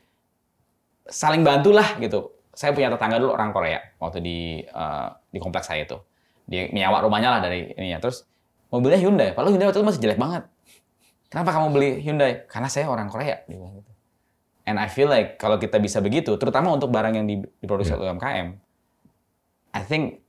saling 1.09 1.41
bantulah 1.45 1.97
gitu. 2.01 2.33
Saya 2.55 2.71
punya 2.71 2.93
tetangga 2.93 3.19
dulu 3.19 3.35
orang 3.35 3.51
Korea 3.51 3.81
waktu 3.99 4.21
di 4.23 4.63
uh, 4.69 5.11
di 5.33 5.39
kompleks 5.41 5.73
saya 5.73 5.85
itu. 5.89 5.99
Dia 6.45 6.69
nyawa 6.71 7.03
rumahnya 7.03 7.39
lah 7.39 7.41
dari 7.41 7.73
ini 7.73 7.97
ya. 7.97 7.99
Terus 7.99 8.29
mobilnya 8.69 9.01
Hyundai, 9.01 9.33
padahal 9.33 9.57
Hyundai 9.57 9.69
waktu 9.73 9.81
itu 9.81 9.89
masih 9.89 10.03
jelek 10.05 10.21
banget. 10.21 10.43
Kenapa 11.33 11.51
kamu 11.51 11.67
beli 11.75 11.91
Hyundai? 12.05 12.47
Karena 12.47 12.69
saya 12.71 12.87
orang 12.87 13.11
Korea. 13.11 13.43
Dia 13.49 13.57
bilang 13.59 13.75
gitu. 13.81 13.91
And 14.65 14.81
I 14.81 14.89
feel 14.89 15.13
like 15.13 15.37
kalau 15.37 15.61
kita 15.61 15.77
bisa 15.77 16.01
begitu, 16.01 16.41
terutama 16.41 16.73
untuk 16.73 16.89
barang 16.89 17.15
yang 17.21 17.27
diproduksi 17.29 17.93
yeah. 17.93 18.01
oleh 18.01 18.09
UMKM, 18.17 18.49
I 19.77 19.83
think 19.85 20.25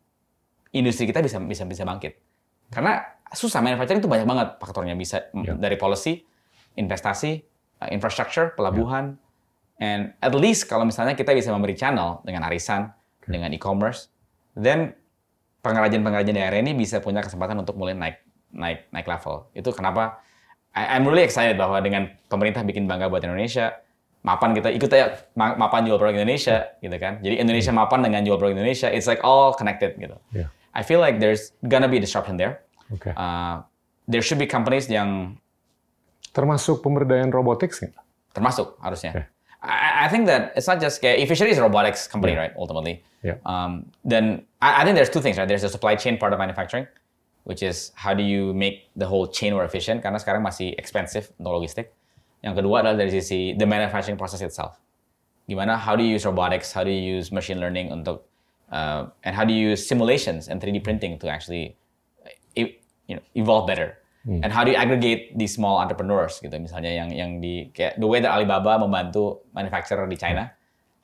industri 0.76 1.08
kita 1.08 1.24
bisa 1.24 1.40
bisa 1.40 1.64
bisa 1.64 1.88
bangkit. 1.88 2.20
Karena 2.68 3.00
susah 3.32 3.64
manufacturing 3.64 4.04
itu 4.04 4.12
banyak 4.12 4.28
banget 4.28 4.48
faktornya 4.60 4.96
bisa 5.00 5.32
yeah. 5.32 5.56
dari 5.56 5.80
policy, 5.80 6.28
investasi, 6.76 7.40
uh, 7.80 7.90
infrastructure, 7.96 8.52
pelabuhan, 8.60 9.16
yeah. 9.80 9.86
and 9.88 10.02
at 10.20 10.36
least 10.36 10.68
kalau 10.68 10.84
misalnya 10.84 11.16
kita 11.16 11.32
bisa 11.32 11.56
memberi 11.56 11.80
channel 11.80 12.20
dengan 12.28 12.44
arisan, 12.44 12.92
okay. 13.24 13.32
dengan 13.32 13.56
e-commerce, 13.56 14.12
then 14.60 14.92
pengrajin-pengrajin 15.64 16.36
daerah 16.36 16.60
ini 16.60 16.76
bisa 16.76 17.00
punya 17.00 17.24
kesempatan 17.24 17.56
untuk 17.56 17.80
mulai 17.80 17.96
naik 17.96 18.20
naik 18.52 18.92
naik 18.92 19.08
level. 19.08 19.48
Itu 19.56 19.72
kenapa 19.72 20.20
I, 20.76 21.00
I'm 21.00 21.08
really 21.08 21.24
excited 21.24 21.56
bahwa 21.56 21.80
dengan 21.80 22.12
pemerintah 22.28 22.68
bikin 22.68 22.84
bangga 22.84 23.08
buat 23.08 23.24
Indonesia, 23.24 23.85
mapan 24.26 24.58
kita 24.58 24.74
ikut 24.74 24.90
aja 24.90 25.22
mapan 25.38 25.86
jual 25.86 26.02
produk 26.02 26.18
Indonesia 26.18 26.74
gitu 26.82 26.98
kan. 26.98 27.22
Jadi 27.22 27.38
Indonesia 27.38 27.70
yeah. 27.70 27.80
mapan 27.86 28.02
dengan 28.02 28.26
jual 28.26 28.42
produk 28.42 28.58
Indonesia, 28.58 28.90
it's 28.90 29.06
like 29.06 29.22
all 29.22 29.54
connected 29.54 29.94
gitu. 30.02 30.18
Yeah. 30.34 30.50
I 30.74 30.82
feel 30.82 30.98
like 30.98 31.22
there's 31.22 31.54
gonna 31.70 31.88
be 31.88 32.02
disruption 32.02 32.42
there. 32.42 32.66
Okay. 32.90 33.14
Uh, 33.14 33.62
there 34.10 34.26
should 34.26 34.42
be 34.42 34.50
companies 34.50 34.90
yang 34.90 35.38
termasuk 36.34 36.82
pemberdayaan 36.82 37.30
robotics 37.30 37.86
nggak? 37.86 37.94
Termasuk 38.34 38.82
harusnya. 38.82 39.14
Okay. 39.14 39.26
I, 39.62 40.06
I 40.06 40.08
think 40.10 40.26
that 40.26 40.58
it's 40.58 40.66
not 40.66 40.82
just 40.82 41.06
kayak 41.06 41.22
Fishery 41.30 41.54
is 41.54 41.62
a 41.62 41.66
robotics 41.66 42.10
company, 42.10 42.34
yeah. 42.34 42.50
right? 42.50 42.54
Ultimately. 42.58 43.06
Yeah. 43.22 43.38
Um, 43.46 43.94
then 44.02 44.46
I, 44.62 44.82
I 44.82 44.86
think 44.86 44.98
there's 44.98 45.14
two 45.14 45.22
things, 45.22 45.38
right? 45.38 45.48
There's 45.48 45.64
the 45.64 45.72
supply 45.72 45.96
chain 45.96 46.18
part 46.18 46.34
of 46.34 46.42
manufacturing, 46.42 46.90
which 47.46 47.62
is 47.62 47.94
how 47.94 48.14
do 48.14 48.22
you 48.22 48.54
make 48.54 48.90
the 48.98 49.06
whole 49.06 49.30
chain 49.30 49.54
more 49.54 49.66
efficient? 49.66 50.02
Karena 50.02 50.18
sekarang 50.18 50.42
masih 50.46 50.74
expensive 50.78 51.30
untuk 51.38 51.62
logistik. 51.62 51.94
Yang 52.46 52.62
kedua 52.62 52.86
adalah 52.86 53.02
dari 53.02 53.10
sisi 53.10 53.58
the 53.58 53.66
manufacturing 53.66 54.22
process 54.22 54.46
itself. 54.46 54.78
Gimana? 55.50 55.82
How 55.82 55.98
do 55.98 56.06
you 56.06 56.14
use 56.14 56.26
robotics? 56.30 56.70
How 56.70 56.86
do 56.86 56.94
you 56.94 57.18
use 57.18 57.34
machine 57.34 57.58
learning 57.58 57.90
untuk 57.90 58.30
uh, 58.70 59.10
and 59.26 59.34
how 59.34 59.42
do 59.42 59.50
you 59.50 59.74
use 59.74 59.82
simulations 59.82 60.46
and 60.46 60.62
3D 60.62 60.86
printing 60.86 61.18
to 61.18 61.26
actually 61.26 61.74
you 63.08 63.16
know, 63.16 63.22
evolve 63.36 63.68
better. 63.68 63.98
Hmm. 64.26 64.42
And 64.42 64.50
how 64.52 64.64
do 64.64 64.74
you 64.74 64.78
aggregate 64.78 65.38
these 65.38 65.54
small 65.54 65.78
entrepreneurs 65.78 66.42
gitu 66.42 66.58
misalnya 66.58 66.90
yang 66.90 67.10
yang 67.14 67.32
di 67.38 67.70
kayak 67.70 68.02
the 68.02 68.10
way 68.10 68.18
that 68.18 68.34
Alibaba 68.34 68.82
membantu 68.82 69.46
manufacturer 69.54 70.10
di 70.10 70.18
China. 70.18 70.50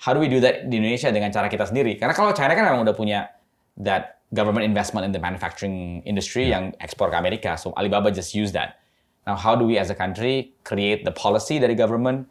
How 0.01 0.17
do 0.17 0.19
we 0.19 0.25
do 0.25 0.41
that 0.41 0.65
di 0.65 0.81
Indonesia 0.81 1.13
dengan 1.13 1.29
cara 1.29 1.45
kita 1.45 1.69
sendiri? 1.69 2.01
Karena 2.01 2.17
kalau 2.17 2.33
China 2.33 2.57
kan 2.57 2.65
memang 2.65 2.81
udah 2.81 2.97
punya 2.97 3.29
that 3.77 4.25
government 4.33 4.65
investment 4.65 5.05
in 5.05 5.13
the 5.13 5.21
manufacturing 5.21 6.01
industry 6.09 6.49
yeah. 6.49 6.57
yang 6.57 6.63
ekspor 6.81 7.13
ke 7.13 7.17
Amerika. 7.21 7.53
So 7.53 7.69
Alibaba 7.77 8.09
just 8.09 8.33
use 8.33 8.49
that. 8.57 8.80
Now 9.27 9.37
how 9.37 9.53
do 9.53 9.69
we 9.69 9.77
as 9.77 9.93
a 9.93 9.97
country 9.97 10.53
create 10.65 11.05
the 11.05 11.13
policy 11.13 11.61
dari 11.61 11.77
government, 11.77 12.25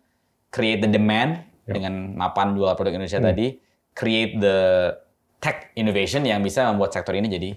create 0.51 0.82
the 0.82 0.91
demand 0.91 1.47
yeah. 1.66 1.78
dengan 1.78 2.18
mapan 2.18 2.59
jual 2.59 2.74
produk 2.74 2.99
Indonesia 2.99 3.22
hmm. 3.22 3.28
tadi, 3.30 3.47
create 3.95 4.38
the 4.43 4.59
tech 5.38 5.70
innovation 5.78 6.26
yang 6.26 6.43
bisa 6.43 6.66
membuat 6.68 6.93
sektor 6.93 7.14
ini 7.14 7.30
jadi 7.30 7.51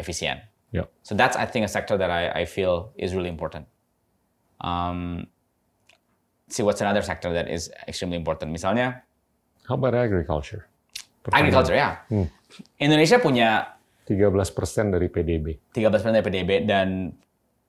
efisien. 0.00 0.40
Yeah. 0.72 0.88
So 1.04 1.16
that's 1.16 1.36
I 1.36 1.44
think 1.48 1.64
a 1.64 1.72
sector 1.72 1.96
that 1.96 2.10
I, 2.12 2.42
I 2.42 2.44
feel 2.44 2.92
is 2.96 3.12
really 3.12 3.32
important. 3.32 3.68
Um, 4.60 5.28
see 6.48 6.64
what's 6.64 6.80
another 6.80 7.04
sector 7.04 7.32
that 7.32 7.48
is 7.48 7.70
extremely 7.86 8.16
important. 8.16 8.52
Misalnya. 8.52 9.04
How 9.68 9.76
about 9.76 9.94
agriculture? 9.94 10.68
Pertanyaan. 11.24 11.44
Agriculture 11.44 11.76
ya. 11.76 11.90
Hmm. 12.08 12.26
Indonesia 12.80 13.20
punya 13.20 13.76
13% 14.08 14.96
dari 14.96 15.08
PDB. 15.12 15.46
13% 15.76 16.16
dari 16.16 16.24
PDB 16.24 16.50
dan 16.64 17.12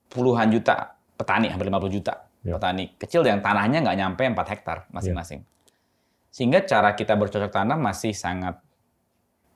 puluhan 0.08 0.48
juta 0.50 0.99
petani, 1.20 1.52
hampir 1.52 1.68
50 1.68 1.92
juta 1.92 2.14
yeah. 2.48 2.56
petani 2.56 2.96
kecil 2.96 3.22
yang 3.28 3.44
tanahnya 3.44 3.84
nggak 3.84 3.98
nyampe 4.00 4.24
4 4.24 4.54
hektar 4.56 4.78
masing-masing. 4.96 5.44
Yeah. 5.44 6.32
Sehingga 6.32 6.60
cara 6.64 6.96
kita 6.96 7.20
bercocok 7.20 7.52
tanam 7.52 7.84
masih 7.84 8.16
sangat 8.16 8.56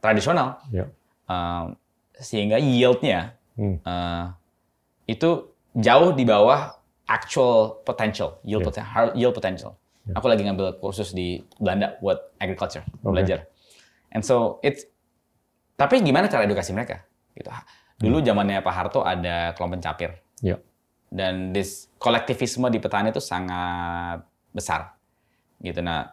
tradisional. 0.03 0.59
Yeah. 0.68 0.91
Um, 1.24 1.80
sehingga 2.20 2.59
yieldnya 2.59 3.39
hmm. 3.55 3.80
uh, 3.88 4.36
itu 5.07 5.55
jauh 5.74 6.11
di 6.11 6.28
bawah 6.28 6.76
actual 7.07 7.80
potential 7.88 8.43
yield, 8.43 8.61
yeah. 8.61 8.68
potential, 8.68 9.05
yield 9.16 9.36
potential. 9.36 9.72
Yeah. 10.03 10.20
Aku 10.20 10.28
lagi 10.28 10.43
ngambil 10.43 10.84
kursus 10.84 11.16
di 11.16 11.39
Belanda 11.55 11.95
buat 12.03 12.36
agriculture 12.43 12.84
okay. 12.84 13.07
belajar. 13.07 13.39
And 14.11 14.22
so 14.22 14.59
it's 14.59 14.84
tapi 15.80 16.03
gimana 16.03 16.28
cara 16.28 16.43
edukasi 16.43 16.76
mereka? 16.76 17.01
Gitu. 17.34 17.49
Dulu 18.03 18.20
zamannya 18.22 18.59
Pak 18.61 18.74
Harto 18.76 19.01
ada 19.01 19.55
kelompok 19.55 19.80
pencapir. 19.80 20.11
Ya. 20.43 20.59
Dan 21.14 21.53
this 21.53 21.93
kolektivisme 22.01 22.74
di 22.74 22.82
petani 22.82 23.14
itu 23.14 23.22
sangat 23.22 24.26
besar. 24.49 24.97
Gitu. 25.61 25.78
Nah, 25.80 26.09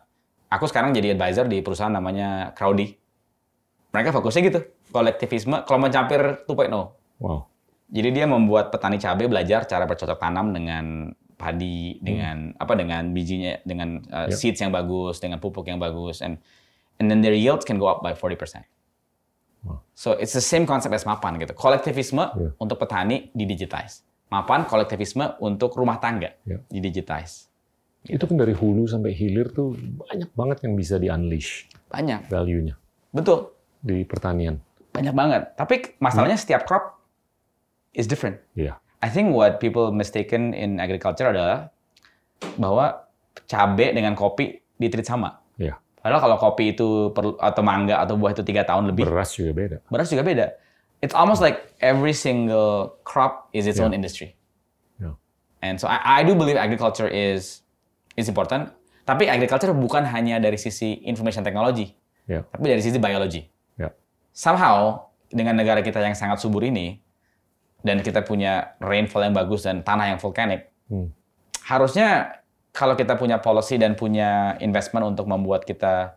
aku 0.47 0.69
sekarang 0.69 0.93
jadi 0.93 1.17
advisor 1.17 1.49
di 1.49 1.65
perusahaan 1.65 1.89
namanya 1.89 2.53
Crowdy. 2.53 2.93
Mereka 3.91 4.13
fokusnya 4.13 4.43
gitu, 4.45 4.61
kolektivisme, 4.93 5.65
kelompok 5.65 5.89
pencapir 5.89 6.21
2.0. 6.45 6.69
Wow. 7.19 7.49
Jadi 7.91 8.09
dia 8.15 8.29
membuat 8.29 8.71
petani 8.71 9.03
cabai 9.03 9.27
belajar 9.27 9.67
cara 9.67 9.83
bercocok 9.83 10.15
tanam 10.15 10.55
dengan 10.55 11.11
padi, 11.35 11.97
Hmm. 11.99 12.05
dengan 12.05 12.37
apa 12.55 12.77
dengan 12.77 13.03
bijinya, 13.11 13.59
dengan 13.65 14.05
uh, 14.13 14.29
Yep. 14.31 14.37
seeds 14.37 14.61
yang 14.61 14.71
bagus, 14.71 15.19
dengan 15.19 15.41
pupuk 15.41 15.65
yang 15.67 15.81
bagus, 15.81 16.21
and 16.21 16.39
and 17.01 17.09
then 17.09 17.19
their 17.19 17.33
yields 17.35 17.65
can 17.65 17.81
go 17.81 17.89
up 17.89 18.05
by 18.05 18.13
40%. 18.13 18.63
Wow. 19.65 19.81
So 19.97 20.15
it's 20.15 20.37
the 20.37 20.45
same 20.45 20.69
concept 20.69 20.93
as 20.95 21.03
mapan 21.03 21.41
gitu. 21.41 21.57
Kolektivisme 21.57 22.21
Yeah. 22.37 22.53
untuk 22.61 22.79
petani 22.79 23.33
didigitize. 23.33 24.05
Mapan 24.31 24.65
kolektivisme 24.65 25.37
untuk 25.39 25.75
rumah 25.75 25.99
tangga 25.99 26.31
Yeah. 26.43 26.63
didigitize. 26.67 27.51
Itu 28.03 28.25
kan 28.25 28.39
dari 28.39 28.55
hulu 28.55 28.87
sampai 28.87 29.11
hilir 29.11 29.51
tuh 29.51 29.75
banyak 29.77 30.33
banget 30.33 30.65
yang 30.65 30.73
bisa 30.73 30.97
di-unleash 30.97 31.69
Banyak. 31.87 32.27
value-nya 32.27 32.79
Betul. 33.11 33.53
di 33.79 34.03
pertanian. 34.03 34.57
Banyak 34.91 35.13
banget. 35.13 35.43
Tapi 35.55 35.75
masalahnya 35.99 36.35
setiap 36.35 36.65
crop 36.65 36.97
is 37.93 38.07
different. 38.07 38.39
Iya. 38.55 38.79
I 38.99 39.09
think 39.09 39.31
what 39.31 39.59
people 39.59 39.91
mistaken 39.91 40.53
in 40.53 40.79
agriculture 40.79 41.27
adalah 41.27 41.69
bahwa 42.57 43.05
cabai 43.45 43.93
dengan 43.93 44.15
kopi 44.15 44.61
ditreat 44.77 45.05
sama. 45.05 45.37
Iya. 45.57 45.77
Padahal 46.01 46.21
kalau 46.23 46.37
kopi 46.41 46.73
itu 46.73 46.89
perlu 47.11 47.37
atau 47.37 47.61
mangga 47.61 47.99
atau 47.99 48.17
buah 48.17 48.33
itu 48.33 48.41
tiga 48.41 48.65
tahun 48.65 48.89
lebih, 48.89 49.05
Beras 49.05 49.37
juga 49.37 49.53
beda. 49.53 49.77
beras 49.87 50.09
juga 50.09 50.23
beda. 50.23 50.47
It's 51.01 51.17
almost 51.17 51.41
like 51.41 51.73
every 51.81 52.13
single 52.13 53.01
crop 53.09 53.49
is 53.57 53.65
its 53.65 53.81
Yeah. 53.81 53.89
own 53.89 53.97
industry. 53.97 54.37
Yeah. 55.01 55.17
And 55.65 55.81
so 55.81 55.89
I, 55.89 56.21
I 56.21 56.25
do 56.25 56.37
believe 56.37 56.61
agriculture 56.61 57.09
is 57.09 57.65
is 58.17 58.29
important. 58.29 58.69
Tapi 59.09 59.27
agriculture 59.27 59.73
bukan 59.73 60.05
hanya 60.05 60.37
dari 60.39 60.61
sisi 60.61 61.01
information 61.03 61.41
technology, 61.43 61.97
Ya. 62.29 62.45
tapi 62.53 62.69
dari 62.69 62.85
sisi 62.85 63.01
biology. 63.01 63.49
Ya. 63.81 63.91
Somehow 64.31 65.09
dengan 65.33 65.57
negara 65.57 65.81
kita 65.81 65.99
yang 66.05 66.13
sangat 66.15 66.39
subur 66.39 66.61
ini 66.63 67.01
dan 67.81 68.05
kita 68.05 68.21
punya 68.21 68.77
rainfall 68.79 69.25
yang 69.25 69.33
bagus 69.33 69.65
dan 69.65 69.81
tanah 69.81 70.13
yang 70.15 70.19
volcanic, 70.21 70.69
Hmm. 70.93 71.09
harusnya 71.65 72.39
kalau 72.71 72.95
kita 72.95 73.17
punya 73.17 73.41
policy 73.41 73.81
dan 73.81 73.97
punya 73.97 74.55
investment 74.61 75.03
untuk 75.07 75.25
membuat 75.27 75.65
kita 75.65 76.15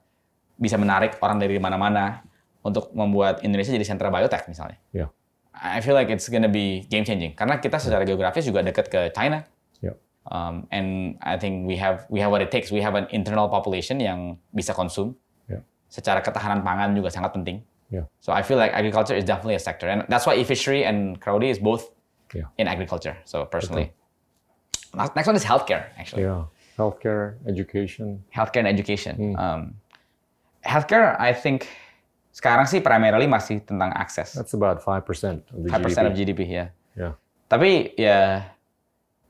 bisa 0.60 0.78
menarik 0.78 1.18
orang 1.24 1.40
dari 1.42 1.58
mana-mana 1.58 2.22
untuk 2.64 2.90
membuat 2.96 3.44
Indonesia 3.44 3.76
jadi 3.76 3.84
sentra 3.86 4.08
biotech 4.10 4.48
misalnya. 4.48 4.80
Ya. 4.96 5.12
I 5.54 5.84
feel 5.86 5.94
like 5.94 6.10
it's 6.10 6.26
gonna 6.32 6.50
be 6.50 6.88
game 6.90 7.06
changing 7.06 7.38
karena 7.38 7.62
kita 7.62 7.78
secara 7.78 8.02
geografis 8.08 8.48
juga 8.50 8.66
dekat 8.66 8.90
ke 8.90 9.14
China. 9.14 9.46
Ya. 9.84 9.94
Um, 10.26 10.66
and 10.74 11.20
I 11.22 11.38
think 11.38 11.68
we 11.70 11.78
have 11.78 12.08
we 12.10 12.24
have 12.24 12.32
what 12.34 12.42
it 12.42 12.50
takes. 12.50 12.72
We 12.74 12.82
have 12.82 12.96
an 12.98 13.06
internal 13.14 13.52
population 13.52 14.02
yang 14.02 14.40
bisa 14.56 14.74
konsum. 14.74 15.14
Ya. 15.46 15.62
Secara 15.92 16.24
ketahanan 16.26 16.66
pangan 16.66 16.96
juga 16.98 17.14
sangat 17.14 17.36
penting. 17.38 17.62
Ya. 17.94 18.10
So 18.24 18.34
I 18.34 18.42
feel 18.42 18.58
like 18.58 18.74
agriculture 18.74 19.14
is 19.14 19.28
definitely 19.28 19.60
a 19.60 19.62
sector, 19.62 19.86
and 19.86 20.02
that's 20.10 20.26
why 20.26 20.34
e-fishery 20.34 20.82
and 20.82 21.22
Crowdy 21.22 21.54
is 21.54 21.62
both 21.62 21.94
Ya. 22.34 22.50
in 22.58 22.66
agriculture. 22.66 23.14
So 23.30 23.46
personally, 23.46 23.94
next 24.98 25.14
next 25.14 25.28
one 25.30 25.38
is 25.38 25.46
healthcare 25.46 25.94
actually. 26.02 26.26
Ya. 26.26 26.50
Healthcare, 26.74 27.38
education. 27.46 28.26
Healthcare 28.34 28.66
and 28.66 28.72
education. 28.74 29.14
Hmm. 29.14 29.36
Um, 29.38 29.62
healthcare, 30.66 31.14
I 31.22 31.30
think 31.30 31.70
sekarang 32.34 32.66
sih 32.66 32.82
primarily 32.82 33.30
masih 33.30 33.62
tentang 33.62 33.94
akses. 33.94 34.34
That's 34.34 34.58
about 34.58 34.82
5% 34.82 35.06
of 35.54 35.58
the 35.62 35.70
5% 35.70 36.10
of 36.10 36.14
GDP. 36.18 36.50
Ya. 36.50 36.66
Ya. 36.98 37.14
Tapi 37.46 37.94
ya, 37.94 38.50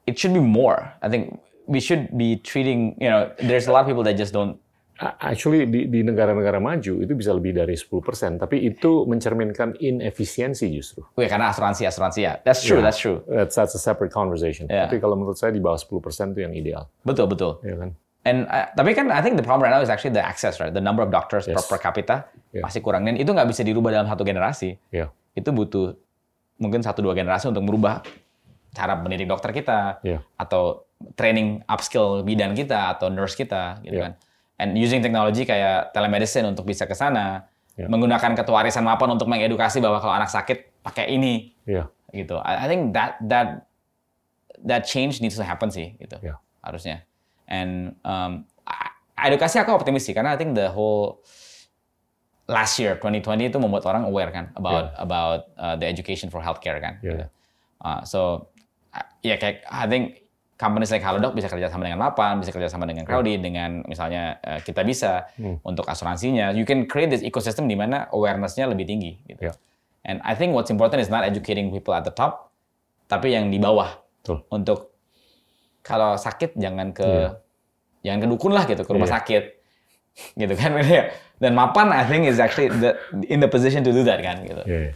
it 0.08 0.16
should 0.16 0.32
be 0.32 0.40
more. 0.40 0.88
I 1.04 1.12
think 1.12 1.36
we 1.68 1.84
should 1.84 2.16
be 2.16 2.40
treating, 2.40 2.96
you 2.98 3.12
know, 3.12 3.28
there's 3.44 3.68
a 3.68 3.72
lot 3.76 3.84
of 3.84 3.88
people 3.92 4.08
that 4.08 4.16
just 4.16 4.32
don't. 4.32 4.56
Actually 5.04 5.66
di, 5.68 5.90
di 5.90 6.00
negara-negara 6.00 6.64
maju 6.64 7.02
itu 7.04 7.12
bisa 7.12 7.34
lebih 7.36 7.52
dari 7.52 7.76
10%, 7.76 8.40
tapi 8.40 8.62
itu 8.64 9.04
mencerminkan 9.04 9.76
inefisiensi 9.76 10.70
justru. 10.72 11.04
Wih, 11.18 11.28
karena 11.28 11.52
asuransi, 11.52 11.84
asuransi 11.84 12.20
ya. 12.24 12.40
That's 12.40 12.64
true, 12.64 12.80
Ya. 12.80 12.88
that's 12.88 13.02
true. 13.02 13.20
That's, 13.28 13.52
that's 13.58 13.74
a 13.76 13.82
separate 13.82 14.14
conversation. 14.14 14.70
Ya. 14.72 14.86
Tapi 14.88 15.02
kalau 15.04 15.20
menurut 15.20 15.36
saya 15.36 15.52
di 15.52 15.60
bawah 15.60 15.76
10% 15.76 16.38
itu 16.38 16.40
yang 16.46 16.54
ideal, 16.56 16.88
Betul, 17.04 17.26
betul. 17.28 17.60
ya 17.66 17.76
kan? 17.76 17.90
And 18.24 18.48
uh, 18.48 18.72
tapi 18.72 18.96
kan 18.96 19.12
I 19.12 19.20
think 19.20 19.36
the 19.36 19.44
problem 19.44 19.68
right 19.68 19.76
now 19.76 19.84
is 19.84 19.92
actually 19.92 20.16
the 20.16 20.24
access, 20.24 20.64
right? 20.64 20.72
The 20.72 20.80
number 20.80 21.04
of 21.04 21.12
doctors 21.12 21.44
per, 21.44 21.60
Yes. 21.60 21.68
per 21.68 21.76
capita 21.78 22.32
Yeah. 22.56 22.64
masih 22.64 22.80
kurang. 22.80 23.04
Dan 23.04 23.20
itu 23.20 23.28
nggak 23.28 23.50
bisa 23.52 23.62
dirubah 23.68 23.92
dalam 23.92 24.08
satu 24.08 24.24
generasi. 24.24 24.80
Ya. 24.96 25.12
Itu 25.36 25.52
butuh 25.52 26.00
mungkin 26.56 26.80
satu 26.80 27.04
dua 27.04 27.12
generasi 27.12 27.52
untuk 27.52 27.66
merubah 27.68 28.00
cara 28.72 28.96
mendidik 28.96 29.28
dokter 29.28 29.52
kita, 29.52 30.00
Ya. 30.02 30.24
atau 30.34 30.88
training 31.14 31.62
upskill 31.68 32.24
bidan 32.24 32.56
kita 32.56 32.96
atau 32.96 33.12
nurse 33.12 33.36
kita, 33.36 33.84
gitu 33.84 34.00
Yeah. 34.00 34.06
kan. 34.08 34.14
And 34.62 34.70
using 34.80 35.04
technology 35.04 35.44
kayak 35.44 35.92
telemedicine 35.92 36.48
untuk 36.48 36.64
bisa 36.64 36.88
ke 36.88 36.96
sana, 36.96 37.52
Yeah. 37.76 37.90
menggunakan 37.92 38.38
ketuarisan 38.40 38.86
mapan 38.86 39.18
untuk 39.18 39.28
mengedukasi 39.28 39.82
bahwa 39.84 40.00
kalau 40.00 40.14
anak 40.16 40.32
sakit 40.32 40.80
pakai 40.80 41.12
ini, 41.12 41.52
Ya. 41.68 41.92
gitu. 42.10 42.40
I, 42.40 42.64
I 42.64 42.68
think 42.72 42.96
that 42.96 43.20
that 43.28 43.68
that 44.64 44.88
change 44.88 45.20
needs 45.20 45.36
to 45.36 45.44
happen 45.44 45.68
sih, 45.68 45.98
gitu. 46.00 46.16
Yeah. 46.24 46.40
Harusnya. 46.64 47.04
And 47.48 48.00
um, 48.04 48.48
edukasi 49.18 49.60
aku 49.60 49.72
optimis 49.72 50.04
sih 50.04 50.16
karena 50.16 50.34
I 50.34 50.38
think 50.40 50.56
the 50.56 50.72
whole 50.72 51.24
last 52.48 52.76
year 52.80 53.00
2020 53.00 53.52
itu 53.52 53.58
membuat 53.60 53.88
orang 53.88 54.04
aware 54.04 54.32
kan 54.36 54.52
about 54.60 54.92
about 55.00 55.48
uh, 55.56 55.76
the 55.80 55.88
education 55.88 56.28
for 56.28 56.44
healthcare 56.44 56.80
kan. 56.84 57.00
Yeah. 57.00 57.12
gitu. 57.16 57.26
Uh, 57.84 58.02
so 58.04 58.20
uh, 58.92 59.08
ya 59.24 59.40
kayak 59.40 59.64
I 59.68 59.88
think 59.88 60.24
companies 60.56 60.92
like 60.92 61.04
Halodoc 61.04 61.36
bisa 61.36 61.52
kerja 61.52 61.68
sama 61.68 61.88
dengan 61.88 62.00
Mapan, 62.00 62.40
bisa 62.40 62.56
kerja 62.56 62.72
sama 62.72 62.88
dengan 62.88 63.04
Crowdy, 63.04 63.36
dengan 63.36 63.84
misalnya 63.84 64.40
uh, 64.44 64.60
kita 64.64 64.84
bisa 64.88 65.28
Hmm. 65.36 65.60
untuk 65.68 65.84
asuransinya. 65.88 66.56
You 66.56 66.64
can 66.64 66.88
create 66.88 67.12
this 67.12 67.26
ecosystem 67.26 67.68
di 67.68 67.76
mana 67.76 68.08
awareness-nya 68.16 68.70
lebih 68.72 68.88
tinggi. 68.88 69.20
Gitu. 69.28 69.52
Yeah. 69.52 69.56
And 70.08 70.20
I 70.24 70.36
think 70.36 70.56
what's 70.56 70.72
important 70.72 71.00
is 71.04 71.12
not 71.12 71.24
educating 71.28 71.72
people 71.72 71.92
at 71.96 72.04
the 72.08 72.12
top, 72.12 72.52
tapi 73.08 73.36
yang 73.36 73.52
di 73.52 73.60
bawah 73.60 73.92
Betul. 74.24 74.44
untuk 74.52 74.93
kalau 75.84 76.16
sakit 76.16 76.56
jangan 76.56 76.90
ke 76.90 77.04
Iya. 77.04 77.30
jangan 78.02 78.20
ke 78.24 78.28
dukun 78.28 78.52
lah 78.52 78.64
gitu 78.66 78.82
ke 78.82 78.90
rumah 78.90 79.06
Iya. 79.06 79.16
sakit 79.20 79.44
gitu 80.34 80.54
kan 80.56 80.72
dan 81.42 81.52
mapan 81.54 81.92
I 81.92 82.08
think 82.08 82.26
is 82.26 82.40
actually 82.40 82.72
the, 82.72 82.96
in 83.28 83.38
the 83.38 83.48
position 83.48 83.84
to 83.84 83.92
do 83.92 84.02
that 84.04 84.20
kan 84.20 84.42
gitu 84.42 84.64
Ya, 84.64 84.80
ya. 84.90 84.94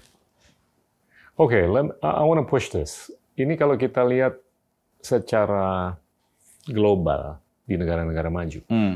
Oke, 1.38 1.62
lem- 1.62 1.94
I 2.02 2.10
I 2.18 2.24
want 2.26 2.42
to 2.42 2.50
push 2.50 2.74
this. 2.74 3.14
Ini 3.38 3.54
kalau 3.56 3.78
kita 3.78 4.02
lihat 4.02 4.42
secara 4.98 5.94
global 6.66 7.38
di 7.62 7.78
negara-negara 7.78 8.34
maju, 8.34 8.66
hmm. 8.66 8.96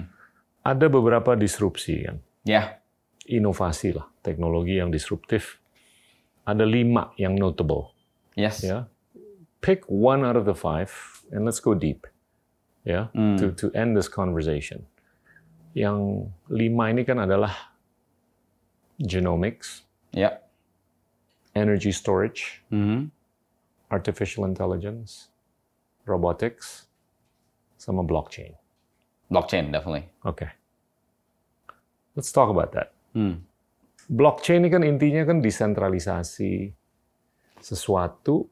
ada 0.65 0.85
beberapa 0.89 1.37
disrupsi 1.37 2.01
kan, 2.01 2.17
ya 2.41 2.81
inovasi 3.29 3.93
lah, 3.93 4.09
teknologi 4.19 4.81
yang 4.81 4.89
disruptif. 4.89 5.61
Ada 6.41 6.65
lima 6.65 7.13
yang 7.15 7.37
notable, 7.37 7.93
yes 8.33 8.65
ya. 8.65 8.89
Pick 9.61 9.85
one 9.87 10.25
out 10.25 10.35
of 10.35 10.45
the 10.45 10.57
five 10.57 10.89
and 11.31 11.45
let's 11.45 11.61
go 11.61 11.73
deep, 11.73 12.09
ya, 12.83 13.13
Hmm. 13.13 13.37
to 13.37 13.53
to 13.53 13.69
end 13.77 13.93
this 13.93 14.09
conversation. 14.09 14.85
Yang 15.71 16.27
lima 16.49 16.91
ini 16.91 17.05
kan 17.05 17.21
adalah 17.21 17.71
genomics, 18.99 19.85
ya 20.11 20.41
energy 21.53 21.91
storage, 21.91 22.63
Mhm. 22.71 23.11
artificial 23.89 24.43
intelligence, 24.43 25.29
robotics, 26.05 26.87
sama 27.77 28.03
blockchain. 28.03 28.55
blockchain 29.31 29.71
definitely 29.71 30.11
Oke. 30.27 30.43
Let's 32.19 32.35
talk 32.35 32.51
about 32.51 32.75
that. 32.75 32.91
hmm. 33.15 33.47
Blockchain 34.11 34.67
ini 34.67 34.67
kan 34.67 34.83
intinya 34.83 35.23
kan 35.23 35.39
desentralisasi 35.39 36.75
sesuatu 37.63 38.51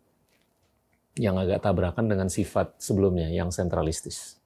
yang 1.17 1.35
agak 1.39 1.63
tabrakan 1.63 2.05
dengan 2.05 2.27
sifat 2.29 2.77
sebelumnya 2.77 3.31
yang 3.31 3.49
sentralistis. 3.49 4.37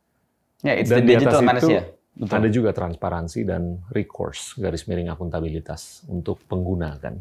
ya 0.64 0.80
it's 0.80 0.88
Dan 0.88 1.04
the 1.04 1.12
di 1.12 1.14
atas 1.20 1.40
digital 1.40 1.42
itu 1.44 1.70
betul 2.14 2.36
Ada 2.40 2.48
juga 2.54 2.70
transparansi 2.72 3.40
dan 3.44 3.82
recourse, 3.90 4.56
garis 4.62 4.86
miring 4.86 5.10
akuntabilitas 5.10 6.06
untuk 6.08 6.40
pengguna 6.46 6.96
kan. 7.02 7.20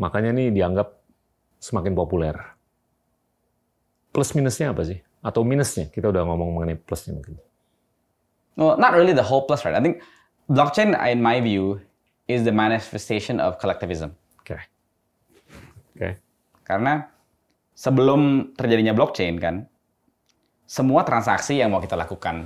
Makanya 0.00 0.32
ini 0.32 0.50
dianggap 0.50 0.88
semakin 1.60 1.92
populer. 1.92 2.34
Plus 4.10 4.32
minusnya 4.32 4.72
apa 4.72 4.82
sih? 4.88 4.98
Atau 5.20 5.44
minusnya? 5.44 5.92
Kita 5.92 6.08
udah 6.08 6.24
ngomong 6.24 6.56
mengenai 6.56 6.80
plusnya 6.80 7.14
mungkin. 7.14 7.36
well 8.60 8.76
not 8.76 8.92
really 8.92 9.12
the 9.16 9.22
whole 9.22 9.42
plus 9.48 9.64
right 9.64 9.74
I 9.74 9.80
think 9.80 10.02
blockchain 10.50 10.92
in 11.08 11.22
my 11.22 11.40
view 11.40 11.80
is 12.28 12.44
the 12.44 12.52
manifestation 12.52 13.40
of 13.40 13.58
collectivism 13.58 14.14
Oke. 14.40 14.56
Oke. 15.94 16.16
Karena 16.64 17.06
sebelum 17.80 18.52
terjadinya 18.52 18.92
blockchain 18.92 19.40
kan, 19.40 19.64
semua 20.68 21.00
transaksi 21.00 21.56
yang 21.56 21.72
mau 21.72 21.80
kita 21.80 21.96
lakukan 21.96 22.44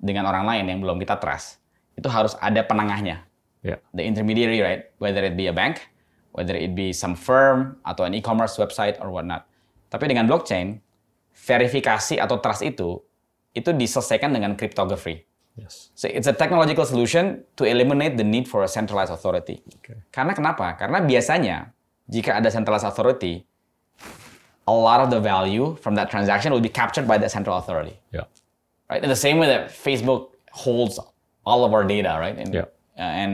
dengan 0.00 0.24
orang 0.24 0.48
lain 0.48 0.64
yang 0.72 0.78
belum 0.80 0.96
kita 1.04 1.20
trust, 1.20 1.60
itu 2.00 2.08
harus 2.08 2.32
ada 2.40 2.64
penengahnya. 2.64 3.28
Yeah. 3.60 3.84
The 3.92 4.08
intermediary, 4.08 4.64
right? 4.64 4.88
Whether 4.96 5.20
it 5.28 5.36
be 5.36 5.52
a 5.52 5.54
bank, 5.54 5.84
whether 6.32 6.56
it 6.56 6.72
be 6.72 6.96
some 6.96 7.12
firm 7.12 7.76
atau 7.84 8.08
an 8.08 8.16
e-commerce 8.16 8.56
website 8.56 8.96
or 9.04 9.12
whatnot. 9.12 9.44
Tapi 9.92 10.08
dengan 10.08 10.24
blockchain, 10.24 10.80
verifikasi 11.36 12.16
atau 12.16 12.40
trust 12.40 12.64
itu 12.64 13.04
itu 13.52 13.70
diselesaikan 13.74 14.32
dengan 14.32 14.54
cryptography. 14.54 15.26
Yes. 15.58 15.90
So 15.98 16.06
it's 16.06 16.30
a 16.30 16.36
technological 16.36 16.86
solution 16.86 17.42
to 17.58 17.66
eliminate 17.66 18.14
the 18.14 18.22
need 18.22 18.46
for 18.46 18.62
a 18.62 18.70
centralized 18.70 19.10
authority. 19.10 19.58
Okay. 19.82 19.98
Karena 20.14 20.32
kenapa? 20.32 20.78
Karena 20.78 21.02
biasanya 21.02 21.74
jika 22.06 22.38
ada 22.38 22.46
centralized 22.54 22.86
authority, 22.86 23.47
a 24.68 24.74
lot 24.88 25.00
of 25.00 25.08
the 25.08 25.16
value 25.16 25.80
from 25.80 25.96
that 25.96 26.12
transaction 26.12 26.52
will 26.52 26.60
be 26.60 26.68
captured 26.68 27.08
by 27.08 27.16
the 27.16 27.28
central 27.32 27.56
authority. 27.56 27.96
Yeah. 28.12 28.28
Right? 28.92 29.00
In 29.00 29.08
the 29.08 29.16
same 29.16 29.40
way 29.40 29.48
that 29.48 29.72
Facebook 29.72 30.36
holds 30.52 31.00
all 31.48 31.64
of 31.64 31.72
our 31.72 31.84
data, 31.88 32.20
right? 32.20 32.36
And, 32.36 32.52
Yeah. 32.52 32.68
uh, 33.00 33.22
and 33.22 33.32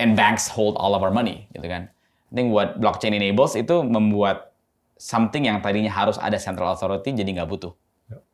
and 0.00 0.16
banks 0.16 0.48
hold 0.50 0.74
all 0.80 0.96
of 0.96 1.04
our 1.06 1.12
money, 1.14 1.46
gitu 1.54 1.68
kan? 1.70 1.92
I 1.92 2.32
think 2.34 2.50
what 2.50 2.80
blockchain 2.82 3.14
enables 3.14 3.54
itu 3.54 3.84
membuat 3.84 4.56
something 4.98 5.44
yang 5.46 5.60
tadinya 5.60 5.92
harus 5.92 6.16
ada 6.18 6.40
central 6.40 6.72
authority 6.72 7.14
jadi 7.14 7.30
nggak 7.38 7.48
butuh. 7.52 7.72
Yeah. 8.10 8.24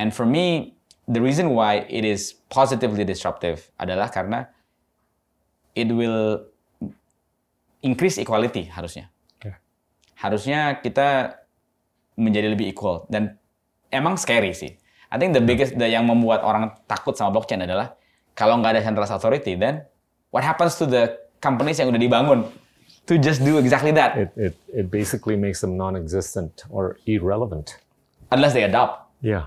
And 0.00 0.14
for 0.14 0.24
me, 0.24 0.78
the 1.10 1.20
reason 1.20 1.52
why 1.52 1.84
it 1.90 2.06
is 2.06 2.38
positively 2.48 3.04
disruptive 3.04 3.68
adalah 3.76 4.08
karena 4.08 4.48
it 5.76 5.90
will 5.92 6.46
increase 7.82 8.16
equality 8.22 8.70
harusnya. 8.70 9.10
Harusnya 10.16 10.80
kita 10.80 11.36
menjadi 12.16 12.48
lebih 12.48 12.72
equal 12.72 13.04
dan 13.12 13.36
emang 13.92 14.16
scary 14.16 14.56
sih. 14.56 14.72
I 15.12 15.20
think 15.20 15.36
the 15.36 15.44
biggest 15.44 15.76
the, 15.76 15.86
yang 15.86 16.08
membuat 16.08 16.42
orang 16.42 16.72
takut 16.88 17.14
sama 17.14 17.30
blockchain 17.30 17.62
adalah 17.62 17.94
kalau 18.32 18.58
nggak 18.58 18.76
ada 18.76 18.82
centralized 18.82 19.14
authority, 19.14 19.54
then 19.54 19.84
what 20.32 20.42
happens 20.42 20.74
to 20.76 20.84
the 20.84 21.14
companies 21.38 21.76
yang 21.76 21.92
udah 21.92 22.00
dibangun 22.00 22.48
to 23.06 23.14
just 23.20 23.38
do 23.44 23.60
exactly 23.62 23.94
that 23.94 24.18
It, 24.18 24.30
it, 24.34 24.54
it 24.74 24.86
basically 24.90 25.38
makes 25.38 25.62
them 25.62 25.78
non-existent 25.78 26.66
or 26.72 26.98
irrelevant. 27.06 27.78
unless 28.34 28.50
they 28.50 28.66
adopt. 28.66 29.06
Yeah. 29.22 29.46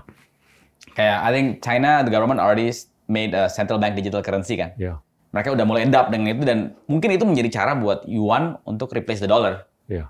Kayak 0.96 1.18
I 1.20 1.30
think 1.34 1.46
China 1.60 2.00
the 2.00 2.08
government 2.08 2.40
already 2.40 2.72
made 3.04 3.36
a 3.36 3.50
central 3.52 3.76
bank 3.76 3.98
digital 3.98 4.24
currency 4.24 4.56
kan. 4.56 4.72
Yeah. 4.80 5.04
Mereka 5.30 5.54
udah 5.54 5.66
mulai 5.68 5.84
adopt 5.86 6.10
dengan 6.10 6.34
itu 6.34 6.42
dan 6.48 6.74
mungkin 6.88 7.14
itu 7.14 7.22
menjadi 7.28 7.62
cara 7.62 7.76
buat 7.76 8.08
yuan 8.08 8.56
untuk 8.64 8.90
replace 8.96 9.20
the 9.20 9.28
dollar. 9.28 9.68
Yeah. 9.86 10.08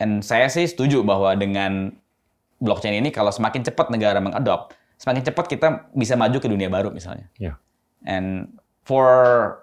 Dan 0.00 0.24
saya 0.24 0.48
sih 0.48 0.64
setuju 0.64 1.04
bahwa 1.04 1.36
dengan 1.36 1.92
blockchain 2.56 3.04
ini 3.04 3.12
kalau 3.12 3.28
semakin 3.28 3.60
cepat 3.60 3.92
negara 3.92 4.16
mengadopt, 4.16 4.72
semakin 4.96 5.28
cepat 5.28 5.44
kita 5.44 5.92
bisa 5.92 6.16
maju 6.16 6.40
ke 6.40 6.48
dunia 6.48 6.72
baru 6.72 6.88
misalnya. 6.88 7.28
Yeah. 7.36 7.60
And 8.08 8.56
for 8.80 9.04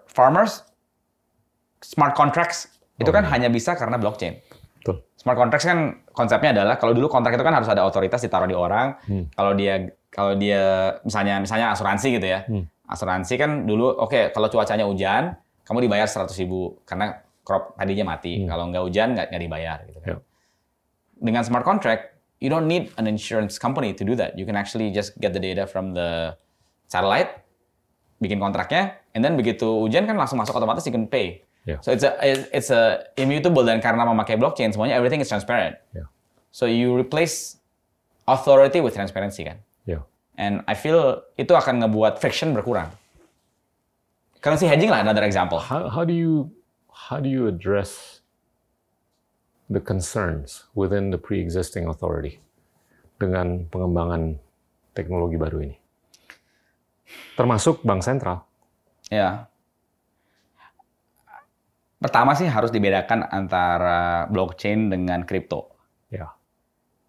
farmers, 0.06 0.62
smart 1.82 2.14
contracts 2.14 2.70
itu 3.02 3.10
kan 3.10 3.26
hanya 3.26 3.50
bisa 3.50 3.74
karena 3.74 3.98
blockchain. 3.98 4.38
Betul. 4.78 5.02
Smart 5.18 5.42
contracts 5.42 5.66
kan 5.66 6.06
konsepnya 6.14 6.54
adalah 6.54 6.78
kalau 6.78 6.94
dulu 6.94 7.10
kontrak 7.10 7.34
itu 7.34 7.42
kan 7.42 7.58
harus 7.58 7.70
ada 7.70 7.82
otoritas 7.82 8.22
ditaruh 8.22 8.46
di 8.46 8.54
orang. 8.54 8.98
Kalau 9.34 9.58
dia 9.58 9.90
kalau 10.14 10.38
dia 10.38 10.94
misalnya 11.02 11.42
misalnya 11.42 11.74
asuransi 11.74 12.08
gitu 12.18 12.28
ya. 12.30 12.46
Asuransi 12.86 13.34
kan 13.42 13.66
dulu 13.66 13.90
oke 13.90 14.34
kalau 14.34 14.54
cuacanya 14.54 14.86
hujan 14.86 15.34
kamu 15.66 15.90
dibayar 15.90 16.06
100 16.06 16.30
ribu 16.46 16.78
karena 16.86 17.26
crop 17.42 17.74
tadinya 17.74 18.14
mati. 18.14 18.46
Kalau 18.46 18.70
nggak 18.70 18.84
hujan 18.86 19.18
nggak 19.18 19.28
nggak 19.34 19.42
dibayar 19.42 19.78
gitu 19.86 20.00
kan. 20.02 20.10
Yeah. 20.14 20.22
Dengan 21.18 21.42
smart 21.42 21.66
contract 21.66 22.18
you 22.40 22.50
don't 22.50 22.68
need 22.70 22.94
an 22.98 23.08
insurance 23.08 23.58
company 23.58 23.94
to 23.94 24.04
do 24.06 24.16
that. 24.16 24.38
You 24.38 24.46
can 24.46 24.56
actually 24.56 24.92
just 24.94 25.18
get 25.18 25.34
the 25.34 25.42
data 25.42 25.66
from 25.66 25.94
the 25.94 26.38
satellite, 26.86 27.42
bikin 28.22 28.38
kontraknya, 28.38 29.02
and 29.18 29.26
then 29.26 29.34
begitu 29.34 29.66
hujan 29.66 30.06
kan 30.06 30.18
langsung 30.18 30.38
masuk 30.38 30.54
otomatis 30.54 30.86
you 30.86 30.94
can 30.94 31.10
pay. 31.10 31.42
Yeah. 31.68 31.84
So 31.84 31.92
it's 31.92 32.06
a 32.06 32.16
it's 32.56 32.72
a 32.72 33.12
immutable 33.20 33.66
dan 33.66 33.84
karena 33.84 34.08
memakai 34.08 34.40
blockchain 34.40 34.72
semuanya 34.72 34.96
everything 34.96 35.20
is 35.20 35.28
transparent. 35.28 35.76
Yeah. 35.92 36.08
So 36.54 36.64
you 36.64 36.96
replace 36.96 37.60
authority 38.24 38.80
with 38.80 38.96
transparency 38.96 39.44
kan. 39.44 39.60
Yeah. 39.84 40.08
And 40.40 40.64
I 40.70 40.80
feel 40.80 41.28
itu 41.36 41.52
akan 41.52 41.84
ngebuat 41.84 42.24
friction 42.24 42.56
berkurang. 42.56 42.94
Currency 44.40 44.70
hedging 44.70 44.94
lah 44.94 45.04
another 45.04 45.28
example. 45.28 45.60
How, 45.60 45.90
how 45.92 46.08
do 46.08 46.14
you 46.16 46.54
how 46.88 47.20
do 47.20 47.28
you 47.28 47.52
address 47.52 48.17
the 49.68 49.84
concerns 49.84 50.68
within 50.74 51.12
the 51.12 51.20
pre-existing 51.20 51.88
authority 51.88 52.40
dengan 53.20 53.68
pengembangan 53.68 54.40
teknologi 54.96 55.36
baru 55.36 55.58
ini? 55.64 55.78
Termasuk 57.40 57.84
bank 57.84 58.04
sentral. 58.04 58.44
Ya. 59.08 59.48
Pertama 61.98 62.38
sih 62.38 62.46
harus 62.46 62.70
dibedakan 62.70 63.26
antara 63.32 64.30
blockchain 64.30 64.92
dengan 64.92 65.26
kripto. 65.26 65.74
Yeah. 66.14 66.38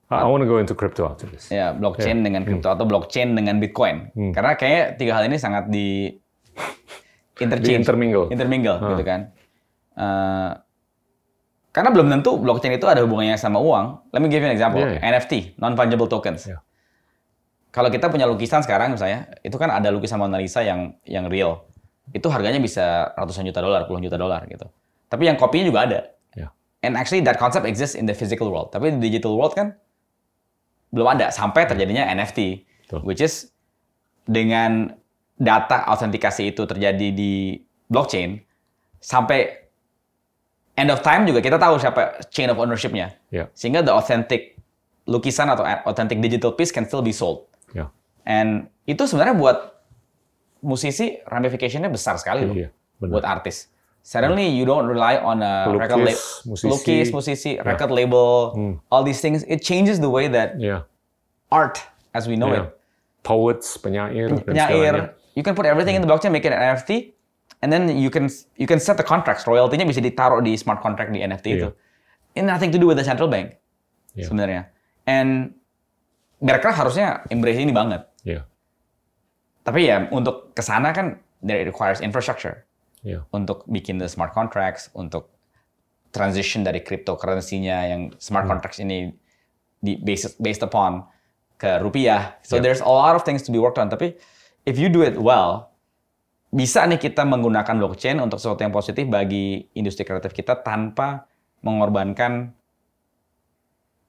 I, 0.08 0.24
want 0.24 0.40
to 0.40 0.48
go 0.48 0.56
into 0.56 0.72
crypto 0.72 1.04
after 1.04 1.28
this. 1.28 1.52
Ya, 1.52 1.76
blockchain 1.76 2.24
dengan 2.24 2.48
kripto 2.48 2.72
atau 2.72 2.88
blockchain 2.88 3.36
dengan 3.36 3.60
Bitcoin. 3.60 4.08
Karena 4.32 4.56
kayak 4.56 4.96
tiga 4.96 5.20
hal 5.20 5.28
ini 5.28 5.36
sangat 5.36 5.68
di 5.68 6.08
interchange, 7.44 7.84
Di-intermingle. 7.84 8.32
intermingle 8.32 8.76
gitu 8.80 9.04
kan. 9.04 9.20
Eh, 9.98 10.50
karena 11.68 11.92
belum 11.92 12.08
tentu 12.08 12.40
blockchain 12.40 12.80
itu 12.80 12.88
ada 12.88 13.04
hubungannya 13.04 13.36
sama 13.36 13.60
uang. 13.60 14.10
Let 14.10 14.20
me 14.24 14.32
give 14.32 14.40
you 14.40 14.48
an 14.48 14.54
example. 14.56 14.80
Yeah, 14.80 14.98
yeah. 14.98 15.10
NFT, 15.20 15.60
non 15.60 15.76
fungible 15.76 16.08
tokens. 16.08 16.48
Yeah. 16.48 16.64
Kalau 17.68 17.92
kita 17.92 18.08
punya 18.08 18.24
lukisan 18.24 18.64
sekarang 18.64 18.96
misalnya, 18.96 19.28
itu 19.44 19.54
kan 19.60 19.68
ada 19.68 19.92
lukisan 19.92 20.16
Mona 20.16 20.40
Lisa 20.40 20.64
yang 20.64 20.96
yang 21.04 21.28
real. 21.28 21.68
Itu 22.16 22.32
harganya 22.32 22.56
bisa 22.56 23.12
ratusan 23.12 23.44
juta 23.44 23.60
dolar, 23.60 23.84
puluhan 23.84 24.00
juta 24.00 24.16
dolar 24.16 24.48
gitu. 24.48 24.64
Tapi 25.12 25.28
yang 25.28 25.36
kopinya 25.36 25.68
juga 25.68 25.80
ada. 25.84 26.00
Yeah. 26.32 26.50
And 26.80 26.96
actually 26.96 27.20
that 27.28 27.36
concept 27.36 27.68
exists 27.68 27.92
in 27.92 28.08
the 28.08 28.16
physical 28.16 28.48
world. 28.48 28.72
Tapi 28.72 28.96
di 28.96 29.12
digital 29.12 29.36
world 29.36 29.52
kan 29.52 29.76
belum 30.88 31.20
ada 31.20 31.28
sampai 31.28 31.68
terjadinya 31.68 32.08
NFT, 32.08 32.64
Betul. 32.88 33.00
which 33.04 33.20
is 33.20 33.52
dengan 34.24 34.96
data 35.36 35.84
autentikasi 35.84 36.56
itu 36.56 36.64
terjadi 36.64 37.12
di 37.12 37.60
blockchain 37.92 38.40
sampai 38.98 39.67
end 40.78 40.94
of 40.94 41.02
time 41.02 41.26
juga 41.26 41.42
kita 41.42 41.58
tahu 41.58 41.82
siapa 41.82 42.22
chain 42.30 42.46
of 42.46 42.56
ownership-nya. 42.62 43.18
Yeah. 43.34 43.50
Sehingga 43.58 43.82
the 43.82 43.90
authentic 43.90 44.54
lukisan 45.10 45.50
atau 45.50 45.66
authentic 45.66 46.22
digital 46.22 46.54
piece 46.54 46.70
can 46.70 46.86
still 46.86 47.02
be 47.02 47.10
sold. 47.10 47.50
Yeah. 47.74 47.90
And 48.22 48.70
itu 48.86 49.02
sebenarnya 49.10 49.34
buat 49.34 49.58
musisi 50.62 51.18
ramification-nya 51.26 51.90
besar 51.90 52.14
sekali 52.22 52.46
loh. 52.46 52.54
Iya, 52.54 52.70
benar. 53.02 53.12
buat 53.18 53.24
artis. 53.26 53.66
Suddenly 54.02 54.48
you 54.48 54.64
don't 54.64 54.88
rely 54.88 55.20
on 55.20 55.44
a 55.44 55.68
Pelukis, 55.68 55.82
record 55.84 56.00
label, 56.00 56.24
musisi. 56.48 56.64
Hmm. 56.64 56.70
lukis, 56.72 57.06
musisi, 57.12 57.50
record 57.60 57.90
label, 57.92 58.26
all 58.88 59.04
these 59.04 59.20
things. 59.20 59.44
It 59.44 59.60
changes 59.60 60.00
the 60.00 60.08
way 60.08 60.30
that 60.32 60.56
Yeah. 60.56 60.88
art 61.52 61.82
as 62.16 62.24
we 62.24 62.38
know 62.38 62.48
yeah. 62.54 62.72
Poets, 63.20 63.76
penyair, 63.76 64.32
dan 64.32 64.40
segalanya. 64.40 64.68
penyair. 64.72 64.96
You 65.36 65.44
can 65.44 65.52
put 65.52 65.68
everything 65.68 65.92
in 65.92 66.00
the 66.00 66.08
blockchain, 66.08 66.32
make 66.32 66.48
it 66.48 66.54
an 66.56 66.62
NFT, 66.72 67.12
and 67.62 67.72
then 67.72 67.90
you 67.90 68.10
can 68.10 68.30
you 68.56 68.66
can 68.66 68.78
set 68.78 68.96
the 68.96 69.06
contracts. 69.06 69.44
Royalty-nya 69.46 69.86
bisa 69.86 69.98
ditaruh 70.02 70.42
di 70.42 70.54
smart 70.54 70.80
contract 70.82 71.10
di 71.10 71.22
NFT 71.22 71.46
itu. 71.58 71.68
It 72.36 72.44
nothing 72.46 72.70
to 72.70 72.78
do 72.78 72.86
with 72.86 72.98
the 73.00 73.06
central 73.06 73.26
bank 73.26 73.58
Iya. 74.14 74.30
sebenarnya. 74.30 74.62
And 75.06 75.54
Berkeley 76.38 76.74
harusnya 76.74 77.26
embrace 77.34 77.58
ini 77.58 77.74
banget. 77.74 78.06
Yeah. 78.22 78.46
Tapi 79.66 79.90
ya 79.90 80.06
untuk 80.14 80.54
ke 80.54 80.62
sana 80.62 80.94
kan 80.94 81.18
there 81.42 81.58
it 81.58 81.66
requires 81.66 81.98
infrastructure 81.98 82.66
Yeah. 83.06 83.22
untuk 83.30 83.62
bikin 83.70 84.02
the 84.02 84.10
smart 84.10 84.34
contracts, 84.34 84.90
untuk 84.90 85.30
transition 86.10 86.66
dari 86.66 86.82
cryptocurrency-nya 86.82 87.94
yang 87.94 88.02
smart 88.18 88.50
contracts 88.50 88.82
ini 88.82 89.12
di 89.78 89.94
based 90.02 90.34
based 90.42 90.62
upon 90.66 91.06
ke 91.58 91.78
rupiah. 91.78 92.38
So 92.42 92.58
Yeah. 92.58 92.70
there's 92.70 92.82
a 92.82 92.90
lot 92.90 93.14
of 93.14 93.22
things 93.22 93.42
to 93.46 93.50
be 93.54 93.58
worked 93.62 93.78
on. 93.78 93.90
Tapi 93.90 94.14
if 94.66 94.78
you 94.78 94.90
do 94.90 95.02
it 95.02 95.18
well, 95.18 95.67
bisa 96.48 96.84
nih 96.84 96.96
kita 96.96 97.22
menggunakan 97.22 97.76
blockchain 97.76 98.16
untuk 98.18 98.40
sesuatu 98.40 98.64
yang 98.64 98.72
positif 98.72 99.04
bagi 99.04 99.68
industri 99.72 100.02
kreatif 100.02 100.32
kita 100.32 100.56
tanpa 100.56 101.28
mengorbankan 101.60 102.56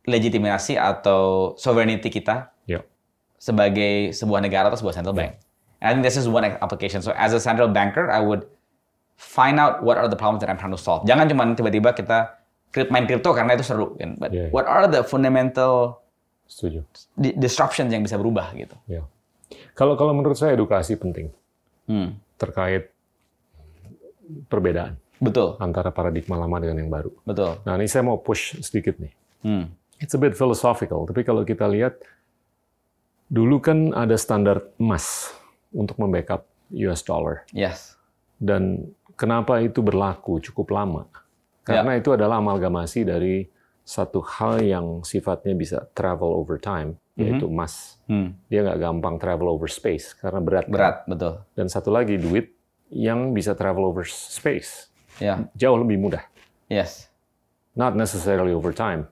legitimasi 0.05 0.79
atau 0.79 1.53
sovereignty 1.55 2.09
kita 2.09 2.49
Yeah. 2.63 2.85
sebagai 3.35 4.13
sebuah 4.13 4.39
negara 4.39 4.69
atau 4.69 4.77
sebuah 4.77 4.93
central 4.93 5.13
bank. 5.13 5.35
And 5.79 5.85
I 5.85 5.91
think 5.91 6.03
this 6.03 6.15
is 6.15 6.27
one 6.27 6.43
application. 6.43 6.99
So 6.99 7.11
as 7.11 7.31
a 7.31 7.39
central 7.39 7.67
banker, 7.67 8.07
I 8.07 8.19
would 8.19 8.45
find 9.15 9.57
out 9.57 9.81
what 9.81 9.97
are 9.97 10.07
the 10.07 10.15
problems 10.15 10.39
that 10.39 10.49
I'm 10.49 10.59
trying 10.59 10.71
to 10.71 10.79
solve. 10.79 11.03
Jangan 11.03 11.27
cuma 11.27 11.43
tiba-tiba 11.51 11.91
kita 11.91 12.39
main 12.87 13.03
crypto 13.03 13.33
karena 13.33 13.57
itu 13.57 13.65
seru 13.65 13.97
kan. 13.97 14.15
But 14.15 14.31
Yeah. 14.31 14.47
what 14.53 14.63
are 14.63 14.85
the 14.85 15.01
fundamental 15.01 15.99
Setuju. 16.45 16.85
di- 17.17 17.35
disruptions 17.35 17.89
yang 17.89 18.01
bisa 18.01 18.15
berubah 18.15 18.53
gitu. 18.55 18.77
Ya. 18.85 19.03
Kalau 19.73 19.97
kalau 19.97 20.13
menurut 20.13 20.37
saya 20.37 20.53
edukasi 20.53 20.95
penting 20.95 21.33
Hmm. 21.89 22.21
Terkait 22.39 22.89
perbedaan 24.47 24.95
Betul, 25.19 25.59
antara 25.59 25.91
paradigma 25.91 26.39
lama 26.39 26.63
dengan 26.63 26.79
yang 26.79 26.91
baru. 26.91 27.11
betul. 27.27 27.59
Nah, 27.67 27.75
ini 27.75 27.91
saya 27.91 28.07
mau 28.07 28.15
push 28.15 28.55
sedikit 28.63 28.95
nih. 29.03 29.11
Hmm. 29.43 29.65
It's 29.99 30.15
a 30.15 30.19
bit 30.21 30.39
philosophical, 30.39 31.03
tapi 31.03 31.27
kalau 31.27 31.43
kita 31.43 31.67
lihat 31.67 31.99
dulu 33.27 33.59
kan 33.59 33.91
ada 33.91 34.15
standar 34.15 34.63
emas 34.79 35.35
untuk 35.75 35.99
membackup 35.99 36.47
US 36.71 37.03
dollar. 37.03 37.43
Yes. 37.51 37.99
Dan 38.39 38.95
kenapa 39.19 39.59
itu 39.59 39.83
berlaku 39.83 40.39
cukup 40.39 40.71
lama? 40.71 41.03
Karena 41.67 41.93
ya. 41.93 41.99
itu 41.99 42.15
adalah 42.15 42.39
amalgamasi 42.39 43.03
dari 43.03 43.43
satu 43.83 44.23
hal 44.23 44.63
yang 44.63 45.03
sifatnya 45.03 45.53
bisa 45.57 45.77
travel 45.91 46.31
over 46.31 46.55
time, 46.55 46.95
yaitu 47.19 47.45
emas. 47.51 47.99
Hmm. 48.07 48.33
Dia 48.47 48.63
nggak 48.63 48.79
gampang 48.79 49.15
travel 49.19 49.51
over 49.51 49.67
space 49.67 50.15
karena 50.15 50.39
berat. 50.39 50.65
Kan? 50.67 50.73
Berat, 50.73 50.95
kan? 51.03 51.09
betul. 51.11 51.33
Dan 51.53 51.65
satu 51.67 51.89
lagi 51.91 52.15
duit 52.15 52.55
yang 52.89 53.35
bisa 53.35 53.53
travel 53.53 53.85
over 53.85 54.07
space. 54.07 54.89
Ya. 55.19 55.45
Jauh 55.53 55.77
lebih 55.77 55.99
mudah. 55.99 56.23
Yes. 56.71 57.11
Not 57.75 57.93
necessarily 57.93 58.55
over 58.55 58.71
time. 58.71 59.05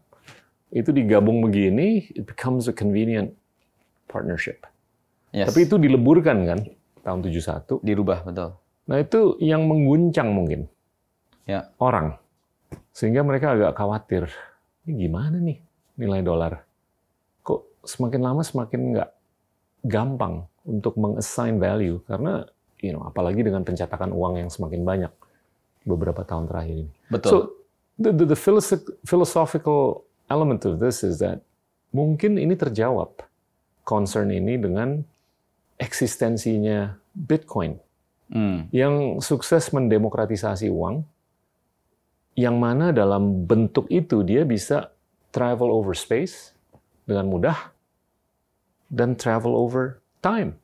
Itu 0.72 0.92
digabung 0.92 1.40
begini, 1.40 2.12
it 2.12 2.28
becomes 2.28 2.68
a 2.68 2.76
convenient 2.76 3.32
partnership. 4.12 4.68
Yes. 5.32 5.52
Tapi 5.52 5.68
itu 5.68 5.76
dileburkan 5.80 6.38
kan 6.48 6.60
tahun 7.04 7.20
71. 7.24 7.84
Dirubah, 7.84 8.24
betul. 8.24 8.56
Nah 8.88 8.98
itu 9.04 9.36
yang 9.44 9.68
mengguncang 9.68 10.32
mungkin 10.32 10.72
ya. 11.44 11.72
orang 11.80 12.16
sehingga 12.92 13.24
mereka 13.24 13.54
agak 13.56 13.78
khawatir, 13.78 14.24
ini 14.84 15.08
gimana 15.08 15.38
nih 15.40 15.62
nilai 16.02 16.22
dolar? 16.26 16.67
Semakin 17.88 18.20
lama 18.20 18.44
semakin 18.44 18.82
nggak 18.94 19.10
gampang 19.88 20.44
untuk 20.68 21.00
mengassign 21.00 21.58
value 21.58 22.04
karena 22.04 22.44
you 22.84 22.92
know 22.92 23.08
apalagi 23.08 23.42
dengan 23.42 23.64
pencetakan 23.64 24.12
uang 24.12 24.44
yang 24.44 24.50
semakin 24.52 24.84
banyak 24.84 25.14
beberapa 25.88 26.28
tahun 26.28 26.52
terakhir 26.52 26.76
ini. 26.84 26.94
Betul. 27.08 27.32
So 27.32 27.38
the, 27.96 28.12
the, 28.12 28.26
the 28.36 28.40
philosophical 29.08 30.04
element 30.28 30.68
of 30.68 30.84
this 30.84 31.02
is 31.02 31.24
that 31.24 31.40
mungkin 31.96 32.36
ini 32.36 32.60
terjawab 32.60 33.24
concern 33.88 34.30
ini 34.36 34.60
dengan 34.60 35.08
eksistensinya 35.80 37.00
Bitcoin 37.16 37.80
hmm. 38.34 38.70
yang 38.76 39.24
sukses 39.24 39.72
mendemokratisasi 39.72 40.68
uang 40.68 41.08
yang 42.38 42.60
mana 42.60 42.94
dalam 42.94 43.48
bentuk 43.48 43.90
itu 43.90 44.22
dia 44.22 44.46
bisa 44.46 44.94
travel 45.34 45.74
over 45.74 45.98
space 45.98 46.54
dengan 47.08 47.32
mudah 47.32 47.77
dan 48.88 49.16
travel 49.16 49.56
over 49.56 50.00
time 50.24 50.56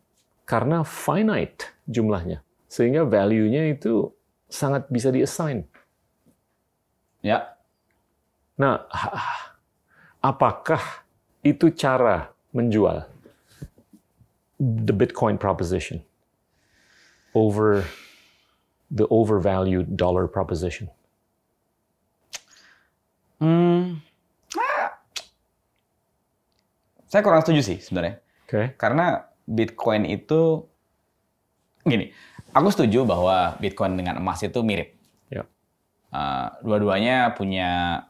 karena 0.48 0.84
finite 0.84 1.72
jumlahnya 1.88 2.44
sehingga 2.68 3.06
value-nya 3.06 3.70
itu 3.70 4.10
sangat 4.50 4.90
bisa 4.90 5.14
diassign. 5.14 5.66
Ya. 7.22 7.54
Nah, 8.58 8.86
apakah 10.22 10.82
itu 11.46 11.70
cara 11.74 12.34
menjual 12.54 13.06
the 14.60 14.94
Bitcoin 14.94 15.38
proposition 15.38 16.02
over 17.34 17.86
the 18.90 19.06
overvalued 19.10 19.98
dollar 19.98 20.30
proposition? 20.30 20.90
Hmm, 23.42 24.00
saya 27.14 27.22
kurang 27.22 27.46
setuju 27.46 27.62
sih 27.62 27.78
sebenarnya. 27.78 28.18
Oke. 28.50 28.50
Okay. 28.50 28.66
Karena 28.74 29.30
Bitcoin 29.46 30.10
itu 30.10 30.66
gini, 31.86 32.10
aku 32.58 32.74
setuju 32.74 33.06
bahwa 33.06 33.54
Bitcoin 33.62 33.94
dengan 33.94 34.18
emas 34.18 34.42
itu 34.42 34.66
mirip. 34.66 34.98
Yeah. 35.30 35.46
Uh, 36.10 36.50
dua-duanya 36.66 37.38
punya 37.38 38.02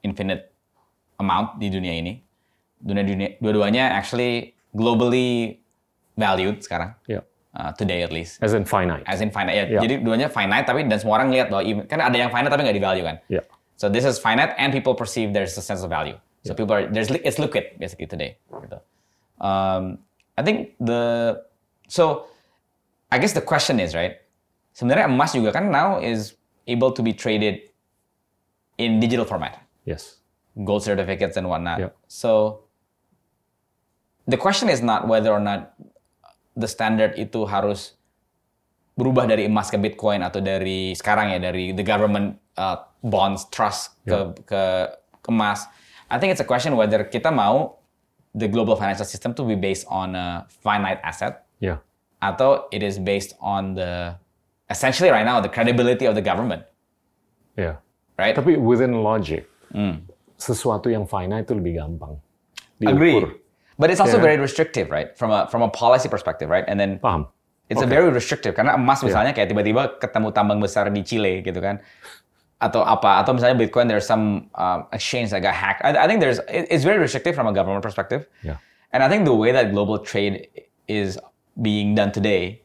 infinite 0.00 0.56
amount 1.20 1.60
di 1.60 1.68
dunia 1.68 2.00
ini. 2.00 2.24
Dunia 2.80 3.04
dunia 3.04 3.28
dua-duanya 3.44 3.92
actually 3.92 4.56
globally 4.72 5.60
valued 6.16 6.64
sekarang. 6.64 6.96
Yeah. 7.04 7.28
Uh, 7.52 7.76
today 7.76 8.00
at 8.00 8.12
least. 8.14 8.40
As 8.40 8.56
in 8.56 8.64
finite. 8.64 9.04
As 9.04 9.20
in 9.20 9.28
finite. 9.28 9.52
Ya, 9.52 9.64
yeah. 9.68 9.82
Jadi 9.84 10.00
duanya 10.00 10.32
finite 10.32 10.64
tapi 10.64 10.88
dan 10.88 10.96
semua 10.96 11.20
orang 11.20 11.28
lihat 11.28 11.52
bahwa 11.52 11.84
kan 11.84 12.00
ada 12.00 12.16
yang 12.16 12.32
finite 12.32 12.48
tapi 12.48 12.64
nggak 12.64 12.78
di 12.80 12.84
value 12.88 13.04
kan. 13.04 13.20
Yeah. 13.28 13.44
So 13.76 13.92
this 13.92 14.08
is 14.08 14.16
finite, 14.16 14.56
and 14.56 14.72
people 14.72 14.96
perceive 14.96 15.30
there's 15.36 15.54
a 15.54 15.62
sense 15.62 15.84
of 15.84 15.92
value. 15.92 16.16
So 16.44 16.52
yeah. 16.52 16.58
people 16.58 16.74
are 16.74 16.86
there's 16.86 17.10
it's 17.10 17.38
liquid 17.38 17.78
basically 17.78 18.06
today. 18.06 18.38
Um, 19.40 19.98
I 20.38 20.42
think 20.42 20.74
the 20.78 21.42
so 21.88 22.26
I 23.10 23.18
guess 23.18 23.32
the 23.32 23.42
question 23.42 23.80
is 23.80 23.94
right. 23.94 24.16
Sebenarnya 24.74 25.10
emas 25.10 25.34
juga 25.34 25.50
kan 25.50 25.74
now 25.74 25.98
is 25.98 26.38
able 26.70 26.94
to 26.94 27.02
be 27.02 27.10
traded 27.10 27.66
in 28.78 29.02
digital 29.02 29.26
format. 29.26 29.58
Yes. 29.82 30.22
Gold 30.62 30.86
certificates 30.86 31.34
and 31.34 31.50
whatnot. 31.50 31.78
Yeah. 31.82 31.92
So 32.06 32.62
the 34.30 34.38
question 34.38 34.70
is 34.70 34.78
not 34.84 35.08
whether 35.08 35.34
or 35.34 35.42
not 35.42 35.74
the 36.54 36.68
standard 36.70 37.18
itu 37.18 37.46
harus 37.46 37.98
berubah 38.98 39.30
dari 39.30 39.46
emas 39.46 39.70
ke 39.70 39.78
Bitcoin 39.78 40.26
atau 40.26 40.42
dari 40.42 40.94
sekarang 40.94 41.34
ya 41.34 41.38
dari 41.38 41.70
the 41.70 41.86
government 41.86 42.38
uh, 42.58 42.82
bonds 43.02 43.46
trust 43.50 43.94
ke, 44.06 44.10
yeah. 44.10 44.34
ke 44.46 44.62
ke 45.22 45.30
emas. 45.30 45.66
I 46.10 46.18
think 46.18 46.32
it's 46.32 46.40
a 46.40 46.48
question 46.48 46.76
whether 46.76 47.04
kita 47.04 47.32
mau 47.32 47.78
the 48.34 48.48
global 48.48 48.76
financial 48.76 49.04
system 49.04 49.34
to 49.34 49.44
be 49.44 49.54
based 49.54 49.86
on 49.88 50.16
a 50.16 50.46
finite 50.48 51.00
asset, 51.04 51.46
yeah. 51.60 51.78
atau 52.20 52.68
it 52.72 52.82
is 52.82 52.98
based 52.98 53.36
on 53.40 53.74
the 53.76 54.16
essentially 54.72 55.10
right 55.12 55.24
now 55.24 55.40
the 55.40 55.48
credibility 55.48 56.04
of 56.04 56.16
the 56.16 56.24
government. 56.24 56.64
Yeah. 57.56 57.80
Right. 58.18 58.34
Tapi 58.34 58.58
within 58.58 59.04
logic, 59.04 59.46
mm. 59.70 60.02
sesuatu 60.40 60.90
yang 60.90 61.06
finite 61.06 61.46
itu 61.46 61.54
lebih 61.54 61.78
gampang. 61.78 62.18
Diukur. 62.80 62.94
Agree. 62.94 63.18
But 63.78 63.94
it's 63.94 64.02
also 64.02 64.18
yeah. 64.18 64.34
very 64.34 64.38
restrictive, 64.42 64.90
right? 64.90 65.14
From 65.14 65.30
a 65.30 65.46
from 65.46 65.62
a 65.62 65.70
policy 65.70 66.10
perspective, 66.10 66.50
right? 66.50 66.66
And 66.66 66.80
then 66.82 66.98
paham 66.98 67.30
It's 67.68 67.84
okay. 67.84 67.92
a 67.92 67.96
very 68.00 68.08
restrictive 68.08 68.56
karena 68.56 68.80
emas 68.80 69.04
misalnya 69.04 69.36
yeah. 69.36 69.44
kayak 69.44 69.48
tiba-tiba 69.52 70.00
ketemu 70.00 70.32
tambang 70.32 70.56
besar 70.56 70.88
di 70.88 71.04
Chile 71.04 71.44
gitu 71.44 71.60
kan 71.60 71.84
atau 72.60 72.82
apa 72.82 73.22
atau 73.22 73.34
misalnya 73.34 73.54
Bitcoin 73.54 73.86
there's 73.86 74.06
some 74.06 74.50
um, 74.54 74.86
exchange 74.92 75.30
that 75.30 75.40
got 75.40 75.54
hacked. 75.54 75.84
I, 75.84 76.04
I 76.04 76.06
think 76.06 76.20
there's 76.20 76.40
it's 76.48 76.84
very 76.84 76.98
restrictive 76.98 77.34
from 77.34 77.46
a 77.46 77.52
government 77.52 77.82
perspective. 77.82 78.26
Yeah. 78.42 78.58
And 78.92 79.02
I 79.02 79.08
think 79.08 79.24
the 79.24 79.34
way 79.34 79.52
that 79.52 79.70
global 79.72 79.98
trade 79.98 80.48
is 80.88 81.18
being 81.60 81.94
done 81.94 82.10
today, 82.10 82.62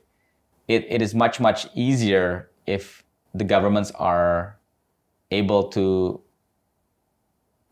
it, 0.67 0.85
it 0.89 1.01
is 1.01 1.13
much 1.13 1.39
much 1.39 1.67
easier 1.75 2.49
if 2.65 3.03
the 3.33 3.43
governments 3.43 3.91
are 3.95 4.57
able 5.31 5.67
to 5.69 6.21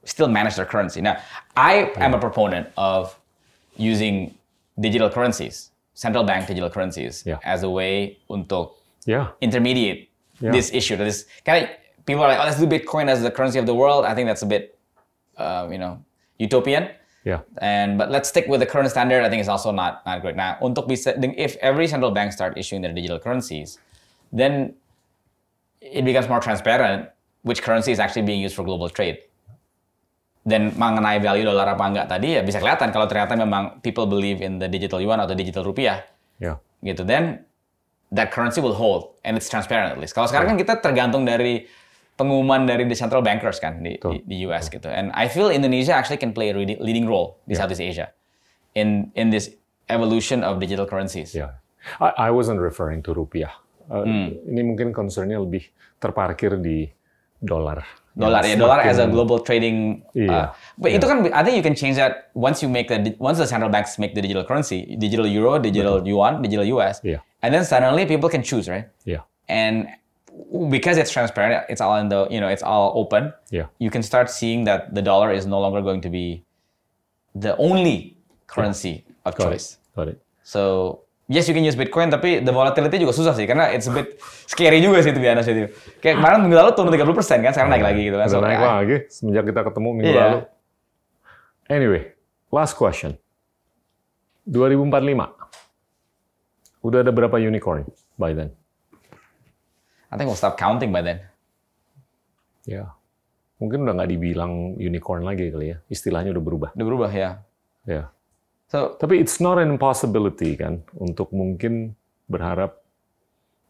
still 0.03 0.27
manage 0.27 0.55
their 0.55 0.65
currency. 0.65 0.99
Now, 1.01 1.21
I 1.55 1.93
am 1.97 2.13
a 2.13 2.19
proponent 2.19 2.69
of 2.75 3.17
using 3.77 4.33
digital 4.79 5.09
currencies 5.09 5.71
central 5.93 6.23
bank 6.23 6.47
digital 6.47 6.69
currencies 6.69 7.23
yeah. 7.25 7.37
as 7.43 7.63
a 7.63 7.69
way 7.69 8.17
untuk 8.29 8.73
yeah. 9.05 9.29
intermediate 9.41 10.09
yeah. 10.39 10.51
this 10.51 10.73
issue. 10.73 10.95
This 10.95 11.25
kind 11.45 11.65
of 11.65 11.69
people 12.05 12.23
are 12.23 12.29
like, 12.29 12.39
oh, 12.39 12.45
let's 12.45 12.59
do 12.59 12.67
Bitcoin 12.67 13.09
as 13.09 13.21
the 13.21 13.31
currency 13.31 13.59
of 13.59 13.65
the 13.65 13.75
world. 13.75 14.05
I 14.05 14.15
think 14.15 14.27
that's 14.27 14.41
a 14.41 14.45
bit, 14.45 14.77
uh, 15.37 15.67
you 15.71 15.77
know, 15.77 16.03
utopian. 16.39 16.89
Yeah. 17.23 17.41
And 17.59 17.97
but 17.97 18.09
let's 18.09 18.29
stick 18.29 18.47
with 18.47 18.59
the 18.61 18.65
current 18.65 18.89
standard. 18.89 19.23
I 19.23 19.29
think 19.29 19.39
it's 19.39 19.49
also 19.49 19.71
not 19.71 20.01
not 20.05 20.21
great. 20.21 20.35
Now, 20.35 20.57
untuk 20.61 20.89
bisa, 20.89 21.13
if 21.37 21.55
every 21.61 21.85
central 21.87 22.09
bank 22.11 22.33
start 22.33 22.57
issuing 22.57 22.81
their 22.81 22.93
digital 22.93 23.19
currencies, 23.19 23.77
then 24.33 24.73
it 25.81 26.03
becomes 26.03 26.27
more 26.27 26.39
transparent 26.39 27.09
which 27.43 27.61
currency 27.61 27.91
is 27.91 27.99
actually 27.99 28.21
being 28.23 28.41
used 28.41 28.55
for 28.55 28.63
global 28.63 28.89
trade 28.89 29.21
dan 30.41 30.73
mengenai 30.73 31.21
value 31.21 31.45
dolar 31.45 31.69
apa 31.69 31.83
enggak 31.85 32.07
tadi 32.09 32.37
ya 32.37 32.41
bisa 32.41 32.57
kelihatan 32.57 32.89
kalau 32.89 33.05
ternyata 33.05 33.37
memang 33.37 33.77
people 33.85 34.09
believe 34.09 34.41
in 34.41 34.57
the 34.57 34.65
digital 34.65 34.97
yuan 34.97 35.21
atau 35.21 35.37
digital 35.37 35.61
rupiah. 35.61 36.01
Yeah. 36.41 36.57
Gitu. 36.81 37.05
Then 37.05 37.45
that 38.09 38.33
currency 38.33 38.57
will 38.57 38.73
hold 38.73 39.21
and 39.21 39.37
it's 39.37 39.45
transparent 39.45 39.93
at 39.93 39.97
least. 40.01 40.17
Kalau 40.17 40.25
sekarang 40.25 40.49
yeah. 40.49 40.57
kan 40.57 40.61
kita 40.65 40.73
tergantung 40.81 41.29
dari 41.29 41.69
pengumuman 42.19 42.67
dari 42.67 42.85
the 42.85 42.97
central 42.97 43.21
bankers 43.23 43.57
kan 43.57 43.81
di, 43.81 43.97
di, 43.97 44.17
di 44.27 44.35
US 44.49 44.67
Tuh. 44.67 44.77
gitu. 44.79 44.87
And 44.91 45.09
I 45.15 45.27
feel 45.27 45.49
Indonesia 45.49 45.95
actually 45.95 46.21
can 46.21 46.35
play 46.35 46.51
a 46.51 46.55
leading 46.57 47.07
role 47.07 47.39
di 47.47 47.55
yeah. 47.55 47.59
Southeast 47.63 47.81
Asia 47.81 48.07
in 48.75 49.11
in 49.15 49.31
this 49.31 49.51
evolution 49.89 50.43
of 50.45 50.59
digital 50.61 50.85
currencies. 50.85 51.35
Yeah. 51.35 51.59
I, 51.97 52.27
I 52.27 52.29
wasn't 52.29 52.61
referring 52.61 53.01
to 53.09 53.15
rupiah. 53.15 53.51
Uh, 53.89 54.05
hmm. 54.05 54.27
Ini 54.47 54.61
mungkin 54.63 54.93
concernnya 54.93 55.41
lebih 55.41 55.67
terparkir 55.99 56.61
di 56.61 56.87
dolar 57.41 57.83
Dollar, 58.11 58.43
ya, 58.43 58.59
dollar 58.59 58.83
as 58.83 58.99
a 58.99 59.07
global 59.07 59.39
trading. 59.39 60.03
Iya. 60.11 60.27
Uh, 60.27 60.45
but 60.75 60.91
yeah. 60.91 60.99
itu 60.99 61.05
kan, 61.07 61.17
I 61.31 61.47
think 61.47 61.55
you 61.55 61.63
can 61.63 61.79
change 61.79 61.95
that 61.95 62.27
once 62.35 62.59
you 62.59 62.67
make 62.67 62.91
the 62.91 63.15
once 63.23 63.39
the 63.39 63.47
central 63.47 63.71
banks 63.71 63.95
make 63.95 64.11
the 64.11 64.19
digital 64.19 64.43
currency, 64.43 64.99
digital 64.99 65.23
euro, 65.23 65.55
digital 65.63 66.03
Betul. 66.03 66.11
yuan, 66.11 66.33
digital 66.43 66.67
US, 66.75 66.99
yeah. 67.07 67.23
and 67.39 67.55
then 67.55 67.63
suddenly 67.63 68.03
people 68.03 68.27
can 68.27 68.43
choose, 68.43 68.67
right? 68.67 68.91
Yeah. 69.07 69.23
And 69.47 69.87
because 70.69 70.97
it's 70.97 71.11
transparent, 71.11 71.65
it's 71.69 71.81
all 71.81 71.97
in 71.97 72.09
the 72.09 72.27
you 72.29 72.39
know 72.39 72.47
it's 72.47 72.63
all 72.63 72.93
open. 72.95 73.33
Yeah. 73.49 73.67
You 73.79 73.89
can 73.89 74.03
start 74.03 74.29
seeing 74.29 74.63
that 74.65 74.93
the 74.93 75.01
dollar 75.01 75.31
is 75.31 75.45
no 75.45 75.59
longer 75.59 75.81
going 75.81 76.01
to 76.01 76.09
be 76.09 76.43
the 77.35 77.55
only 77.57 78.17
currency 78.47 79.03
yeah. 79.05 79.25
of 79.25 79.35
Got 79.35 79.43
choice. 79.51 79.73
It. 79.73 79.95
Got 79.95 80.07
it. 80.09 80.21
So 80.43 81.01
yes 81.27 81.47
you 81.47 81.55
can 81.55 81.63
use 81.63 81.75
Bitcoin 81.75 82.11
tapi 82.11 82.43
the 82.43 82.51
volatility 82.51 82.99
juga 82.99 83.15
susah 83.15 83.31
sih 83.35 83.47
karena 83.47 83.71
it's 83.71 83.87
a 83.87 83.93
bit 83.95 84.19
scary 84.47 84.83
juga 84.83 84.99
sih 85.03 85.11
itu 85.15 85.19
biasa 85.19 85.47
itu. 85.51 85.71
Kayak 86.03 86.19
kemarin 86.19 86.37
minggu 86.43 86.57
lalu 86.59 86.71
turun 86.75 86.91
30 86.91 87.15
persen 87.15 87.37
kan, 87.43 87.51
sekarang 87.55 87.71
naik 87.71 87.85
lagi 87.85 88.01
gitu 88.07 88.17
kan. 88.19 88.27
So, 88.27 88.43
naik 88.43 88.59
ya. 88.59 88.67
lagi 88.83 88.97
semenjak 89.07 89.43
kita 89.47 89.61
ketemu 89.71 89.89
minggu 89.95 90.11
yeah. 90.11 90.23
lalu. 90.27 90.39
Anyway, 91.71 92.01
last 92.51 92.75
question. 92.75 93.15
2045. 94.49 94.91
Udah 96.81 97.05
ada 97.05 97.13
berapa 97.13 97.37
unicorn 97.37 97.85
by 98.17 98.33
then? 98.33 98.51
I 100.11 100.19
think 100.19 100.27
we'll 100.27 100.39
stop 100.39 100.59
counting 100.59 100.91
by 100.91 101.01
then. 101.01 101.23
Ya, 102.67 102.91
mungkin 103.57 103.87
udah 103.87 103.95
nggak 103.95 104.11
dibilang 104.11 104.75
unicorn 104.77 105.23
lagi 105.23 105.49
kali 105.49 105.73
ya. 105.73 105.77
Istilahnya 105.87 106.35
udah 106.35 106.43
berubah. 106.43 106.69
Udah 106.75 106.85
berubah 106.85 107.09
ya. 107.09 107.41
Ya. 107.87 108.11
So, 108.69 108.95
Tapi 108.99 109.19
it's 109.23 109.39
not 109.41 109.57
an 109.57 109.71
impossibility 109.73 110.55
kan 110.55 110.83
untuk 110.95 111.31
mungkin 111.35 111.95
berharap 112.29 112.79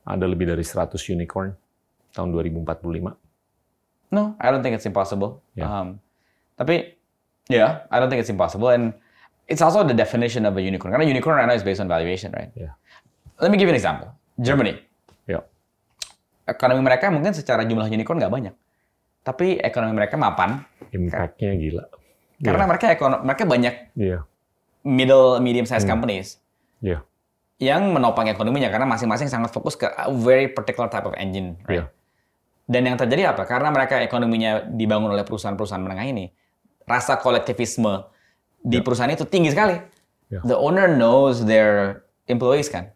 ada 0.06 0.26
lebih 0.26 0.50
dari 0.50 0.66
100 0.66 0.98
unicorn 1.14 1.54
tahun 2.14 2.30
2045. 2.34 3.16
no, 4.12 4.36
I 4.40 4.52
don't 4.52 4.62
think 4.62 4.76
it's 4.76 4.86
impossible. 4.86 5.42
Yeah. 5.56 5.72
Um, 5.72 6.00
tapi, 6.60 7.00
yeah, 7.48 7.88
I 7.90 8.00
don't 8.00 8.12
think 8.12 8.20
it's 8.20 8.30
impossible. 8.30 8.70
And 8.70 8.94
it's 9.48 9.64
also 9.64 9.84
the 9.88 9.96
definition 9.96 10.46
of 10.46 10.58
a 10.58 10.62
unicorn. 10.62 10.92
Karena 10.92 11.08
unicorn 11.08 11.40
right 11.40 11.48
now 11.48 11.56
is 11.56 11.64
based 11.64 11.80
on 11.80 11.88
valuation, 11.88 12.32
right? 12.36 12.52
Yeah. 12.54 12.76
Let 13.40 13.50
me 13.52 13.58
give 13.58 13.72
you 13.72 13.74
an 13.74 13.80
example. 13.80 14.12
Germany. 14.40 14.78
Ekonomi 16.46 16.82
mereka 16.82 17.14
mungkin 17.14 17.32
secara 17.32 17.64
jumlah 17.64 17.88
unicorn 17.88 18.18
nggak 18.18 18.34
banyak. 18.34 18.56
Tapi 19.22 19.62
ekonomi 19.62 19.94
mereka 19.94 20.18
mapan. 20.18 20.66
Impact-nya 20.90 21.54
gila. 21.56 21.86
Karena 22.42 22.66
mereka 22.66 22.90
ekonomi, 22.90 23.22
mereka 23.22 23.44
banyak 23.46 23.76
Iya. 23.94 24.20
middle 24.82 25.38
medium 25.38 25.70
size 25.70 25.86
companies 25.86 26.42
Iya. 26.82 27.06
yang 27.62 27.94
menopang 27.94 28.26
ekonominya 28.26 28.74
karena 28.74 28.90
masing-masing 28.90 29.30
sangat 29.30 29.54
fokus 29.54 29.78
ke 29.78 29.86
a 29.86 30.10
very 30.10 30.50
particular 30.50 30.90
type 30.90 31.06
of 31.06 31.14
engine. 31.22 31.62
Right? 31.70 31.86
Iya. 31.86 31.94
Dan 32.66 32.82
yang 32.90 32.98
terjadi 32.98 33.38
apa? 33.38 33.46
Karena 33.46 33.70
mereka 33.70 34.02
ekonominya 34.02 34.66
dibangun 34.66 35.14
oleh 35.14 35.22
perusahaan-perusahaan 35.22 35.82
menengah 35.86 36.08
ini, 36.10 36.34
rasa 36.90 37.22
kolektivisme 37.22 38.10
di 38.62 38.82
perusahaan 38.82 39.12
itu 39.14 39.30
tinggi 39.30 39.54
sekali. 39.54 39.78
Ya. 40.32 40.42
The 40.42 40.58
owner 40.58 40.88
knows 40.90 41.44
their 41.46 42.02
employees 42.26 42.72
kan, 42.72 42.96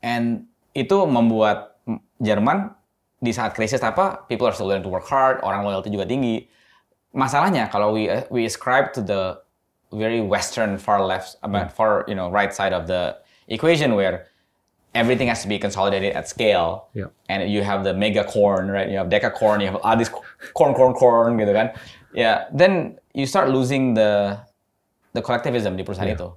and 0.00 0.46
itu 0.72 0.94
membuat 1.04 1.71
Jerman 2.22 2.70
di 3.18 3.30
saat 3.30 3.54
krisis 3.54 3.82
apa, 3.82 4.26
people 4.26 4.46
are 4.46 4.54
still 4.54 4.66
willing 4.70 4.82
to 4.82 4.90
work 4.90 5.06
hard, 5.06 5.38
orang 5.42 5.62
loyalty 5.62 5.90
juga 5.90 6.06
tinggi. 6.06 6.46
Masalahnya 7.12 7.68
kalau 7.68 7.92
we 7.92 8.08
we 8.32 8.46
ascribe 8.46 8.90
to 8.94 9.02
the 9.02 9.36
very 9.92 10.22
western 10.24 10.80
far 10.80 11.02
left, 11.04 11.36
apa, 11.44 11.68
far 11.68 12.06
you 12.08 12.16
know 12.16 12.32
right 12.32 12.50
side 12.54 12.72
of 12.72 12.88
the 12.88 13.14
equation 13.50 13.92
where 13.98 14.26
everything 14.96 15.28
has 15.28 15.40
to 15.44 15.48
be 15.48 15.56
consolidated 15.60 16.12
at 16.12 16.28
scale 16.28 16.88
Yeah. 16.92 17.08
and 17.28 17.48
you 17.48 17.64
have 17.64 17.84
the 17.84 17.92
mega 17.96 18.24
corn, 18.24 18.68
right? 18.68 18.88
You 18.88 19.00
have 19.00 19.08
decacorn, 19.08 19.60
you 19.60 19.68
have 19.72 19.80
all 19.80 19.96
this 19.96 20.08
corn, 20.56 20.72
corn, 20.76 20.92
corn, 20.92 21.36
gitu 21.40 21.52
kan? 21.52 21.72
Yeah, 22.12 22.48
then 22.52 23.00
you 23.16 23.24
start 23.24 23.48
losing 23.48 23.96
the 23.96 24.36
the 25.16 25.20
collectivism 25.24 25.76
di 25.76 25.84
perusahaan 25.84 26.12
itu. 26.12 26.28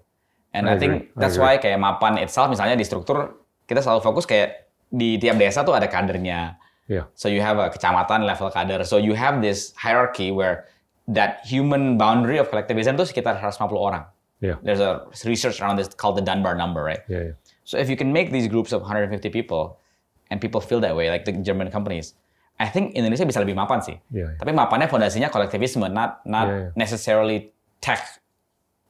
And 0.56 0.72
I, 0.72 0.76
I 0.76 0.80
think 0.80 0.92
agree, 1.12 1.16
I 1.16 1.20
that's 1.20 1.36
why 1.40 1.60
agree. 1.60 1.72
kayak 1.76 1.80
mapan 1.84 2.16
itself 2.20 2.48
misalnya 2.48 2.80
di 2.80 2.88
struktur 2.88 3.44
kita 3.68 3.84
selalu 3.84 4.00
fokus 4.04 4.24
kayak 4.24 4.65
di 4.92 5.18
tiap 5.18 5.38
desa 5.40 5.66
tuh 5.66 5.74
ada 5.74 5.88
kadernya. 5.90 6.58
Iya. 6.86 7.10
So 7.18 7.28
you 7.30 7.42
have 7.42 7.58
a 7.58 7.70
kecamatan 7.74 8.26
level 8.26 8.50
kader. 8.54 8.86
So 8.86 8.98
you 9.02 9.18
have 9.18 9.42
this 9.42 9.74
hierarchy 9.74 10.30
where 10.30 10.70
that 11.10 11.42
human 11.46 11.98
boundary 11.98 12.38
of 12.38 12.50
collectivism 12.50 12.98
tuh 12.98 13.06
sekitar 13.10 13.38
150 13.42 13.74
orang. 13.78 14.06
Iya. 14.42 14.62
There's 14.62 14.82
a 14.84 15.10
research 15.26 15.62
around 15.62 15.82
this 15.82 15.90
called 15.90 16.18
the 16.18 16.26
Dunbar 16.26 16.54
number, 16.54 16.86
right? 16.86 17.02
Iya, 17.10 17.34
iya. 17.34 17.36
So 17.66 17.82
if 17.82 17.90
you 17.90 17.98
can 17.98 18.14
make 18.14 18.30
these 18.30 18.46
groups 18.46 18.70
of 18.70 18.86
150 18.86 19.10
people 19.34 19.82
and 20.30 20.38
people 20.38 20.62
feel 20.62 20.78
that 20.86 20.94
way, 20.94 21.10
like 21.10 21.26
the 21.26 21.34
German 21.34 21.74
companies, 21.74 22.14
I 22.62 22.70
think 22.70 22.94
Indonesia 22.94 23.26
bisa 23.26 23.42
lebih 23.42 23.58
mapan 23.58 23.82
sih. 23.82 23.98
Iya, 24.14 24.30
iya. 24.32 24.38
Tapi 24.38 24.54
mapannya 24.54 24.86
fondasinya 24.86 25.34
kolektivisme, 25.34 25.90
not 25.90 26.22
not 26.30 26.46
Iya, 26.46 26.58
iya. 26.58 26.70
necessarily 26.78 27.38
tech 27.82 28.22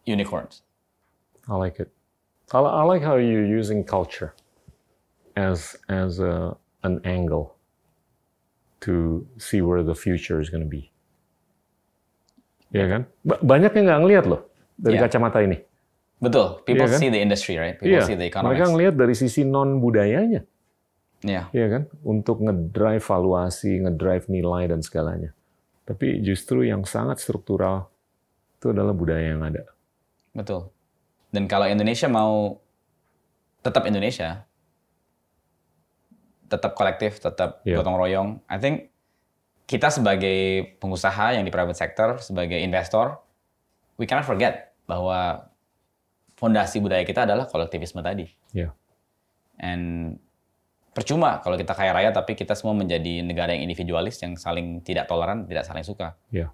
unicorns. 0.03 0.61
I 1.47 1.55
like 1.55 1.79
it. 1.79 1.87
I 2.53 2.83
like 2.85 3.01
how 3.01 3.15
you're 3.17 3.45
using 3.47 3.81
culture 3.81 4.35
as 5.35 5.75
as 5.85 6.19
a, 6.19 6.55
an 6.83 6.99
angle 7.03 7.55
to 8.81 9.23
see 9.37 9.59
where 9.61 9.83
the 9.83 9.95
future 9.95 10.39
is 10.39 10.49
going 10.49 10.63
to 10.63 10.69
be. 10.69 10.89
Ya 12.71 12.85
kan? 12.87 13.01
Ba- 13.23 13.39
banyak 13.39 13.71
yang 13.71 13.85
nggak 13.87 14.01
ngelihat 14.03 14.25
loh 14.27 14.41
dari 14.75 14.99
Iya. 14.99 15.07
kacamata 15.07 15.39
ini. 15.39 15.57
Betul. 16.19 16.63
People 16.63 16.87
Iya 16.87 16.95
kan? 16.95 16.99
see 16.99 17.11
the 17.11 17.21
industry, 17.21 17.55
right? 17.55 17.75
People 17.75 17.95
Iya. 17.95 18.07
see 18.07 18.15
the 18.15 18.27
Mereka 18.27 18.39
economics. 18.41 18.69
ngelihat 18.71 18.95
dari 18.95 19.15
sisi 19.15 19.41
non 19.43 19.79
budayanya, 19.79 20.41
Yeah. 21.23 21.47
ya 21.51 21.67
kan? 21.69 21.83
Untuk 22.03 22.39
ngedrive 22.39 23.03
valuasi, 23.03 23.79
ngedrive 23.81 24.27
nilai 24.27 24.67
dan 24.67 24.79
segalanya. 24.79 25.31
Tapi 25.85 26.19
justru 26.19 26.65
yang 26.65 26.83
sangat 26.83 27.21
struktural 27.21 27.87
itu 28.57 28.73
adalah 28.73 28.91
budaya 28.91 29.35
yang 29.35 29.43
ada. 29.43 29.63
Betul. 30.31 30.71
Dan 31.29 31.45
kalau 31.45 31.67
Indonesia 31.67 32.07
mau 32.07 32.57
tetap 33.61 33.85
Indonesia, 33.85 34.43
tetap 36.55 36.71
kolektif, 36.73 37.19
tetap 37.19 37.59
Iya. 37.67 37.83
gotong 37.83 37.99
royong, 37.99 38.29
I 38.47 38.57
think 38.57 38.89
kita 39.65 39.89
sebagai 39.91 40.71
pengusaha 40.79 41.35
yang 41.35 41.43
di 41.43 41.51
private 41.51 41.75
sector, 41.75 42.21
sebagai 42.21 42.57
investor, 42.61 43.17
we 43.99 44.05
cannot 44.07 44.23
forget 44.23 44.71
bahwa 44.85 45.49
fondasi 46.37 46.77
budaya 46.79 47.01
kita 47.03 47.25
adalah 47.25 47.49
kolektivisme 47.49 47.99
tadi. 48.05 48.29
Ya. 48.53 48.71
And 49.57 50.15
percuma 50.95 51.43
kalau 51.43 51.59
kita 51.59 51.75
kaya 51.75 51.91
raya 51.91 52.09
tapi 52.15 52.39
kita 52.39 52.55
semua 52.55 52.71
menjadi 52.71 53.19
negara 53.25 53.51
yang 53.51 53.67
individualis 53.67 54.21
yang 54.23 54.39
saling 54.39 54.79
tidak 54.85 55.09
toleran, 55.09 55.49
tidak 55.49 55.65
saling 55.67 55.83
suka. 55.83 56.13
Ya. 56.29 56.53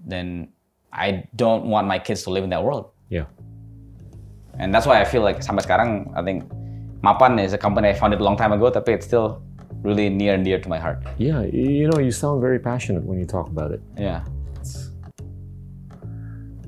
Then 0.00 0.50
I 0.88 1.28
don't 1.36 1.68
want 1.68 1.84
my 1.84 2.00
kids 2.00 2.24
to 2.24 2.32
live 2.32 2.48
in 2.48 2.50
that 2.50 2.64
world. 2.64 2.90
Ya. 3.12 3.28
And 4.56 4.72
that's 4.72 4.88
why 4.88 4.98
I 4.98 5.06
feel 5.06 5.22
like 5.22 5.44
sampai 5.44 5.62
sekarang 5.62 6.10
I 6.16 6.24
think 6.24 6.48
Mapan 7.02 7.38
is 7.38 7.54
a 7.54 7.60
company 7.60 7.88
I 7.90 7.94
founded 7.94 8.20
a 8.20 8.24
long 8.26 8.36
time 8.36 8.50
ago 8.50 8.70
tapi 8.70 8.94
it's 8.98 9.06
still 9.06 9.42
really 9.86 10.10
near 10.10 10.34
and 10.34 10.42
dear 10.42 10.58
to 10.58 10.68
my 10.68 10.78
heart. 10.78 11.02
Yeah, 11.18 11.46
you 11.46 11.86
know, 11.86 12.02
you 12.02 12.10
sound 12.10 12.42
very 12.42 12.58
passionate 12.58 13.06
when 13.06 13.18
you 13.18 13.26
talk 13.26 13.46
about 13.46 13.70
it. 13.70 13.82
Ya, 13.94 14.26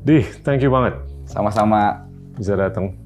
Dih, 0.01 0.25
thank 0.47 0.65
you 0.65 0.73
banget 0.73 0.97
sama-sama 1.29 2.09
bisa 2.39 2.57
datang. 2.57 2.97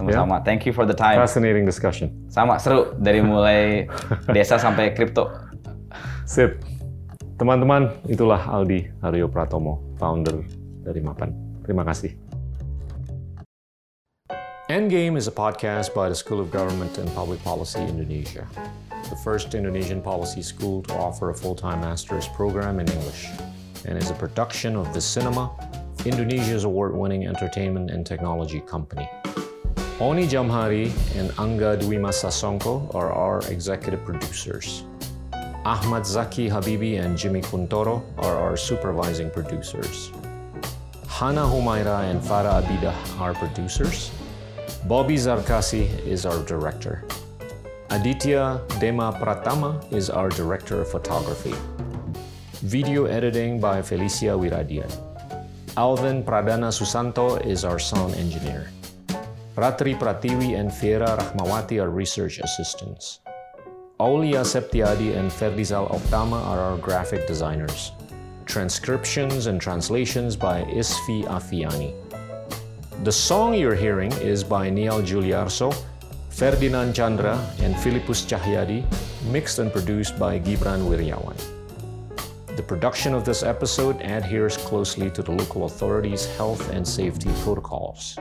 sama-sama. 0.00 0.40
Thank 0.40 0.64
you 0.64 0.72
for 0.72 0.88
the 0.88 0.96
time. 0.96 1.20
Fascinating 1.20 1.68
discussion. 1.68 2.08
Sama 2.32 2.56
seru 2.56 2.96
dari 2.96 3.20
mulai 3.20 3.84
desa 4.34 4.56
sampai 4.56 4.96
kripto. 4.96 5.28
Sip. 6.24 6.56
Teman-teman, 7.36 7.88
itulah 8.08 8.40
Aldi 8.48 8.88
Aryo 9.00 9.28
Pratomo, 9.28 9.80
founder 9.96 10.44
dari 10.84 11.00
Mapan. 11.00 11.32
Terima 11.64 11.84
kasih. 11.84 12.12
Endgame 14.70 15.16
is 15.16 15.26
a 15.26 15.32
podcast 15.32 15.92
by 15.94 16.08
the 16.08 16.14
School 16.14 16.38
of 16.38 16.52
Government 16.52 16.96
and 16.96 17.12
Public 17.12 17.42
Policy 17.42 17.80
Indonesia, 17.80 18.46
the 19.10 19.16
first 19.16 19.56
Indonesian 19.56 20.00
policy 20.00 20.42
school 20.42 20.80
to 20.84 20.94
offer 20.94 21.30
a 21.30 21.34
full-time 21.34 21.80
master's 21.80 22.28
program 22.28 22.78
in 22.78 22.88
English, 22.88 23.26
and 23.84 23.98
is 23.98 24.10
a 24.10 24.14
production 24.14 24.76
of 24.76 24.94
The 24.94 25.00
Cinema, 25.00 25.50
Indonesia's 26.06 26.62
award-winning 26.62 27.26
entertainment 27.26 27.90
and 27.90 28.06
technology 28.06 28.60
company. 28.60 29.10
Oni 29.98 30.28
Jamhari 30.28 30.86
and 31.18 31.30
Angga 31.30 31.76
Dwi 31.80 31.98
Masa 31.98 32.94
are 32.94 33.12
our 33.12 33.40
executive 33.50 34.04
producers. 34.04 34.84
Ahmad 35.64 36.06
Zaki 36.06 36.48
Habibi 36.48 37.04
and 37.04 37.18
Jimmy 37.18 37.40
Kuntoro 37.40 38.04
are 38.18 38.36
our 38.36 38.56
supervising 38.56 39.32
producers. 39.32 40.12
Hana 41.08 41.42
Humaira 41.42 42.08
and 42.08 42.20
Farah 42.20 42.62
Abidah 42.62 43.20
are 43.20 43.34
producers. 43.34 44.12
Bobby 44.88 45.16
Zarkasi 45.16 45.84
is 46.06 46.24
our 46.24 46.42
director. 46.44 47.04
Aditya 47.90 48.64
Dema 48.80 49.12
Pratama 49.20 49.76
is 49.92 50.08
our 50.08 50.30
director 50.30 50.80
of 50.80 50.90
photography. 50.90 51.54
Video 52.64 53.04
editing 53.04 53.60
by 53.60 53.82
Felicia 53.82 54.32
Wiradian. 54.32 54.90
Alvin 55.76 56.24
Pradana 56.24 56.72
Susanto 56.72 57.44
is 57.44 57.62
our 57.62 57.78
sound 57.78 58.14
engineer. 58.14 58.70
Ratri 59.54 59.94
Pratiwi 59.98 60.58
and 60.58 60.72
Fiera 60.72 61.14
Rahmawati 61.18 61.80
are 61.82 61.90
research 61.90 62.38
assistants. 62.38 63.20
Aulia 64.00 64.40
Septiadi 64.40 65.14
and 65.14 65.30
Ferdizal 65.30 65.92
Optama 65.92 66.40
are 66.46 66.58
our 66.58 66.78
graphic 66.78 67.26
designers. 67.26 67.92
Transcriptions 68.46 69.46
and 69.46 69.60
translations 69.60 70.36
by 70.36 70.62
Isfi 70.62 71.24
Afiani. 71.26 71.92
The 73.02 73.10
song 73.10 73.54
you're 73.54 73.74
hearing 73.74 74.12
is 74.20 74.44
by 74.44 74.68
Niall 74.68 75.00
Giuliarso, 75.00 75.74
Ferdinand 76.28 76.92
Chandra, 76.92 77.40
and 77.60 77.74
Philippus 77.74 78.26
Cahyadi, 78.26 78.84
mixed 79.32 79.58
and 79.58 79.72
produced 79.72 80.18
by 80.18 80.38
Gibran 80.38 80.84
Wiryawan. 80.86 81.34
The 82.56 82.62
production 82.62 83.14
of 83.14 83.24
this 83.24 83.42
episode 83.42 84.02
adheres 84.02 84.58
closely 84.58 85.08
to 85.12 85.22
the 85.22 85.32
local 85.32 85.64
authorities' 85.64 86.26
health 86.36 86.68
and 86.72 86.86
safety 86.86 87.30
protocols. 87.42 88.18